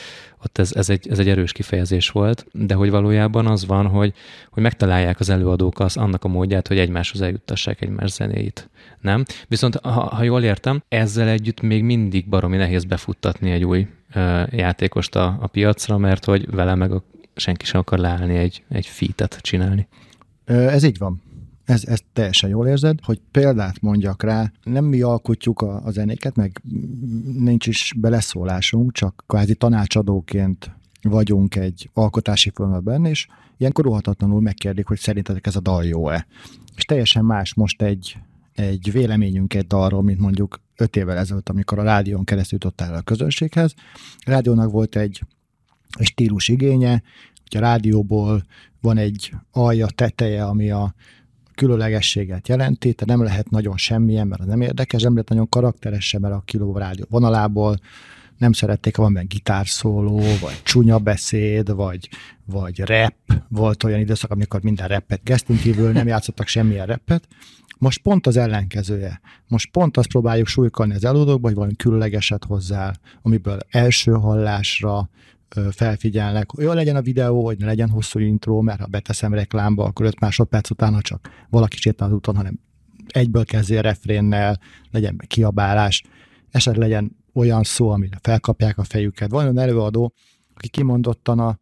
ott 0.45 0.59
ez, 0.59 0.73
ez, 0.73 0.91
egy, 0.91 1.09
ez 1.11 1.19
egy 1.19 1.29
erős 1.29 1.53
kifejezés 1.53 2.11
volt, 2.11 2.47
de 2.53 2.75
hogy 2.75 2.91
valójában 2.91 3.47
az 3.47 3.67
van, 3.67 3.87
hogy, 3.87 4.13
hogy 4.51 4.63
megtalálják 4.63 5.21
az 5.21 5.29
előadók 5.29 5.81
az, 5.81 5.97
annak 5.97 6.25
a 6.25 6.29
módját, 6.29 6.50
hogy 6.67 6.79
egymáshoz 6.79 7.21
eljuttassák 7.21 7.81
egymás 7.81 8.11
zenéit. 8.11 8.69
Nem? 9.01 9.25
Viszont 9.49 9.75
ha, 9.75 9.91
ha 9.91 10.23
jól 10.23 10.43
értem, 10.43 10.83
ezzel 10.89 11.29
együtt 11.29 11.61
még 11.61 11.83
mindig 11.83 12.29
baromi 12.29 12.57
nehéz 12.57 12.85
befuttatni 12.85 13.51
egy 13.51 13.65
új 13.65 13.87
ö, 14.15 14.43
játékost 14.51 15.17
a, 15.17 15.39
a 15.41 15.47
piacra, 15.47 15.99
mert 15.99 16.25
hogy 16.25 16.51
vele 16.51 16.75
meg 16.75 16.93
a, 16.93 17.05
senki 17.35 17.65
sem 17.65 17.81
akar 17.81 17.99
leállni 17.99 18.37
egy, 18.37 18.65
egy 18.69 18.87
fitet 18.87 19.39
csinálni. 19.41 19.89
Ez 20.45 20.83
így 20.83 20.99
van. 20.99 21.23
Ez, 21.65 21.85
ezt 21.85 22.05
teljesen 22.13 22.51
jól 22.51 22.67
érzed, 22.67 22.99
hogy 23.03 23.21
példát 23.31 23.81
mondjak 23.81 24.23
rá, 24.23 24.53
nem 24.65 24.85
mi 24.85 25.01
alkotjuk 25.01 25.61
a, 25.61 25.85
a 25.85 25.91
zenéket, 25.91 26.37
meg 26.37 26.63
nincs 27.39 27.67
is 27.67 27.93
beleszólásunk, 27.97 28.93
csak 28.93 29.25
kvázi 29.27 29.55
tanácsadóként 29.55 30.71
vagyunk 31.03 31.57
egy 31.57 31.91
alkotási 31.93 32.51
folyamatban, 32.55 33.05
és 33.05 33.27
ilyenkor 33.61 33.87
óhatatlanul 33.87 34.41
megkérdik, 34.41 34.87
hogy 34.87 34.99
szerintetek 34.99 35.47
ez 35.47 35.57
a 35.57 35.61
dal 35.61 35.85
jó-e. 35.85 36.27
És 36.77 36.85
teljesen 36.85 37.25
más 37.25 37.55
most 37.55 37.83
egy, 37.83 38.17
egy 38.55 38.93
véleményünk 38.93 39.55
egy 39.55 39.67
dalról, 39.67 40.03
mint 40.03 40.19
mondjuk 40.19 40.61
öt 40.77 40.97
évvel 40.97 41.17
ezelőtt, 41.17 41.49
amikor 41.49 41.79
a 41.79 41.83
rádión 41.83 42.25
keresztül 42.25 42.59
jutott 42.63 42.81
el 42.81 42.95
a 42.95 43.01
közönséghez. 43.01 43.75
A 44.19 44.31
rádiónak 44.31 44.71
volt 44.71 44.97
egy, 44.97 45.23
egy 45.99 46.07
stílus 46.07 46.49
igénye, 46.49 47.03
hogy 47.49 47.57
a 47.57 47.61
rádióból 47.61 48.43
van 48.81 48.97
egy 48.97 49.33
alja, 49.51 49.87
teteje, 49.87 50.45
ami 50.45 50.71
a 50.71 50.95
különlegességet 51.55 52.49
jelenti, 52.49 52.93
tehát 52.93 53.17
nem 53.17 53.27
lehet 53.27 53.51
nagyon 53.51 53.77
semmilyen, 53.77 54.27
mert 54.27 54.41
az 54.41 54.47
nem 54.47 54.61
érdekes, 54.61 55.03
nem 55.03 55.13
lehet 55.13 55.29
nagyon 55.29 55.49
karakteres 55.49 56.17
mert 56.21 56.35
a 56.35 56.43
kiló 56.45 56.77
rádió 56.77 57.05
vonalából, 57.09 57.79
nem 58.41 58.53
szerették, 58.53 58.97
ha 58.97 59.03
van 59.03 59.13
benne 59.13 59.27
gitárszóló, 59.27 60.19
vagy 60.19 60.61
csúnya 60.63 60.99
beszéd, 60.99 61.75
vagy, 61.75 62.09
vagy 62.45 62.79
rap. 62.79 63.15
Volt 63.49 63.85
olyan 63.85 64.01
időszak, 64.01 64.31
amikor 64.31 64.63
minden 64.63 64.89
rappet 64.89 65.21
kezdtünk 65.23 65.61
kívül, 65.61 65.93
nem 65.93 66.07
játszottak 66.07 66.47
semmilyen 66.47 66.87
rappet. 66.87 67.29
Most 67.79 68.03
pont 68.03 68.27
az 68.27 68.37
ellenkezője. 68.37 69.21
Most 69.49 69.71
pont 69.71 69.97
azt 69.97 70.09
próbáljuk 70.09 70.47
súlykolni 70.47 70.95
az 70.95 71.05
előadókba, 71.05 71.47
hogy 71.47 71.57
valami 71.57 71.77
különlegeset 71.77 72.45
hozzá, 72.45 72.93
amiből 73.23 73.59
első 73.71 74.13
hallásra 74.13 75.11
felfigyelnek, 75.71 76.51
jó 76.59 76.73
legyen 76.73 76.97
a 76.97 77.03
videó, 77.03 77.45
hogy 77.45 77.59
ne 77.59 77.67
legyen 77.67 77.89
hosszú 77.89 78.19
intro, 78.19 78.61
mert 78.61 78.81
ha 78.81 78.87
beteszem 78.87 79.35
reklámba, 79.35 79.85
akkor 79.85 80.07
5 80.07 80.21
másodperc 80.21 80.71
utána 80.71 81.01
csak 81.01 81.31
valaki 81.51 81.77
sétál 81.77 82.09
az 82.09 82.15
úton, 82.15 82.37
hanem 82.37 82.59
egyből 83.07 83.45
kezdje 83.45 83.81
refrénnel, 83.81 84.61
legyen 84.91 85.21
kiabálás, 85.27 86.03
esetleg 86.51 86.89
legyen 86.89 87.19
olyan 87.35 87.63
szó, 87.63 87.89
amire 87.89 88.19
felkapják 88.23 88.79
a 88.79 88.85
fejüket. 88.85 89.31
Van 89.31 89.43
olyan 89.43 89.59
előadó, 89.59 90.13
aki 90.55 90.69
kimondottan 90.69 91.39
a, 91.39 91.59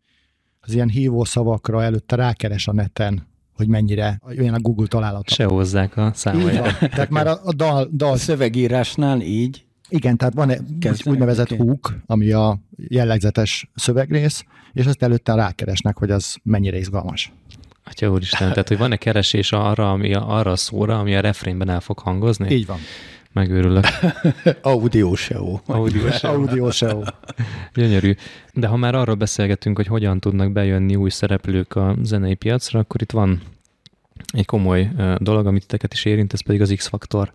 az 0.61 0.75
ilyen 0.75 0.89
hívó 0.89 1.25
szavakra 1.25 1.83
előtte 1.83 2.17
rákeres 2.17 2.69
a 2.69 2.73
neten, 2.73 3.27
hogy 3.53 3.69
mennyire 3.69 4.21
olyan 4.39 4.55
a 4.55 4.61
Google 4.61 4.87
találata. 4.87 5.35
Se 5.35 5.45
hozzák 5.45 5.97
a 5.97 6.11
számoljára. 6.15 6.79
Tehát 6.79 7.11
már 7.11 7.27
a, 7.27 7.41
a 7.45 7.53
dal, 7.53 7.89
dal... 7.93 8.13
A 8.13 8.17
szövegírásnál 8.17 9.21
így 9.21 9.67
igen, 9.89 10.17
tehát 10.17 10.35
van 10.35 10.51
egy 10.51 11.03
úgynevezett 11.05 11.57
hook, 11.57 11.95
ami 12.07 12.31
a 12.33 12.59
jellegzetes 12.77 13.71
szövegrész, 13.75 14.45
és 14.73 14.87
azt 14.87 15.03
előtte 15.03 15.35
rákeresnek, 15.35 15.99
hogy 15.99 16.11
az 16.11 16.37
mennyire 16.43 16.79
izgalmas. 16.79 17.33
Atya 17.85 18.11
úristen, 18.11 18.49
tehát 18.49 18.69
hogy 18.69 18.79
van-e 18.79 18.97
keresés 18.97 19.53
arra, 19.53 19.91
ami 19.91 20.15
a, 20.15 20.37
arra 20.37 20.51
a 20.51 20.57
szóra, 20.57 20.99
ami 20.99 21.17
a 21.17 21.21
refrénben 21.21 21.69
el 21.69 21.81
fog 21.81 21.99
hangozni? 21.99 22.55
Így 22.55 22.67
van. 22.67 22.79
Megőrülök. 23.39 23.85
Audio 24.63 25.15
SEO. 25.15 25.59
Audio 25.67 26.11
SEO. 26.11 26.33
Audio 26.33 26.71
SEO. 26.71 27.03
Gyönyörű. 27.75 28.15
De 28.53 28.67
ha 28.67 28.77
már 28.77 28.95
arról 28.95 29.15
beszélgetünk, 29.15 29.77
hogy 29.77 29.87
hogyan 29.87 30.21
tudnak 30.21 30.53
bejönni 30.53 30.97
új 30.97 31.11
szereplők 31.11 31.77
a 31.77 31.97
zenei 32.03 32.35
piacra, 32.35 32.79
akkor 32.81 33.03
itt 33.03 33.11
van 33.11 33.41
egy 34.33 34.45
komoly 34.45 34.91
dolog, 35.19 35.47
amit 35.47 35.67
teket 35.67 35.93
is 35.93 36.05
érint, 36.05 36.33
ez 36.33 36.41
pedig 36.41 36.61
az 36.61 36.73
X-faktor 36.77 37.33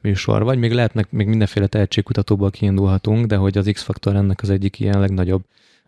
műsor, 0.00 0.42
vagy 0.42 0.58
még 0.58 0.72
lehetnek, 0.72 1.10
még 1.10 1.26
mindenféle 1.26 1.66
tehetségkutatóból 1.66 2.50
kiindulhatunk, 2.50 3.26
de 3.26 3.36
hogy 3.36 3.58
az 3.58 3.70
X-faktor 3.72 4.16
ennek 4.16 4.42
az 4.42 4.50
egyik 4.50 4.80
ilyen 4.80 5.00
legnagyobb 5.00 5.42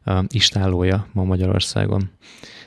uh, 0.07 0.25
istálója 0.29 1.07
ma 1.13 1.25
Magyarországon. 1.25 2.11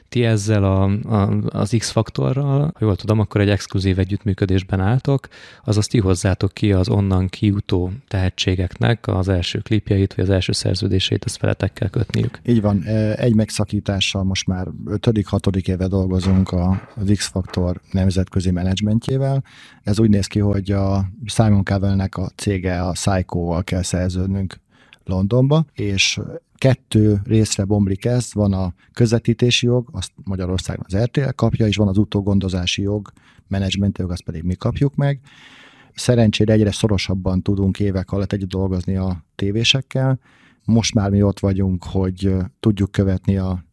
Ti 0.10 0.24
ezzel 0.24 0.64
a, 0.64 0.84
a, 0.84 1.42
az 1.50 1.76
X-faktorral, 1.78 2.60
ha 2.60 2.86
jól 2.86 2.96
tudom, 2.96 3.20
akkor 3.20 3.42
egy 3.42 3.50
exkluzív 3.50 4.00
együttműködésben 4.00 4.80
álltok, 4.80 5.28
azaz 5.64 5.88
ti 5.88 6.00
hozzátok 6.00 6.54
ki 6.54 6.72
az 6.72 6.90
onnan 6.90 7.28
kijutó 7.28 7.92
tehetségeknek 8.08 9.08
az 9.08 9.28
első 9.28 9.60
klipjeit, 9.60 10.14
vagy 10.14 10.26
az 10.26 10.30
első 10.30 10.52
szerződését, 10.52 11.26
ezt 11.26 11.38
feletekkel 11.38 11.90
kötniük. 11.90 12.40
Így 12.46 12.62
van, 12.62 12.84
egy 13.16 13.36
megszakítással 13.36 14.24
most 14.24 14.48
már 14.48 14.68
ötödik, 14.86 15.28
hatodik 15.28 15.68
éve 15.68 15.88
dolgozunk 15.88 16.52
az 16.96 17.12
X-faktor 17.14 17.82
nemzetközi 17.92 18.52
menedzsmentjével. 18.52 19.44
Ez 19.84 20.00
úgy 20.00 20.10
néz 20.10 20.28
ki, 20.28 20.40
hogy 20.40 20.72
a 20.72 21.10
Simon 21.26 21.64
Cowell-nek 21.64 22.18
a 22.18 22.30
cége 22.36 22.82
a 22.82 22.92
Psycho-val 22.92 23.64
kell 23.64 23.84
szerződnünk 23.84 24.60
Londonba, 25.04 25.66
és 25.74 26.20
kettő 26.58 27.22
részre 27.24 27.64
bomlik 27.64 28.06
ez, 28.06 28.34
van 28.34 28.54
a 28.54 28.74
közvetítési 28.94 29.66
jog, 29.66 29.90
azt 29.92 30.12
Magyarországon 30.24 30.86
az 30.88 30.98
RTL 30.98 31.30
kapja, 31.36 31.68
és 31.68 31.76
van 31.76 31.88
az 31.88 31.98
utógondozási 31.98 32.82
jog, 32.82 33.12
menedzsment 33.48 33.98
jog, 33.98 34.12
azt 34.12 34.24
pedig 34.24 34.44
mi 34.44 34.56
kapjuk 34.56 34.96
meg. 34.96 35.20
Szerencsére 35.94 36.54
egyre 36.54 36.72
szorosabban 36.72 37.42
tudunk 37.42 37.80
évek 37.80 38.12
alatt 38.12 38.34
együtt 38.34 38.50
dolgozni 38.50 38.96
a 38.96 39.26
tévésekkel. 39.36 40.20
Most 40.66 40.94
már 40.94 41.10
mi 41.10 41.22
ott 41.22 41.40
vagyunk, 41.40 41.84
hogy 41.84 42.34
tudjuk 42.60 42.92
követni 42.92 43.38
a, 43.38 43.64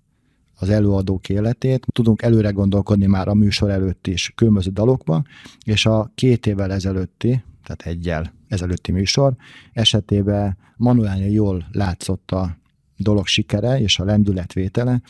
az 0.55 0.69
előadók 0.69 1.29
életét, 1.29 1.87
tudunk 1.93 2.23
előre 2.23 2.51
gondolkodni 2.51 3.07
már 3.07 3.29
a 3.29 3.35
műsor 3.35 3.71
előtt 3.71 4.07
is 4.07 4.33
különböző 4.35 4.71
dalokba, 4.71 5.23
és 5.65 5.87
a 5.87 6.11
két 6.15 6.47
évvel 6.47 6.73
ezelőtti, 6.73 7.45
tehát 7.65 7.83
egyel 7.83 8.33
ezelőtti 8.49 8.93
műsor 8.93 9.35
esetében 9.73 10.57
manuálja 10.77 11.27
jól 11.27 11.67
látszott 11.73 12.31
a 12.31 12.57
dolog 12.97 13.27
sikere 13.27 13.81
és 13.81 13.99
a 13.99 14.05
lendületvétele. 14.05 15.01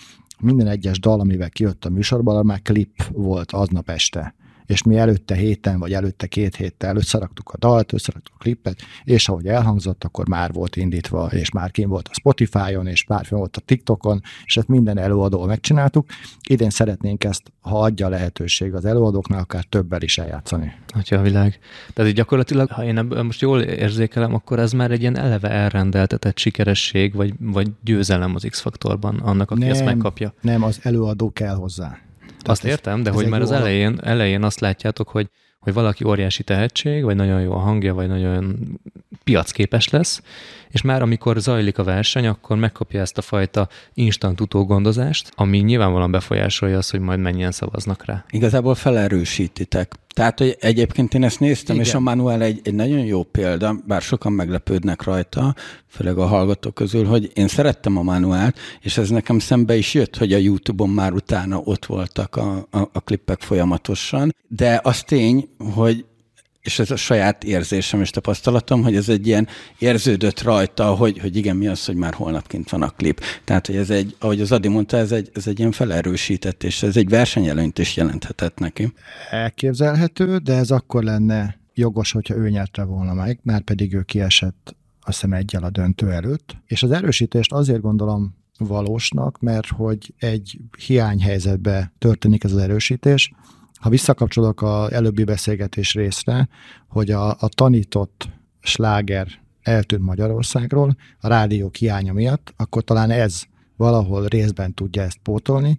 Minden 0.41 0.66
egyes 0.66 0.99
dal, 0.99 1.20
amivel 1.20 1.51
kijött 1.51 1.85
a 1.85 1.91
műsorban, 1.91 2.47
már 2.47 2.62
klip 2.62 3.03
volt 3.12 3.53
aznap 3.53 3.91
este 3.91 4.35
és 4.66 4.82
mi 4.82 4.96
előtte 4.96 5.34
héten, 5.34 5.78
vagy 5.78 5.92
előtte 5.92 6.26
két 6.26 6.56
héttel 6.56 6.96
összeraktuk 6.96 7.50
a 7.50 7.56
dalt, 7.58 7.92
összeraktuk 7.92 8.34
a 8.38 8.42
klippet, 8.42 8.80
és 9.04 9.28
ahogy 9.28 9.46
elhangzott, 9.46 10.04
akkor 10.04 10.28
már 10.28 10.52
volt 10.52 10.76
indítva, 10.76 11.26
és 11.26 11.50
már 11.50 11.70
kim 11.70 11.88
volt 11.88 12.08
a 12.08 12.14
Spotify-on, 12.14 12.86
és 12.86 13.06
már 13.06 13.26
volt 13.28 13.56
a 13.56 13.60
TikTokon, 13.60 14.22
és 14.44 14.56
ezt 14.56 14.68
minden 14.68 14.98
előadó 14.98 15.44
megcsináltuk. 15.44 16.06
Idén 16.48 16.70
szeretnénk 16.70 17.24
ezt, 17.24 17.52
ha 17.60 17.80
adja 17.80 18.08
lehetőség 18.08 18.74
az 18.74 18.84
előadóknak, 18.84 19.40
akár 19.40 19.64
többel 19.64 20.02
is 20.02 20.18
eljátszani. 20.18 20.72
Atya 20.88 21.18
a 21.18 21.22
világ. 21.22 21.58
Tehát 21.92 22.10
így 22.10 22.16
gyakorlatilag, 22.16 22.70
ha 22.70 22.84
én 22.84 22.98
ebből 22.98 23.22
most 23.22 23.40
jól 23.40 23.62
érzékelem, 23.62 24.34
akkor 24.34 24.58
ez 24.58 24.72
már 24.72 24.90
egy 24.90 25.00
ilyen 25.00 25.18
eleve 25.18 25.50
elrendeltetett 25.50 26.38
sikeresség, 26.38 27.14
vagy, 27.14 27.34
vagy 27.38 27.70
győzelem 27.84 28.34
az 28.34 28.46
X-faktorban 28.50 29.16
annak, 29.16 29.50
aki 29.50 29.60
nem, 29.60 29.70
ezt 29.70 29.84
megkapja. 29.84 30.34
Nem, 30.40 30.62
az 30.62 30.78
előadó 30.82 31.32
kell 31.32 31.54
hozzá. 31.54 31.98
Azt 32.49 32.64
értem, 32.64 33.03
de 33.03 33.11
hogy 33.11 33.26
már 33.26 33.40
az 33.40 33.51
elején, 33.51 33.99
elején 34.03 34.42
azt 34.42 34.61
látjátok, 34.61 35.09
hogy, 35.09 35.28
hogy 35.59 35.72
valaki 35.72 36.05
óriási 36.05 36.42
tehetség, 36.42 37.05
vagy 37.05 37.16
nagyon 37.16 37.40
jó 37.40 37.53
a 37.53 37.59
hangja, 37.59 37.95
vagy 37.95 38.09
nagyon 38.09 38.57
piacképes 39.24 39.88
lesz, 39.88 40.22
és 40.74 40.82
már 40.82 41.02
amikor 41.02 41.38
zajlik 41.38 41.78
a 41.78 41.84
verseny, 41.84 42.26
akkor 42.26 42.56
megkapja 42.56 43.00
ezt 43.00 43.18
a 43.18 43.22
fajta 43.22 43.68
instant 43.92 44.40
utógondozást, 44.40 45.32
ami 45.34 45.58
nyilvánvalóan 45.58 46.10
befolyásolja 46.10 46.78
azt, 46.78 46.90
hogy 46.90 47.00
majd 47.00 47.18
mennyien 47.18 47.50
szavaznak 47.50 48.04
rá. 48.04 48.24
Igazából 48.30 48.74
felerősítitek. 48.74 49.94
Tehát, 50.14 50.38
hogy 50.38 50.56
egyébként 50.60 51.14
én 51.14 51.24
ezt 51.24 51.40
néztem, 51.40 51.74
Igen. 51.74 51.86
és 51.86 51.94
a 51.94 52.00
Manuel 52.00 52.42
egy, 52.42 52.60
egy 52.62 52.74
nagyon 52.74 52.98
jó 52.98 53.22
példa, 53.22 53.76
bár 53.86 54.02
sokan 54.02 54.32
meglepődnek 54.32 55.02
rajta, 55.02 55.54
főleg 55.88 56.18
a 56.18 56.26
hallgatók 56.26 56.74
közül, 56.74 57.04
hogy 57.04 57.30
én 57.34 57.48
szerettem 57.48 57.96
a 57.96 58.02
Manuelt, 58.02 58.58
és 58.80 58.98
ez 58.98 59.08
nekem 59.08 59.38
szembe 59.38 59.76
is 59.76 59.94
jött, 59.94 60.16
hogy 60.16 60.32
a 60.32 60.36
YouTube-on 60.36 60.90
már 60.90 61.12
utána 61.12 61.58
ott 61.58 61.86
voltak 61.86 62.36
a, 62.36 62.66
a, 62.70 62.78
a 62.78 63.00
klippek 63.00 63.40
folyamatosan, 63.40 64.34
de 64.48 64.80
az 64.82 65.02
tény, 65.02 65.48
hogy 65.74 66.04
és 66.64 66.78
ez 66.78 66.90
a 66.90 66.96
saját 66.96 67.44
érzésem 67.44 68.00
és 68.00 68.10
tapasztalatom, 68.10 68.82
hogy 68.82 68.96
ez 68.96 69.08
egy 69.08 69.26
ilyen 69.26 69.48
érződött 69.78 70.42
rajta, 70.42 70.94
hogy, 70.94 71.18
hogy 71.18 71.36
igen, 71.36 71.56
mi 71.56 71.66
az, 71.66 71.84
hogy 71.84 71.96
már 71.96 72.14
holnap 72.14 72.46
kint 72.46 72.70
van 72.70 72.82
a 72.82 72.88
klip. 72.88 73.20
Tehát, 73.44 73.66
hogy 73.66 73.76
ez 73.76 73.90
egy, 73.90 74.16
ahogy 74.18 74.40
az 74.40 74.52
Adi 74.52 74.68
mondta, 74.68 74.96
ez 74.96 75.12
egy, 75.12 75.30
ez 75.34 75.46
egy 75.46 75.58
ilyen 75.58 75.72
felerősített, 75.72 76.62
és 76.62 76.82
ez 76.82 76.96
egy 76.96 77.08
versenyelőnyt 77.08 77.78
is 77.78 77.96
jelenthetett 77.96 78.58
neki. 78.58 78.92
Elképzelhető, 79.30 80.36
de 80.36 80.54
ez 80.54 80.70
akkor 80.70 81.02
lenne 81.02 81.58
jogos, 81.74 82.12
hogyha 82.12 82.36
ő 82.36 82.48
nyerte 82.48 82.82
volna 82.82 83.14
meg, 83.14 83.38
már 83.42 83.60
pedig 83.60 83.94
ő 83.94 84.02
kiesett 84.02 84.76
azt 85.00 85.20
hiszem 85.20 85.32
egyel 85.32 85.64
a 85.64 85.70
döntő 85.70 86.12
előtt. 86.12 86.56
És 86.66 86.82
az 86.82 86.90
erősítést 86.90 87.52
azért 87.52 87.80
gondolom 87.80 88.34
valósnak, 88.58 89.40
mert 89.40 89.68
hogy 89.68 90.14
egy 90.18 90.58
hiányhelyzetbe 90.86 91.92
történik 91.98 92.44
ez 92.44 92.52
az 92.52 92.58
erősítés, 92.58 93.32
ha 93.85 93.91
visszakapcsolok 93.91 94.62
az 94.62 94.93
előbbi 94.93 95.24
beszélgetés 95.24 95.95
részre, 95.95 96.49
hogy 96.89 97.11
a, 97.11 97.28
a 97.28 97.49
tanított 97.49 98.28
sláger 98.61 99.26
eltűnt 99.62 100.03
Magyarországról 100.03 100.97
a 101.20 101.28
rádió 101.28 101.70
hiánya 101.78 102.12
miatt, 102.12 102.55
akkor 102.57 102.82
talán 102.82 103.11
ez 103.11 103.43
valahol 103.76 104.26
részben 104.26 104.74
tudja 104.74 105.03
ezt 105.03 105.18
pótolni, 105.22 105.78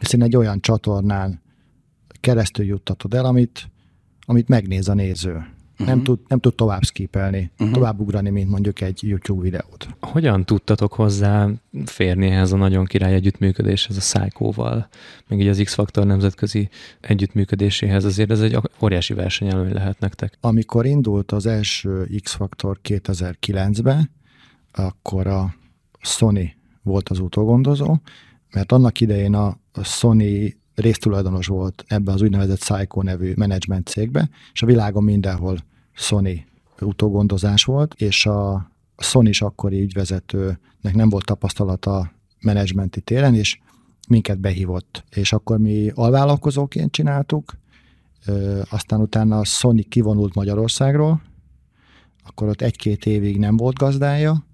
hiszen 0.00 0.22
egy 0.22 0.36
olyan 0.36 0.60
csatornán 0.60 1.42
keresztül 2.20 2.64
juttatod 2.64 3.14
el, 3.14 3.24
amit, 3.24 3.70
amit 4.26 4.48
megnéz 4.48 4.88
a 4.88 4.94
néző 4.94 5.51
uh-huh. 5.72 5.86
nem, 5.86 6.02
tud, 6.02 6.18
nem 6.28 6.40
tud 6.40 6.54
tovább 6.54 6.82
skipelni, 6.82 7.50
uh-huh. 7.58 7.74
tovább 7.74 8.00
ugrani, 8.00 8.30
mint 8.30 8.50
mondjuk 8.50 8.80
egy 8.80 8.98
YouTube 9.02 9.42
videót. 9.42 9.88
Hogyan 10.00 10.44
tudtatok 10.44 10.92
hozzá 10.92 11.48
férni 11.84 12.26
ehhez 12.26 12.52
a 12.52 12.56
nagyon 12.56 12.84
király 12.84 13.14
együttműködéshez 13.14 13.96
a 13.96 14.00
Szájkóval, 14.00 14.88
meg 15.28 15.40
így 15.40 15.48
az 15.48 15.60
X-Faktor 15.64 16.06
nemzetközi 16.06 16.68
együttműködéséhez, 17.00 18.04
azért 18.04 18.30
ez 18.30 18.40
egy 18.40 18.58
óriási 18.80 19.14
versenyelőny 19.14 19.72
lehet 19.72 19.98
nektek. 19.98 20.38
Amikor 20.40 20.86
indult 20.86 21.32
az 21.32 21.46
első 21.46 22.08
X-Faktor 22.22 22.80
2009-ben, 22.88 24.10
akkor 24.72 25.26
a 25.26 25.54
Sony 26.00 26.54
volt 26.82 27.08
az 27.08 27.18
utógondozó, 27.18 27.96
mert 28.52 28.72
annak 28.72 29.00
idején 29.00 29.34
a 29.34 29.58
Sony 29.82 30.54
résztulajdonos 30.74 31.46
volt 31.46 31.84
ebbe 31.86 32.12
az 32.12 32.22
úgynevezett 32.22 32.58
Psycho 32.58 33.02
nevű 33.02 33.32
menedzsment 33.36 33.88
cégbe, 33.88 34.28
és 34.52 34.62
a 34.62 34.66
világon 34.66 35.04
mindenhol 35.04 35.58
Sony 35.92 36.44
utógondozás 36.80 37.64
volt, 37.64 37.94
és 37.94 38.26
a 38.26 38.70
Sony 38.96 39.26
is 39.26 39.42
akkori 39.42 39.80
ügyvezetőnek 39.80 40.94
nem 40.94 41.08
volt 41.08 41.24
tapasztalata 41.24 42.12
menedzsmenti 42.40 43.00
téren, 43.00 43.34
és 43.34 43.58
minket 44.08 44.38
behívott. 44.38 45.04
És 45.10 45.32
akkor 45.32 45.58
mi 45.58 45.90
alvállalkozóként 45.94 46.92
csináltuk, 46.92 47.56
aztán 48.70 49.00
utána 49.00 49.38
a 49.38 49.44
Sony 49.44 49.86
kivonult 49.88 50.34
Magyarországról, 50.34 51.22
akkor 52.24 52.48
ott 52.48 52.60
egy-két 52.60 53.06
évig 53.06 53.38
nem 53.38 53.56
volt 53.56 53.78
gazdája, 53.78 54.44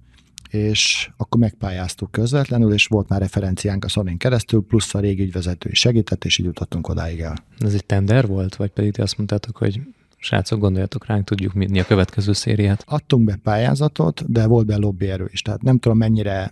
és 0.48 1.10
akkor 1.16 1.40
megpályáztuk 1.40 2.10
közvetlenül, 2.10 2.72
és 2.72 2.86
volt 2.86 3.08
már 3.08 3.20
referenciánk 3.20 3.84
a 3.84 3.88
sony 3.88 4.16
keresztül, 4.16 4.64
plusz 4.68 4.94
a 4.94 5.00
régi 5.00 5.22
ügyvezető 5.22 5.70
is 5.70 5.78
segített, 5.78 6.24
és 6.24 6.38
így 6.38 6.46
jutottunk 6.46 6.88
odáig 6.88 7.20
el. 7.20 7.36
Ez 7.58 7.74
egy 7.74 7.84
tender 7.84 8.26
volt, 8.26 8.56
vagy 8.56 8.70
pedig 8.70 8.92
ti 8.92 9.00
azt 9.00 9.16
mondtátok, 9.16 9.56
hogy 9.56 9.80
srácok, 10.16 10.60
gondoljatok 10.60 11.06
ránk, 11.06 11.24
tudjuk 11.24 11.52
mi 11.52 11.80
a 11.80 11.84
következő 11.84 12.32
szériát. 12.32 12.84
Adtunk 12.86 13.24
be 13.24 13.36
pályázatot, 13.42 14.32
de 14.32 14.46
volt 14.46 14.66
be 14.66 14.76
lobbyerő 14.76 15.28
is, 15.32 15.42
tehát 15.42 15.62
nem 15.62 15.78
tudom 15.78 15.98
mennyire 15.98 16.50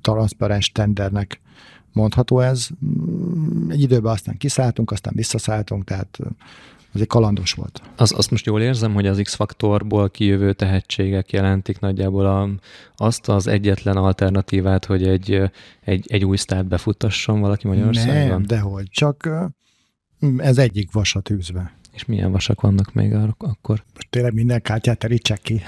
transzparens 0.00 0.72
tendernek 0.72 1.40
mondható 1.92 2.40
ez. 2.40 2.68
Egy 3.68 3.80
időben 3.80 4.12
aztán 4.12 4.36
kiszálltunk, 4.36 4.90
aztán 4.90 5.12
visszaszálltunk, 5.16 5.84
tehát 5.84 6.18
ez 6.94 7.00
egy 7.00 7.06
kalandos 7.06 7.52
volt. 7.52 7.82
Az, 7.96 8.12
azt 8.16 8.30
most 8.30 8.46
jól 8.46 8.62
érzem, 8.62 8.94
hogy 8.94 9.06
az 9.06 9.20
X-faktorból 9.22 10.10
kijövő 10.10 10.52
tehetségek 10.52 11.32
jelentik 11.32 11.80
nagyjából 11.80 12.26
a, 12.26 12.48
azt 12.96 13.28
az 13.28 13.46
egyetlen 13.46 13.96
alternatívát, 13.96 14.84
hogy 14.84 15.06
egy, 15.06 15.42
egy, 15.80 16.04
egy 16.08 16.24
új 16.24 16.36
sztárt 16.36 16.66
befuttasson 16.66 17.40
valaki 17.40 17.66
Magyarországon? 17.66 18.28
Nem, 18.28 18.46
dehogy. 18.46 18.88
Csak 18.90 19.28
ez 20.36 20.58
egyik 20.58 20.92
vas 20.92 21.14
a 21.14 21.20
tűzbe. 21.20 21.72
És 21.98 22.04
milyen 22.04 22.32
vasak 22.32 22.60
vannak 22.60 22.92
még 22.92 23.12
akkor? 23.38 23.84
Most 23.94 24.06
tényleg 24.10 24.34
minden 24.34 24.62
kártyát 24.62 24.98
terítsek 24.98 25.40
ki. 25.40 25.62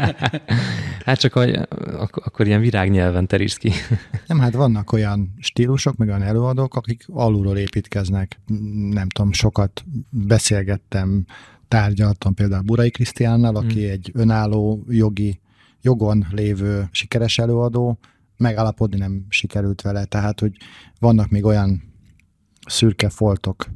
hát 1.06 1.18
csak 1.18 1.32
hogy, 1.32 1.54
ak- 1.96 2.16
akkor 2.16 2.46
ilyen 2.46 2.60
virágnyelven 2.60 3.26
teríts 3.26 3.56
ki. 3.56 3.72
Nem, 4.26 4.38
hát 4.38 4.54
vannak 4.54 4.92
olyan 4.92 5.34
stílusok, 5.38 5.96
meg 5.96 6.08
olyan 6.08 6.22
előadók, 6.22 6.74
akik 6.74 7.04
alulról 7.08 7.56
építkeznek. 7.56 8.40
Nem 8.90 9.08
tudom, 9.08 9.32
sokat 9.32 9.84
beszélgettem, 10.10 11.24
tárgyaltam 11.68 12.34
például 12.34 12.62
Burai 12.62 12.90
Krisztiánnal, 12.90 13.56
aki 13.56 13.82
hmm. 13.82 13.90
egy 13.90 14.10
önálló 14.14 14.84
jogi, 14.88 15.40
jogon 15.80 16.26
lévő 16.30 16.88
sikeres 16.90 17.38
előadó, 17.38 17.98
megállapodni 18.36 18.98
nem 18.98 19.26
sikerült 19.28 19.82
vele, 19.82 20.04
tehát 20.04 20.40
hogy 20.40 20.56
vannak 20.98 21.28
még 21.30 21.44
olyan 21.44 21.82
szürke 22.66 23.08
foltok, 23.08 23.66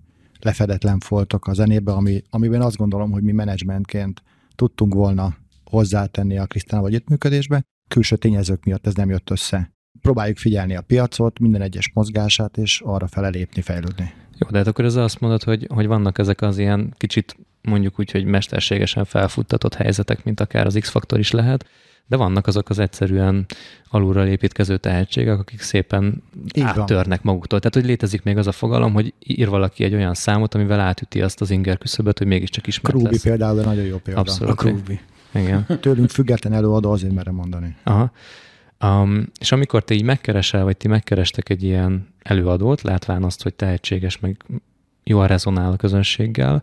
lefedetlen 0.40 0.98
foltok 0.98 1.46
a 1.46 1.52
zenébe, 1.52 1.92
ami, 1.92 2.22
amiben 2.30 2.62
azt 2.62 2.76
gondolom, 2.76 3.10
hogy 3.10 3.22
mi 3.22 3.32
menedzsmentként 3.32 4.22
tudtunk 4.54 4.94
volna 4.94 5.36
hozzátenni 5.64 6.38
a 6.38 6.46
Krisztánával 6.46 6.90
együttműködésbe. 6.90 7.62
Külső 7.88 8.16
tényezők 8.16 8.64
miatt 8.64 8.86
ez 8.86 8.94
nem 8.94 9.08
jött 9.10 9.30
össze. 9.30 9.72
próbáljuk 10.00 10.38
figyelni 10.38 10.76
a 10.76 10.80
piacot, 10.80 11.38
minden 11.38 11.62
egyes 11.62 11.90
mozgását, 11.94 12.56
és 12.56 12.80
arra 12.84 13.06
fele 13.06 13.28
lépni, 13.28 13.62
fejlődni. 13.62 14.12
Jó, 14.38 14.48
de 14.50 14.58
hát 14.58 14.66
akkor 14.66 14.84
ez 14.84 14.94
azt 14.94 15.20
mondod, 15.20 15.42
hogy, 15.42 15.66
hogy 15.74 15.86
vannak 15.86 16.18
ezek 16.18 16.40
az 16.40 16.58
ilyen 16.58 16.94
kicsit 16.96 17.36
mondjuk 17.62 17.98
úgy, 17.98 18.10
hogy 18.10 18.24
mesterségesen 18.24 19.04
felfuttatott 19.04 19.74
helyzetek, 19.74 20.24
mint 20.24 20.40
akár 20.40 20.66
az 20.66 20.76
X-faktor 20.80 21.18
is 21.18 21.30
lehet, 21.30 21.66
de 22.08 22.16
vannak 22.16 22.46
azok 22.46 22.68
az 22.68 22.78
egyszerűen 22.78 23.46
alulra 23.88 24.26
építkező 24.26 24.76
tehetségek, 24.76 25.38
akik 25.38 25.60
szépen 25.60 26.22
Így 26.54 26.62
áttörnek 26.62 27.22
van. 27.22 27.32
maguktól. 27.32 27.58
Tehát, 27.58 27.74
hogy 27.74 27.84
létezik 27.84 28.22
még 28.22 28.36
az 28.36 28.46
a 28.46 28.52
fogalom, 28.52 28.92
hogy 28.92 29.14
ír 29.18 29.48
valaki 29.48 29.84
egy 29.84 29.94
olyan 29.94 30.14
számot, 30.14 30.54
amivel 30.54 30.80
átüti 30.80 31.22
azt 31.22 31.40
az 31.40 31.50
inger 31.50 31.78
küszöböt, 31.78 32.18
hogy 32.18 32.26
mégiscsak 32.26 32.66
ismert 32.66 32.94
Krúbi 32.94 33.10
lesz. 33.10 33.22
például 33.22 33.60
nagyon 33.60 33.84
jó 33.84 33.96
példa. 33.96 34.20
Abszolút. 34.20 34.52
A 34.52 34.56
Krúbi. 34.56 35.00
Igen. 35.34 35.66
Tőlünk 35.80 36.10
független 36.10 36.52
előadó 36.52 36.90
azért 36.90 37.14
merem 37.14 37.34
mondani. 37.34 37.76
Aha. 37.82 38.12
Um, 38.84 39.26
és 39.40 39.52
amikor 39.52 39.84
te 39.84 39.94
így 39.94 40.02
megkeresel, 40.02 40.64
vagy 40.64 40.76
ti 40.76 40.88
megkerestek 40.88 41.48
egy 41.48 41.62
ilyen 41.62 42.08
előadót, 42.22 42.82
látván 42.82 43.24
azt, 43.24 43.42
hogy 43.42 43.54
tehetséges, 43.54 44.18
meg 44.18 44.44
jól 45.04 45.26
rezonál 45.26 45.72
a 45.72 45.76
közönséggel, 45.76 46.62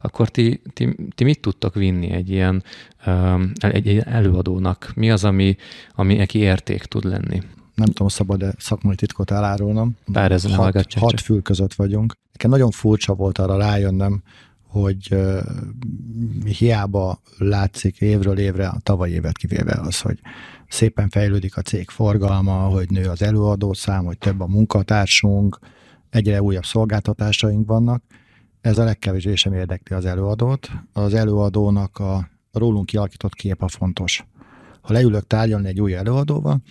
akkor 0.00 0.28
ti, 0.28 0.62
ti, 0.72 0.96
ti 1.14 1.24
mit 1.24 1.40
tudtok 1.40 1.74
vinni 1.74 2.10
egy 2.10 2.30
ilyen 2.30 2.62
um, 3.06 3.52
egy, 3.58 3.88
egy 3.88 3.98
előadónak? 3.98 4.92
Mi 4.94 5.10
az, 5.10 5.24
ami, 5.24 5.56
ami 5.94 6.14
neki 6.14 6.38
érték 6.38 6.84
tud 6.84 7.04
lenni? 7.04 7.42
Nem 7.74 7.86
tudom, 7.86 8.08
szabad-e 8.08 8.54
szakmai 8.58 8.94
titkot 8.94 9.30
elárulnom. 9.30 9.96
Bár 10.06 10.32
ez 10.32 10.54
hat, 10.54 10.92
hat 10.92 11.20
fül 11.20 11.42
között 11.42 11.74
vagyunk. 11.74 12.14
Nekem 12.32 12.50
nagyon 12.50 12.70
furcsa 12.70 13.14
volt 13.14 13.38
arra 13.38 13.56
rájönnöm, 13.56 14.22
hogy 14.66 15.08
uh, 15.10 15.40
hiába 16.44 17.20
látszik 17.38 18.00
évről 18.00 18.38
évre, 18.38 18.66
a 18.66 18.78
tavaly 18.82 19.10
évet 19.10 19.36
kivéve 19.36 19.80
az, 19.82 20.00
hogy 20.00 20.18
szépen 20.68 21.08
fejlődik 21.08 21.56
a 21.56 21.62
cég 21.62 21.88
forgalma, 21.88 22.52
hogy 22.52 22.90
nő 22.90 23.08
az 23.08 23.22
előadószám, 23.22 24.04
hogy 24.04 24.18
több 24.18 24.40
a 24.40 24.46
munkatársunk, 24.46 25.58
egyre 26.10 26.42
újabb 26.42 26.64
szolgáltatásaink 26.64 27.66
vannak, 27.66 28.02
ez 28.60 28.78
a 28.78 28.84
legkevésbé 28.84 29.34
sem 29.34 29.52
érdekli 29.52 29.96
az 29.96 30.04
előadót. 30.04 30.70
Az 30.92 31.14
előadónak 31.14 31.98
a 31.98 32.30
rólunk 32.52 32.86
kialakított 32.86 33.34
kép 33.34 33.62
a 33.62 33.68
fontos. 33.68 34.26
Ha 34.80 34.92
leülök 34.92 35.26
tárgyalni 35.26 35.68
egy 35.68 35.80
új 35.80 35.94
előadóval, 35.94 36.62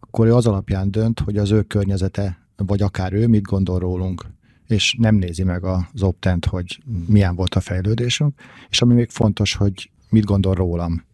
akkor 0.00 0.26
ő 0.26 0.34
az 0.34 0.46
alapján 0.46 0.90
dönt, 0.90 1.20
hogy 1.20 1.36
az 1.36 1.50
ő 1.50 1.62
környezete, 1.62 2.38
vagy 2.56 2.82
akár 2.82 3.12
ő 3.12 3.26
mit 3.26 3.42
gondol 3.42 3.78
rólunk, 3.78 4.24
és 4.66 4.96
nem 4.98 5.14
nézi 5.14 5.42
meg 5.42 5.64
az 5.64 6.02
optent, 6.02 6.44
hogy 6.44 6.82
milyen 7.06 7.34
volt 7.34 7.54
a 7.54 7.60
fejlődésünk, 7.60 8.40
és 8.68 8.82
ami 8.82 8.94
még 8.94 9.10
fontos, 9.10 9.54
hogy 9.54 9.90
mit 10.08 10.24
gondol 10.24 10.54
rólam. 10.54 11.04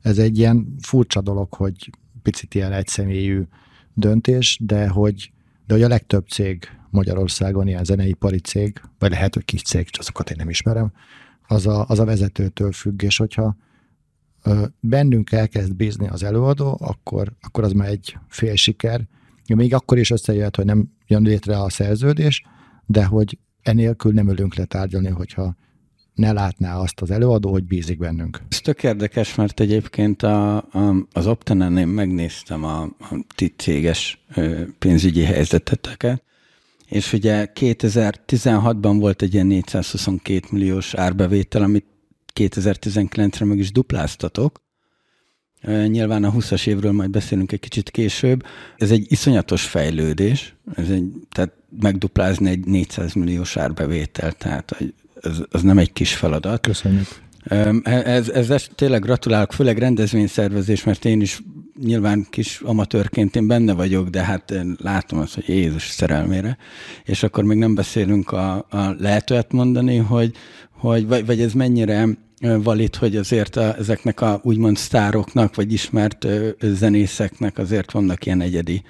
Ez 0.00 0.18
egy 0.18 0.38
ilyen 0.38 0.74
furcsa 0.80 1.20
dolog, 1.20 1.54
hogy 1.54 1.90
picit 2.22 2.54
ilyen 2.54 2.72
egyszemélyű 2.72 3.42
döntés, 3.94 4.58
de 4.62 4.88
hogy, 4.88 5.32
de 5.68 5.74
hogy 5.74 5.82
a 5.82 5.88
legtöbb 5.88 6.26
cég 6.28 6.68
Magyarországon 6.90 7.68
ilyen 7.68 7.84
zeneipari 7.84 8.38
cég, 8.38 8.80
vagy 8.98 9.10
lehet, 9.10 9.34
hogy 9.34 9.44
kis 9.44 9.62
cég, 9.62 9.88
azokat 9.98 10.30
én 10.30 10.36
nem 10.38 10.48
ismerem, 10.48 10.92
az 11.46 11.66
a, 11.66 11.84
az 11.88 11.98
a 11.98 12.04
vezetőtől 12.04 12.72
függ, 12.72 13.02
és 13.02 13.16
hogyha 13.16 13.56
bennünk 14.80 15.32
elkezd 15.32 15.74
bízni 15.74 16.08
az 16.08 16.22
előadó, 16.22 16.78
akkor, 16.80 17.32
akkor 17.40 17.64
az 17.64 17.72
már 17.72 17.88
egy 17.88 18.18
fél 18.28 18.56
siker. 18.56 19.06
Még 19.54 19.74
akkor 19.74 19.98
is 19.98 20.10
összejöhet, 20.10 20.56
hogy 20.56 20.64
nem 20.64 20.92
jön 21.06 21.22
létre 21.22 21.60
a 21.60 21.70
szerződés, 21.70 22.42
de 22.86 23.04
hogy 23.04 23.38
enélkül 23.62 24.12
nem 24.12 24.28
ülünk 24.28 24.54
le 24.54 24.64
tárgyalni, 24.64 25.08
hogyha 25.08 25.56
ne 26.18 26.32
látná 26.32 26.78
azt 26.78 27.00
az 27.00 27.10
előadó, 27.10 27.50
hogy 27.50 27.64
bízik 27.64 27.98
bennünk. 27.98 28.42
Ez 28.48 28.60
tök 28.60 28.82
érdekes, 28.82 29.34
mert 29.34 29.60
egyébként 29.60 30.22
a, 30.22 30.56
a, 30.56 31.06
az 31.12 31.26
Optenen 31.26 31.76
én 31.76 31.86
megnéztem 31.86 32.64
a, 32.64 32.82
a 32.82 33.24
ti 33.34 33.54
céges 33.56 34.24
pénzügyi 34.78 35.22
helyzeteteket, 35.22 36.22
és 36.88 37.12
ugye 37.12 37.52
2016-ban 37.54 38.96
volt 38.98 39.22
egy 39.22 39.34
ilyen 39.34 39.46
422 39.46 40.46
milliós 40.50 40.94
árbevétel, 40.94 41.62
amit 41.62 41.86
2019-re 42.34 43.44
meg 43.44 43.58
is 43.58 43.72
dupláztatok. 43.72 44.62
Nyilván 45.86 46.24
a 46.24 46.32
20-as 46.32 46.66
évről 46.66 46.92
majd 46.92 47.10
beszélünk 47.10 47.52
egy 47.52 47.60
kicsit 47.60 47.90
később. 47.90 48.44
Ez 48.76 48.90
egy 48.90 49.06
iszonyatos 49.08 49.64
fejlődés, 49.66 50.54
ez 50.74 50.90
egy, 50.90 51.12
tehát 51.30 51.52
megduplázni 51.80 52.50
egy 52.50 52.64
400 52.64 53.12
milliós 53.12 53.56
árbevétel, 53.56 54.32
tehát 54.32 54.76
ez, 55.20 55.38
ez 55.52 55.62
nem 55.62 55.78
egy 55.78 55.92
kis 55.92 56.14
feladat. 56.14 56.60
Köszönjük. 56.60 57.06
Ez, 57.82 58.28
ez, 58.28 58.50
ez 58.50 58.66
tényleg 58.74 59.00
gratulálok, 59.00 59.52
főleg 59.52 59.78
rendezvényszervezés, 59.78 60.84
mert 60.84 61.04
én 61.04 61.20
is 61.20 61.42
nyilván 61.84 62.26
kis 62.30 62.60
amatőrként 62.64 63.36
én 63.36 63.46
benne 63.46 63.72
vagyok, 63.72 64.08
de 64.08 64.22
hát 64.22 64.50
én 64.50 64.76
látom 64.80 65.18
azt, 65.18 65.34
hogy 65.34 65.48
Jézus 65.48 65.88
szerelmére. 65.88 66.56
És 67.04 67.22
akkor 67.22 67.44
még 67.44 67.58
nem 67.58 67.74
beszélünk 67.74 68.32
a, 68.32 68.56
a 68.70 68.94
lehet 68.98 69.30
olyat 69.30 69.52
mondani, 69.52 69.96
hogy, 69.96 70.32
hogy 70.70 71.06
vagy, 71.06 71.26
vagy 71.26 71.40
ez 71.40 71.52
mennyire 71.52 72.06
valid, 72.40 72.96
hogy 72.96 73.16
azért 73.16 73.56
a, 73.56 73.76
ezeknek 73.78 74.20
a 74.20 74.40
úgymond 74.42 74.76
sztároknak, 74.76 75.54
vagy 75.54 75.72
ismert 75.72 76.26
zenészeknek 76.60 77.58
azért 77.58 77.92
vannak 77.92 78.26
ilyen 78.26 78.40
egyedi 78.40 78.82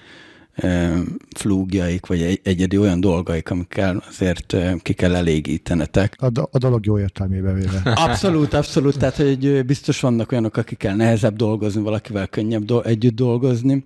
flúgjaik, 1.36 2.06
vagy 2.06 2.22
egy, 2.22 2.40
egyedi 2.42 2.78
olyan 2.78 3.00
dolgaik, 3.00 3.50
amikkel 3.50 4.02
azért 4.08 4.56
ki 4.82 4.92
kell 4.92 5.14
elégítenetek. 5.14 6.14
A, 6.18 6.30
do- 6.30 6.54
a 6.54 6.58
dolog 6.58 6.86
jó 6.86 6.98
értelmébe 6.98 7.52
véve. 7.52 7.80
Abszolút, 8.06 8.54
abszolút. 8.54 8.98
Tehát, 8.98 9.16
hogy 9.16 9.64
biztos 9.66 10.00
vannak 10.00 10.32
olyanok, 10.32 10.56
akikkel 10.56 10.96
nehezebb 10.96 11.36
dolgozni, 11.36 11.82
valakivel 11.82 12.26
könnyebb 12.26 12.64
do- 12.64 12.86
együtt 12.86 13.14
dolgozni. 13.14 13.84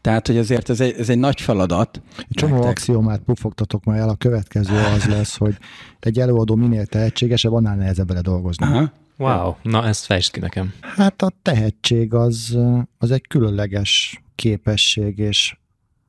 Tehát, 0.00 0.26
hogy 0.26 0.36
azért 0.36 0.68
ez 0.68 0.80
egy, 0.80 0.94
ez 0.98 1.08
egy 1.08 1.18
nagy 1.18 1.40
feladat. 1.40 2.02
Egy 2.18 2.26
csomó 2.30 2.52
nektek. 2.54 2.70
axiomát 2.70 3.20
pufogtatok 3.20 3.84
már 3.84 3.98
el, 3.98 4.08
a 4.08 4.14
következő 4.14 4.76
az 4.94 5.04
lesz, 5.04 5.36
hogy 5.36 5.56
egy 6.00 6.18
előadó 6.18 6.54
minél 6.54 6.86
tehetségesebb, 6.86 7.52
annál 7.52 7.76
nehezebb 7.76 8.08
vele 8.08 8.20
dolgozni. 8.20 8.66
Aha. 8.66 8.92
Wow, 9.18 9.54
na 9.62 9.84
ezt 9.84 10.04
fejtsd 10.04 10.32
ki 10.32 10.40
nekem. 10.40 10.72
Hát 10.80 11.22
a 11.22 11.32
tehetség 11.42 12.14
az, 12.14 12.58
az 12.98 13.10
egy 13.10 13.26
különleges 13.26 14.22
képesség, 14.34 15.18
és 15.18 15.56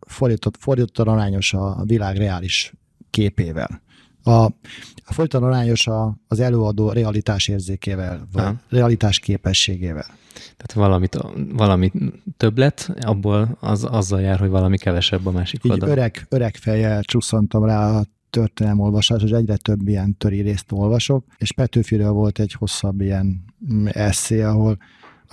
fordított, 0.07 0.57
fordított 0.59 1.07
arányos 1.07 1.53
a 1.53 1.83
világ 1.85 2.17
reális 2.17 2.73
képével. 3.09 3.81
A, 4.23 4.31
a 5.05 5.13
fordított 5.13 5.41
arányos 5.41 5.87
a, 5.87 6.17
az 6.27 6.39
előadó 6.39 6.91
realitás 6.91 7.47
érzékével, 7.47 8.27
vagy 8.31 8.43
ha. 8.43 8.55
realitás 8.69 9.19
képességével. 9.19 10.05
Tehát 10.33 10.73
valamit, 10.73 11.17
valami 11.53 11.91
többlet, 12.37 12.93
abból 13.01 13.57
az, 13.59 13.83
azzal 13.83 14.21
jár, 14.21 14.39
hogy 14.39 14.49
valami 14.49 14.77
kevesebb 14.77 15.25
a 15.25 15.31
másik 15.31 15.63
Így 15.63 15.71
oldal. 15.71 15.89
öreg, 15.89 16.25
öreg 16.29 16.55
fejjel 16.55 17.03
csusszantam 17.03 17.65
rá 17.65 17.89
a 17.89 18.05
történelem 18.29 18.79
olvasás, 18.79 19.23
és 19.23 19.31
egyre 19.31 19.55
több 19.55 19.87
ilyen 19.87 20.17
töri 20.17 20.41
részt 20.41 20.71
olvasok, 20.71 21.25
és 21.37 21.51
Petőfiről 21.51 22.11
volt 22.11 22.39
egy 22.39 22.53
hosszabb 22.53 23.01
ilyen 23.01 23.43
eszé, 23.85 24.41
ahol 24.41 24.77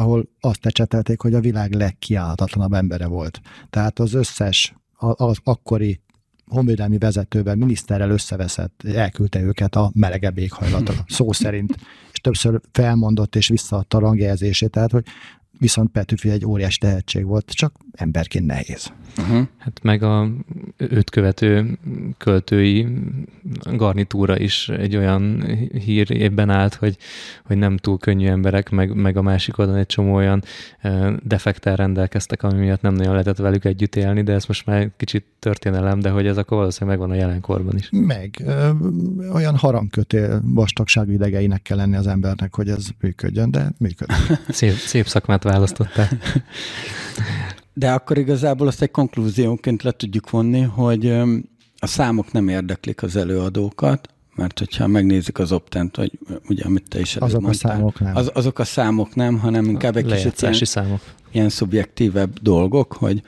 ahol 0.00 0.28
azt 0.40 0.66
ecsetelték, 0.66 1.20
hogy 1.20 1.34
a 1.34 1.40
világ 1.40 1.74
legkiállhatatlanabb 1.74 2.72
embere 2.72 3.06
volt. 3.06 3.40
Tehát 3.70 3.98
az 3.98 4.14
összes, 4.14 4.74
az 4.98 5.38
akkori 5.44 6.00
honvédelmi 6.46 6.98
vezetővel, 6.98 7.54
miniszterrel 7.54 8.10
összeveszett, 8.10 8.82
elküldte 8.82 9.40
őket 9.40 9.74
a 9.74 9.90
melegebb 9.94 10.38
éghajlatra, 10.38 10.94
szó 11.18 11.32
szerint, 11.32 11.74
és 12.12 12.18
többször 12.20 12.60
felmondott 12.72 13.36
és 13.36 13.48
visszaadta 13.48 13.96
a 13.96 14.00
rangjelzését, 14.00 14.70
tehát 14.70 14.90
hogy 14.90 15.04
viszont 15.58 15.90
Petőfi 15.90 16.30
egy 16.30 16.46
óriás 16.46 16.78
tehetség 16.78 17.24
volt, 17.24 17.50
csak 17.50 17.76
emberként 17.92 18.46
nehéz. 18.46 18.92
Uh-huh. 19.18 19.46
Hát 19.58 19.80
meg 19.82 20.02
a 20.02 20.28
őt 20.76 21.10
követő 21.10 21.78
költői 22.18 22.86
garnitúra 23.72 24.38
is 24.38 24.68
egy 24.68 24.96
olyan 24.96 25.44
hír 25.84 26.10
évben 26.10 26.50
állt, 26.50 26.74
hogy, 26.74 26.96
hogy 27.44 27.56
nem 27.56 27.76
túl 27.76 27.98
könnyű 27.98 28.26
emberek, 28.26 28.70
meg, 28.70 28.94
meg 28.94 29.16
a 29.16 29.22
másik 29.22 29.58
oldalon 29.58 29.80
egy 29.80 29.86
csomó 29.86 30.14
olyan 30.14 30.42
defektel 31.22 31.76
rendelkeztek, 31.76 32.42
ami 32.42 32.58
miatt 32.58 32.80
nem 32.80 32.94
nagyon 32.94 33.12
lehetett 33.12 33.36
velük 33.36 33.64
együtt 33.64 33.96
élni, 33.96 34.22
de 34.22 34.32
ez 34.32 34.44
most 34.46 34.66
már 34.66 34.90
kicsit 34.96 35.24
történelem, 35.38 36.00
de 36.00 36.10
hogy 36.10 36.26
ez 36.26 36.36
akkor 36.36 36.56
valószínűleg 36.58 36.98
megvan 36.98 37.16
a 37.16 37.20
jelenkorban 37.20 37.76
is. 37.76 37.88
Meg. 37.92 38.42
Ö, 38.46 38.70
olyan 39.32 39.56
harangkötél 39.56 40.40
vastagságú 40.44 41.10
idegeinek 41.10 41.62
kell 41.62 41.76
lenni 41.76 41.96
az 41.96 42.06
embernek, 42.06 42.54
hogy 42.54 42.68
ez 42.68 42.86
működjön, 43.00 43.50
de 43.50 43.72
működik. 43.78 44.16
Szép, 44.48 44.72
szép 44.72 45.06
szakmát 45.06 45.42
választottál. 45.42 46.08
De 47.72 47.92
akkor 47.92 48.18
igazából 48.18 48.66
azt 48.66 48.82
egy 48.82 48.90
konklúziónként 48.90 49.82
le 49.82 49.90
tudjuk 49.90 50.30
vonni, 50.30 50.60
hogy 50.60 51.06
a 51.78 51.86
számok 51.86 52.32
nem 52.32 52.48
érdeklik 52.48 53.02
az 53.02 53.16
előadókat, 53.16 54.08
mert 54.34 54.58
hogyha 54.58 54.86
megnézzük 54.86 55.38
az 55.38 55.52
optent, 55.52 55.96
hogy 55.96 56.18
ugye, 56.48 56.64
amit 56.64 56.88
te 56.88 57.00
is 57.00 57.16
azok 57.16 57.40
mondtál, 57.40 57.70
a 57.70 57.74
számok 57.74 58.00
nem. 58.00 58.16
Az, 58.16 58.30
azok 58.34 58.58
a 58.58 58.64
számok 58.64 59.14
nem, 59.14 59.38
hanem 59.38 59.64
inkább 59.64 59.96
egy 59.96 60.06
kicsit 60.06 60.40
ilyen, 60.40 60.54
számok. 60.54 61.00
ilyen 61.32 61.48
szubjektívebb 61.48 62.38
dolgok, 62.38 62.92
hogy 62.92 63.22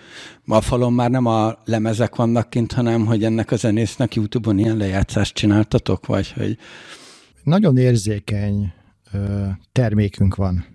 a 0.47 0.61
falon 0.61 0.93
már 0.93 1.11
nem 1.11 1.26
a 1.26 1.59
lemezek 1.64 2.16
vannak 2.16 2.51
kint, 2.51 2.72
hanem 2.72 3.07
hogy 3.07 3.24
ennek 3.24 3.51
a 3.51 3.57
zenésznek 3.57 4.14
YouTube-on 4.14 4.59
ilyen 4.59 4.76
lejátszást 4.76 5.34
csináltatok, 5.34 6.07
vagy 6.07 6.32
hogy... 6.32 6.59
Nagyon 7.43 7.76
érzékeny 7.76 8.72
ö, 9.12 9.47
termékünk 9.72 10.34
van 10.34 10.72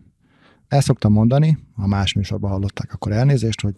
el 0.67 0.81
szoktam 0.81 1.11
mondani, 1.11 1.57
ha 1.75 1.87
más 1.87 2.13
műsorban 2.13 2.51
hallották, 2.51 2.93
akkor 2.93 3.11
elnézést, 3.11 3.61
hogy 3.61 3.75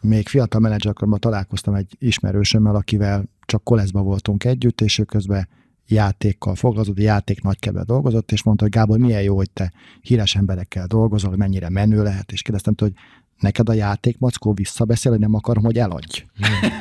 még 0.00 0.28
fiatal 0.28 0.60
menedzserkorban 0.60 1.20
találkoztam 1.20 1.74
egy 1.74 1.96
ismerősömmel, 1.98 2.74
akivel 2.74 3.24
csak 3.46 3.64
koleszba 3.64 4.02
voltunk 4.02 4.44
együtt, 4.44 4.80
és 4.80 4.98
ő 4.98 5.04
közben 5.04 5.48
játékkal 5.86 6.54
foglalkozott, 6.54 7.00
játék 7.00 7.42
nagykebben 7.42 7.84
dolgozott, 7.86 8.32
és 8.32 8.42
mondta, 8.42 8.64
hogy 8.64 8.72
Gábor, 8.72 8.98
milyen 8.98 9.22
jó, 9.22 9.36
hogy 9.36 9.50
te 9.50 9.72
híres 10.00 10.34
emberekkel 10.34 10.86
dolgozol, 10.86 11.30
hogy 11.30 11.38
mennyire 11.38 11.68
menő 11.68 12.02
lehet, 12.02 12.32
és 12.32 12.42
kérdeztem, 12.42 12.74
hogy 12.78 12.92
neked 13.38 13.68
a 13.68 13.72
játék 13.72 14.18
mackó 14.18 14.52
visszabeszél, 14.52 15.12
hogy 15.12 15.20
nem 15.20 15.34
akarom, 15.34 15.64
hogy 15.64 15.78
eladj. 15.78 16.24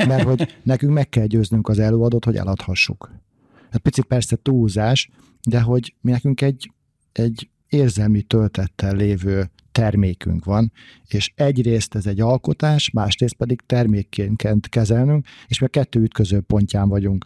Mert 0.07 0.23
hogy 0.23 0.57
nekünk 0.63 0.93
meg 0.93 1.09
kell 1.09 1.25
győznünk 1.25 1.67
az 1.67 1.79
előadót, 1.79 2.25
hogy 2.25 2.35
eladhassuk. 2.35 3.11
Hát 3.71 3.81
picit 3.81 4.05
persze 4.05 4.35
túlzás, 4.35 5.09
de 5.47 5.61
hogy 5.61 5.95
mi 6.01 6.11
nekünk 6.11 6.41
egy, 6.41 6.71
egy 7.11 7.49
érzelmi 7.69 8.21
töltettel 8.21 8.95
lévő 8.95 9.49
termékünk 9.71 10.45
van, 10.45 10.71
és 11.07 11.31
egyrészt 11.35 11.95
ez 11.95 12.05
egy 12.05 12.19
alkotás, 12.19 12.89
másrészt 12.89 13.35
pedig 13.35 13.61
termékként 13.65 14.69
kezelnünk, 14.69 15.25
és 15.47 15.59
mi 15.59 15.65
a 15.65 15.69
kettő 15.69 15.99
ütköző 15.99 16.41
pontján 16.41 16.89
vagyunk. 16.89 17.25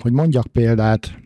Hogy 0.00 0.12
mondjak 0.12 0.46
példát, 0.46 1.18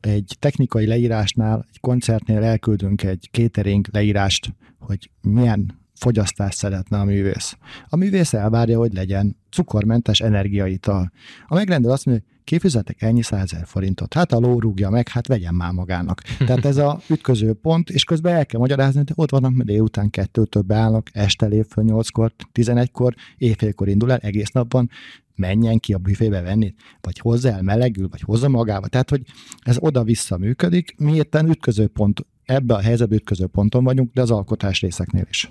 egy 0.00 0.36
technikai 0.38 0.86
leírásnál, 0.86 1.66
egy 1.68 1.80
koncertnél 1.80 2.42
elküldünk 2.42 3.02
egy 3.02 3.28
catering 3.32 3.86
leírást, 3.92 4.54
hogy 4.78 5.10
milyen 5.20 5.80
fogyasztást 5.94 6.58
szeretne 6.58 6.98
a 6.98 7.04
művész. 7.04 7.56
A 7.88 7.96
művész 7.96 8.32
elvárja, 8.32 8.78
hogy 8.78 8.92
legyen 8.92 9.36
cukormentes 9.50 10.20
energiaital. 10.20 11.12
A 11.46 11.54
megrendelő 11.54 11.92
azt 11.92 12.06
mondja, 12.06 12.24
hogy 12.26 12.35
kifizetek 12.46 13.02
ennyi 13.02 13.22
százer 13.22 13.66
forintot. 13.66 14.14
Hát 14.14 14.32
a 14.32 14.38
ló 14.38 14.60
rúgja 14.60 14.90
meg, 14.90 15.08
hát 15.08 15.26
vegyen 15.26 15.54
már 15.54 15.72
magának. 15.72 16.22
Tehát 16.22 16.64
ez 16.64 16.76
a 16.76 17.00
ütköző 17.14 17.52
pont, 17.52 17.90
és 17.90 18.04
közben 18.04 18.34
el 18.34 18.46
kell 18.46 18.60
magyarázni, 18.60 18.98
hogy 18.98 19.12
ott 19.14 19.30
vannak, 19.30 19.54
mert 19.54 19.68
délután 19.68 20.10
kettőtől 20.10 20.62
beállnak, 20.62 21.10
este 21.12 21.46
lép 21.46 21.66
föl 21.68 21.84
nyolckor, 21.84 22.32
tizenegykor, 22.52 23.14
éjfélkor 23.36 23.88
indul 23.88 24.12
el, 24.12 24.18
egész 24.18 24.50
napban, 24.50 24.90
menjen 25.34 25.78
ki 25.78 25.92
a 25.92 25.98
büfébe 25.98 26.40
venni, 26.40 26.74
vagy 27.00 27.18
hozzá 27.18 27.52
el 27.52 27.62
melegül, 27.62 28.08
vagy 28.08 28.20
hozza 28.20 28.48
magával. 28.48 28.88
Tehát, 28.88 29.10
hogy 29.10 29.22
ez 29.60 29.76
oda-vissza 29.78 30.36
működik, 30.38 30.94
mi 30.98 31.22
ütköző 31.44 31.86
pont, 31.86 32.26
ebbe 32.44 32.74
a 32.74 32.80
helyzetbe 32.80 33.14
ütköző 33.14 33.46
ponton 33.46 33.84
vagyunk, 33.84 34.12
de 34.12 34.20
az 34.20 34.30
alkotás 34.30 34.80
részeknél 34.80 35.26
is. 35.30 35.50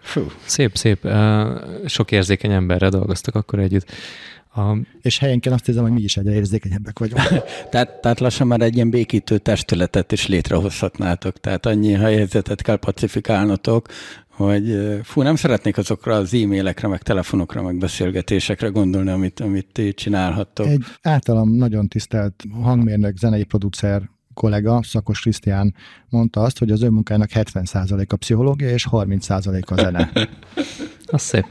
Fú. 0.00 0.26
Szép, 0.44 0.76
szép. 0.76 1.08
Sok 1.86 2.12
érzékeny 2.12 2.52
emberrel 2.52 2.90
dolgoztak 2.90 3.34
akkor 3.34 3.58
együtt. 3.58 3.92
A... 4.54 4.76
És 5.02 5.18
helyenként 5.18 5.54
azt 5.54 5.66
hiszem, 5.66 5.82
hogy 5.82 5.92
mi 5.92 6.02
is 6.02 6.16
egyre 6.16 6.32
érzékenyebbek 6.32 6.98
vagyunk. 6.98 7.22
tehát, 7.70 8.00
tehát 8.00 8.20
lassan 8.20 8.46
már 8.46 8.60
egy 8.60 8.74
ilyen 8.74 8.90
békítő 8.90 9.38
testületet 9.38 10.12
is 10.12 10.26
létrehozhatnátok, 10.26 11.40
tehát 11.40 11.66
annyi 11.66 11.92
helyzetet 11.92 12.62
kell 12.62 12.76
pacifikálnotok, 12.76 13.88
hogy 14.28 14.98
fú, 15.02 15.22
nem 15.22 15.36
szeretnék 15.36 15.78
azokra 15.78 16.14
az 16.14 16.34
e-mailekre, 16.34 16.88
meg 16.88 17.02
telefonokra, 17.02 17.62
meg 17.62 17.78
beszélgetésekre 17.78 18.68
gondolni, 18.68 19.10
amit, 19.10 19.40
amit 19.40 19.66
ti 19.72 19.94
csinálhattok. 19.94 20.66
Egy 20.66 20.84
általam 21.02 21.50
nagyon 21.50 21.88
tisztelt 21.88 22.42
hangmérnök, 22.62 23.16
zenei 23.16 23.44
producer 23.44 24.02
kollega, 24.34 24.82
Szakos 24.82 25.20
Krisztián 25.20 25.74
mondta 26.08 26.40
azt, 26.40 26.58
hogy 26.58 26.70
az 26.70 26.82
önmunkának 26.82 27.30
70% 27.34 28.08
a 28.08 28.16
pszichológia 28.16 28.70
és 28.70 28.86
30% 28.90 29.66
a 29.66 29.74
zene. 29.74 30.10
az 31.06 31.22
szép. 31.22 31.46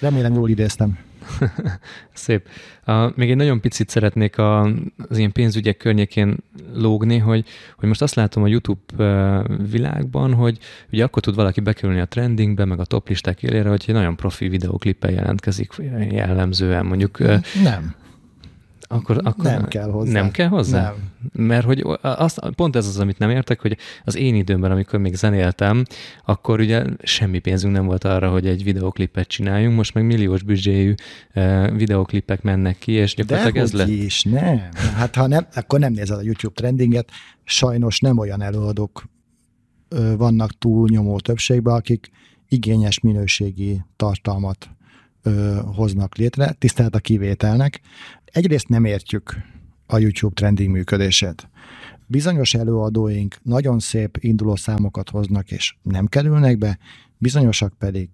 Remélem 0.00 0.34
jól 0.34 0.48
idéztem. 0.48 0.98
Szép. 2.12 2.48
Uh, 2.86 3.12
még 3.16 3.30
egy 3.30 3.36
nagyon 3.36 3.60
picit 3.60 3.88
szeretnék 3.88 4.38
a, 4.38 4.62
az 5.08 5.18
ilyen 5.18 5.32
pénzügyek 5.32 5.76
környékén 5.76 6.36
lógni, 6.74 7.18
hogy, 7.18 7.44
hogy 7.76 7.88
most 7.88 8.02
azt 8.02 8.14
látom 8.14 8.42
a 8.42 8.46
YouTube 8.46 9.42
világban, 9.70 10.34
hogy 10.34 10.58
ugye 10.92 11.04
akkor 11.04 11.22
tud 11.22 11.34
valaki 11.34 11.60
bekerülni 11.60 12.00
a 12.00 12.06
trendingbe, 12.06 12.64
meg 12.64 12.80
a 12.80 12.84
top 12.84 13.08
listák 13.08 13.42
élére, 13.42 13.68
hogy 13.68 13.84
egy 13.86 13.94
nagyon 13.94 14.16
profi 14.16 14.48
videóklippel 14.48 15.10
jelentkezik 15.10 15.72
jellemzően, 16.10 16.86
mondjuk. 16.86 17.18
Nem. 17.62 17.94
Akkor, 18.88 19.20
akkor 19.24 19.44
nem 19.44 19.68
kell 19.68 19.90
hozzá. 19.90 20.12
Nem 20.12 20.30
kell 20.30 20.48
hozzá? 20.48 20.82
Nem. 20.82 21.46
Mert 21.46 21.64
hogy 21.64 21.84
az, 22.00 22.38
pont 22.54 22.76
ez 22.76 22.86
az, 22.86 22.98
amit 22.98 23.18
nem 23.18 23.30
értek, 23.30 23.60
hogy 23.60 23.76
az 24.04 24.16
én 24.16 24.34
időmben, 24.34 24.70
amikor 24.70 24.98
még 24.98 25.14
zenéltem, 25.14 25.84
akkor 26.24 26.60
ugye 26.60 26.84
semmi 27.02 27.38
pénzünk 27.38 27.72
nem 27.74 27.86
volt 27.86 28.04
arra, 28.04 28.30
hogy 28.30 28.46
egy 28.46 28.64
videoklipet 28.64 29.28
csináljunk, 29.28 29.76
most 29.76 29.94
meg 29.94 30.04
milliós 30.04 30.42
büdzséjű 30.42 30.94
uh, 31.34 31.76
videoklipek 31.76 32.42
mennek 32.42 32.78
ki, 32.78 32.92
és 32.92 33.14
gyakorlatilag 33.14 33.56
ez 33.56 33.72
lett. 33.72 33.88
is, 33.88 34.22
nem. 34.22 34.60
Hát 34.94 35.14
ha 35.14 35.26
nem, 35.26 35.46
akkor 35.54 35.78
nem 35.78 35.92
nézel 35.92 36.18
a 36.18 36.22
YouTube 36.22 36.54
trendinget, 36.54 37.10
sajnos 37.44 38.00
nem 38.00 38.18
olyan 38.18 38.42
előadók 38.42 39.04
vannak 40.16 40.58
túlnyomó 40.58 41.20
többségben, 41.20 41.74
akik 41.74 42.10
igényes 42.48 43.00
minőségi 43.00 43.84
tartalmat 43.96 44.75
ö, 45.26 45.60
hoznak 45.74 46.16
létre, 46.16 46.52
tisztelt 46.58 46.94
a 46.94 46.98
kivételnek. 46.98 47.80
Egyrészt 48.24 48.68
nem 48.68 48.84
értjük 48.84 49.36
a 49.86 49.98
YouTube 49.98 50.34
trending 50.34 50.70
működését. 50.70 51.48
Bizonyos 52.06 52.54
előadóink 52.54 53.36
nagyon 53.42 53.78
szép 53.78 54.16
induló 54.20 54.56
számokat 54.56 55.10
hoznak, 55.10 55.50
és 55.50 55.76
nem 55.82 56.06
kerülnek 56.06 56.58
be, 56.58 56.78
bizonyosak 57.18 57.74
pedig 57.78 58.08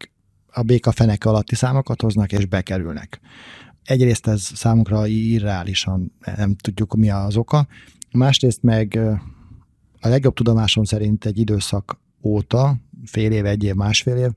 a 0.53 0.63
béka 0.63 0.93
feneke 0.93 1.29
alatti 1.29 1.55
számokat 1.55 2.01
hoznak, 2.01 2.33
és 2.33 2.47
bekerülnek. 2.47 3.21
Egyrészt 3.85 4.27
ez 4.27 4.43
számunkra 4.55 5.07
irreálisan 5.07 6.13
nem 6.37 6.55
tudjuk, 6.55 6.95
mi 6.95 7.11
az 7.11 7.37
oka, 7.37 7.67
másrészt 8.13 8.63
meg 8.63 8.99
a 10.01 10.09
legjobb 10.09 10.35
tudomásom 10.35 10.85
szerint 10.85 11.25
egy 11.25 11.39
időszak 11.39 12.01
óta, 12.23 12.77
fél 13.05 13.33
év, 13.33 13.47
egy 13.47 13.65
év, 13.65 13.75
másfél 13.75 14.17
év, 14.17 14.31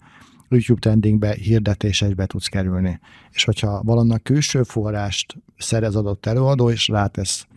YouTube 0.49 0.79
trendingbe 0.79 1.33
hirdetésre 1.33 2.07
is 2.07 2.13
be 2.13 2.25
tudsz 2.25 2.47
kerülni. 2.47 2.99
És 3.31 3.43
hogyha 3.43 3.83
valannak 3.83 4.23
külső 4.23 4.63
forrást 4.63 5.35
szerez 5.57 5.95
adott 5.95 6.25
előadó, 6.25 6.69
és 6.69 6.87
rátesz 6.87 7.47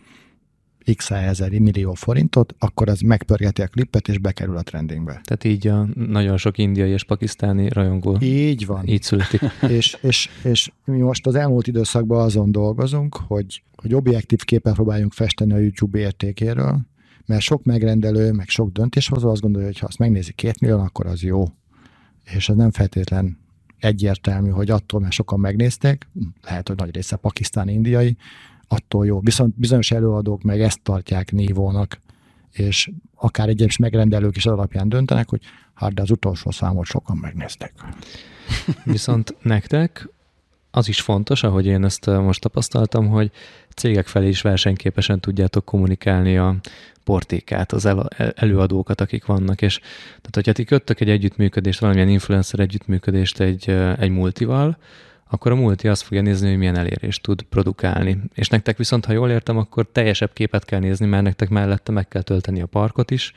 x 0.95 1.11
ezer 1.11 1.49
millió 1.49 1.93
forintot, 1.93 2.55
akkor 2.59 2.89
az 2.89 2.99
megpörgeti 2.99 3.61
a 3.61 3.67
klippet, 3.67 4.07
és 4.07 4.17
bekerül 4.17 4.57
a 4.57 4.61
trendingbe. 4.61 5.21
Tehát 5.23 5.43
így 5.43 5.67
a 5.67 5.87
nagyon 5.95 6.37
sok 6.37 6.57
indiai 6.57 6.89
és 6.89 7.03
pakisztáni 7.03 7.69
rajongó. 7.69 8.17
Így 8.21 8.65
van. 8.65 8.87
Így 8.87 9.03
születik. 9.03 9.41
és, 9.77 9.97
és, 10.01 10.29
és 10.43 10.71
mi 10.85 10.97
most 10.97 11.27
az 11.27 11.35
elmúlt 11.35 11.67
időszakban 11.67 12.21
azon 12.21 12.51
dolgozunk, 12.51 13.15
hogy, 13.15 13.63
hogy 13.75 13.93
objektív 13.93 14.43
képet 14.43 14.73
próbáljunk 14.73 15.13
festeni 15.13 15.53
a 15.53 15.57
YouTube 15.57 15.99
értékéről, 15.99 16.79
mert 17.25 17.41
sok 17.41 17.63
megrendelő, 17.63 18.31
meg 18.31 18.49
sok 18.49 18.71
döntéshozó 18.71 19.29
azt 19.29 19.41
gondolja, 19.41 19.67
hogy 19.67 19.79
ha 19.79 19.85
azt 19.85 19.97
megnézi 19.97 20.33
két 20.33 20.59
millió, 20.59 20.79
akkor 20.79 21.05
az 21.05 21.23
jó 21.23 21.45
és 22.35 22.49
ez 22.49 22.55
nem 22.55 22.71
feltétlen 22.71 23.37
egyértelmű, 23.79 24.49
hogy 24.49 24.69
attól, 24.69 24.99
mert 24.99 25.13
sokan 25.13 25.39
megnézték, 25.39 26.07
lehet, 26.41 26.67
hogy 26.67 26.77
nagy 26.77 26.95
része 26.95 27.15
pakisztáni, 27.15 27.73
indiai, 27.73 28.17
attól 28.67 29.05
jó. 29.05 29.19
Viszont 29.19 29.55
bizonyos 29.55 29.91
előadók 29.91 30.43
meg 30.43 30.61
ezt 30.61 30.81
tartják 30.81 31.31
nívónak, 31.31 31.99
és 32.51 32.91
akár 33.15 33.49
egyes 33.49 33.77
megrendelők 33.77 34.35
is 34.35 34.45
alapján 34.45 34.89
döntenek, 34.89 35.29
hogy 35.29 35.41
hát 35.73 35.93
de 35.93 36.01
az 36.01 36.11
utolsó 36.11 36.51
számot 36.51 36.85
sokan 36.85 37.17
megnéztek. 37.17 37.73
Viszont 38.83 39.35
nektek 39.41 40.09
az 40.71 40.87
is 40.87 41.01
fontos, 41.01 41.43
ahogy 41.43 41.65
én 41.65 41.83
ezt 41.83 42.05
most 42.05 42.41
tapasztaltam, 42.41 43.07
hogy 43.07 43.31
cégek 43.79 44.07
felé 44.07 44.27
is 44.27 44.41
versenyképesen 44.41 45.19
tudjátok 45.19 45.65
kommunikálni 45.65 46.37
a 46.37 46.55
portékát, 47.03 47.71
az 47.71 47.85
el, 47.85 48.07
előadókat, 48.35 49.01
akik 49.01 49.25
vannak, 49.25 49.61
és 49.61 49.79
tehát 50.07 50.31
hogyha 50.35 50.51
ti 50.51 50.63
köttök 50.63 50.99
egy 50.99 51.09
együttműködést, 51.09 51.79
valamilyen 51.79 52.09
influencer 52.09 52.59
együttműködést 52.59 53.39
egy, 53.39 53.69
egy 53.99 54.09
multival, 54.09 54.77
akkor 55.29 55.51
a 55.51 55.55
multi 55.55 55.87
azt 55.87 56.01
fogja 56.01 56.21
nézni, 56.21 56.49
hogy 56.49 56.57
milyen 56.57 56.77
elérést 56.77 57.21
tud 57.21 57.41
produkálni. 57.41 58.21
És 58.33 58.49
nektek 58.49 58.77
viszont, 58.77 59.05
ha 59.05 59.13
jól 59.13 59.29
értem, 59.29 59.57
akkor 59.57 59.87
teljesebb 59.91 60.33
képet 60.33 60.65
kell 60.65 60.79
nézni, 60.79 61.05
mert 61.05 61.23
nektek 61.23 61.49
mellette 61.49 61.91
meg 61.91 62.07
kell 62.07 62.21
tölteni 62.21 62.61
a 62.61 62.65
parkot 62.65 63.11
is, 63.11 63.33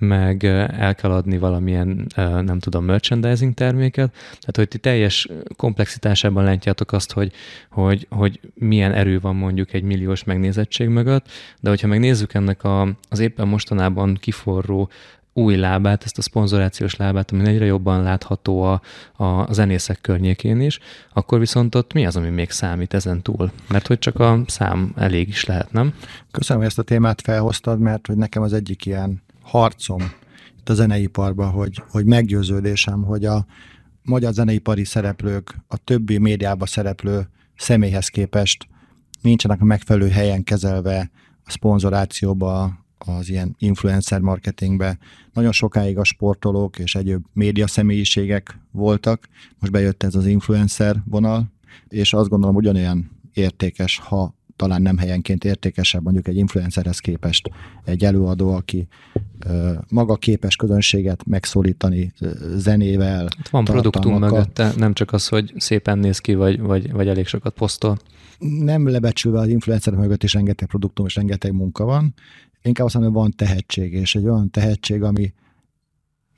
meg 0.00 0.44
el 0.44 0.94
kell 0.94 1.10
adni 1.10 1.38
valamilyen, 1.38 2.06
nem 2.16 2.58
tudom, 2.58 2.84
merchandising 2.84 3.54
terméket, 3.54 4.12
tehát 4.12 4.56
hogy 4.56 4.68
ti 4.68 4.78
teljes 4.78 5.28
komplexitásában 5.56 6.44
látjátok 6.44 6.92
azt, 6.92 7.12
hogy, 7.12 7.32
hogy, 7.70 8.06
hogy 8.10 8.40
milyen 8.54 8.92
erő 8.92 9.20
van 9.20 9.36
mondjuk 9.36 9.72
egy 9.72 9.82
milliós 9.82 10.24
megnézettség 10.24 10.88
mögött, 10.88 11.28
de 11.60 11.68
hogyha 11.68 11.86
megnézzük 11.86 12.34
ennek 12.34 12.64
a, 12.64 12.88
az 13.08 13.18
éppen 13.18 13.48
mostanában 13.48 14.14
kiforró 14.20 14.90
új 15.32 15.56
lábát, 15.56 16.04
ezt 16.04 16.18
a 16.18 16.22
szponzorációs 16.22 16.96
lábát, 16.96 17.30
ami 17.30 17.48
egyre 17.48 17.64
jobban 17.64 18.02
látható 18.02 18.62
a, 18.62 18.80
a 19.24 19.52
zenészek 19.52 20.00
környékén 20.00 20.60
is, 20.60 20.78
akkor 21.12 21.38
viszont 21.38 21.74
ott 21.74 21.92
mi 21.92 22.06
az, 22.06 22.16
ami 22.16 22.28
még 22.28 22.50
számít 22.50 22.94
ezen 22.94 23.22
túl? 23.22 23.50
Mert 23.68 23.86
hogy 23.86 23.98
csak 23.98 24.20
a 24.20 24.42
szám 24.46 24.92
elég 24.96 25.28
is 25.28 25.44
lehet, 25.44 25.72
nem? 25.72 25.94
Köszönöm, 26.30 26.62
hogy 26.62 26.70
ezt 26.70 26.78
a 26.78 26.82
témát 26.82 27.20
felhoztad, 27.20 27.78
mert 27.80 28.06
hogy 28.06 28.16
nekem 28.16 28.42
az 28.42 28.52
egyik 28.52 28.86
ilyen 28.86 29.22
harcom 29.42 30.02
itt 30.58 30.68
a 30.68 30.74
zeneiparban, 30.74 31.50
hogy, 31.50 31.82
hogy 31.88 32.04
meggyőződésem, 32.04 33.02
hogy 33.02 33.24
a 33.24 33.46
magyar 34.02 34.32
zeneipari 34.32 34.84
szereplők 34.84 35.56
a 35.68 35.76
többi 35.76 36.18
médiában 36.18 36.66
szereplő 36.66 37.28
személyhez 37.56 38.08
képest 38.08 38.66
nincsenek 39.22 39.60
a 39.60 39.64
megfelelő 39.64 40.08
helyen 40.08 40.44
kezelve 40.44 41.10
a 41.44 41.50
szponzorációba, 41.50 42.78
az 42.98 43.28
ilyen 43.28 43.54
influencer 43.58 44.20
marketingbe. 44.20 44.98
Nagyon 45.32 45.52
sokáig 45.52 45.98
a 45.98 46.04
sportolók 46.04 46.78
és 46.78 46.94
egyéb 46.94 47.24
média 47.32 47.66
személyiségek 47.66 48.58
voltak, 48.70 49.28
most 49.58 49.72
bejött 49.72 50.02
ez 50.02 50.14
az 50.14 50.26
influencer 50.26 50.96
vonal, 51.04 51.52
és 51.88 52.12
azt 52.12 52.28
gondolom 52.28 52.56
ugyanolyan 52.56 53.10
értékes, 53.32 53.98
ha 53.98 54.34
talán 54.60 54.82
nem 54.82 54.98
helyenként 54.98 55.44
értékesebb 55.44 56.02
mondjuk 56.02 56.28
egy 56.28 56.36
influencerhez 56.36 56.98
képest 56.98 57.50
egy 57.84 58.04
előadó, 58.04 58.54
aki 58.54 58.88
ö, 59.46 59.72
maga 59.88 60.16
képes 60.16 60.56
közönséget 60.56 61.26
megszólítani 61.26 62.12
zenével. 62.54 63.28
Itt 63.38 63.48
van 63.48 63.64
produktum 63.64 64.18
mögötte, 64.18 64.72
nem 64.76 64.92
csak 64.92 65.12
az, 65.12 65.28
hogy 65.28 65.52
szépen 65.56 65.98
néz 65.98 66.18
ki, 66.18 66.34
vagy, 66.34 66.60
vagy, 66.60 66.92
vagy 66.92 67.08
elég 67.08 67.26
sokat 67.26 67.54
posztol. 67.54 67.98
Nem 68.38 68.88
lebecsülve 68.88 69.38
az 69.38 69.48
influencer 69.48 69.94
mögött 69.94 70.22
is 70.22 70.32
rengeteg 70.32 70.68
produktum 70.68 71.06
és 71.06 71.14
rengeteg 71.14 71.52
munka 71.52 71.84
van, 71.84 72.14
inkább 72.62 72.86
azt 72.86 72.94
mondom, 72.94 73.12
hogy 73.12 73.22
van 73.22 73.32
tehetség, 73.36 73.92
és 73.92 74.14
egy 74.14 74.24
olyan 74.24 74.50
tehetség, 74.50 75.02
ami 75.02 75.34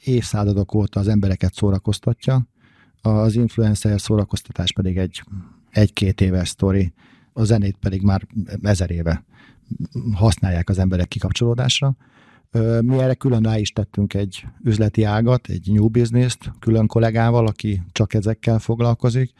évszázadok 0.04 0.74
óta 0.74 1.00
az 1.00 1.08
embereket 1.08 1.54
szórakoztatja, 1.54 2.48
az 3.00 3.34
influencer 3.34 4.00
szórakoztatás 4.00 4.72
pedig 4.72 4.96
egy 4.96 5.22
egy-két 5.70 6.20
éves 6.20 6.48
sztori, 6.48 6.92
a 7.32 7.44
zenét 7.44 7.76
pedig 7.80 8.02
már 8.02 8.26
ezer 8.62 8.90
éve 8.90 9.24
használják 10.12 10.68
az 10.68 10.78
emberek 10.78 11.08
kikapcsolódásra. 11.08 11.96
Mi 12.80 12.98
erre 12.98 13.14
külön 13.14 13.42
rá 13.42 13.58
is 13.58 13.72
tettünk 13.72 14.14
egy 14.14 14.44
üzleti 14.64 15.02
ágat, 15.02 15.48
egy 15.48 15.72
new 15.72 15.88
business-t, 15.88 16.52
külön 16.58 16.86
kollégával, 16.86 17.46
aki 17.46 17.82
csak 17.92 18.14
ezekkel 18.14 18.58
foglalkozik, 18.58 19.32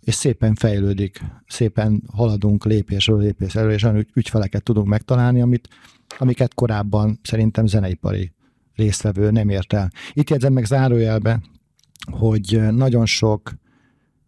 és 0.00 0.14
szépen 0.14 0.54
fejlődik, 0.54 1.24
szépen 1.46 2.02
haladunk 2.12 2.64
lépésről 2.64 3.18
lépésről, 3.18 3.70
és 3.70 3.82
olyan 3.82 4.06
ügyfeleket 4.14 4.62
tudunk 4.62 4.86
megtalálni, 4.86 5.40
amit, 5.40 5.68
amiket 6.18 6.54
korábban 6.54 7.18
szerintem 7.22 7.66
zeneipari 7.66 8.32
résztvevő 8.74 9.30
nem 9.30 9.48
ért 9.48 9.72
el. 9.72 9.90
Itt 10.12 10.30
jegyzem 10.30 10.52
meg 10.52 10.64
zárójelbe, 10.64 11.40
hogy 12.10 12.60
nagyon 12.70 13.06
sok 13.06 13.54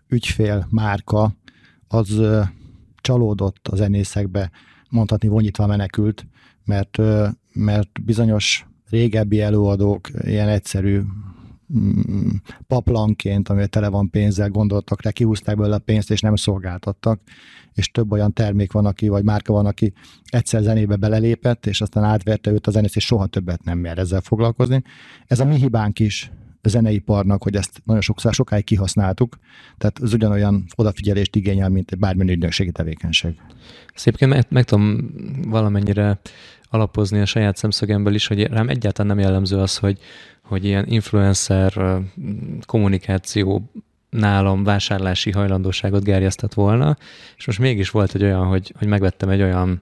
ügyfél, 0.09 0.67
márka 0.71 1.37
az 1.89 2.21
csalódott 3.01 3.69
a 3.69 3.77
zenészekbe, 3.77 4.51
mondhatni 4.91 5.29
vonyítva 5.29 5.67
menekült, 5.67 6.27
mert, 6.65 6.99
mert 7.53 8.05
bizonyos 8.05 8.67
régebbi 8.91 9.41
előadók 9.41 10.09
ilyen 10.21 10.49
egyszerű 10.49 11.01
mm, 11.79 12.29
paplanként, 12.67 13.49
ami 13.49 13.67
tele 13.67 13.89
van 13.89 14.11
pénzzel, 14.11 14.49
gondoltak 14.49 15.03
rá, 15.03 15.11
kihúzták 15.11 15.57
belőle 15.57 15.77
a 15.77 15.79
pénzt, 15.79 16.11
és 16.11 16.21
nem 16.21 16.37
szolgáltattak, 16.37 17.21
és 17.75 17.91
több 17.91 18.13
olyan 18.13 18.33
termék 18.33 18.73
van, 18.73 18.87
aki, 18.87 19.09
vagy 19.09 19.25
márka 19.25 19.53
van, 19.53 19.67
aki 19.67 19.93
egyszer 20.25 20.63
zenébe 20.63 20.97
belelépett, 20.97 21.67
és 21.67 21.81
aztán 21.81 22.05
átverte 22.05 22.51
őt 22.51 22.67
a 22.67 22.71
zenész, 22.71 22.97
és 22.97 23.05
soha 23.05 23.27
többet 23.27 23.65
nem 23.65 23.79
mer 23.79 23.99
ezzel 23.99 24.21
foglalkozni. 24.21 24.83
Ez 25.27 25.41
a 25.41 25.45
mi 25.45 25.57
hibánk 25.57 25.99
is, 25.99 26.31
zeneiparnak, 26.63 27.43
hogy 27.43 27.57
ezt 27.57 27.83
nagyon 27.85 28.03
sokszor 28.03 28.35
sokáig 28.35 28.65
kihasználtuk, 28.65 29.39
tehát 29.79 29.99
ez 30.03 30.13
ugyanolyan 30.13 30.65
odafigyelést 30.77 31.37
igényel, 31.37 31.69
mint 31.69 31.99
bármilyen 31.99 32.37
ügynökségi 32.37 32.71
tevékenység. 32.71 33.35
Szépként 33.95 34.33
meg, 34.33 34.47
meg 34.49 34.65
tudom 34.65 35.11
valamennyire 35.49 36.21
alapozni 36.71 37.21
a 37.21 37.27
saját 37.27 37.57
szemszögemből 37.57 38.15
is, 38.15 38.27
hogy 38.27 38.43
rám 38.43 38.69
egyáltalán 38.69 39.17
nem 39.17 39.25
jellemző 39.25 39.57
az, 39.57 39.77
hogy, 39.77 39.99
hogy 40.43 40.65
ilyen 40.65 40.87
influencer 40.87 42.01
kommunikáció 42.67 43.71
nálam 44.11 44.65
vásárlási 44.65 45.31
hajlandóságot 45.31 46.05
gerjesztett 46.05 46.55
volna, 46.55 46.97
és 47.37 47.47
most 47.47 47.59
mégis 47.59 47.91
volt 47.91 48.15
egy 48.15 48.23
olyan, 48.23 48.47
hogy, 48.47 48.73
hogy 48.79 48.89
megvettem 48.89 49.29
egy 49.29 49.43
olyan 49.43 49.81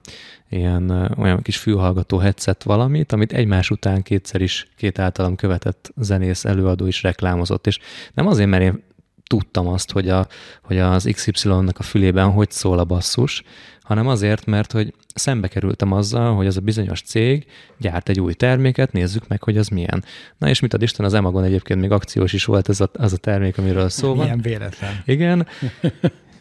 ilyen 0.49 1.13
olyan 1.17 1.41
kis 1.41 1.57
fülhallgató 1.57 2.17
headset 2.17 2.63
valamit, 2.63 3.11
amit 3.11 3.33
egymás 3.33 3.69
után 3.69 4.01
kétszer 4.01 4.41
is 4.41 4.67
két 4.77 4.99
általam 4.99 5.35
követett 5.35 5.91
zenész 5.95 6.45
előadó 6.45 6.85
is 6.85 7.03
reklámozott, 7.03 7.67
és 7.67 7.79
nem 8.13 8.27
azért, 8.27 8.49
mert 8.49 8.63
én 8.63 8.83
tudtam 9.27 9.67
azt, 9.67 9.91
hogy, 9.91 10.09
a, 10.09 10.27
hogy 10.63 10.77
az 10.77 11.09
XY-nak 11.11 11.79
a 11.79 11.83
fülében 11.83 12.31
hogy 12.31 12.51
szól 12.51 12.79
a 12.79 12.85
basszus, 12.85 13.43
hanem 13.81 14.07
azért, 14.07 14.45
mert 14.45 14.71
hogy 14.71 14.93
szembe 15.13 15.47
kerültem 15.47 15.91
azzal, 15.91 16.35
hogy 16.35 16.47
az 16.47 16.57
a 16.57 16.61
bizonyos 16.61 17.01
cég 17.01 17.45
gyárt 17.77 18.09
egy 18.09 18.19
új 18.19 18.33
terméket, 18.33 18.91
nézzük 18.91 19.27
meg, 19.27 19.43
hogy 19.43 19.57
az 19.57 19.67
milyen. 19.67 20.03
Na 20.37 20.49
és 20.49 20.59
mit 20.59 20.73
ad 20.73 20.81
Isten, 20.81 21.05
az 21.05 21.13
Emagon 21.13 21.43
egyébként 21.43 21.79
még 21.79 21.91
akciós 21.91 22.33
is 22.33 22.45
volt 22.45 22.69
ez 22.69 22.81
a, 22.81 22.89
az 22.93 23.13
a 23.13 23.17
termék, 23.17 23.57
amiről 23.57 23.89
szó 23.89 24.07
van. 24.07 24.23
Milyen 24.23 24.41
véletlen. 24.41 25.01
Igen. 25.05 25.47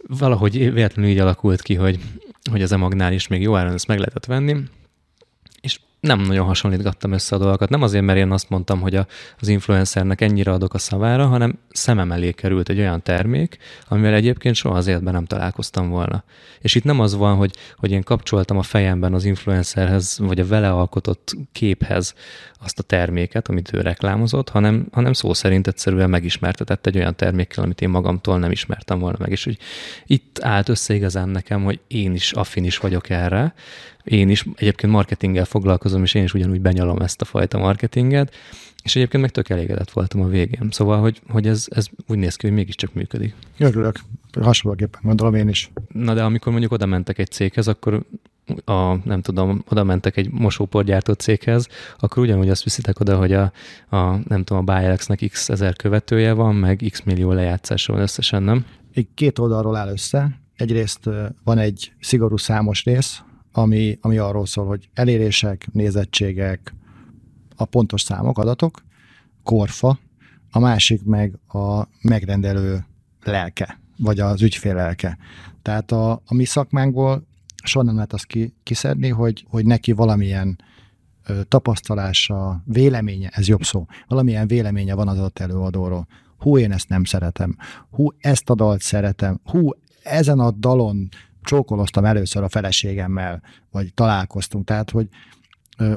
Valahogy 0.07 0.73
véletlenül 0.73 1.11
így 1.11 1.19
alakult 1.19 1.63
ki, 1.63 1.75
hogy, 1.75 2.01
hogy 2.51 2.63
az 2.63 2.73
Emagnál 2.73 3.13
is 3.13 3.27
még 3.27 3.43
jó 3.43 3.57
áron 3.57 3.73
ezt 3.73 3.87
meg 3.87 3.99
lehetett 3.99 4.25
venni, 4.25 4.57
nem 6.01 6.21
nagyon 6.21 6.47
hasonlítgattam 6.47 7.13
össze 7.13 7.37
a 7.37 7.39
dolgokat. 7.39 7.69
Nem 7.69 7.83
azért, 7.83 8.05
mert 8.05 8.19
én 8.19 8.31
azt 8.31 8.49
mondtam, 8.49 8.81
hogy 8.81 8.95
a, 8.95 9.07
az 9.41 9.49
influencernek 9.49 10.21
ennyire 10.21 10.53
adok 10.53 10.75
a 10.75 10.79
szavára, 10.79 11.27
hanem 11.27 11.59
szemem 11.69 12.13
elé 12.13 12.33
került 12.33 12.69
egy 12.69 12.79
olyan 12.79 13.03
termék, 13.03 13.59
amivel 13.89 14.15
egyébként 14.15 14.55
soha 14.55 14.77
az 14.77 14.87
életben 14.87 15.13
nem 15.13 15.25
találkoztam 15.25 15.89
volna. 15.89 16.25
És 16.61 16.75
itt 16.75 16.85
nem 16.85 17.01
az 17.01 17.15
van, 17.15 17.37
hogy, 17.37 17.57
hogy 17.77 17.91
én 17.91 18.03
kapcsoltam 18.03 18.59
a 18.59 18.63
fejemben 18.63 19.15
az 19.15 19.25
influencerhez, 19.25 20.19
vagy 20.19 20.41
a 20.41 20.47
vele 20.47 20.71
alkotott 20.71 21.37
képhez 21.53 22.15
azt 22.67 22.79
a 22.79 22.83
terméket, 22.83 23.49
amit 23.49 23.73
ő 23.73 23.81
reklámozott, 23.81 24.49
hanem, 24.49 24.87
hanem 24.93 25.13
szó 25.13 25.35
szerint 25.35 25.67
egyszerűen 25.67 26.11
megismertetett 26.11 26.87
egy 26.87 26.97
olyan 26.97 27.17
termékkel, 27.17 27.65
amit 27.65 27.81
én 27.81 27.89
magamtól 27.89 28.39
nem 28.39 28.51
ismertem 28.51 28.99
volna 28.99 29.17
meg. 29.21 29.31
És 29.31 29.45
hogy 29.45 29.59
itt 30.07 30.39
állt 30.43 30.69
össze 30.69 30.95
igazán 30.95 31.29
nekem, 31.29 31.65
hogy 31.65 31.81
én 31.87 32.15
is 32.15 32.33
affinis 32.33 32.79
vagyok 32.79 33.11
erre, 33.11 33.55
én 34.05 34.29
is 34.29 34.45
egyébként 34.57 34.93
marketinggel 34.93 35.45
foglalkozom, 35.45 36.03
és 36.03 36.15
én 36.15 36.23
is 36.23 36.35
ugyanúgy 36.35 36.61
benyalom 36.61 36.99
ezt 36.99 37.21
a 37.21 37.25
fajta 37.25 37.59
marketinget, 37.59 38.35
és 38.83 38.97
egyébként 38.97 39.23
meg 39.23 39.33
tök 39.33 39.49
elégedett 39.49 39.91
voltam 39.91 40.21
a 40.21 40.29
végén. 40.29 40.69
Szóval, 40.71 41.01
hogy, 41.01 41.21
hogy 41.29 41.47
ez, 41.47 41.67
ez 41.69 41.87
úgy 42.07 42.19
néz 42.19 42.37
ki, 42.37 42.47
hogy 42.47 42.57
mégiscsak 42.57 42.95
működik. 42.95 43.35
Örülök. 43.59 43.97
Hasonlóképpen 44.41 45.01
gondolom 45.03 45.35
én 45.35 45.49
is. 45.49 45.71
Na 45.93 46.15
de 46.15 46.23
amikor 46.23 46.53
mondjuk 46.53 46.73
oda 46.73 46.87
mentek 46.87 47.19
egy 47.19 47.31
céghez, 47.31 47.69
akkor 47.69 48.03
a, 48.65 49.07
nem 49.09 49.21
tudom, 49.21 49.65
oda 49.69 49.85
mentek 49.85 50.17
egy 50.17 50.31
mosóporgyártó 50.31 51.13
céghez, 51.13 51.69
akkor 51.99 52.23
ugyanúgy 52.23 52.49
azt 52.49 52.63
viszitek 52.63 53.01
oda, 53.01 53.17
hogy 53.17 53.33
a, 53.33 53.53
a 53.89 54.17
nem 54.29 54.45
tudom, 54.45 54.69
a 54.69 54.73
Bialex-nek 54.73 55.29
x 55.29 55.49
ezer 55.49 55.77
követője 55.77 56.33
van, 56.33 56.55
meg 56.55 56.85
x 56.91 57.03
millió 57.03 57.33
lejátszása 57.33 57.93
van 57.93 58.03
összesen, 58.03 58.43
nem? 58.43 58.67
Két 59.15 59.39
oldalról 59.39 59.77
áll 59.77 59.89
össze. 59.89 60.41
Egyrészt 60.57 61.09
van 61.45 61.59
egy 61.59 61.93
szigorú 62.01 62.37
számos 62.37 62.85
rész, 62.85 63.23
ami, 63.53 63.99
ami 64.01 64.19
arról 64.19 64.47
szól, 64.47 64.67
hogy 64.67 64.89
elérések, 64.95 65.67
nézettségek, 65.73 66.75
a 67.57 67.65
pontos 67.65 68.03
számok, 68.03 68.39
adatok, 68.39 68.83
korfa, 69.43 69.99
a 70.51 70.59
másik 70.59 71.05
meg 71.05 71.39
a 71.49 71.89
megrendelő 72.03 72.85
lelke, 73.25 73.81
vagy 73.99 74.21
az 74.21 74.43
ügyfél 74.43 74.75
lelke. 74.75 75.19
Tehát 75.63 75.93
a, 75.93 76.13
a 76.13 76.35
mi 76.35 76.45
szakmánkból 76.45 77.27
soha 77.67 77.85
nem 77.85 77.95
lehet 77.95 78.13
azt 78.13 78.27
ki, 78.27 78.55
kiszedni, 78.63 79.09
hogy, 79.09 79.45
hogy 79.49 79.67
neki 79.67 79.93
valamilyen 79.93 80.59
tapasztalása, 81.49 82.63
véleménye, 82.65 83.29
ez 83.29 83.49
jobb 83.49 83.63
szó, 83.63 83.87
valamilyen 84.09 84.47
véleménye 84.47 84.95
van 84.95 85.09
az 85.09 85.19
adott 85.19 85.39
előadóról. 85.39 86.07
Hú, 86.39 86.59
én 86.59 86.73
ezt 86.73 86.89
nem 86.89 87.05
szeretem. 87.05 87.57
Hú, 87.91 88.09
ezt 88.19 88.51
a 88.51 88.55
dalt 88.55 88.81
szeretem. 88.81 89.41
Hú, 89.45 89.71
ezen 90.03 90.39
a 90.39 90.51
dalon 90.51 91.09
csókoloztam 91.43 92.05
először 92.05 92.43
a 92.43 92.49
feleségemmel, 92.49 93.43
vagy 93.71 93.95
találkoztunk. 93.95 94.65
Tehát, 94.65 94.91
hogy 94.91 95.09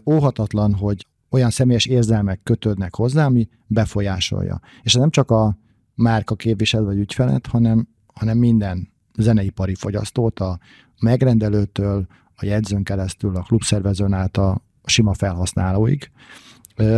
óhatatlan, 0.05 0.73
hogy 0.73 1.05
olyan 1.29 1.49
személyes 1.49 1.85
érzelmek 1.85 2.39
kötődnek 2.43 2.95
hozzá, 2.95 3.25
ami 3.25 3.49
befolyásolja. 3.67 4.61
És 4.81 4.95
ez 4.95 5.01
nem 5.01 5.09
csak 5.09 5.31
a 5.31 5.57
márka 5.95 6.35
képvisel 6.35 6.83
vagy 6.83 6.97
ügyfelet, 6.97 7.47
hanem, 7.47 7.87
hanem 8.13 8.37
minden 8.37 8.91
zeneipari 9.17 9.75
fogyasztót, 9.75 10.39
a 10.39 10.59
megrendelőtől, 11.01 12.07
a 12.35 12.45
jegyzőn 12.45 12.83
keresztül, 12.83 13.35
a 13.35 13.41
klubszervezőn 13.41 14.13
át 14.13 14.37
a 14.37 14.61
sima 14.85 15.13
felhasználóig. 15.13 16.11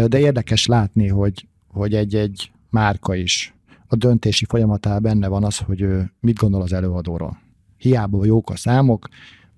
De 0.08 0.20
érdekes 0.20 0.66
látni, 0.66 1.08
hogy, 1.08 1.48
hogy 1.68 1.94
egy-egy 1.94 2.52
márka 2.70 3.16
is 3.16 3.54
a 3.88 3.96
döntési 3.96 4.46
folyamatában 4.46 5.02
benne 5.02 5.28
van 5.28 5.44
az, 5.44 5.58
hogy 5.58 5.82
ő 5.82 6.12
mit 6.20 6.38
gondol 6.38 6.62
az 6.62 6.74
előadóról 6.74 7.40
hiába 7.82 8.26
jók 8.26 8.50
a 8.50 8.56
számok, 8.56 9.08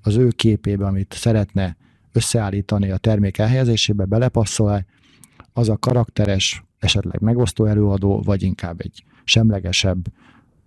az 0.02 0.16
ő 0.16 0.28
képébe, 0.28 0.86
amit 0.86 1.14
szeretne 1.14 1.78
összeállítani 2.12 2.92
a 2.92 2.98
termék 2.98 3.38
elhelyezésébe, 3.38 4.06
belepasszol 4.06 4.86
az 5.54 5.70
a 5.70 5.78
karakteres, 5.78 6.64
esetleg 6.80 7.22
megosztó 7.22 7.66
előadó, 7.66 8.22
vagy 8.22 8.44
inkább 8.44 8.82
egy 8.82 9.04
semlegesebb, 9.24 10.06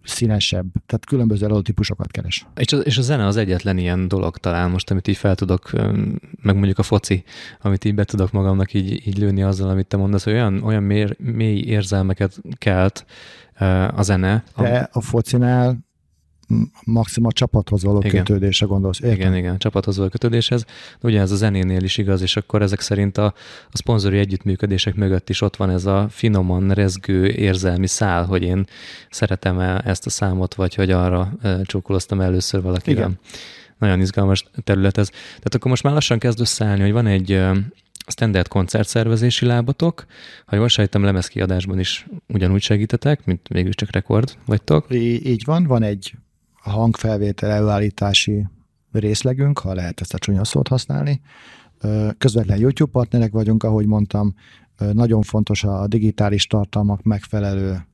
színesebb, 0.06 0.66
tehát 0.86 1.06
különböző 1.06 1.44
előadótípusokat 1.44 2.10
keres. 2.10 2.46
És 2.54 2.72
a, 2.72 2.76
és 2.76 2.98
a 2.98 3.02
zene 3.02 3.26
az 3.26 3.36
egyetlen 3.36 3.78
ilyen 3.78 4.08
dolog 4.08 4.36
talán 4.36 4.70
most, 4.70 4.90
amit 4.90 5.08
így 5.08 5.16
fel 5.16 5.34
tudok, 5.34 5.70
meg 6.42 6.54
mondjuk 6.54 6.78
a 6.78 6.82
foci, 6.82 7.24
amit 7.60 7.84
így 7.84 7.94
be 7.94 8.04
tudok 8.04 8.32
magamnak 8.32 8.74
így, 8.74 9.06
így 9.06 9.18
lőni 9.18 9.42
azzal, 9.42 9.68
amit 9.68 9.86
te 9.86 9.96
mondasz, 9.96 10.24
hogy 10.24 10.32
olyan, 10.32 10.62
olyan 10.62 10.82
mély, 10.82 11.06
mély 11.18 11.60
érzelmeket 11.60 12.40
kelt 12.58 13.06
a 13.94 14.02
zene. 14.02 14.44
De 14.56 14.88
a 14.92 15.00
focinál 15.00 15.85
maximum 16.84 17.28
a 17.28 17.32
csapathoz 17.32 17.82
való 17.82 18.02
igen. 18.04 18.24
kötődésre 18.24 18.66
gondolsz. 18.66 19.00
Értem? 19.00 19.16
Igen, 19.16 19.36
igen, 19.36 19.58
csapathoz 19.58 19.96
való 19.96 20.08
kötődéshez. 20.08 20.64
De 21.00 21.08
ugye 21.08 21.20
ez 21.20 21.30
a 21.30 21.36
zenénél 21.36 21.82
is 21.82 21.98
igaz, 21.98 22.22
és 22.22 22.36
akkor 22.36 22.62
ezek 22.62 22.80
szerint 22.80 23.18
a, 23.18 23.24
a 23.70 23.76
szponzori 23.76 24.18
együttműködések 24.18 24.94
mögött 24.94 25.30
is 25.30 25.40
ott 25.40 25.56
van 25.56 25.70
ez 25.70 25.86
a 25.86 26.06
finoman 26.10 26.70
rezgő 26.70 27.26
érzelmi 27.26 27.86
szál, 27.86 28.24
hogy 28.24 28.42
én 28.42 28.66
szeretem 29.10 29.58
-e 29.58 29.82
ezt 29.84 30.06
a 30.06 30.10
számot, 30.10 30.54
vagy 30.54 30.74
hogy 30.74 30.90
arra 30.90 31.32
csókoloztam 31.62 32.20
először 32.20 32.62
valakivel. 32.62 33.04
Igen. 33.04 33.18
Nagyon 33.78 34.00
izgalmas 34.00 34.44
terület 34.64 34.98
ez. 34.98 35.08
Tehát 35.08 35.54
akkor 35.54 35.70
most 35.70 35.82
már 35.82 35.92
lassan 35.92 36.18
kezd 36.18 36.40
összeállni, 36.40 36.82
hogy 36.82 36.92
van 36.92 37.06
egy 37.06 37.40
standard 38.06 38.48
koncertszervezési 38.48 39.46
lábatok. 39.46 40.06
Ha 40.46 40.56
jól 40.56 40.68
sejtem, 40.68 41.04
lemezkiadásban 41.04 41.78
is 41.78 42.06
ugyanúgy 42.28 42.62
segítetek, 42.62 43.24
mint 43.24 43.48
végül 43.48 43.72
csak 43.72 43.90
rekord 43.90 44.36
vagytok. 44.46 44.86
Így 44.94 45.44
van, 45.44 45.64
van 45.64 45.82
egy 45.82 46.12
hangfelvétel 46.70 47.50
előállítási 47.50 48.46
részlegünk, 48.92 49.58
ha 49.58 49.74
lehet 49.74 50.00
ezt 50.00 50.14
a 50.14 50.18
csúnya 50.18 50.44
szót 50.44 50.68
használni. 50.68 51.20
Közvetlen 52.18 52.58
YouTube 52.58 52.90
partnerek 52.90 53.32
vagyunk, 53.32 53.62
ahogy 53.62 53.86
mondtam, 53.86 54.34
nagyon 54.92 55.22
fontos 55.22 55.64
a 55.64 55.86
digitális 55.86 56.46
tartalmak 56.46 57.02
megfelelő 57.02 57.86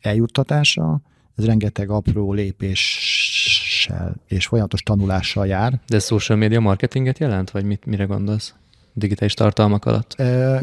eljuttatása, 0.00 1.00
ez 1.36 1.44
rengeteg 1.44 1.90
apró 1.90 2.32
lépéssel 2.32 4.14
és 4.26 4.46
folyamatos 4.46 4.82
tanulással 4.82 5.46
jár. 5.46 5.80
De 5.86 5.98
social 5.98 6.38
media 6.38 6.60
marketinget 6.60 7.18
jelent, 7.18 7.50
vagy 7.50 7.64
mit, 7.64 7.86
mire 7.86 8.04
gondolsz? 8.04 8.54
digitális 8.92 9.34
tartalmak 9.34 9.84
alatt? 9.84 10.16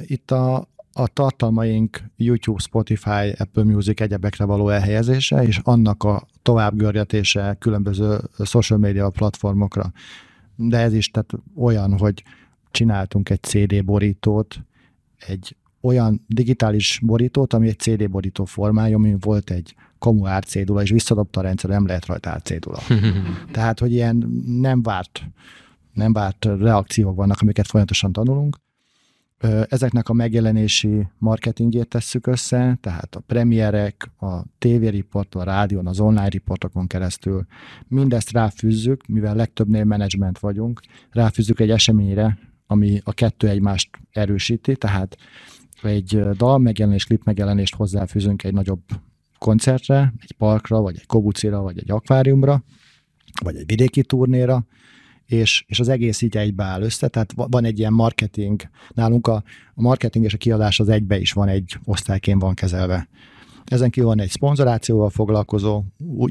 Itt 0.06 0.32
a, 0.32 0.68
a 0.98 1.08
tartalmaink 1.08 2.04
YouTube, 2.16 2.60
Spotify, 2.60 3.34
Apple 3.38 3.64
Music 3.64 4.02
egyebekre 4.02 4.46
való 4.46 4.70
elhelyezése, 4.70 5.44
és 5.44 5.60
annak 5.64 6.04
a 6.04 6.28
továbbgörgetése 6.42 7.56
különböző 7.60 8.18
social 8.44 8.80
media 8.80 9.10
platformokra. 9.10 9.92
De 10.56 10.78
ez 10.78 10.94
is 10.94 11.12
tehát 11.12 11.34
olyan, 11.56 11.98
hogy 11.98 12.24
csináltunk 12.72 13.30
egy 13.30 13.44
CD 13.44 13.86
borítót, 13.86 14.60
egy 15.28 15.56
olyan 15.82 16.26
digitális 16.28 17.00
borítót, 17.04 17.54
ami 17.54 17.68
egy 17.68 17.80
CD 17.80 18.10
borító 18.10 18.46
formája, 18.46 18.96
ami 18.96 19.16
volt 19.20 19.50
egy 19.50 19.76
komu 20.00 20.26
árcédula, 20.26 20.82
és 20.82 20.90
visszadobta 20.90 21.40
a 21.40 21.44
rendszer, 21.44 21.70
nem 21.70 21.86
lehet 21.86 22.06
rajta 22.06 22.30
árcédula. 22.30 22.80
Tehát, 23.52 23.80
hogy 23.80 23.92
ilyen 23.92 24.44
nem 24.46 24.82
várt 24.82 25.24
nem 25.94 26.14
várt 26.14 26.46
reakciók 26.46 27.16
vannak, 27.16 27.42
amiket 27.42 27.68
folyamatosan 27.68 28.12
tanulunk. 28.12 28.58
Ezeknek 29.68 30.10
a 30.10 30.14
megjelenési 30.14 31.08
marketingét 31.18 31.88
tesszük 31.88 32.28
össze, 32.28 32.78
tehát 32.82 33.16
a 33.16 33.20
premierek, 33.20 34.10
a 34.20 34.44
tévériport, 34.58 35.36
a 35.36 35.44
rádión, 35.44 35.88
az 35.88 36.00
online 36.00 36.28
riportokon 36.28 36.88
keresztül. 36.88 37.46
Mindezt 37.88 38.32
ráfűzzük, 38.32 39.08
mivel 39.08 39.36
legtöbbnél 39.36 39.84
menedzsment 39.84 40.40
vagyunk, 40.40 40.82
ráfűzzük 41.12 41.60
egy 41.60 41.70
eseményre, 41.70 42.38
ami 42.68 43.02
a 43.04 43.14
kettő 43.14 43.48
egymást 43.48 43.90
erősíti, 44.12 44.76
tehát 44.76 45.18
egy 45.82 46.22
dal 46.38 46.58
megjelenés, 46.58 47.06
klip 47.06 47.24
megjelenést 47.24 47.76
hozzáfűzünk 47.76 48.44
egy 48.44 48.54
nagyobb 48.54 48.82
koncertre, 49.38 50.14
egy 50.22 50.32
parkra, 50.32 50.82
vagy 50.82 50.96
egy 50.98 51.06
kobucira, 51.06 51.62
vagy 51.62 51.78
egy 51.78 51.92
akváriumra, 51.92 52.64
vagy 53.44 53.56
egy 53.56 53.66
vidéki 53.66 54.04
turnéra, 54.04 54.66
és, 55.28 55.64
és 55.68 55.80
az 55.80 55.90
egész 55.90 56.22
így 56.22 56.38
egybeáll 56.38 56.82
össze, 56.82 57.08
tehát 57.08 57.34
van 57.36 57.66
egy 57.66 57.80
ilyen 57.80 57.94
marketing, 57.94 58.62
nálunk 58.94 59.28
a, 59.28 59.44
a 59.74 59.82
marketing 59.82 60.26
és 60.26 60.34
a 60.34 60.38
kiadás 60.38 60.80
az 60.80 60.90
egybe 60.90 61.20
is 61.20 61.32
van 61.32 61.48
egy 61.48 61.78
osztályként 61.84 62.42
van 62.42 62.54
kezelve. 62.54 63.08
Ezen 63.66 63.90
kívül 63.90 64.10
van 64.10 64.20
egy 64.20 64.30
szponzorációval 64.30 65.10
foglalkozó 65.10 65.84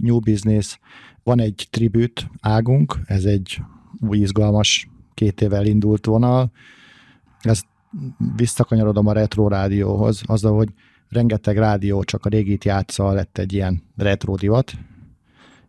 new 0.02 0.20
business, 0.20 0.78
van 1.22 1.40
egy 1.40 1.66
tribut 1.70 2.30
águnk, 2.40 2.98
ez 3.04 3.24
egy 3.24 3.58
új 4.00 4.18
izgalmas 4.18 4.88
két 5.14 5.40
évvel 5.40 5.66
indult 5.66 6.06
vonal. 6.06 6.50
Ez 7.40 7.60
visszakanyarodom 8.36 9.06
a 9.06 9.12
retro 9.12 9.48
rádióhoz, 9.48 10.22
azzal, 10.26 10.56
hogy 10.56 10.68
rengeteg 11.08 11.56
rádió 11.56 12.02
csak 12.02 12.24
a 12.24 12.28
régit 12.28 12.64
játsza, 12.64 13.12
lett 13.12 13.38
egy 13.38 13.52
ilyen 13.52 13.82
retro 13.96 14.34
divat, 14.34 14.72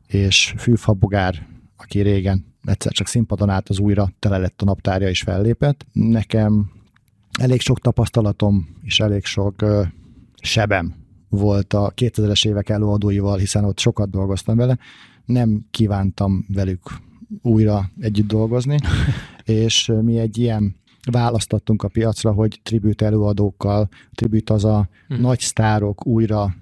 és 0.07 0.53
fűfabogár, 0.57 1.47
aki 1.77 2.01
régen 2.01 2.45
egyszer 2.63 2.91
csak 2.91 3.07
színpadon 3.07 3.49
állt, 3.49 3.69
az 3.69 3.79
újra 3.79 4.09
tele 4.19 4.37
lett 4.37 4.61
a 4.61 4.65
naptárja 4.65 5.09
és 5.09 5.21
fellépett. 5.21 5.85
Nekem 5.91 6.71
elég 7.39 7.61
sok 7.61 7.79
tapasztalatom 7.79 8.67
és 8.81 8.99
elég 8.99 9.25
sok 9.25 9.61
ö, 9.61 9.83
sebem 10.41 10.95
volt 11.29 11.73
a 11.73 11.91
2000-es 11.95 12.47
évek 12.47 12.69
előadóival, 12.69 13.37
hiszen 13.37 13.63
ott 13.63 13.79
sokat 13.79 14.09
dolgoztam 14.09 14.57
vele. 14.57 14.77
Nem 15.25 15.65
kívántam 15.71 16.45
velük 16.47 16.81
újra 17.41 17.89
együtt 17.99 18.27
dolgozni, 18.27 18.77
és 19.43 19.91
mi 20.01 20.17
egy 20.17 20.37
ilyen 20.37 20.75
választottunk 21.11 21.83
a 21.83 21.87
piacra, 21.87 22.31
hogy 22.31 22.59
tribut 22.63 23.01
előadókkal, 23.01 23.89
tribut 24.15 24.49
az 24.49 24.65
a 24.65 24.89
hmm. 25.07 25.21
nagy 25.21 25.39
sztárok 25.39 26.05
újra 26.05 26.55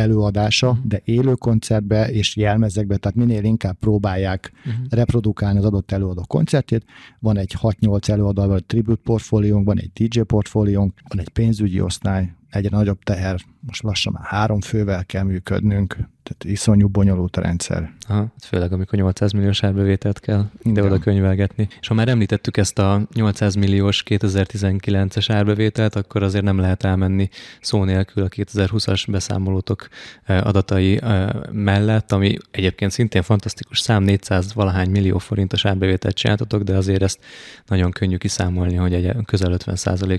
előadása, 0.00 0.68
uh-huh. 0.68 0.86
de 0.86 1.00
élő 1.04 1.34
koncertbe 1.34 2.10
és 2.10 2.36
jelmezekbe, 2.36 2.96
tehát 2.96 3.16
minél 3.16 3.44
inkább 3.44 3.76
próbálják 3.78 4.52
uh-huh. 4.58 4.84
reprodukálni 4.90 5.58
az 5.58 5.64
adott 5.64 5.92
előadó 5.92 6.22
koncertét. 6.22 6.84
Van 7.18 7.36
egy 7.36 7.54
6-8 7.62 8.08
előadó, 8.08 8.46
van 8.46 8.56
egy 8.56 8.64
tribute 8.64 9.02
portfóliónk, 9.04 9.66
van 9.66 9.78
egy 9.78 9.90
DJ 9.92 10.20
portfóliónk, 10.20 10.92
van 11.08 11.18
egy 11.18 11.28
pénzügyi 11.28 11.80
osztály, 11.80 12.32
egyre 12.50 12.76
nagyobb 12.76 13.02
teher, 13.02 13.40
most 13.60 13.82
lassan 13.82 14.12
már 14.12 14.24
három 14.24 14.60
fővel 14.60 15.04
kell 15.04 15.22
működnünk, 15.22 15.96
tehát 16.22 16.56
iszonyú 16.56 16.88
bonyolult 16.88 17.36
a 17.36 17.40
rendszer. 17.40 17.92
Aha, 18.08 18.18
hát 18.18 18.44
főleg 18.44 18.72
amikor 18.72 18.98
800 18.98 19.32
milliós 19.32 19.64
árbevételt 19.64 20.20
kell 20.20 20.44
ide-oda 20.62 20.98
könyvelgetni. 20.98 21.68
És 21.80 21.88
ha 21.88 21.94
már 21.94 22.08
említettük 22.08 22.56
ezt 22.56 22.78
a 22.78 23.06
800 23.14 23.54
milliós 23.54 24.02
2019-es 24.06 25.24
árbevételt, 25.28 25.94
akkor 25.94 26.22
azért 26.22 26.44
nem 26.44 26.58
lehet 26.58 26.84
elmenni 26.84 27.28
szó 27.60 27.84
nélkül 27.84 28.22
a 28.22 28.28
2020-as 28.28 29.04
beszámolótok 29.08 29.88
eh, 30.24 30.46
adatai 30.46 31.00
eh, 31.02 31.28
mellett, 31.52 32.12
ami 32.12 32.36
egyébként 32.50 32.90
szintén 32.90 33.22
fantasztikus 33.22 33.80
szám, 33.80 34.02
400 34.02 34.54
valahány 34.54 34.90
millió 34.90 35.18
forintos 35.18 35.64
árbevételt 35.64 36.14
csináltatok, 36.14 36.62
de 36.62 36.76
azért 36.76 37.02
ezt 37.02 37.18
nagyon 37.66 37.90
könnyű 37.90 38.16
kiszámolni, 38.16 38.74
hogy 38.74 38.94
egy 38.94 39.12
közel 39.24 39.52
50 39.52 39.76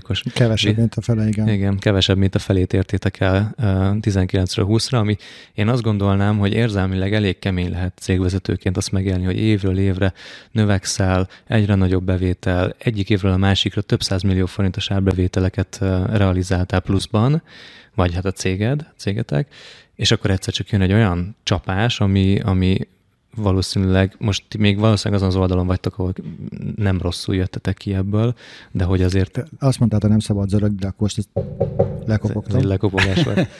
os 0.08 0.22
Kevesebb, 0.34 0.76
mint 0.76 0.94
a 0.94 1.00
fele, 1.00 1.26
igen. 1.28 1.48
Igen, 1.48 1.78
kevesebb, 1.78 2.16
mint 2.22 2.34
a 2.34 2.38
felét 2.38 2.72
értétek 2.72 3.20
el 3.20 3.54
19-ről 4.00 4.66
20-ra, 4.68 4.98
ami 4.98 5.16
én 5.54 5.68
azt 5.68 5.82
gondolnám, 5.82 6.38
hogy 6.38 6.52
érzelmileg 6.52 7.14
elég 7.14 7.38
kemény 7.38 7.70
lehet 7.70 7.98
cégvezetőként 7.98 8.76
azt 8.76 8.92
megélni, 8.92 9.24
hogy 9.24 9.38
évről 9.38 9.78
évre 9.78 10.12
növekszel, 10.50 11.28
egyre 11.46 11.74
nagyobb 11.74 12.04
bevétel, 12.04 12.74
egyik 12.78 13.10
évről 13.10 13.32
a 13.32 13.36
másikra 13.36 13.80
több 13.80 14.00
millió 14.24 14.46
forintos 14.46 14.90
árbevételeket 14.90 15.78
realizáltál 16.12 16.80
pluszban, 16.80 17.42
vagy 17.94 18.14
hát 18.14 18.24
a 18.24 18.32
céged, 18.32 18.86
cégetek, 18.96 19.54
és 19.94 20.10
akkor 20.10 20.30
egyszer 20.30 20.54
csak 20.54 20.70
jön 20.70 20.80
egy 20.80 20.92
olyan 20.92 21.36
csapás, 21.42 22.00
ami, 22.00 22.40
ami 22.40 22.78
valószínűleg, 23.36 24.14
most 24.18 24.56
még 24.58 24.78
valószínűleg 24.78 25.22
azon 25.22 25.34
az 25.34 25.42
oldalon 25.42 25.66
vagytok, 25.66 25.98
ahol 25.98 26.12
nem 26.76 27.00
rosszul 27.00 27.34
jöttetek 27.34 27.76
ki 27.76 27.94
ebből, 27.94 28.34
de 28.70 28.84
hogy 28.84 29.02
azért... 29.02 29.30
Te 29.32 29.46
azt 29.58 29.78
mondtad, 29.78 30.00
hogy 30.00 30.10
nem 30.10 30.18
szabad 30.18 30.48
zörög, 30.48 30.74
de 30.74 30.86
akkor 30.86 31.08
ezt 31.16 31.28
lekopogtam. 32.06 32.56
Ez 32.56 32.62
egy 32.62 32.68
lekopogás 32.68 33.22
volt. 33.22 33.48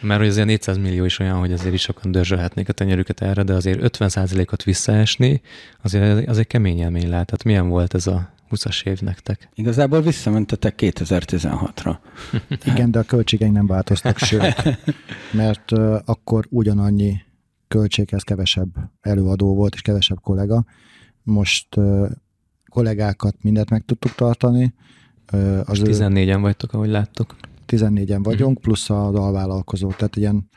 Mert 0.00 0.20
hogy 0.20 0.28
azért 0.28 0.46
400 0.46 0.76
millió 0.78 1.04
is 1.04 1.18
olyan, 1.18 1.38
hogy 1.38 1.52
azért 1.52 1.74
is 1.74 1.80
sokan 1.80 2.10
dörzsölhetnék 2.10 2.68
a 2.68 2.72
tenyerüket 2.72 3.20
erre, 3.20 3.42
de 3.42 3.52
azért 3.52 3.98
50%-ot 3.98 4.62
visszaesni, 4.62 5.40
azért, 5.82 6.28
azért 6.28 6.46
kemény 6.46 6.78
élmény 6.78 7.08
lehet. 7.08 7.26
Tehát 7.26 7.44
milyen 7.44 7.68
volt 7.68 7.94
ez 7.94 8.06
a 8.06 8.30
20-as 8.50 8.86
év 8.86 9.00
nektek? 9.00 9.48
Igazából 9.54 10.00
visszamentetek 10.00 10.74
2016-ra. 10.78 11.96
Igen, 12.64 12.90
de 12.90 12.98
a 12.98 13.02
költségeink 13.02 13.54
nem 13.54 13.66
változtak, 13.66 14.18
sőt, 14.18 14.78
mert 15.32 15.72
uh, 15.72 15.98
akkor 16.04 16.46
ugyanannyi 16.50 17.25
költséghez 17.68 18.22
kevesebb 18.22 18.68
előadó 19.00 19.54
volt, 19.54 19.74
és 19.74 19.82
kevesebb 19.82 20.20
kollega. 20.20 20.64
Most 21.22 21.76
uh, 21.76 22.10
kollégákat 22.68 23.36
mindent 23.42 23.70
meg 23.70 23.84
tudtuk 23.84 24.14
tartani. 24.14 24.74
Uh, 25.32 25.60
az 25.64 25.82
14-en 25.84 26.38
vagytok, 26.40 26.72
ahogy 26.72 26.88
láttuk. 26.88 27.36
14-en 27.66 28.20
vagyunk, 28.22 28.50
uh-huh. 28.50 28.62
plusz 28.62 28.90
az 28.90 29.14
alvállalkozó, 29.14 29.90
tehát 29.90 30.16
ilyen 30.16 30.48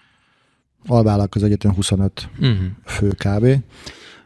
alvállalkozó 0.86 1.45
egyetem 1.45 1.74
25 1.74 2.30
uh-huh. 2.39 2.57
fő 2.86 3.07
kb. 3.07 3.64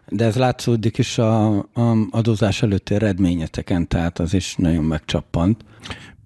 De 0.07 0.25
ez 0.25 0.36
látszódik 0.36 0.97
is 0.97 1.17
a, 1.17 1.57
a 1.57 2.07
adózás 2.09 2.61
előtti 2.61 2.93
eredményeteken, 2.93 3.88
tehát 3.88 4.19
az 4.19 4.34
is 4.34 4.55
nagyon 4.55 4.84
megcsappant. 4.84 5.65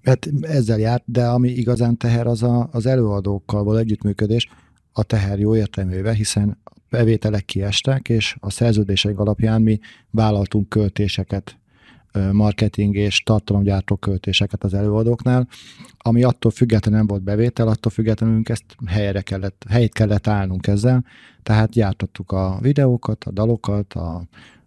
Hát 0.02 0.28
ezzel 0.40 0.78
járt, 0.78 1.02
de 1.06 1.26
ami 1.26 1.48
igazán 1.48 1.96
teher, 1.96 2.26
az 2.26 2.42
a, 2.42 2.68
az 2.72 2.86
előadókkal 2.86 3.64
való 3.64 3.78
együttműködés, 3.78 4.48
a 4.98 5.02
teher 5.02 5.38
jó 5.38 5.56
értelmével, 5.56 6.12
hiszen 6.12 6.58
bevételek 6.90 7.44
kiestek, 7.44 8.08
és 8.08 8.36
a 8.40 8.50
szerződéseink 8.50 9.18
alapján 9.18 9.62
mi 9.62 9.78
vállaltunk 10.10 10.68
költéseket 10.68 11.58
marketing 12.32 12.96
és 12.96 13.22
tartalomgyártó 13.22 13.96
költéseket 13.96 14.64
az 14.64 14.74
előadóknál, 14.74 15.48
ami 15.98 16.22
attól 16.22 16.50
függetlenül 16.50 16.98
nem 16.98 17.08
volt 17.08 17.22
bevétel, 17.22 17.68
attól 17.68 17.92
függetlenül 17.92 18.40
ezt 18.44 18.64
helyre 18.86 19.20
kellett, 19.20 19.64
helyét 19.68 19.92
kellett 19.92 20.26
állnunk 20.26 20.66
ezzel, 20.66 21.04
tehát 21.42 21.70
gyártottuk 21.70 22.32
a 22.32 22.58
videókat, 22.60 23.24
a 23.24 23.30
dalokat, 23.30 23.92
a 23.92 24.24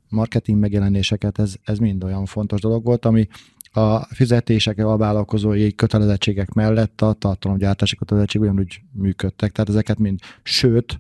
marketing 0.10 0.60
megjelenéseket, 0.60 1.40
ez, 1.40 1.54
ez 1.64 1.78
mind 1.78 2.04
olyan 2.04 2.26
fontos 2.26 2.60
dolog 2.60 2.84
volt, 2.84 3.06
ami 3.06 3.28
a 3.72 4.06
fizetések, 4.06 4.78
a 4.78 4.98
vállalkozói 4.98 5.76
kötelezettségek 5.76 6.54
mellett 6.54 7.02
a 7.02 7.14
tartalomgyártási 7.14 7.96
kötelezettség 7.96 8.42
ugyanúgy 8.42 8.82
működtek, 8.92 9.52
tehát 9.52 9.70
ezeket 9.70 9.98
mind, 9.98 10.20
sőt, 10.44 11.00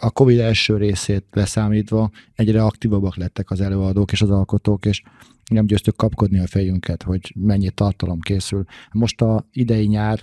a 0.00 0.10
COVID 0.10 0.38
első 0.38 0.76
részét 0.76 1.24
leszámítva 1.30 2.10
egyre 2.34 2.64
aktívabbak 2.64 3.16
lettek 3.16 3.50
az 3.50 3.60
előadók 3.60 4.12
és 4.12 4.22
az 4.22 4.30
alkotók, 4.30 4.86
és 4.86 5.02
nem 5.50 5.66
győztük 5.66 5.96
kapkodni 5.96 6.38
a 6.38 6.46
fejünket, 6.46 7.02
hogy 7.02 7.34
mennyi 7.36 7.70
tartalom 7.70 8.20
készül. 8.20 8.64
Most 8.92 9.20
a 9.20 9.46
idei 9.52 9.86
nyár 9.86 10.22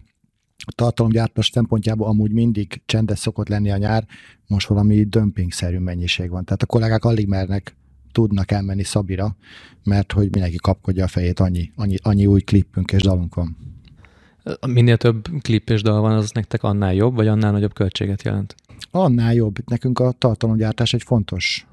a 0.65 0.71
tartalomgyártás 0.75 1.49
szempontjából 1.53 2.07
amúgy 2.07 2.31
mindig 2.31 2.81
csendes 2.85 3.19
szokott 3.19 3.47
lenni 3.47 3.71
a 3.71 3.77
nyár, 3.77 4.05
most 4.47 4.67
valami 4.67 5.03
dömpingszerű 5.03 5.77
mennyiség 5.77 6.29
van. 6.29 6.45
Tehát 6.45 6.61
a 6.61 6.65
kollégák 6.65 7.05
alig 7.05 7.27
mernek 7.27 7.75
tudnak 8.15 8.51
elmenni 8.51 8.83
Szabira, 8.83 9.35
mert 9.83 10.11
hogy 10.11 10.27
mindenki 10.31 10.55
kapkodja 10.55 11.03
a 11.03 11.07
fejét, 11.07 11.39
annyi, 11.39 11.71
annyi, 11.75 11.95
annyi 12.01 12.25
új 12.25 12.41
klippünk 12.41 12.91
és 12.91 13.01
dalunk 13.01 13.35
van. 13.35 13.57
Minél 14.67 14.97
több 14.97 15.27
klip 15.41 15.69
és 15.69 15.81
dal 15.81 16.01
van, 16.01 16.11
az 16.11 16.31
nektek 16.31 16.63
annál 16.63 16.93
jobb, 16.93 17.15
vagy 17.15 17.27
annál 17.27 17.51
nagyobb 17.51 17.73
költséget 17.73 18.23
jelent? 18.23 18.55
Annál 18.91 19.33
jobb. 19.33 19.57
Nekünk 19.65 19.99
a 19.99 20.11
tartalomgyártás 20.11 20.93
egy 20.93 21.03
fontos 21.03 21.67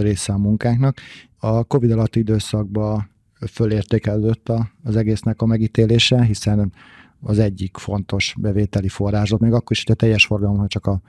része 0.00 0.32
a 0.32 0.38
munkánknak. 0.38 0.96
A 1.38 1.64
Covid 1.64 1.90
alatti 1.90 2.18
időszakban 2.18 3.10
fölértékelődött 3.50 4.52
az 4.82 4.96
egésznek 4.96 5.42
a 5.42 5.46
megítélése, 5.46 6.24
hiszen 6.24 6.72
az 7.20 7.38
egyik 7.38 7.76
fontos 7.76 8.34
bevételi 8.38 8.88
forrásot, 8.88 9.40
még 9.40 9.52
akkor 9.52 9.72
is, 9.72 9.84
hogy 9.84 9.92
a 9.92 9.98
teljes 9.98 10.26
forgalom, 10.26 10.56
ha 10.56 10.66
csak 10.66 10.86
a 10.86 11.00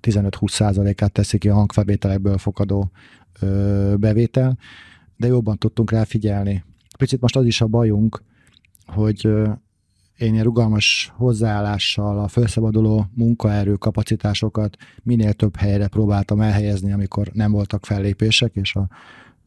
15-20 0.00 0.48
százalékát 0.48 1.12
teszi 1.12 1.38
ki 1.38 1.48
a 1.48 1.54
hangfelvételekből 1.54 2.38
fokadó 2.38 2.90
ö, 2.90 3.19
bevétel, 3.96 4.58
de 5.16 5.26
jobban 5.26 5.58
tudtunk 5.58 5.90
rá 5.90 6.04
figyelni. 6.04 6.64
Picit 6.98 7.20
most 7.20 7.36
az 7.36 7.44
is 7.44 7.60
a 7.60 7.66
bajunk, 7.66 8.22
hogy 8.86 9.28
én 10.18 10.32
ilyen 10.32 10.44
rugalmas 10.44 11.12
hozzáállással 11.16 12.18
a 12.18 12.28
felszabaduló 12.28 13.06
munkaerő 13.14 13.74
kapacitásokat 13.74 14.76
minél 15.02 15.32
több 15.32 15.56
helyre 15.56 15.88
próbáltam 15.88 16.40
elhelyezni, 16.40 16.92
amikor 16.92 17.30
nem 17.32 17.52
voltak 17.52 17.86
fellépések, 17.86 18.54
és 18.54 18.74
a 18.74 18.88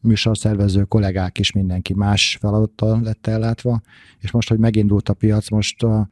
műsorszervező 0.00 0.82
kollégák 0.82 1.38
is 1.38 1.52
mindenki 1.52 1.94
más 1.94 2.36
feladattal 2.40 3.00
lett 3.02 3.26
ellátva, 3.26 3.80
és 4.20 4.30
most, 4.30 4.48
hogy 4.48 4.58
megindult 4.58 5.08
a 5.08 5.14
piac, 5.14 5.50
most 5.50 5.82
a, 5.82 6.08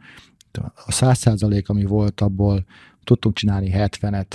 100 0.88 1.18
százalék, 1.18 1.68
ami 1.68 1.84
volt, 1.84 2.20
abból 2.20 2.64
tudtunk 3.04 3.34
csinálni 3.34 3.70
70-et, 3.74 4.26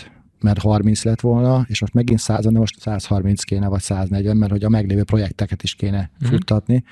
mert 0.42 0.60
30 0.60 1.04
lett 1.04 1.22
volna, 1.22 1.66
és 1.68 1.82
most 1.82 1.94
megint 1.94 2.20
100, 2.20 2.44
de 2.44 2.60
most 2.60 2.80
130 2.80 3.44
kéne, 3.44 3.68
vagy 3.68 3.82
140, 3.82 4.38
mert 4.38 4.52
hogy 4.52 4.64
a 4.64 4.70
meglévő 4.70 5.04
projekteket 5.04 5.64
is 5.64 5.76
kéne 5.76 6.10
mm. 6.26 6.28
futtatni. 6.28 6.84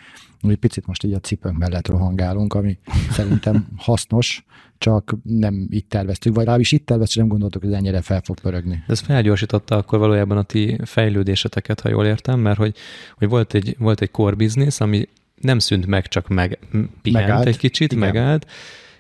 Úgy 0.42 0.56
picit 0.56 0.88
most 0.88 1.04
így 1.04 1.14
a 1.14 1.20
cipőnk 1.20 1.58
mellett 1.58 1.88
rohangálunk, 1.88 2.54
ami 2.54 2.78
szerintem 3.12 3.68
hasznos, 3.78 4.46
csak 4.78 5.16
nem 5.24 5.68
itt 5.70 5.90
terveztük, 5.90 6.32
vagy 6.32 6.40
legalábbis 6.40 6.72
itt 6.72 6.86
terveztük, 6.86 7.20
nem 7.20 7.28
gondoltuk, 7.28 7.62
hogy 7.62 7.72
ez 7.72 7.78
ennyire 7.78 8.02
fel 8.02 8.22
fog 8.24 8.40
pörögni. 8.40 8.84
Ez 8.88 9.00
felgyorsította 9.00 9.78
akkor 9.78 10.00
valójában 10.00 10.38
a 10.38 10.44
ti 10.44 10.78
fejlődéseteket, 10.84 11.80
ha 11.80 11.90
jól 11.90 12.06
értem, 12.06 12.40
mert 12.40 12.58
hogy, 12.58 12.76
hogy 13.18 13.30
volt, 13.30 13.54
egy, 13.54 13.76
volt 13.80 14.02
egy 14.02 14.12
core 14.12 14.36
business, 14.36 14.80
ami 14.80 15.08
nem 15.42 15.60
szűnt 15.60 15.86
meg, 15.86 16.08
csak 16.08 16.28
meg 16.28 16.60
pihent 17.02 17.28
megállt. 17.28 17.46
egy 17.46 17.58
kicsit, 17.58 17.92
Igen. 17.92 18.06
megállt, 18.08 18.48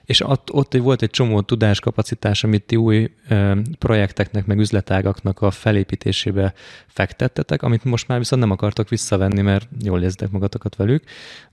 és 0.06 0.22
ott, 0.22 0.54
ott 0.54 0.78
volt 0.78 1.02
egy 1.02 1.10
csomó 1.10 1.42
tudáskapacitás, 1.42 2.44
amit 2.44 2.64
ti 2.64 2.76
új 2.76 3.12
ö, 3.30 3.60
projekteknek, 3.80 4.46
meg 4.46 4.60
üzletágaknak 4.60 5.42
a 5.42 5.52
felépítésébe 5.52 6.54
fektettetek, 6.88 7.62
amit 7.62 7.84
most 7.84 8.08
már 8.08 8.18
viszont 8.18 8.42
nem 8.42 8.52
akartok 8.52 8.90
visszavenni, 8.90 9.42
mert 9.42 9.70
jól 9.84 10.02
érzitek 10.02 10.32
magatokat 10.32 10.76
velük, 10.76 11.04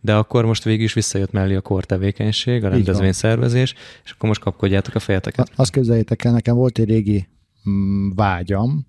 de 0.00 0.14
akkor 0.14 0.44
most 0.44 0.64
végig 0.64 0.82
is 0.82 0.92
visszajött 0.92 1.32
mellé 1.32 1.54
a 1.54 1.60
kor 1.60 1.84
tevékenység, 1.84 2.64
a 2.64 2.68
rendezvényszervezés, 2.68 3.74
és 4.04 4.10
akkor 4.10 4.28
most 4.28 4.40
kapkodjátok 4.40 4.94
a 4.94 4.98
fejeteket. 4.98 5.50
Azt 5.54 5.72
képzeljétek 5.72 6.24
el, 6.24 6.32
nekem 6.32 6.56
volt 6.56 6.78
egy 6.78 6.88
régi 6.88 7.28
mm, 7.68 8.10
vágyam, 8.14 8.86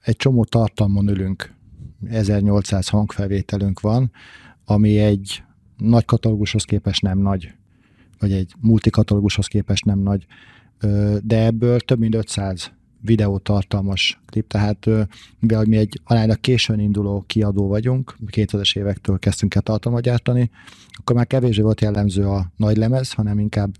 egy 0.00 0.16
csomó 0.16 0.44
tartalmon 0.44 1.08
ülünk, 1.08 1.56
1800 2.10 2.88
hangfelvételünk 2.88 3.80
van, 3.80 4.10
ami 4.64 4.98
egy 4.98 5.42
nagy 5.76 6.04
katalógushoz 6.04 6.64
képest 6.64 7.02
nem 7.02 7.18
nagy 7.18 7.54
vagy 8.18 8.32
egy 8.32 8.52
multikatalógushoz 8.60 9.46
képest 9.46 9.84
nem 9.84 9.98
nagy, 9.98 10.26
de 11.22 11.44
ebből 11.44 11.80
több 11.80 11.98
mint 11.98 12.14
500 12.14 12.72
videó 13.00 13.38
tartalmas 13.38 14.20
klip, 14.26 14.46
tehát 14.46 14.86
mivel 15.38 15.64
mi 15.64 15.76
egy 15.76 16.00
aránylag 16.04 16.40
későn 16.40 16.78
induló 16.78 17.24
kiadó 17.26 17.68
vagyunk, 17.68 18.16
2000-es 18.26 18.76
évektől 18.76 19.18
kezdtünk 19.18 19.54
el 19.54 19.62
tartalmat 19.62 20.02
gyártani, 20.02 20.50
akkor 20.90 21.16
már 21.16 21.26
kevésbé 21.26 21.62
volt 21.62 21.80
jellemző 21.80 22.26
a 22.26 22.52
nagy 22.56 22.76
lemez, 22.76 23.12
hanem 23.12 23.38
inkább 23.38 23.74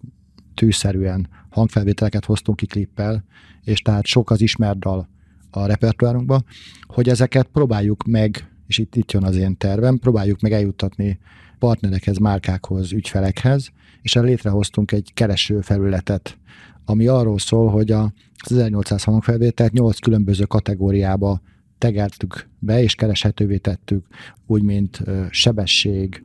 tűszerűen 0.54 1.28
hangfelvételeket 1.50 2.24
hoztunk 2.24 2.56
ki 2.56 2.66
klippel, 2.66 3.24
és 3.64 3.80
tehát 3.80 4.06
sok 4.06 4.30
az 4.30 4.40
ismert 4.40 4.78
dal 4.78 5.08
a 5.50 5.66
repertoárunkba, 5.66 6.42
hogy 6.86 7.08
ezeket 7.08 7.46
próbáljuk 7.46 8.04
meg, 8.04 8.50
és 8.66 8.78
itt, 8.78 8.96
itt 8.96 9.12
jön 9.12 9.24
az 9.24 9.36
én 9.36 9.56
tervem, 9.56 9.98
próbáljuk 9.98 10.40
meg 10.40 10.52
eljuttatni 10.52 11.18
partnerekhez, 11.58 12.18
márkákhoz, 12.18 12.92
ügyfelekhez, 12.92 13.72
és 14.08 14.16
el 14.16 14.24
létrehoztunk 14.24 14.92
egy 14.92 15.10
kereső 15.14 15.60
felületet, 15.60 16.38
ami 16.84 17.06
arról 17.06 17.38
szól, 17.38 17.70
hogy 17.70 17.90
a 17.90 18.12
1800 18.36 19.04
hangfelvételt 19.04 19.72
8 19.72 19.98
különböző 19.98 20.44
kategóriába 20.44 21.40
tegeltük 21.78 22.48
be, 22.58 22.82
és 22.82 22.94
kereshetővé 22.94 23.56
tettük, 23.56 24.06
úgy, 24.46 24.62
mint 24.62 25.02
sebesség, 25.30 26.22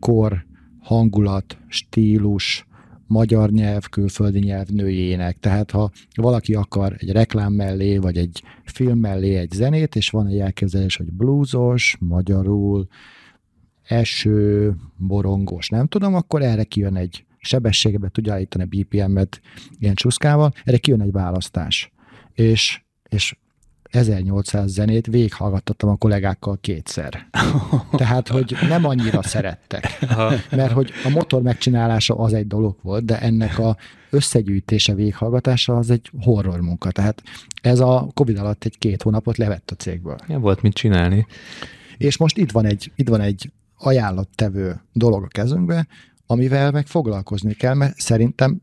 kor, 0.00 0.44
hangulat, 0.80 1.58
stílus, 1.68 2.66
magyar 3.06 3.50
nyelv, 3.50 3.88
külföldi 3.88 4.38
nyelv, 4.38 4.66
nőjének. 4.66 5.38
Tehát 5.40 5.70
ha 5.70 5.90
valaki 6.14 6.54
akar 6.54 6.94
egy 6.98 7.10
reklám 7.10 7.52
mellé, 7.52 7.96
vagy 7.98 8.16
egy 8.16 8.42
film 8.64 8.98
mellé 8.98 9.34
egy 9.34 9.50
zenét, 9.50 9.96
és 9.96 10.10
van 10.10 10.26
egy 10.26 10.38
elképzelés, 10.38 10.96
hogy 10.96 11.12
bluesos, 11.12 11.96
magyarul, 12.00 12.86
eső, 13.84 14.74
borongós, 14.96 15.68
nem 15.68 15.86
tudom, 15.86 16.14
akkor 16.14 16.42
erre 16.42 16.64
kijön 16.64 16.96
egy 16.96 17.24
sebességbe 17.38 18.08
tudja 18.08 18.32
állítani 18.32 18.64
a 18.64 18.66
BPM-et 18.66 19.40
ilyen 19.78 19.94
csúszkával, 19.94 20.52
erre 20.64 20.78
kijön 20.78 21.00
egy 21.00 21.12
választás. 21.12 21.92
És, 22.34 22.82
és 23.08 23.36
1800 23.94 24.70
zenét 24.70 25.06
végighallgattattam 25.06 25.88
a 25.88 25.96
kollégákkal 25.96 26.58
kétszer. 26.60 27.28
Tehát, 27.96 28.28
hogy 28.28 28.56
nem 28.68 28.84
annyira 28.84 29.22
szerettek. 29.22 30.06
Mert 30.50 30.72
hogy 30.72 30.90
a 31.04 31.08
motor 31.08 31.42
megcsinálása 31.42 32.16
az 32.16 32.32
egy 32.32 32.46
dolog 32.46 32.76
volt, 32.82 33.04
de 33.04 33.20
ennek 33.20 33.58
a 33.58 33.76
összegyűjtése, 34.10 34.94
végighallgatása 34.94 35.76
az 35.76 35.90
egy 35.90 36.10
horror 36.20 36.60
munka. 36.60 36.90
Tehát 36.90 37.22
ez 37.62 37.80
a 37.80 38.08
Covid 38.14 38.38
alatt 38.38 38.64
egy 38.64 38.78
két 38.78 39.02
hónapot 39.02 39.36
levett 39.36 39.70
a 39.70 39.74
cégből. 39.74 40.16
Ja, 40.28 40.38
volt 40.38 40.62
mit 40.62 40.74
csinálni. 40.74 41.26
És 41.96 42.16
most 42.16 42.36
itt 42.36 42.50
van 42.50 42.64
egy, 42.64 42.92
itt 42.96 43.08
van 43.08 43.20
egy 43.20 43.50
ajánlattevő 43.86 44.80
dolog 44.92 45.22
a 45.22 45.28
kezünkbe, 45.28 45.86
amivel 46.26 46.70
meg 46.70 46.86
foglalkozni 46.86 47.52
kell, 47.54 47.74
mert 47.74 47.98
szerintem 47.98 48.62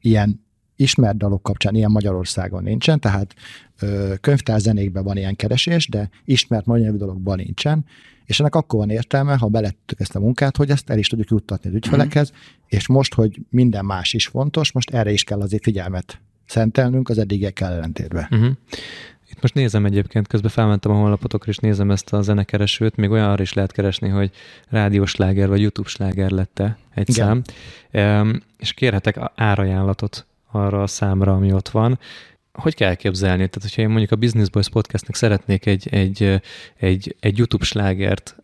ilyen 0.00 0.44
ismert 0.76 1.16
dalok 1.16 1.42
kapcsán 1.42 1.74
ilyen 1.74 1.90
Magyarországon 1.90 2.62
nincsen, 2.62 3.00
tehát 3.00 3.34
ö, 3.80 4.14
könyvtárzenékben 4.20 5.04
van 5.04 5.16
ilyen 5.16 5.36
keresés, 5.36 5.88
de 5.88 6.08
ismert 6.24 6.66
magyar 6.66 6.96
dologban 6.96 7.36
nincsen, 7.36 7.84
és 8.24 8.40
ennek 8.40 8.54
akkor 8.54 8.78
van 8.78 8.90
értelme, 8.90 9.36
ha 9.36 9.48
belettük 9.48 10.00
ezt 10.00 10.14
a 10.14 10.20
munkát, 10.20 10.56
hogy 10.56 10.70
ezt 10.70 10.90
el 10.90 10.98
is 10.98 11.08
tudjuk 11.08 11.30
juttatni 11.30 11.68
az 11.68 11.74
ügyfelekhez, 11.74 12.30
mm. 12.32 12.34
és 12.66 12.88
most, 12.88 13.14
hogy 13.14 13.40
minden 13.50 13.84
más 13.84 14.12
is 14.12 14.26
fontos, 14.26 14.72
most 14.72 14.90
erre 14.90 15.10
is 15.10 15.24
kell 15.24 15.40
azért 15.40 15.62
figyelmet 15.62 16.20
szentelnünk 16.46 17.08
az 17.08 17.18
eddigekkel 17.18 17.72
ellentétben. 17.72 18.26
Uh-huh. 18.30 18.52
Itt 19.36 19.42
most 19.42 19.54
nézem 19.54 19.84
egyébként, 19.84 20.26
közben 20.26 20.50
felmentem 20.50 20.92
a 20.92 20.94
honlapotokra, 20.94 21.50
és 21.50 21.56
nézem 21.56 21.90
ezt 21.90 22.12
a 22.12 22.22
zenekeresőt, 22.22 22.96
még 22.96 23.10
olyan 23.10 23.30
arra 23.30 23.42
is 23.42 23.52
lehet 23.52 23.72
keresni, 23.72 24.08
hogy 24.08 24.30
rádiós 24.68 25.10
sláger 25.10 25.48
vagy 25.48 25.60
YouTube 25.60 25.88
sláger 25.88 26.30
lette 26.30 26.78
egy 26.94 27.08
Igen. 27.08 27.42
szám, 27.92 28.40
és 28.58 28.72
kérhetek 28.72 29.18
árajánlatot 29.34 30.26
arra 30.50 30.82
a 30.82 30.86
számra, 30.86 31.34
ami 31.34 31.52
ott 31.52 31.68
van. 31.68 31.98
Hogy 32.52 32.74
kell 32.74 32.88
elképzelni? 32.88 33.36
Tehát, 33.36 33.62
hogyha 33.62 33.82
én 33.82 33.88
mondjuk 33.88 34.10
a 34.10 34.16
Business 34.16 34.48
Boys 34.48 34.68
podcastnek 34.68 35.16
szeretnék 35.16 35.66
egy, 35.66 35.88
egy, 35.90 36.40
egy, 36.76 37.16
egy 37.20 37.38
YouTube 37.38 37.64
slágert, 37.64 38.36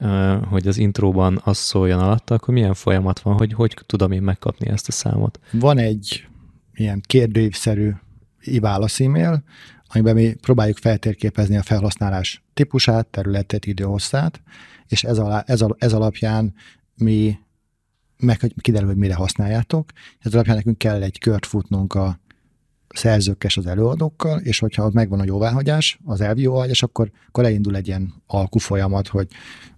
hogy 0.48 0.66
az 0.66 0.78
intróban 0.78 1.40
az 1.44 1.56
szóljon 1.58 1.98
alatta, 1.98 2.34
akkor 2.34 2.54
milyen 2.54 2.74
folyamat 2.74 3.20
van, 3.20 3.36
hogy 3.36 3.52
hogy 3.52 3.74
tudom 3.86 4.12
én 4.12 4.22
megkapni 4.22 4.68
ezt 4.68 4.88
a 4.88 4.92
számot? 4.92 5.40
Van 5.50 5.78
egy 5.78 6.26
ilyen 6.74 7.00
kérdőívszerű 7.06 7.90
válasz 8.60 9.00
e-mail, 9.00 9.42
amiben 9.92 10.14
mi 10.14 10.34
próbáljuk 10.34 10.76
feltérképezni 10.76 11.56
a 11.56 11.62
felhasználás 11.62 12.42
típusát, 12.54 13.06
területet, 13.06 13.66
időhosszát, 13.66 14.42
és 14.88 15.04
ez, 15.04 15.18
alá, 15.18 15.44
ez, 15.46 15.64
ez 15.78 15.92
alapján 15.92 16.54
mi 16.94 17.38
meg 18.16 18.40
hogy 18.40 18.54
kiderül, 18.60 18.88
hogy 18.88 18.96
mire 18.96 19.14
használjátok. 19.14 19.90
Ez 20.18 20.34
alapján 20.34 20.56
nekünk 20.56 20.78
kell 20.78 21.02
egy 21.02 21.18
kört 21.18 21.46
futnunk 21.46 21.94
a 21.94 22.20
szerzőkkel 22.88 23.50
és 23.50 23.56
az 23.56 23.66
előadókkal, 23.66 24.38
és 24.38 24.58
hogyha 24.58 24.90
megvan 24.92 25.20
a 25.20 25.24
jóváhagyás, 25.24 25.98
az 26.04 26.20
elvi 26.20 26.42
jóváhagyás, 26.42 26.82
akkor, 26.82 27.10
akkor 27.28 27.44
elindul 27.44 27.76
egy 27.76 27.86
ilyen 27.86 28.14
alkú 28.26 28.58
folyamat, 28.58 29.08
hogy 29.08 29.26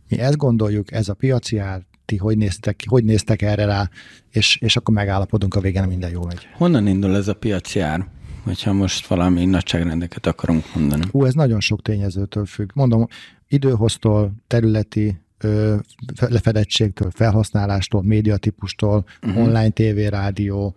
mi 0.09 0.19
ezt 0.19 0.37
gondoljuk, 0.37 0.93
ez 0.93 1.09
a 1.09 1.15
piaci 1.15 1.59
ár, 1.59 1.83
ti 2.05 2.17
hogy 2.17 2.37
néztek, 2.37 2.83
hogy 2.87 3.05
néztek 3.05 3.43
erre 3.43 3.65
rá, 3.65 3.91
és, 4.31 4.57
és 4.61 4.77
akkor 4.77 4.95
megállapodunk 4.95 5.55
a 5.55 5.61
végén, 5.61 5.83
minden 5.83 6.11
jó 6.11 6.25
megy. 6.25 6.49
Honnan 6.53 6.87
indul 6.87 7.17
ez 7.17 7.29
a 7.29 7.35
piaci 7.35 7.81
ár? 7.81 8.07
Hogyha 8.45 8.73
most 8.73 9.07
valami 9.07 9.45
nagyságrendeket 9.45 10.27
akarunk 10.27 10.75
mondani. 10.75 11.05
Hú, 11.11 11.25
ez 11.25 11.35
nagyon 11.35 11.61
sok 11.61 11.83
tényezőtől 11.83 12.47
függ. 12.47 12.71
Mondom, 12.75 13.07
időhoztól, 13.49 14.33
területi 14.47 15.21
ö, 15.39 15.77
lefedettségtől, 16.21 17.11
felhasználástól, 17.11 18.03
médiatípustól, 18.03 19.05
uh-huh. 19.23 19.43
online 19.43 19.71
tévé, 19.71 20.07
rádió. 20.07 20.75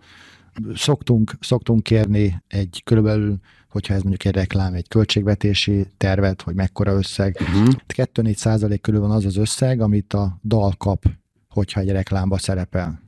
Szoktunk, 0.74 1.32
szoktunk 1.40 1.82
kérni 1.82 2.42
egy 2.48 2.82
körülbelül 2.84 3.38
hogyha 3.68 3.94
ez 3.94 4.00
mondjuk 4.00 4.24
egy 4.24 4.34
reklám, 4.34 4.74
egy 4.74 4.88
költségvetési 4.88 5.86
tervet, 5.96 6.42
hogy 6.42 6.54
mekkora 6.54 6.92
összeg. 6.92 7.36
Uh-huh. 7.40 7.74
2-4 7.86 8.34
százalék 8.34 8.80
körül 8.80 9.00
van 9.00 9.10
az 9.10 9.24
az 9.24 9.36
összeg, 9.36 9.80
amit 9.80 10.12
a 10.12 10.38
dal 10.44 10.74
kap, 10.78 11.04
hogyha 11.48 11.80
egy 11.80 11.90
reklámba 11.90 12.38
szerepel. 12.38 13.00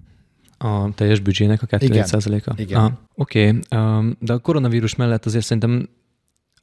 A 0.63 0.95
teljes 0.95 1.21
büdzsének 1.21 1.63
a 1.63 1.67
2 1.67 2.03
százaléka? 2.03 2.53
Igen. 2.57 2.99
Oké, 3.15 3.49
okay. 3.49 3.81
um, 3.81 4.17
de 4.21 4.33
a 4.33 4.39
koronavírus 4.39 4.95
mellett 4.95 5.27
azért 5.27 5.45
szerintem 5.45 5.89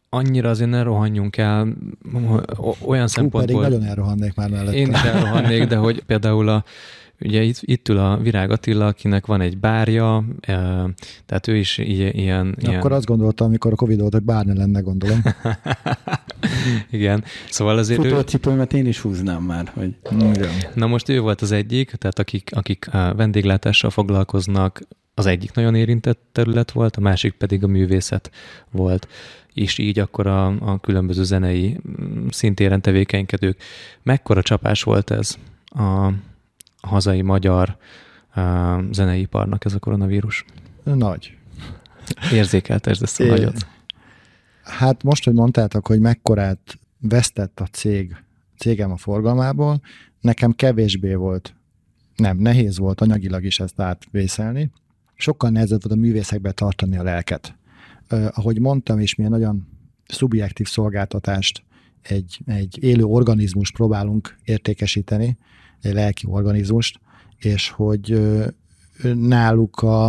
annyira 0.09 0.49
azért 0.49 0.69
ne 0.69 0.83
rohanjunk 0.83 1.37
el 1.37 1.73
olyan 2.85 3.01
Hú, 3.01 3.07
szempontból. 3.07 3.41
pedig 3.41 3.55
nagyon 3.55 3.83
elrohannék 3.83 4.35
már 4.35 4.49
mellette. 4.49 4.77
Én 4.77 4.89
is 4.89 5.01
elrohannék, 5.01 5.63
de 5.63 5.75
hogy 5.75 6.03
például 6.03 6.49
a, 6.49 6.63
Ugye 7.19 7.41
itt, 7.41 7.57
itt 7.61 7.89
ül 7.89 7.97
a 7.97 8.17
Virág 8.17 8.51
Attila, 8.51 8.85
akinek 8.85 9.25
van 9.25 9.41
egy 9.41 9.57
bárja, 9.57 10.25
tehát 11.25 11.47
ő 11.47 11.55
is 11.55 11.77
ilyen... 11.77 12.15
ilyen 12.15 12.55
Akkor 12.75 12.91
azt 12.91 13.05
gondoltam, 13.05 13.47
amikor 13.47 13.71
a 13.71 13.75
Covid 13.75 13.99
volt, 13.99 14.13
hogy 14.13 14.23
bár 14.23 14.45
ne 14.45 14.53
lenne, 14.53 14.79
gondolom. 14.79 15.21
Igen, 16.91 17.23
szóval 17.49 17.77
azért 17.77 18.01
Futócipőmet 18.01 18.73
ő... 18.73 18.77
én 18.77 18.85
is 18.85 18.99
húznám 18.99 19.43
már, 19.43 19.71
hogy... 19.73 19.95
Igen. 20.19 20.51
Na 20.73 20.87
most 20.87 21.09
ő 21.09 21.19
volt 21.19 21.41
az 21.41 21.51
egyik, 21.51 21.91
tehát 21.91 22.19
akik, 22.19 22.49
akik 22.53 22.93
a 22.93 23.13
vendéglátással 23.15 23.89
foglalkoznak, 23.89 24.81
az 25.13 25.25
egyik 25.25 25.51
nagyon 25.53 25.75
érintett 25.75 26.19
terület 26.31 26.71
volt, 26.71 26.95
a 26.95 27.01
másik 27.01 27.33
pedig 27.33 27.63
a 27.63 27.67
művészet 27.67 28.31
volt 28.71 29.07
és 29.57 29.77
így 29.77 29.99
akkor 29.99 30.27
a, 30.27 30.45
a 30.45 30.79
különböző 30.79 31.23
zenei 31.23 31.77
szintéren 32.29 32.81
tevékenykedők. 32.81 33.61
Mekkora 34.03 34.41
csapás 34.41 34.83
volt 34.83 35.11
ez 35.11 35.37
a, 35.65 36.11
hazai 36.87 37.21
magyar 37.21 37.77
uh, 38.35 38.91
zeneiparnak 38.91 39.65
ez 39.65 39.73
a 39.73 39.79
koronavírus? 39.79 40.45
Nagy. 40.83 41.37
Érzékeltesd 42.33 43.03
ezt 43.03 43.19
a 43.19 43.23
é, 43.23 43.27
nagyot. 43.27 43.67
Hát 44.63 45.03
most, 45.03 45.23
hogy 45.23 45.33
mondtátok, 45.33 45.87
hogy 45.87 45.99
mekkorát 45.99 46.79
vesztett 46.99 47.59
a 47.59 47.65
cég, 47.65 48.15
cégem 48.57 48.91
a 48.91 48.97
forgalmából, 48.97 49.81
nekem 50.21 50.51
kevésbé 50.51 51.13
volt, 51.13 51.55
nem, 52.15 52.37
nehéz 52.37 52.77
volt 52.77 53.01
anyagilag 53.01 53.43
is 53.43 53.59
ezt 53.59 53.79
átvészelni. 53.79 54.71
Sokkal 55.15 55.49
nehezebb 55.49 55.83
volt 55.83 55.99
a 55.99 56.01
művészekbe 56.01 56.51
tartani 56.51 56.97
a 56.97 57.03
lelket. 57.03 57.55
Uh, 58.11 58.27
ahogy 58.33 58.59
mondtam, 58.59 58.99
és 58.99 59.15
milyen 59.15 59.31
nagyon 59.31 59.67
szubjektív 60.07 60.67
szolgáltatást 60.67 61.63
egy, 62.01 62.39
egy 62.45 62.83
élő 62.83 63.03
organizmus 63.03 63.71
próbálunk 63.71 64.35
értékesíteni, 64.43 65.37
lelki 65.93 66.25
organizmust, 66.29 66.99
és 67.37 67.69
hogy 67.69 68.21
náluk 69.13 69.81
a, 69.81 70.07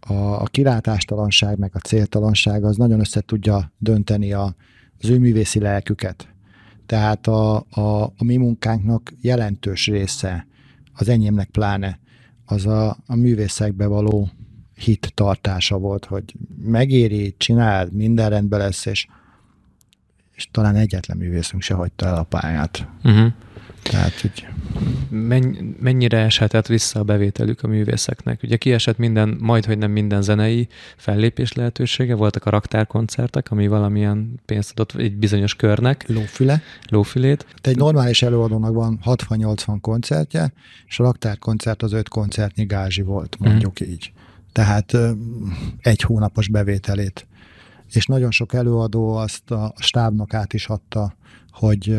a, 0.00 0.14
a 0.14 0.44
kilátástalanság, 0.44 1.58
meg 1.58 1.70
a 1.74 1.78
céltalanság 1.78 2.64
az 2.64 2.76
nagyon 2.76 3.00
össze 3.00 3.20
tudja 3.20 3.72
dönteni 3.78 4.32
a, 4.32 4.54
az 5.00 5.08
ő 5.08 5.18
művészi 5.18 5.60
lelküket. 5.60 6.28
Tehát 6.86 7.26
a, 7.26 7.56
a, 7.70 8.02
a 8.02 8.24
mi 8.24 8.36
munkánknak 8.36 9.12
jelentős 9.20 9.86
része, 9.86 10.46
az 10.92 11.08
enyémnek 11.08 11.48
pláne, 11.48 11.98
az 12.44 12.66
a, 12.66 12.96
a 13.06 13.14
művészekbe 13.14 13.86
való 13.86 14.30
hit 14.74 15.12
tartása 15.14 15.78
volt, 15.78 16.04
hogy 16.04 16.34
megéri, 16.62 17.34
csináld, 17.38 17.92
minden 17.92 18.30
rendben 18.30 18.58
lesz, 18.58 18.86
és, 18.86 19.06
és 20.34 20.48
talán 20.50 20.74
egyetlen 20.74 21.16
művészünk 21.16 21.62
se 21.62 21.74
hagyta 21.74 22.06
el 22.06 22.14
a 22.14 22.22
pályát. 22.22 22.88
Uh-huh. 23.04 23.32
Tehát, 23.82 24.20
hogy... 24.20 24.46
mennyire 25.80 26.18
eshetett 26.18 26.66
vissza 26.66 27.00
a 27.00 27.02
bevételük 27.02 27.62
a 27.62 27.66
művészeknek? 27.66 28.42
Ugye 28.42 28.56
kiesett 28.56 28.98
minden, 28.98 29.36
majd, 29.40 29.64
hogy 29.64 29.78
nem 29.78 29.90
minden 29.90 30.22
zenei 30.22 30.68
fellépés 30.96 31.52
lehetősége, 31.52 32.14
voltak 32.14 32.46
a 32.46 32.50
raktárkoncertek, 32.50 33.50
ami 33.50 33.68
valamilyen 33.68 34.40
pénzt 34.44 34.70
adott 34.70 34.94
egy 34.94 35.16
bizonyos 35.16 35.54
körnek. 35.54 36.04
Lófüle. 36.08 36.62
Lófülét. 36.88 37.46
Te 37.60 37.70
egy 37.70 37.76
normális 37.76 38.22
előadónak 38.22 38.74
van 38.74 39.00
60-80 39.04 39.78
koncertje, 39.80 40.52
és 40.86 40.98
a 40.98 41.02
raktárkoncert 41.02 41.82
az 41.82 41.92
öt 41.92 42.08
koncertnyi 42.08 42.64
gázsi 42.64 43.02
volt, 43.02 43.36
mondjuk 43.38 43.84
mm. 43.84 43.88
így. 43.88 44.12
Tehát 44.52 44.96
egy 45.80 46.00
hónapos 46.00 46.48
bevételét. 46.48 47.26
És 47.92 48.06
nagyon 48.06 48.30
sok 48.30 48.54
előadó 48.54 49.14
azt 49.14 49.50
a 49.50 49.74
stábnak 49.78 50.34
át 50.34 50.52
is 50.52 50.66
adta 50.66 51.14
hogy, 51.52 51.98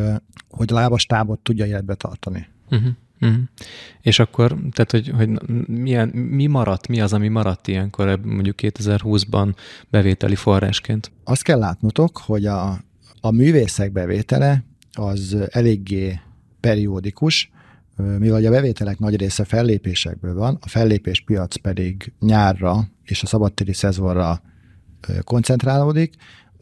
hogy 0.49 0.71
a 0.71 0.75
lábas 0.75 1.05
tábot 1.05 1.39
tudja 1.39 1.65
életbe 1.65 1.95
tartani. 1.95 2.47
Uh-huh. 2.71 2.91
Uh-huh. 3.21 3.43
És 4.01 4.19
akkor, 4.19 4.57
tehát, 4.71 4.91
hogy, 4.91 5.09
hogy 5.15 5.29
milyen, 5.67 6.07
mi 6.09 6.47
maradt, 6.47 6.87
mi 6.87 7.01
az, 7.01 7.13
ami 7.13 7.27
maradt 7.27 7.67
ilyenkor 7.67 8.19
mondjuk 8.23 8.55
2020-ban 8.61 9.55
bevételi 9.89 10.35
forrásként? 10.35 11.11
Azt 11.23 11.43
kell 11.43 11.59
látnotok, 11.59 12.17
hogy 12.17 12.45
a, 12.45 12.83
a 13.21 13.31
művészek 13.31 13.91
bevétele 13.91 14.63
az 14.93 15.37
eléggé 15.49 16.19
periódikus, 16.59 17.51
mivel 17.95 18.45
a 18.45 18.49
bevételek 18.49 18.99
nagy 18.99 19.15
része 19.15 19.43
fellépésekből 19.45 20.33
van, 20.33 20.57
a 20.61 20.67
fellépés 20.67 21.21
piac 21.21 21.55
pedig 21.55 22.13
nyárra 22.19 22.87
és 23.03 23.23
a 23.23 23.25
szabadtéri 23.25 23.73
szezonra 23.73 24.41
koncentrálódik, 25.23 26.13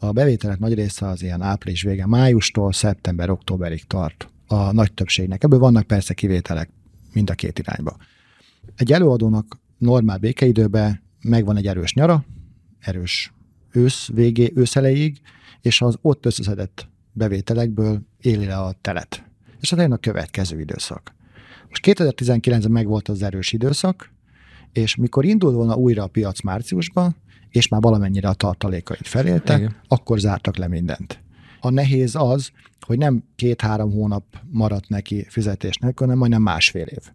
a 0.02 0.12
bevételek 0.12 0.58
nagy 0.58 0.74
része 0.74 1.06
az 1.06 1.22
ilyen 1.22 1.42
április 1.42 1.82
vége, 1.82 2.06
májustól 2.06 2.72
szeptember-októberig 2.72 3.84
tart 3.84 4.28
a 4.46 4.72
nagy 4.72 4.92
többségnek. 4.92 5.44
Ebből 5.44 5.58
vannak 5.58 5.86
persze 5.86 6.14
kivételek 6.14 6.70
mind 7.12 7.30
a 7.30 7.34
két 7.34 7.58
irányba. 7.58 7.96
Egy 8.76 8.92
előadónak 8.92 9.60
normál 9.78 10.18
békeidőben 10.18 11.02
megvan 11.20 11.56
egy 11.56 11.66
erős 11.66 11.94
nyara, 11.94 12.24
erős 12.78 13.32
ősz 13.72 14.08
végé, 14.08 14.52
ősz 14.54 14.76
elejéig, 14.76 15.20
és 15.60 15.80
az 15.80 15.98
ott 16.00 16.26
összeszedett 16.26 16.88
bevételekből 17.12 18.00
éli 18.20 18.44
le 18.44 18.56
a 18.56 18.74
telet. 18.80 19.24
És 19.60 19.72
az 19.72 19.78
a 19.78 19.96
következő 19.96 20.60
időszak. 20.60 21.14
Most 21.68 21.84
2019-ben 21.86 22.70
megvolt 22.70 23.08
az 23.08 23.22
erős 23.22 23.52
időszak, 23.52 24.10
és 24.72 24.96
mikor 24.96 25.24
indul 25.24 25.52
volna 25.52 25.74
újra 25.74 26.02
a 26.02 26.06
piac 26.06 26.42
márciusban, 26.42 27.16
és 27.52 27.68
már 27.68 27.80
valamennyire 27.80 28.28
a 28.28 28.34
tartalékait 28.34 29.08
felélte, 29.08 29.56
Igen. 29.56 29.76
akkor 29.88 30.18
zártak 30.18 30.56
le 30.56 30.68
mindent. 30.68 31.20
A 31.60 31.70
nehéz 31.70 32.14
az, 32.14 32.50
hogy 32.80 32.98
nem 32.98 33.24
két-három 33.36 33.92
hónap 33.92 34.24
maradt 34.50 34.88
neki 34.88 35.26
fizetés 35.28 35.76
nélkül, 35.76 36.06
hanem 36.06 36.18
majdnem 36.20 36.42
másfél 36.42 36.86
év. 36.86 37.10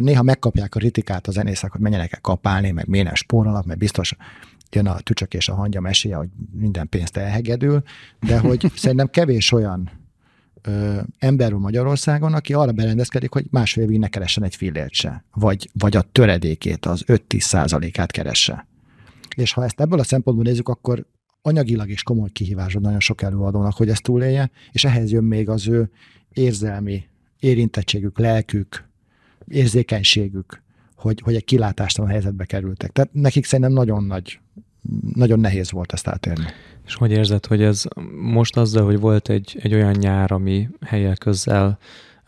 Néha 0.00 0.22
megkapják 0.22 0.74
a 0.74 0.78
kritikát 0.78 1.26
a 1.26 1.30
zenészek, 1.30 1.72
hogy 1.72 1.80
menjenek 1.80 2.12
el 2.12 2.20
kapálni, 2.20 2.70
meg 2.70 2.86
miért 2.86 3.14
spórolnak, 3.14 3.64
mert 3.64 3.78
biztos 3.78 4.16
jön 4.70 4.86
a 4.86 5.00
tücsök 5.00 5.34
és 5.34 5.48
a 5.48 5.54
hangya 5.54 5.80
meséje, 5.80 6.16
hogy 6.16 6.28
minden 6.52 6.88
pénzt 6.88 7.16
elhegedül, 7.16 7.82
de 8.20 8.38
hogy 8.38 8.70
szerintem 8.76 9.06
kevés 9.10 9.52
olyan 9.52 9.90
ö, 10.62 11.00
ember 11.18 11.52
van 11.52 11.60
Magyarországon, 11.60 12.34
aki 12.34 12.54
arra 12.54 12.72
berendezkedik, 12.72 13.32
hogy 13.32 13.44
másfél 13.50 13.82
évig 13.82 13.98
ne 13.98 14.08
keressen 14.08 14.44
egy 14.44 14.56
fillért 14.56 14.92
se, 14.92 15.24
vagy, 15.32 15.70
vagy 15.72 15.96
a 15.96 16.02
töredékét, 16.02 16.86
az 16.86 17.04
5-10 17.06 17.40
százalékát 17.40 18.10
keresse. 18.10 18.66
És 19.34 19.52
ha 19.52 19.64
ezt 19.64 19.80
ebből 19.80 19.98
a 19.98 20.04
szempontból 20.04 20.44
nézzük, 20.46 20.68
akkor 20.68 21.06
anyagilag 21.42 21.88
is 21.90 22.02
komoly 22.02 22.28
kihívás 22.32 22.74
nagyon 22.74 23.00
sok 23.00 23.22
előadónak, 23.22 23.76
hogy 23.76 23.88
ezt 23.88 24.02
túlélje, 24.02 24.50
és 24.72 24.84
ehhez 24.84 25.12
jön 25.12 25.24
még 25.24 25.48
az 25.48 25.68
ő 25.68 25.90
érzelmi 26.32 27.04
érintettségük, 27.38 28.18
lelkük, 28.18 28.88
érzékenységük, 29.48 30.62
hogy, 30.96 31.20
hogy 31.24 31.34
egy 31.34 31.44
kilátástalan 31.44 32.10
helyzetbe 32.10 32.44
kerültek. 32.44 32.90
Tehát 32.90 33.12
nekik 33.12 33.44
szerintem 33.44 33.74
nagyon 33.74 34.04
nagy, 34.04 34.40
nagyon 35.14 35.40
nehéz 35.40 35.70
volt 35.70 35.92
ezt 35.92 36.08
átérni. 36.08 36.44
És 36.86 36.94
hogy 36.94 37.10
érzed, 37.10 37.46
hogy 37.46 37.62
ez 37.62 37.84
most 38.20 38.56
azzal, 38.56 38.84
hogy 38.84 38.98
volt 38.98 39.28
egy, 39.28 39.58
egy 39.62 39.74
olyan 39.74 39.94
nyár, 39.94 40.32
ami 40.32 40.68
helyek 40.86 41.18
közel 41.18 41.78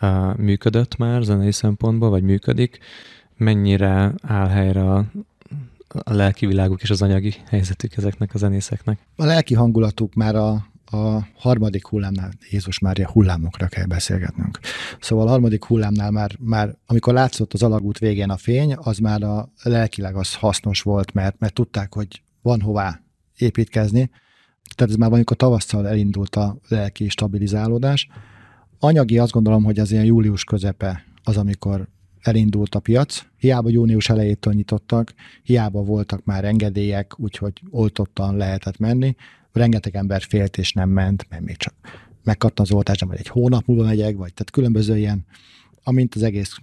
uh, 0.01 0.37
működött 0.37 0.97
már 0.97 1.23
zenei 1.23 1.53
szempontból, 1.53 2.11
vagy 2.11 2.23
működik, 2.23 2.79
mennyire 3.37 4.15
áll 4.23 4.49
helyre 4.49 5.11
a 6.05 6.13
lelki 6.13 6.47
világuk 6.47 6.83
és 6.83 6.91
az 6.91 7.03
anyagi 7.03 7.35
helyzetük 7.47 7.97
ezeknek 7.97 8.35
a 8.35 8.39
zenészeknek? 8.39 8.99
A 9.17 9.25
lelki 9.25 9.55
hangulatuk 9.55 10.15
már 10.15 10.35
a, 10.35 10.67
a 10.91 11.27
harmadik 11.35 11.87
hullámnál, 11.87 12.33
Jézus 12.51 12.79
Mária 12.79 13.11
hullámokra 13.11 13.67
kell 13.67 13.87
beszélgetnünk. 13.87 14.59
Szóval 15.01 15.27
a 15.27 15.31
harmadik 15.31 15.65
hullámnál 15.65 16.11
már, 16.11 16.37
már 16.39 16.77
amikor 16.87 17.13
látszott 17.15 17.53
az 17.53 17.63
alagút 17.63 17.99
végén 17.99 18.31
a 18.31 18.37
fény, 18.37 18.75
az 18.75 18.99
már 18.99 19.23
a 19.23 19.53
lelkileg 19.63 20.17
az 20.17 20.35
hasznos 20.35 20.83
volt, 20.83 21.13
mert, 21.13 21.39
mert 21.39 21.55
tudták, 21.55 21.95
hogy 21.95 22.23
van 22.43 22.61
hová 22.61 23.01
építkezni. 23.37 24.11
Tehát 24.75 24.93
ez 24.93 24.99
már 24.99 25.13
amikor 25.13 25.37
tavasszal 25.37 25.89
elindult 25.89 26.37
a 26.37 26.57
lelki 26.69 27.09
stabilizálódás. 27.09 28.09
Anyagi 28.79 29.19
azt 29.19 29.33
gondolom, 29.33 29.65
hogy 29.65 29.79
az 29.79 29.93
ilyen 29.93 30.05
július 30.05 30.45
közepe 30.45 31.05
az, 31.23 31.37
amikor 31.37 31.89
elindult 32.27 32.75
a 32.75 32.81
piac. 32.81 33.27
Hiába 33.39 33.69
június 33.69 34.09
elejétől 34.09 34.53
nyitottak, 34.55 35.15
hiába 35.43 35.83
voltak 35.83 36.25
már 36.25 36.45
engedélyek, 36.45 37.21
úgyhogy 37.21 37.63
oltottan 37.71 38.37
lehetett 38.37 38.79
menni. 38.79 39.15
Rengeteg 39.53 39.97
ember 39.97 40.23
félt 40.23 40.59
és 40.59 40.73
nem 40.73 40.89
ment, 40.89 41.27
mert 41.29 41.43
még 41.43 41.57
csak 41.57 41.75
megkapta 42.25 42.63
az 42.63 42.73
oltást, 42.73 43.05
vagy 43.05 43.19
egy 43.19 43.29
hónap 43.29 43.67
múlva 43.67 43.85
megyek, 43.85 44.17
vagy 44.17 44.35
tehát 44.35 44.51
különböző 44.51 44.97
ilyen, 44.97 45.27
amint 45.83 46.15
az 46.15 46.23
egész 46.23 46.57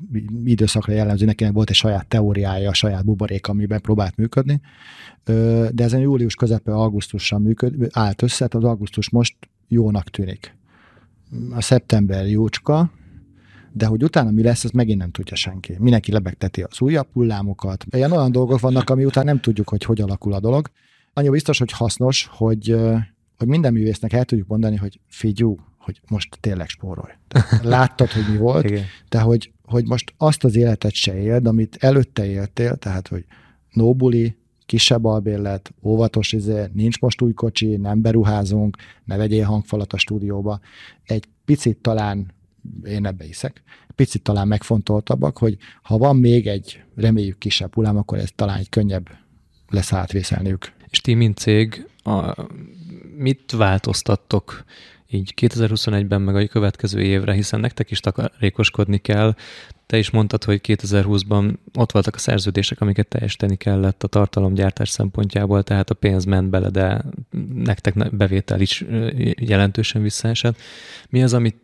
időszakra 0.43 0.93
jellemző, 0.93 1.25
nekinek 1.25 1.53
volt 1.53 1.69
egy 1.69 1.75
saját 1.75 2.07
teóriája, 2.07 2.69
a 2.69 2.73
saját 2.73 3.05
buborék, 3.05 3.47
amiben 3.47 3.81
próbált 3.81 4.15
működni. 4.15 4.61
De 5.71 5.83
ezen 5.83 5.99
július 5.99 6.35
közepe 6.35 6.73
augusztussal 6.73 7.39
működ, 7.39 7.89
állt 7.91 8.21
össze, 8.21 8.47
tehát 8.47 8.65
az 8.65 8.71
augusztus 8.71 9.09
most 9.09 9.35
jónak 9.67 10.09
tűnik. 10.09 10.55
A 11.51 11.61
szeptember 11.61 12.27
jócska, 12.27 12.91
de 13.73 13.85
hogy 13.85 14.03
utána 14.03 14.31
mi 14.31 14.43
lesz, 14.43 14.63
ezt 14.63 14.73
megint 14.73 14.99
nem 14.99 15.11
tudja 15.11 15.35
senki. 15.35 15.75
Mindenki 15.79 16.11
lebegteti 16.11 16.61
az 16.61 16.81
újabb 16.81 17.07
hullámokat. 17.13 17.85
Ilyen 17.91 18.11
olyan 18.11 18.31
dolgok 18.31 18.59
vannak, 18.59 18.89
ami 18.89 19.05
után 19.05 19.25
nem 19.25 19.39
tudjuk, 19.39 19.69
hogy 19.69 19.83
hogy 19.83 20.01
alakul 20.01 20.33
a 20.33 20.39
dolog. 20.39 20.69
Annyi 21.13 21.29
biztos, 21.29 21.57
hogy 21.57 21.71
hasznos, 21.71 22.29
hogy, 22.31 22.75
hogy 23.37 23.47
minden 23.47 23.73
művésznek 23.73 24.13
el 24.13 24.25
tudjuk 24.25 24.47
mondani, 24.47 24.75
hogy 24.75 24.99
figyú, 25.07 25.59
hogy 25.77 26.01
most 26.09 26.37
tényleg 26.39 26.67
spórolj. 26.67 27.11
Láttad, 27.61 28.11
hogy 28.11 28.23
mi 28.31 28.37
volt, 28.37 28.65
Igen. 28.65 28.83
de 29.09 29.19
hogy, 29.19 29.51
hogy 29.65 29.87
most 29.87 30.13
azt 30.17 30.43
az 30.43 30.55
életet 30.55 30.93
se 30.93 31.17
éld, 31.17 31.47
amit 31.47 31.77
előtte 31.79 32.25
éltél, 32.25 32.75
tehát, 32.75 33.07
hogy 33.07 33.25
nóbuli, 33.71 34.37
kisebb 34.65 35.05
albérlet, 35.05 35.73
óvatos 35.81 36.31
izé, 36.31 36.65
nincs 36.73 36.99
most 36.99 37.21
új 37.21 37.33
kocsi, 37.33 37.75
nem 37.75 38.01
beruházunk, 38.01 38.77
ne 39.05 39.17
vegyél 39.17 39.45
hangfalat 39.45 39.93
a 39.93 39.97
stúdióba. 39.97 40.59
Egy 41.03 41.25
picit 41.45 41.77
talán 41.77 42.31
én 42.83 43.05
ebbe 43.05 43.23
hiszek, 43.23 43.63
picit 43.95 44.21
talán 44.21 44.47
megfontoltabbak, 44.47 45.37
hogy 45.37 45.57
ha 45.81 45.97
van 45.97 46.15
még 46.15 46.47
egy 46.47 46.83
reméljük 46.95 47.37
kisebb 47.37 47.73
hullám, 47.73 47.97
akkor 47.97 48.17
ez 48.17 48.29
talán 48.35 48.57
egy 48.57 48.69
könnyebb 48.69 49.09
lesz 49.69 49.93
átvészelniük. 49.93 50.71
És 50.89 51.01
ti, 51.01 51.13
mint 51.13 51.37
cég, 51.37 51.87
a, 52.03 52.45
mit 53.17 53.51
változtattok 53.51 54.63
így 55.13 55.33
2021-ben 55.41 56.21
meg 56.21 56.35
a 56.35 56.47
következő 56.47 57.01
évre, 57.01 57.33
hiszen 57.33 57.59
nektek 57.59 57.91
is 57.91 57.99
takarékoskodni 57.99 58.97
kell. 58.97 59.35
Te 59.85 59.97
is 59.97 60.09
mondtad, 60.09 60.43
hogy 60.43 60.61
2020-ban 60.63 61.53
ott 61.73 61.91
voltak 61.91 62.15
a 62.15 62.17
szerződések, 62.17 62.81
amiket 62.81 63.07
teljesíteni 63.07 63.55
kellett 63.55 64.03
a 64.03 64.07
tartalomgyártás 64.07 64.89
szempontjából, 64.89 65.63
tehát 65.63 65.89
a 65.89 65.93
pénz 65.93 66.25
ment 66.25 66.49
bele, 66.49 66.69
de 66.69 67.01
nektek 67.53 68.15
bevétel 68.15 68.61
is 68.61 68.85
jelentősen 69.35 70.01
visszaesett. 70.01 70.57
Mi 71.09 71.23
az, 71.23 71.33
amit 71.33 71.55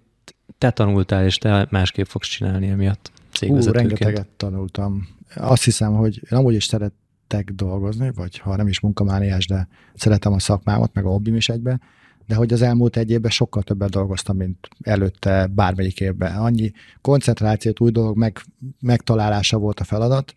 te 0.57 0.71
tanultál, 0.71 1.25
és 1.25 1.37
te 1.37 1.67
másképp 1.69 2.05
fogsz 2.05 2.27
csinálni 2.27 2.67
emiatt 2.67 3.11
cégvezetőként? 3.31 3.91
Ú, 3.91 3.95
rengeteget 3.95 4.27
tanultam. 4.37 5.07
Azt 5.35 5.63
hiszem, 5.63 5.93
hogy 5.93 6.21
én 6.31 6.37
amúgy 6.37 6.53
is 6.53 6.63
szeretek 6.63 7.51
dolgozni, 7.51 8.11
vagy 8.15 8.37
ha 8.37 8.55
nem 8.55 8.67
is 8.67 8.79
munkamániás, 8.79 9.47
de 9.47 9.67
szeretem 9.93 10.33
a 10.33 10.39
szakmámat, 10.39 10.93
meg 10.93 11.05
a 11.05 11.09
hobbim 11.09 11.35
is 11.35 11.49
egybe, 11.49 11.79
de 12.27 12.35
hogy 12.35 12.53
az 12.53 12.61
elmúlt 12.61 12.97
egy 12.97 13.11
évben 13.11 13.31
sokkal 13.31 13.63
többet 13.63 13.89
dolgoztam, 13.89 14.37
mint 14.37 14.69
előtte 14.81 15.47
bármelyik 15.47 15.99
évben. 15.99 16.35
Annyi 16.35 16.71
koncentrációt, 17.01 17.79
új 17.79 17.91
dolog 17.91 18.17
meg, 18.17 18.41
megtalálása 18.79 19.57
volt 19.57 19.79
a 19.79 19.83
feladat, 19.83 20.33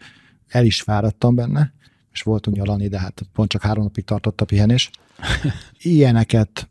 el 0.48 0.64
is 0.64 0.82
fáradtam 0.82 1.34
benne, 1.34 1.72
és 2.12 2.22
voltunk 2.22 2.56
nyaralni, 2.56 2.88
de 2.88 2.98
hát 2.98 3.22
pont 3.32 3.48
csak 3.48 3.62
három 3.62 3.82
napig 3.82 4.04
tartott 4.04 4.40
a 4.40 4.44
pihenés. 4.44 4.90
Ilyeneket 5.82 6.68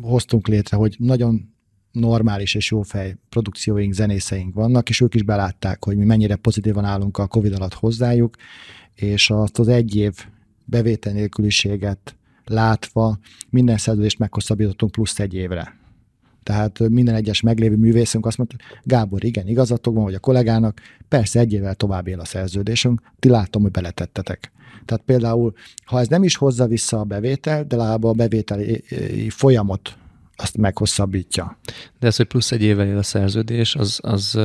hoztunk 0.00 0.48
létre, 0.48 0.76
hogy 0.76 0.96
nagyon 0.98 1.54
normális 1.92 2.54
és 2.54 2.70
jó 2.70 2.82
fej 2.82 3.16
produkcióink, 3.28 3.92
zenészeink 3.92 4.54
vannak, 4.54 4.88
és 4.88 5.00
ők 5.00 5.14
is 5.14 5.22
belátták, 5.22 5.84
hogy 5.84 5.96
mi 5.96 6.04
mennyire 6.04 6.36
pozitívan 6.36 6.84
állunk 6.84 7.18
a 7.18 7.26
Covid 7.26 7.52
alatt 7.52 7.74
hozzájuk, 7.74 8.36
és 8.94 9.30
azt 9.30 9.58
az 9.58 9.68
egy 9.68 9.96
év 9.96 10.14
bevétel 10.64 11.12
nélküliséget 11.12 12.16
látva 12.44 13.18
minden 13.50 13.76
szerződést 13.76 14.18
meghosszabbítottunk 14.18 14.92
plusz 14.92 15.18
egy 15.18 15.34
évre. 15.34 15.76
Tehát 16.42 16.78
minden 16.88 17.14
egyes 17.14 17.40
meglévő 17.40 17.76
művészünk 17.76 18.26
azt 18.26 18.36
mondta, 18.36 18.56
Gábor, 18.82 19.24
igen, 19.24 19.46
igazatok 19.46 19.94
van, 19.94 20.04
vagy 20.04 20.14
a 20.14 20.18
kollégának, 20.18 20.80
persze 21.08 21.40
egy 21.40 21.52
évvel 21.52 21.74
tovább 21.74 22.06
él 22.06 22.20
a 22.20 22.24
szerződésünk, 22.24 23.00
ti 23.18 23.28
látom, 23.28 23.62
hogy 23.62 23.70
beletettetek. 23.70 24.52
Tehát 24.84 25.04
például, 25.04 25.52
ha 25.84 26.00
ez 26.00 26.08
nem 26.08 26.22
is 26.22 26.36
hozza 26.36 26.66
vissza 26.66 27.00
a 27.00 27.04
bevétel, 27.04 27.64
de 27.64 27.76
legalább 27.76 28.04
a 28.04 28.12
bevételi 28.12 28.82
folyamot 29.28 29.96
azt 30.40 30.56
meghosszabbítja. 30.56 31.58
De 31.98 32.06
ez, 32.06 32.16
hogy 32.16 32.26
plusz 32.26 32.52
egy 32.52 32.62
évvel 32.62 32.86
él 32.86 32.98
a 32.98 33.02
szerződés, 33.02 33.74
az, 33.74 33.98
az, 34.02 34.38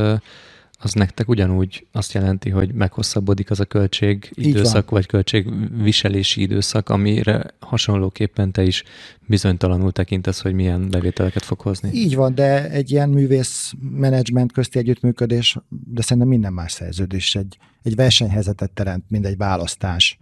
az 0.79 0.93
nektek 0.93 1.29
ugyanúgy 1.29 1.87
azt 1.91 2.13
jelenti, 2.13 2.49
hogy 2.49 2.73
meghosszabbodik 2.73 3.51
az 3.51 3.59
a 3.59 3.65
költség 3.65 4.31
időszak, 4.33 4.89
vagy 4.89 5.05
költségviselési 5.05 6.41
időszak, 6.41 6.89
amire 6.89 7.45
hasonlóképpen 7.59 8.51
te 8.51 8.63
is 8.63 8.83
bizonytalanul 9.27 9.91
tekintesz, 9.91 10.41
hogy 10.41 10.53
milyen 10.53 10.89
bevételeket 10.89 11.43
fog 11.43 11.59
hozni. 11.59 11.89
Így 11.93 12.15
van, 12.15 12.35
de 12.35 12.69
egy 12.69 12.91
ilyen 12.91 13.09
művész 13.09 13.73
menedzsment 13.91 14.51
közti 14.51 14.79
együttműködés, 14.79 15.57
de 15.69 16.01
szerintem 16.01 16.27
minden 16.27 16.53
más 16.53 16.71
szerződés 16.71 17.35
egy, 17.35 17.57
egy 17.83 17.95
versenyhelyzetet 17.95 18.71
teremt, 18.71 19.03
mint 19.09 19.25
egy 19.25 19.37
választás. 19.37 20.17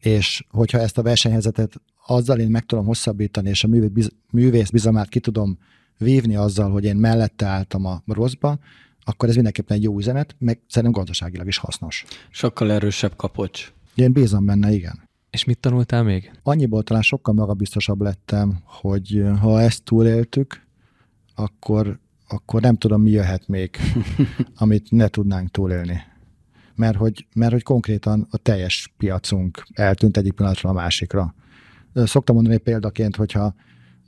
És 0.00 0.44
hogyha 0.50 0.78
ezt 0.78 0.98
a 0.98 1.02
versenyhelyzetet 1.02 1.80
azzal 2.06 2.38
én 2.38 2.50
meg 2.50 2.64
tudom 2.64 2.84
hosszabbítani, 2.84 3.48
és 3.48 3.64
a 3.64 3.68
művész 4.30 4.70
bizalmát 4.70 5.08
ki 5.08 5.20
tudom 5.20 5.58
vívni 5.98 6.36
azzal, 6.36 6.70
hogy 6.70 6.84
én 6.84 6.96
mellette 6.96 7.46
álltam 7.46 7.84
a 7.84 8.02
rosszba, 8.06 8.58
akkor 9.04 9.28
ez 9.28 9.34
mindenképpen 9.34 9.76
egy 9.76 9.82
jó 9.82 9.98
üzenet, 9.98 10.36
meg 10.38 10.60
szerintem 10.68 11.00
gazdaságilag 11.00 11.46
is 11.46 11.58
hasznos. 11.58 12.04
Sokkal 12.30 12.72
erősebb 12.72 13.16
kapocs. 13.16 13.72
Én 13.94 14.12
bízom 14.12 14.46
benne, 14.46 14.72
igen. 14.72 15.08
És 15.30 15.44
mit 15.44 15.58
tanultál 15.58 16.02
még? 16.02 16.30
Annyiból 16.42 16.82
talán 16.82 17.02
sokkal 17.02 17.34
magabiztosabb 17.34 18.00
lettem, 18.00 18.58
hogy 18.64 19.24
ha 19.40 19.60
ezt 19.60 19.82
túléltük, 19.82 20.66
akkor, 21.34 21.98
akkor 22.28 22.60
nem 22.60 22.76
tudom, 22.76 23.02
mi 23.02 23.10
jöhet 23.10 23.48
még, 23.48 23.76
amit 24.56 24.90
ne 24.90 25.08
tudnánk 25.08 25.50
túlélni. 25.50 26.00
Mert 26.74 26.96
hogy, 26.96 27.26
mert 27.34 27.52
hogy 27.52 27.62
konkrétan 27.62 28.26
a 28.30 28.36
teljes 28.36 28.94
piacunk 28.96 29.66
eltűnt 29.72 30.16
egyik 30.16 30.32
pillanatra 30.32 30.70
a 30.70 30.72
másikra. 30.72 31.34
Szoktam 32.04 32.34
mondani 32.34 32.56
példaként, 32.58 33.16
hogyha 33.16 33.54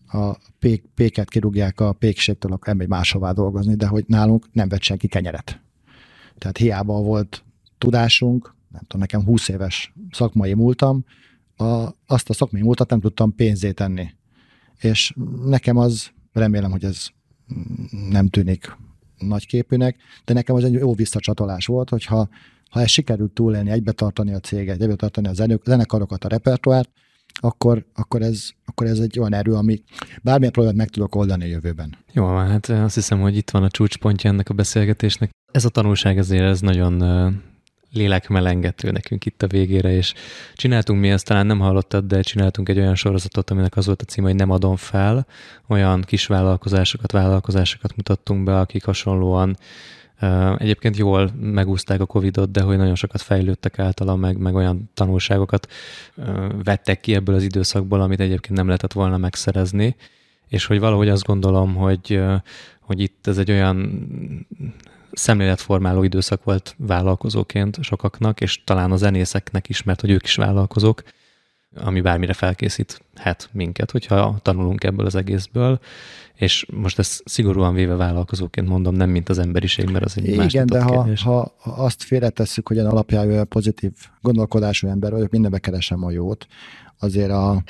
a 0.07 0.37
pék, 0.59 0.85
péket 0.95 1.29
kirúgják 1.29 1.81
a 1.81 1.93
pékségtől, 1.93 2.53
akkor 2.53 2.69
elmegy 2.69 2.89
máshová 2.89 3.33
dolgozni, 3.33 3.75
de 3.75 3.87
hogy 3.87 4.05
nálunk 4.07 4.47
nem 4.53 4.69
vett 4.69 4.83
senki 4.83 5.07
kenyeret. 5.07 5.61
Tehát 6.39 6.57
hiába 6.57 7.01
volt 7.01 7.45
tudásunk, 7.79 8.55
nem 8.69 8.81
tudom, 8.81 9.01
nekem 9.01 9.25
20 9.25 9.49
éves 9.49 9.93
szakmai 10.11 10.55
múltam, 10.55 11.05
a, 11.57 11.89
azt 12.07 12.31
a 12.31 12.33
szakmai 12.33 12.63
múltat 12.63 12.91
nem 12.91 13.01
tudtam 13.01 13.35
pénzét 13.35 13.75
tenni. 13.75 14.11
És 14.81 15.15
nekem 15.45 15.77
az, 15.77 16.11
remélem, 16.33 16.71
hogy 16.71 16.85
ez 16.85 17.07
nem 18.09 18.29
tűnik 18.29 18.77
nagyképűnek, 19.19 19.97
de 20.25 20.33
nekem 20.33 20.57
az 20.57 20.65
egy 20.65 20.73
jó 20.73 20.95
visszacsatolás 20.95 21.67
volt, 21.67 21.89
hogyha 21.89 22.29
ha 22.71 22.81
ez 22.81 22.91
sikerült 22.91 23.33
túlélni, 23.33 23.71
egybe 23.71 23.93
tartani 23.93 24.33
a 24.33 24.41
céget, 24.41 24.81
egybe 24.81 24.95
tartani 24.95 25.29
a 25.29 25.59
zenekarokat, 25.65 26.25
a 26.25 26.29
repertoárt, 26.29 26.91
akkor, 27.41 27.85
akkor, 27.95 28.23
ez, 28.23 28.49
akkor 28.65 28.87
ez 28.87 28.99
egy 28.99 29.19
olyan 29.19 29.35
erő, 29.35 29.53
ami 29.53 29.83
bármilyen 30.23 30.53
problémát 30.53 30.79
meg 30.79 30.89
tudok 30.89 31.15
oldani 31.15 31.45
a 31.45 31.47
jövőben. 31.47 31.97
Jó, 32.13 32.37
hát 32.37 32.69
azt 32.69 32.95
hiszem, 32.95 33.21
hogy 33.21 33.37
itt 33.37 33.51
van 33.51 33.63
a 33.63 33.71
csúcspontja 33.71 34.31
ennek 34.31 34.49
a 34.49 34.55
beszélgetésnek. 34.55 35.31
Ez 35.53 35.65
a 35.65 35.69
tanulság 35.69 36.19
azért 36.19 36.43
ez 36.43 36.61
nagyon 36.61 37.03
lélekmelengető 37.93 38.91
nekünk 38.91 39.27
itt 39.27 39.43
a 39.43 39.47
végére, 39.47 39.93
és 39.93 40.15
csináltunk 40.55 41.01
mi 41.01 41.11
ezt, 41.11 41.25
talán 41.25 41.47
nem 41.47 41.59
hallottad, 41.59 42.05
de 42.05 42.21
csináltunk 42.21 42.69
egy 42.69 42.79
olyan 42.79 42.95
sorozatot, 42.95 43.51
aminek 43.51 43.77
az 43.77 43.87
volt 43.87 44.03
a 44.03 44.05
címe, 44.05 44.27
hogy 44.27 44.37
nem 44.37 44.51
adom 44.51 44.77
fel, 44.77 45.27
olyan 45.69 46.01
kis 46.01 46.27
vállalkozásokat, 46.27 47.13
vállalkozásokat 47.13 47.97
mutattunk 47.97 48.45
be, 48.45 48.59
akik 48.59 48.85
hasonlóan 48.85 49.57
Egyébként 50.57 50.97
jól 50.97 51.31
megúzták 51.41 52.01
a 52.01 52.07
Covid-ot, 52.07 52.51
de 52.51 52.63
hogy 52.63 52.77
nagyon 52.77 52.95
sokat 52.95 53.21
fejlődtek 53.21 53.79
általa, 53.79 54.17
meg, 54.17 54.39
meg 54.39 54.55
olyan 54.55 54.91
tanulságokat 54.95 55.69
vettek 56.63 57.01
ki 57.01 57.15
ebből 57.15 57.35
az 57.35 57.43
időszakból, 57.43 58.01
amit 58.01 58.21
egyébként 58.21 58.57
nem 58.57 58.67
lehetett 58.67 58.93
volna 58.93 59.17
megszerezni, 59.17 59.97
és 60.49 60.67
hogy 60.67 60.79
valahogy 60.79 61.09
azt 61.09 61.25
gondolom, 61.25 61.75
hogy, 61.75 62.21
hogy 62.81 63.01
itt 63.01 63.27
ez 63.27 63.39
egy 63.39 63.51
olyan 63.51 64.07
szemléletformáló 65.13 66.03
időszak 66.03 66.45
volt 66.45 66.75
vállalkozóként 66.79 67.83
sokaknak, 67.83 68.41
és 68.41 68.65
talán 68.65 68.93
a 68.93 68.97
zenészeknek 68.97 69.69
is, 69.69 69.83
mert 69.83 70.01
hogy 70.01 70.11
ők 70.11 70.25
is 70.25 70.35
vállalkozók, 70.35 71.03
ami 71.77 72.01
bármire 72.01 72.33
felkészíthet 72.33 73.49
minket, 73.53 73.91
hogyha 73.91 74.39
tanulunk 74.43 74.85
ebből 74.85 75.07
az 75.07 75.15
egészből, 75.15 75.81
és 76.39 76.67
most 76.73 76.99
ezt 76.99 77.23
szigorúan 77.25 77.75
véve 77.75 77.95
vállalkozóként 77.95 78.69
mondom, 78.69 78.95
nem 78.95 79.11
mint 79.11 79.29
az 79.29 79.39
emberiség, 79.39 79.91
mert 79.91 80.05
az 80.05 80.17
egy 80.17 80.25
Igen, 80.25 80.39
más 80.39 80.53
de 80.53 80.83
ha, 80.83 80.91
kérdés. 80.91 81.23
ha 81.23 81.55
azt 81.63 82.03
félretesszük, 82.03 82.69
hogy 82.69 82.79
a 82.79 82.89
alapjául 82.89 83.45
pozitív 83.45 83.93
gondolkodású 84.21 84.89
ember 84.89 85.13
vagyok, 85.13 85.31
mindenbe 85.31 85.59
keresem 85.59 86.05
a 86.05 86.11
jót, 86.11 86.47
azért 86.99 87.31
a, 87.31 87.63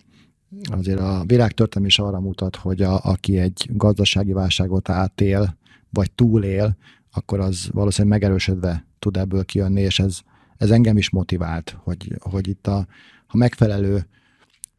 azért 0.70 1.00
a 1.00 1.22
világtörténelem 1.26 1.88
is 1.88 1.98
arra 1.98 2.20
mutat, 2.20 2.56
hogy 2.56 2.82
a, 2.82 3.00
aki 3.02 3.38
egy 3.38 3.68
gazdasági 3.72 4.32
válságot 4.32 4.88
átél, 4.88 5.56
vagy 5.90 6.10
túlél, 6.10 6.76
akkor 7.12 7.40
az 7.40 7.68
valószínűleg 7.72 8.20
megerősödve 8.20 8.86
tud 8.98 9.16
ebből 9.16 9.44
kijönni, 9.44 9.80
és 9.80 9.98
ez, 9.98 10.18
ez 10.56 10.70
engem 10.70 10.96
is 10.96 11.10
motivált, 11.10 11.76
hogy, 11.82 12.12
hogy 12.20 12.48
itt 12.48 12.66
a, 12.66 12.86
ha 13.26 13.36
megfelelő 13.36 14.06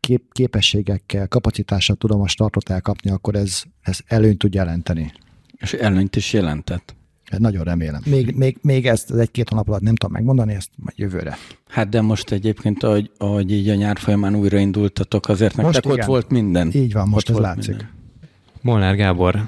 kép, 0.09 0.23
képességekkel, 0.31 1.27
kapacitással 1.27 1.95
tudom 1.95 2.21
a 2.21 2.27
startot 2.27 2.69
elkapni, 2.69 3.09
akkor 3.09 3.35
ez, 3.35 3.61
ez 3.81 3.99
előnyt 4.05 4.37
tud 4.37 4.53
jelenteni. 4.53 5.11
És 5.57 5.73
előnyt 5.73 6.15
is 6.15 6.33
jelentett. 6.33 6.95
Hát 7.25 7.39
nagyon 7.39 7.63
remélem. 7.63 8.01
Még, 8.05 8.35
még, 8.35 8.57
még 8.61 8.87
ezt 8.87 9.11
egy-két 9.11 9.49
hónap 9.49 9.67
alatt 9.67 9.81
nem 9.81 9.95
tudom 9.95 10.13
megmondani, 10.13 10.53
ezt 10.53 10.69
majd 10.75 10.97
jövőre. 10.97 11.37
Hát 11.67 11.89
de 11.89 12.01
most 12.01 12.31
egyébként, 12.31 12.83
ahogy, 12.83 13.11
ahogy 13.17 13.51
így 13.51 13.69
a 13.69 13.75
nyár 13.75 13.97
folyamán 13.97 14.35
újraindultatok, 14.35 15.27
azért 15.27 15.55
Most 15.55 15.73
nektek 15.73 15.91
ott 15.91 16.03
volt 16.03 16.29
minden. 16.29 16.71
Így 16.73 16.93
van, 16.93 17.07
most 17.07 17.29
Ott 17.29 17.35
ez 17.35 17.41
volt 17.41 17.55
látszik. 17.55 17.75
minden. 17.75 17.89
Molnár 18.61 18.95
Gábor, 18.95 19.47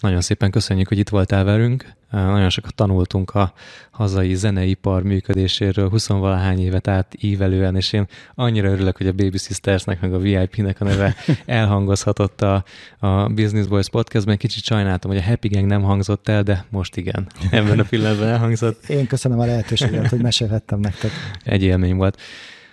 nagyon 0.00 0.20
szépen 0.20 0.50
köszönjük, 0.50 0.88
hogy 0.88 0.98
itt 0.98 1.08
voltál 1.08 1.44
velünk. 1.44 1.92
Nagyon 2.10 2.50
sokat 2.50 2.74
tanultunk 2.74 3.30
a 3.30 3.52
hazai 3.90 4.34
zeneipar 4.34 5.02
működéséről 5.02 5.88
20 5.88 6.06
valahány 6.06 6.60
évet 6.60 6.88
át 6.88 7.14
ívelően, 7.20 7.76
és 7.76 7.92
én 7.92 8.06
annyira 8.34 8.70
örülök, 8.70 8.96
hogy 8.96 9.06
a 9.06 9.12
Baby 9.12 9.38
Sistersnek, 9.38 10.00
meg 10.00 10.14
a 10.14 10.18
VIP-nek 10.18 10.80
a 10.80 10.84
neve 10.84 11.14
elhangozhatott 11.46 12.40
a, 12.40 12.64
a 12.98 13.28
Business 13.28 13.66
Boys 13.66 13.88
podcastben. 13.88 14.36
Kicsit 14.36 14.64
sajnáltam, 14.64 15.10
hogy 15.10 15.20
a 15.20 15.24
Happy 15.24 15.48
Gang 15.48 15.66
nem 15.66 15.82
hangzott 15.82 16.28
el, 16.28 16.42
de 16.42 16.64
most 16.68 16.96
igen, 16.96 17.26
ebben 17.50 17.78
a 17.78 17.84
pillanatban 17.84 18.28
elhangzott. 18.28 18.88
Én 18.88 19.06
köszönöm 19.06 19.38
a 19.38 19.44
lehetőséget, 19.44 20.08
hogy 20.08 20.20
mesélhettem 20.20 20.80
nektek. 20.80 21.10
Egy 21.44 21.62
élmény 21.62 21.96
volt. 21.96 22.20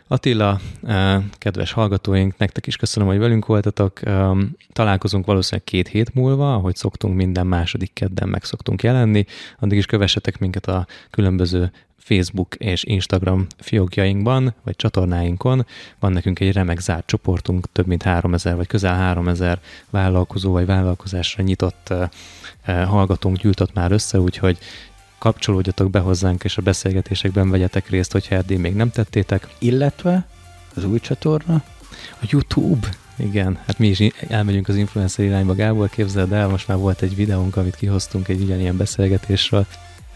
Attila, 0.07 0.59
eh, 0.83 1.23
kedves 1.37 1.71
hallgatóink, 1.71 2.37
nektek 2.37 2.67
is 2.67 2.75
köszönöm, 2.75 3.09
hogy 3.09 3.17
velünk 3.17 3.45
voltatok. 3.45 3.99
Találkozunk 4.73 5.25
valószínűleg 5.25 5.65
két 5.65 5.87
hét 5.87 6.13
múlva, 6.13 6.53
ahogy 6.53 6.75
szoktunk, 6.75 7.15
minden 7.15 7.47
második 7.47 7.93
kedden 7.93 8.29
meg 8.29 8.43
szoktunk 8.43 8.83
jelenni. 8.83 9.25
Addig 9.59 9.77
is 9.77 9.85
kövessetek 9.85 10.39
minket 10.39 10.67
a 10.67 10.87
különböző 11.09 11.71
Facebook 12.03 12.55
és 12.55 12.83
Instagram 12.83 13.47
fiókjainkban, 13.57 14.53
vagy 14.63 14.75
csatornáinkon. 14.75 15.65
Van 15.99 16.11
nekünk 16.11 16.39
egy 16.39 16.51
remek 16.51 16.79
zárt 16.79 17.05
csoportunk, 17.05 17.71
több 17.71 17.87
mint 17.87 18.03
3000 18.03 18.55
vagy 18.55 18.67
közel 18.67 18.95
3000 18.95 19.59
vállalkozó 19.89 20.51
vagy 20.51 20.65
vállalkozásra 20.65 21.43
nyitott 21.43 21.89
eh, 21.89 22.09
eh, 22.61 22.87
hallgatónk 22.87 23.37
gyűjtött 23.37 23.73
már 23.73 23.91
össze, 23.91 24.19
úgyhogy 24.19 24.57
kapcsolódjatok 25.23 25.89
be 25.89 25.99
hozzánk, 25.99 26.43
és 26.43 26.57
a 26.57 26.61
beszélgetésekben 26.61 27.49
vegyetek 27.49 27.89
részt, 27.89 28.11
hogyha 28.11 28.35
eddig 28.35 28.57
még 28.57 28.75
nem 28.75 28.89
tettétek. 28.89 29.47
Illetve 29.59 30.25
az 30.75 30.83
új 30.83 30.99
csatorna, 30.99 31.63
A 32.21 32.25
YouTube. 32.29 32.87
Igen, 33.15 33.59
hát 33.65 33.79
mi 33.79 33.87
is 33.87 33.99
elmegyünk 34.27 34.67
az 34.67 34.75
influencer 34.75 35.25
irányba, 35.25 35.53
Gábor, 35.55 35.89
képzeld 35.89 36.31
el, 36.31 36.47
most 36.47 36.67
már 36.67 36.77
volt 36.77 37.01
egy 37.01 37.15
videónk, 37.15 37.55
amit 37.55 37.75
kihoztunk 37.75 38.27
egy 38.27 38.41
ugyanilyen 38.41 38.77
beszélgetésről. 38.77 39.65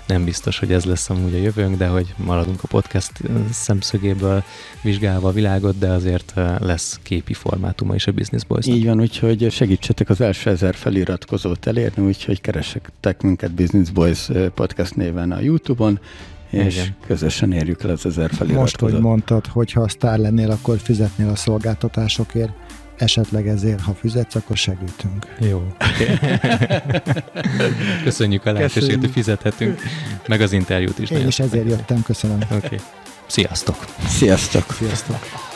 Nem 0.07 0.23
biztos, 0.23 0.59
hogy 0.59 0.71
ez 0.71 0.85
lesz 0.85 1.09
amúgy 1.09 1.33
a 1.33 1.37
jövőnk, 1.37 1.77
de 1.77 1.87
hogy 1.87 2.13
maradunk 2.17 2.63
a 2.63 2.67
podcast 2.67 3.11
szemszögéből 3.51 4.43
vizsgálva 4.81 5.27
a 5.27 5.31
világot, 5.31 5.77
de 5.77 5.89
azért 5.89 6.33
lesz 6.59 6.99
képi 7.03 7.33
formátuma 7.33 7.95
is 7.95 8.07
a 8.07 8.11
Business 8.11 8.43
boys 8.43 8.65
így 8.65 8.85
van, 8.85 9.01
úgyhogy 9.01 9.51
segítsetek 9.51 10.09
az 10.09 10.21
első 10.21 10.49
ezer 10.49 10.75
feliratkozót 10.75 11.67
elérni, 11.67 12.05
úgyhogy 12.05 12.41
keressetek 12.41 13.21
minket 13.21 13.51
Business 13.51 13.89
Boys 13.89 14.29
podcast 14.53 14.95
néven 14.95 15.31
a 15.31 15.39
YouTube-on, 15.39 15.99
és 16.49 16.75
Igen. 16.75 16.95
közösen 17.07 17.51
érjük 17.51 17.83
el 17.83 17.89
az 17.89 18.05
ezer 18.05 18.29
feliratkozót. 18.29 18.81
Most, 18.81 18.93
hogy 18.93 19.01
mondtad, 19.01 19.47
hogy 19.47 19.71
ha 19.71 19.87
sztár 19.87 20.19
lennél, 20.19 20.51
akkor 20.51 20.77
fizetnél 20.77 21.29
a 21.29 21.35
szolgáltatásokért, 21.35 22.51
esetleg 22.97 23.47
ezért, 23.47 23.81
ha 23.81 23.93
fizetsz, 23.93 24.35
akkor 24.35 24.57
segítünk. 24.57 25.35
Jó. 25.39 25.67
Köszönjük 28.03 28.45
a 28.45 28.51
lehetőséget, 28.51 28.99
hogy 28.99 29.11
fizethetünk, 29.11 29.81
meg 30.27 30.41
az 30.41 30.51
interjút 30.51 30.99
is. 30.99 31.09
Én 31.09 31.27
is 31.27 31.39
ezért 31.39 31.67
jöttem, 31.67 32.03
köszönöm. 32.03 32.39
Okay. 32.51 32.79
Sziasztok! 33.27 33.85
Sziasztok! 34.07 34.65
Sziasztok! 34.71 35.46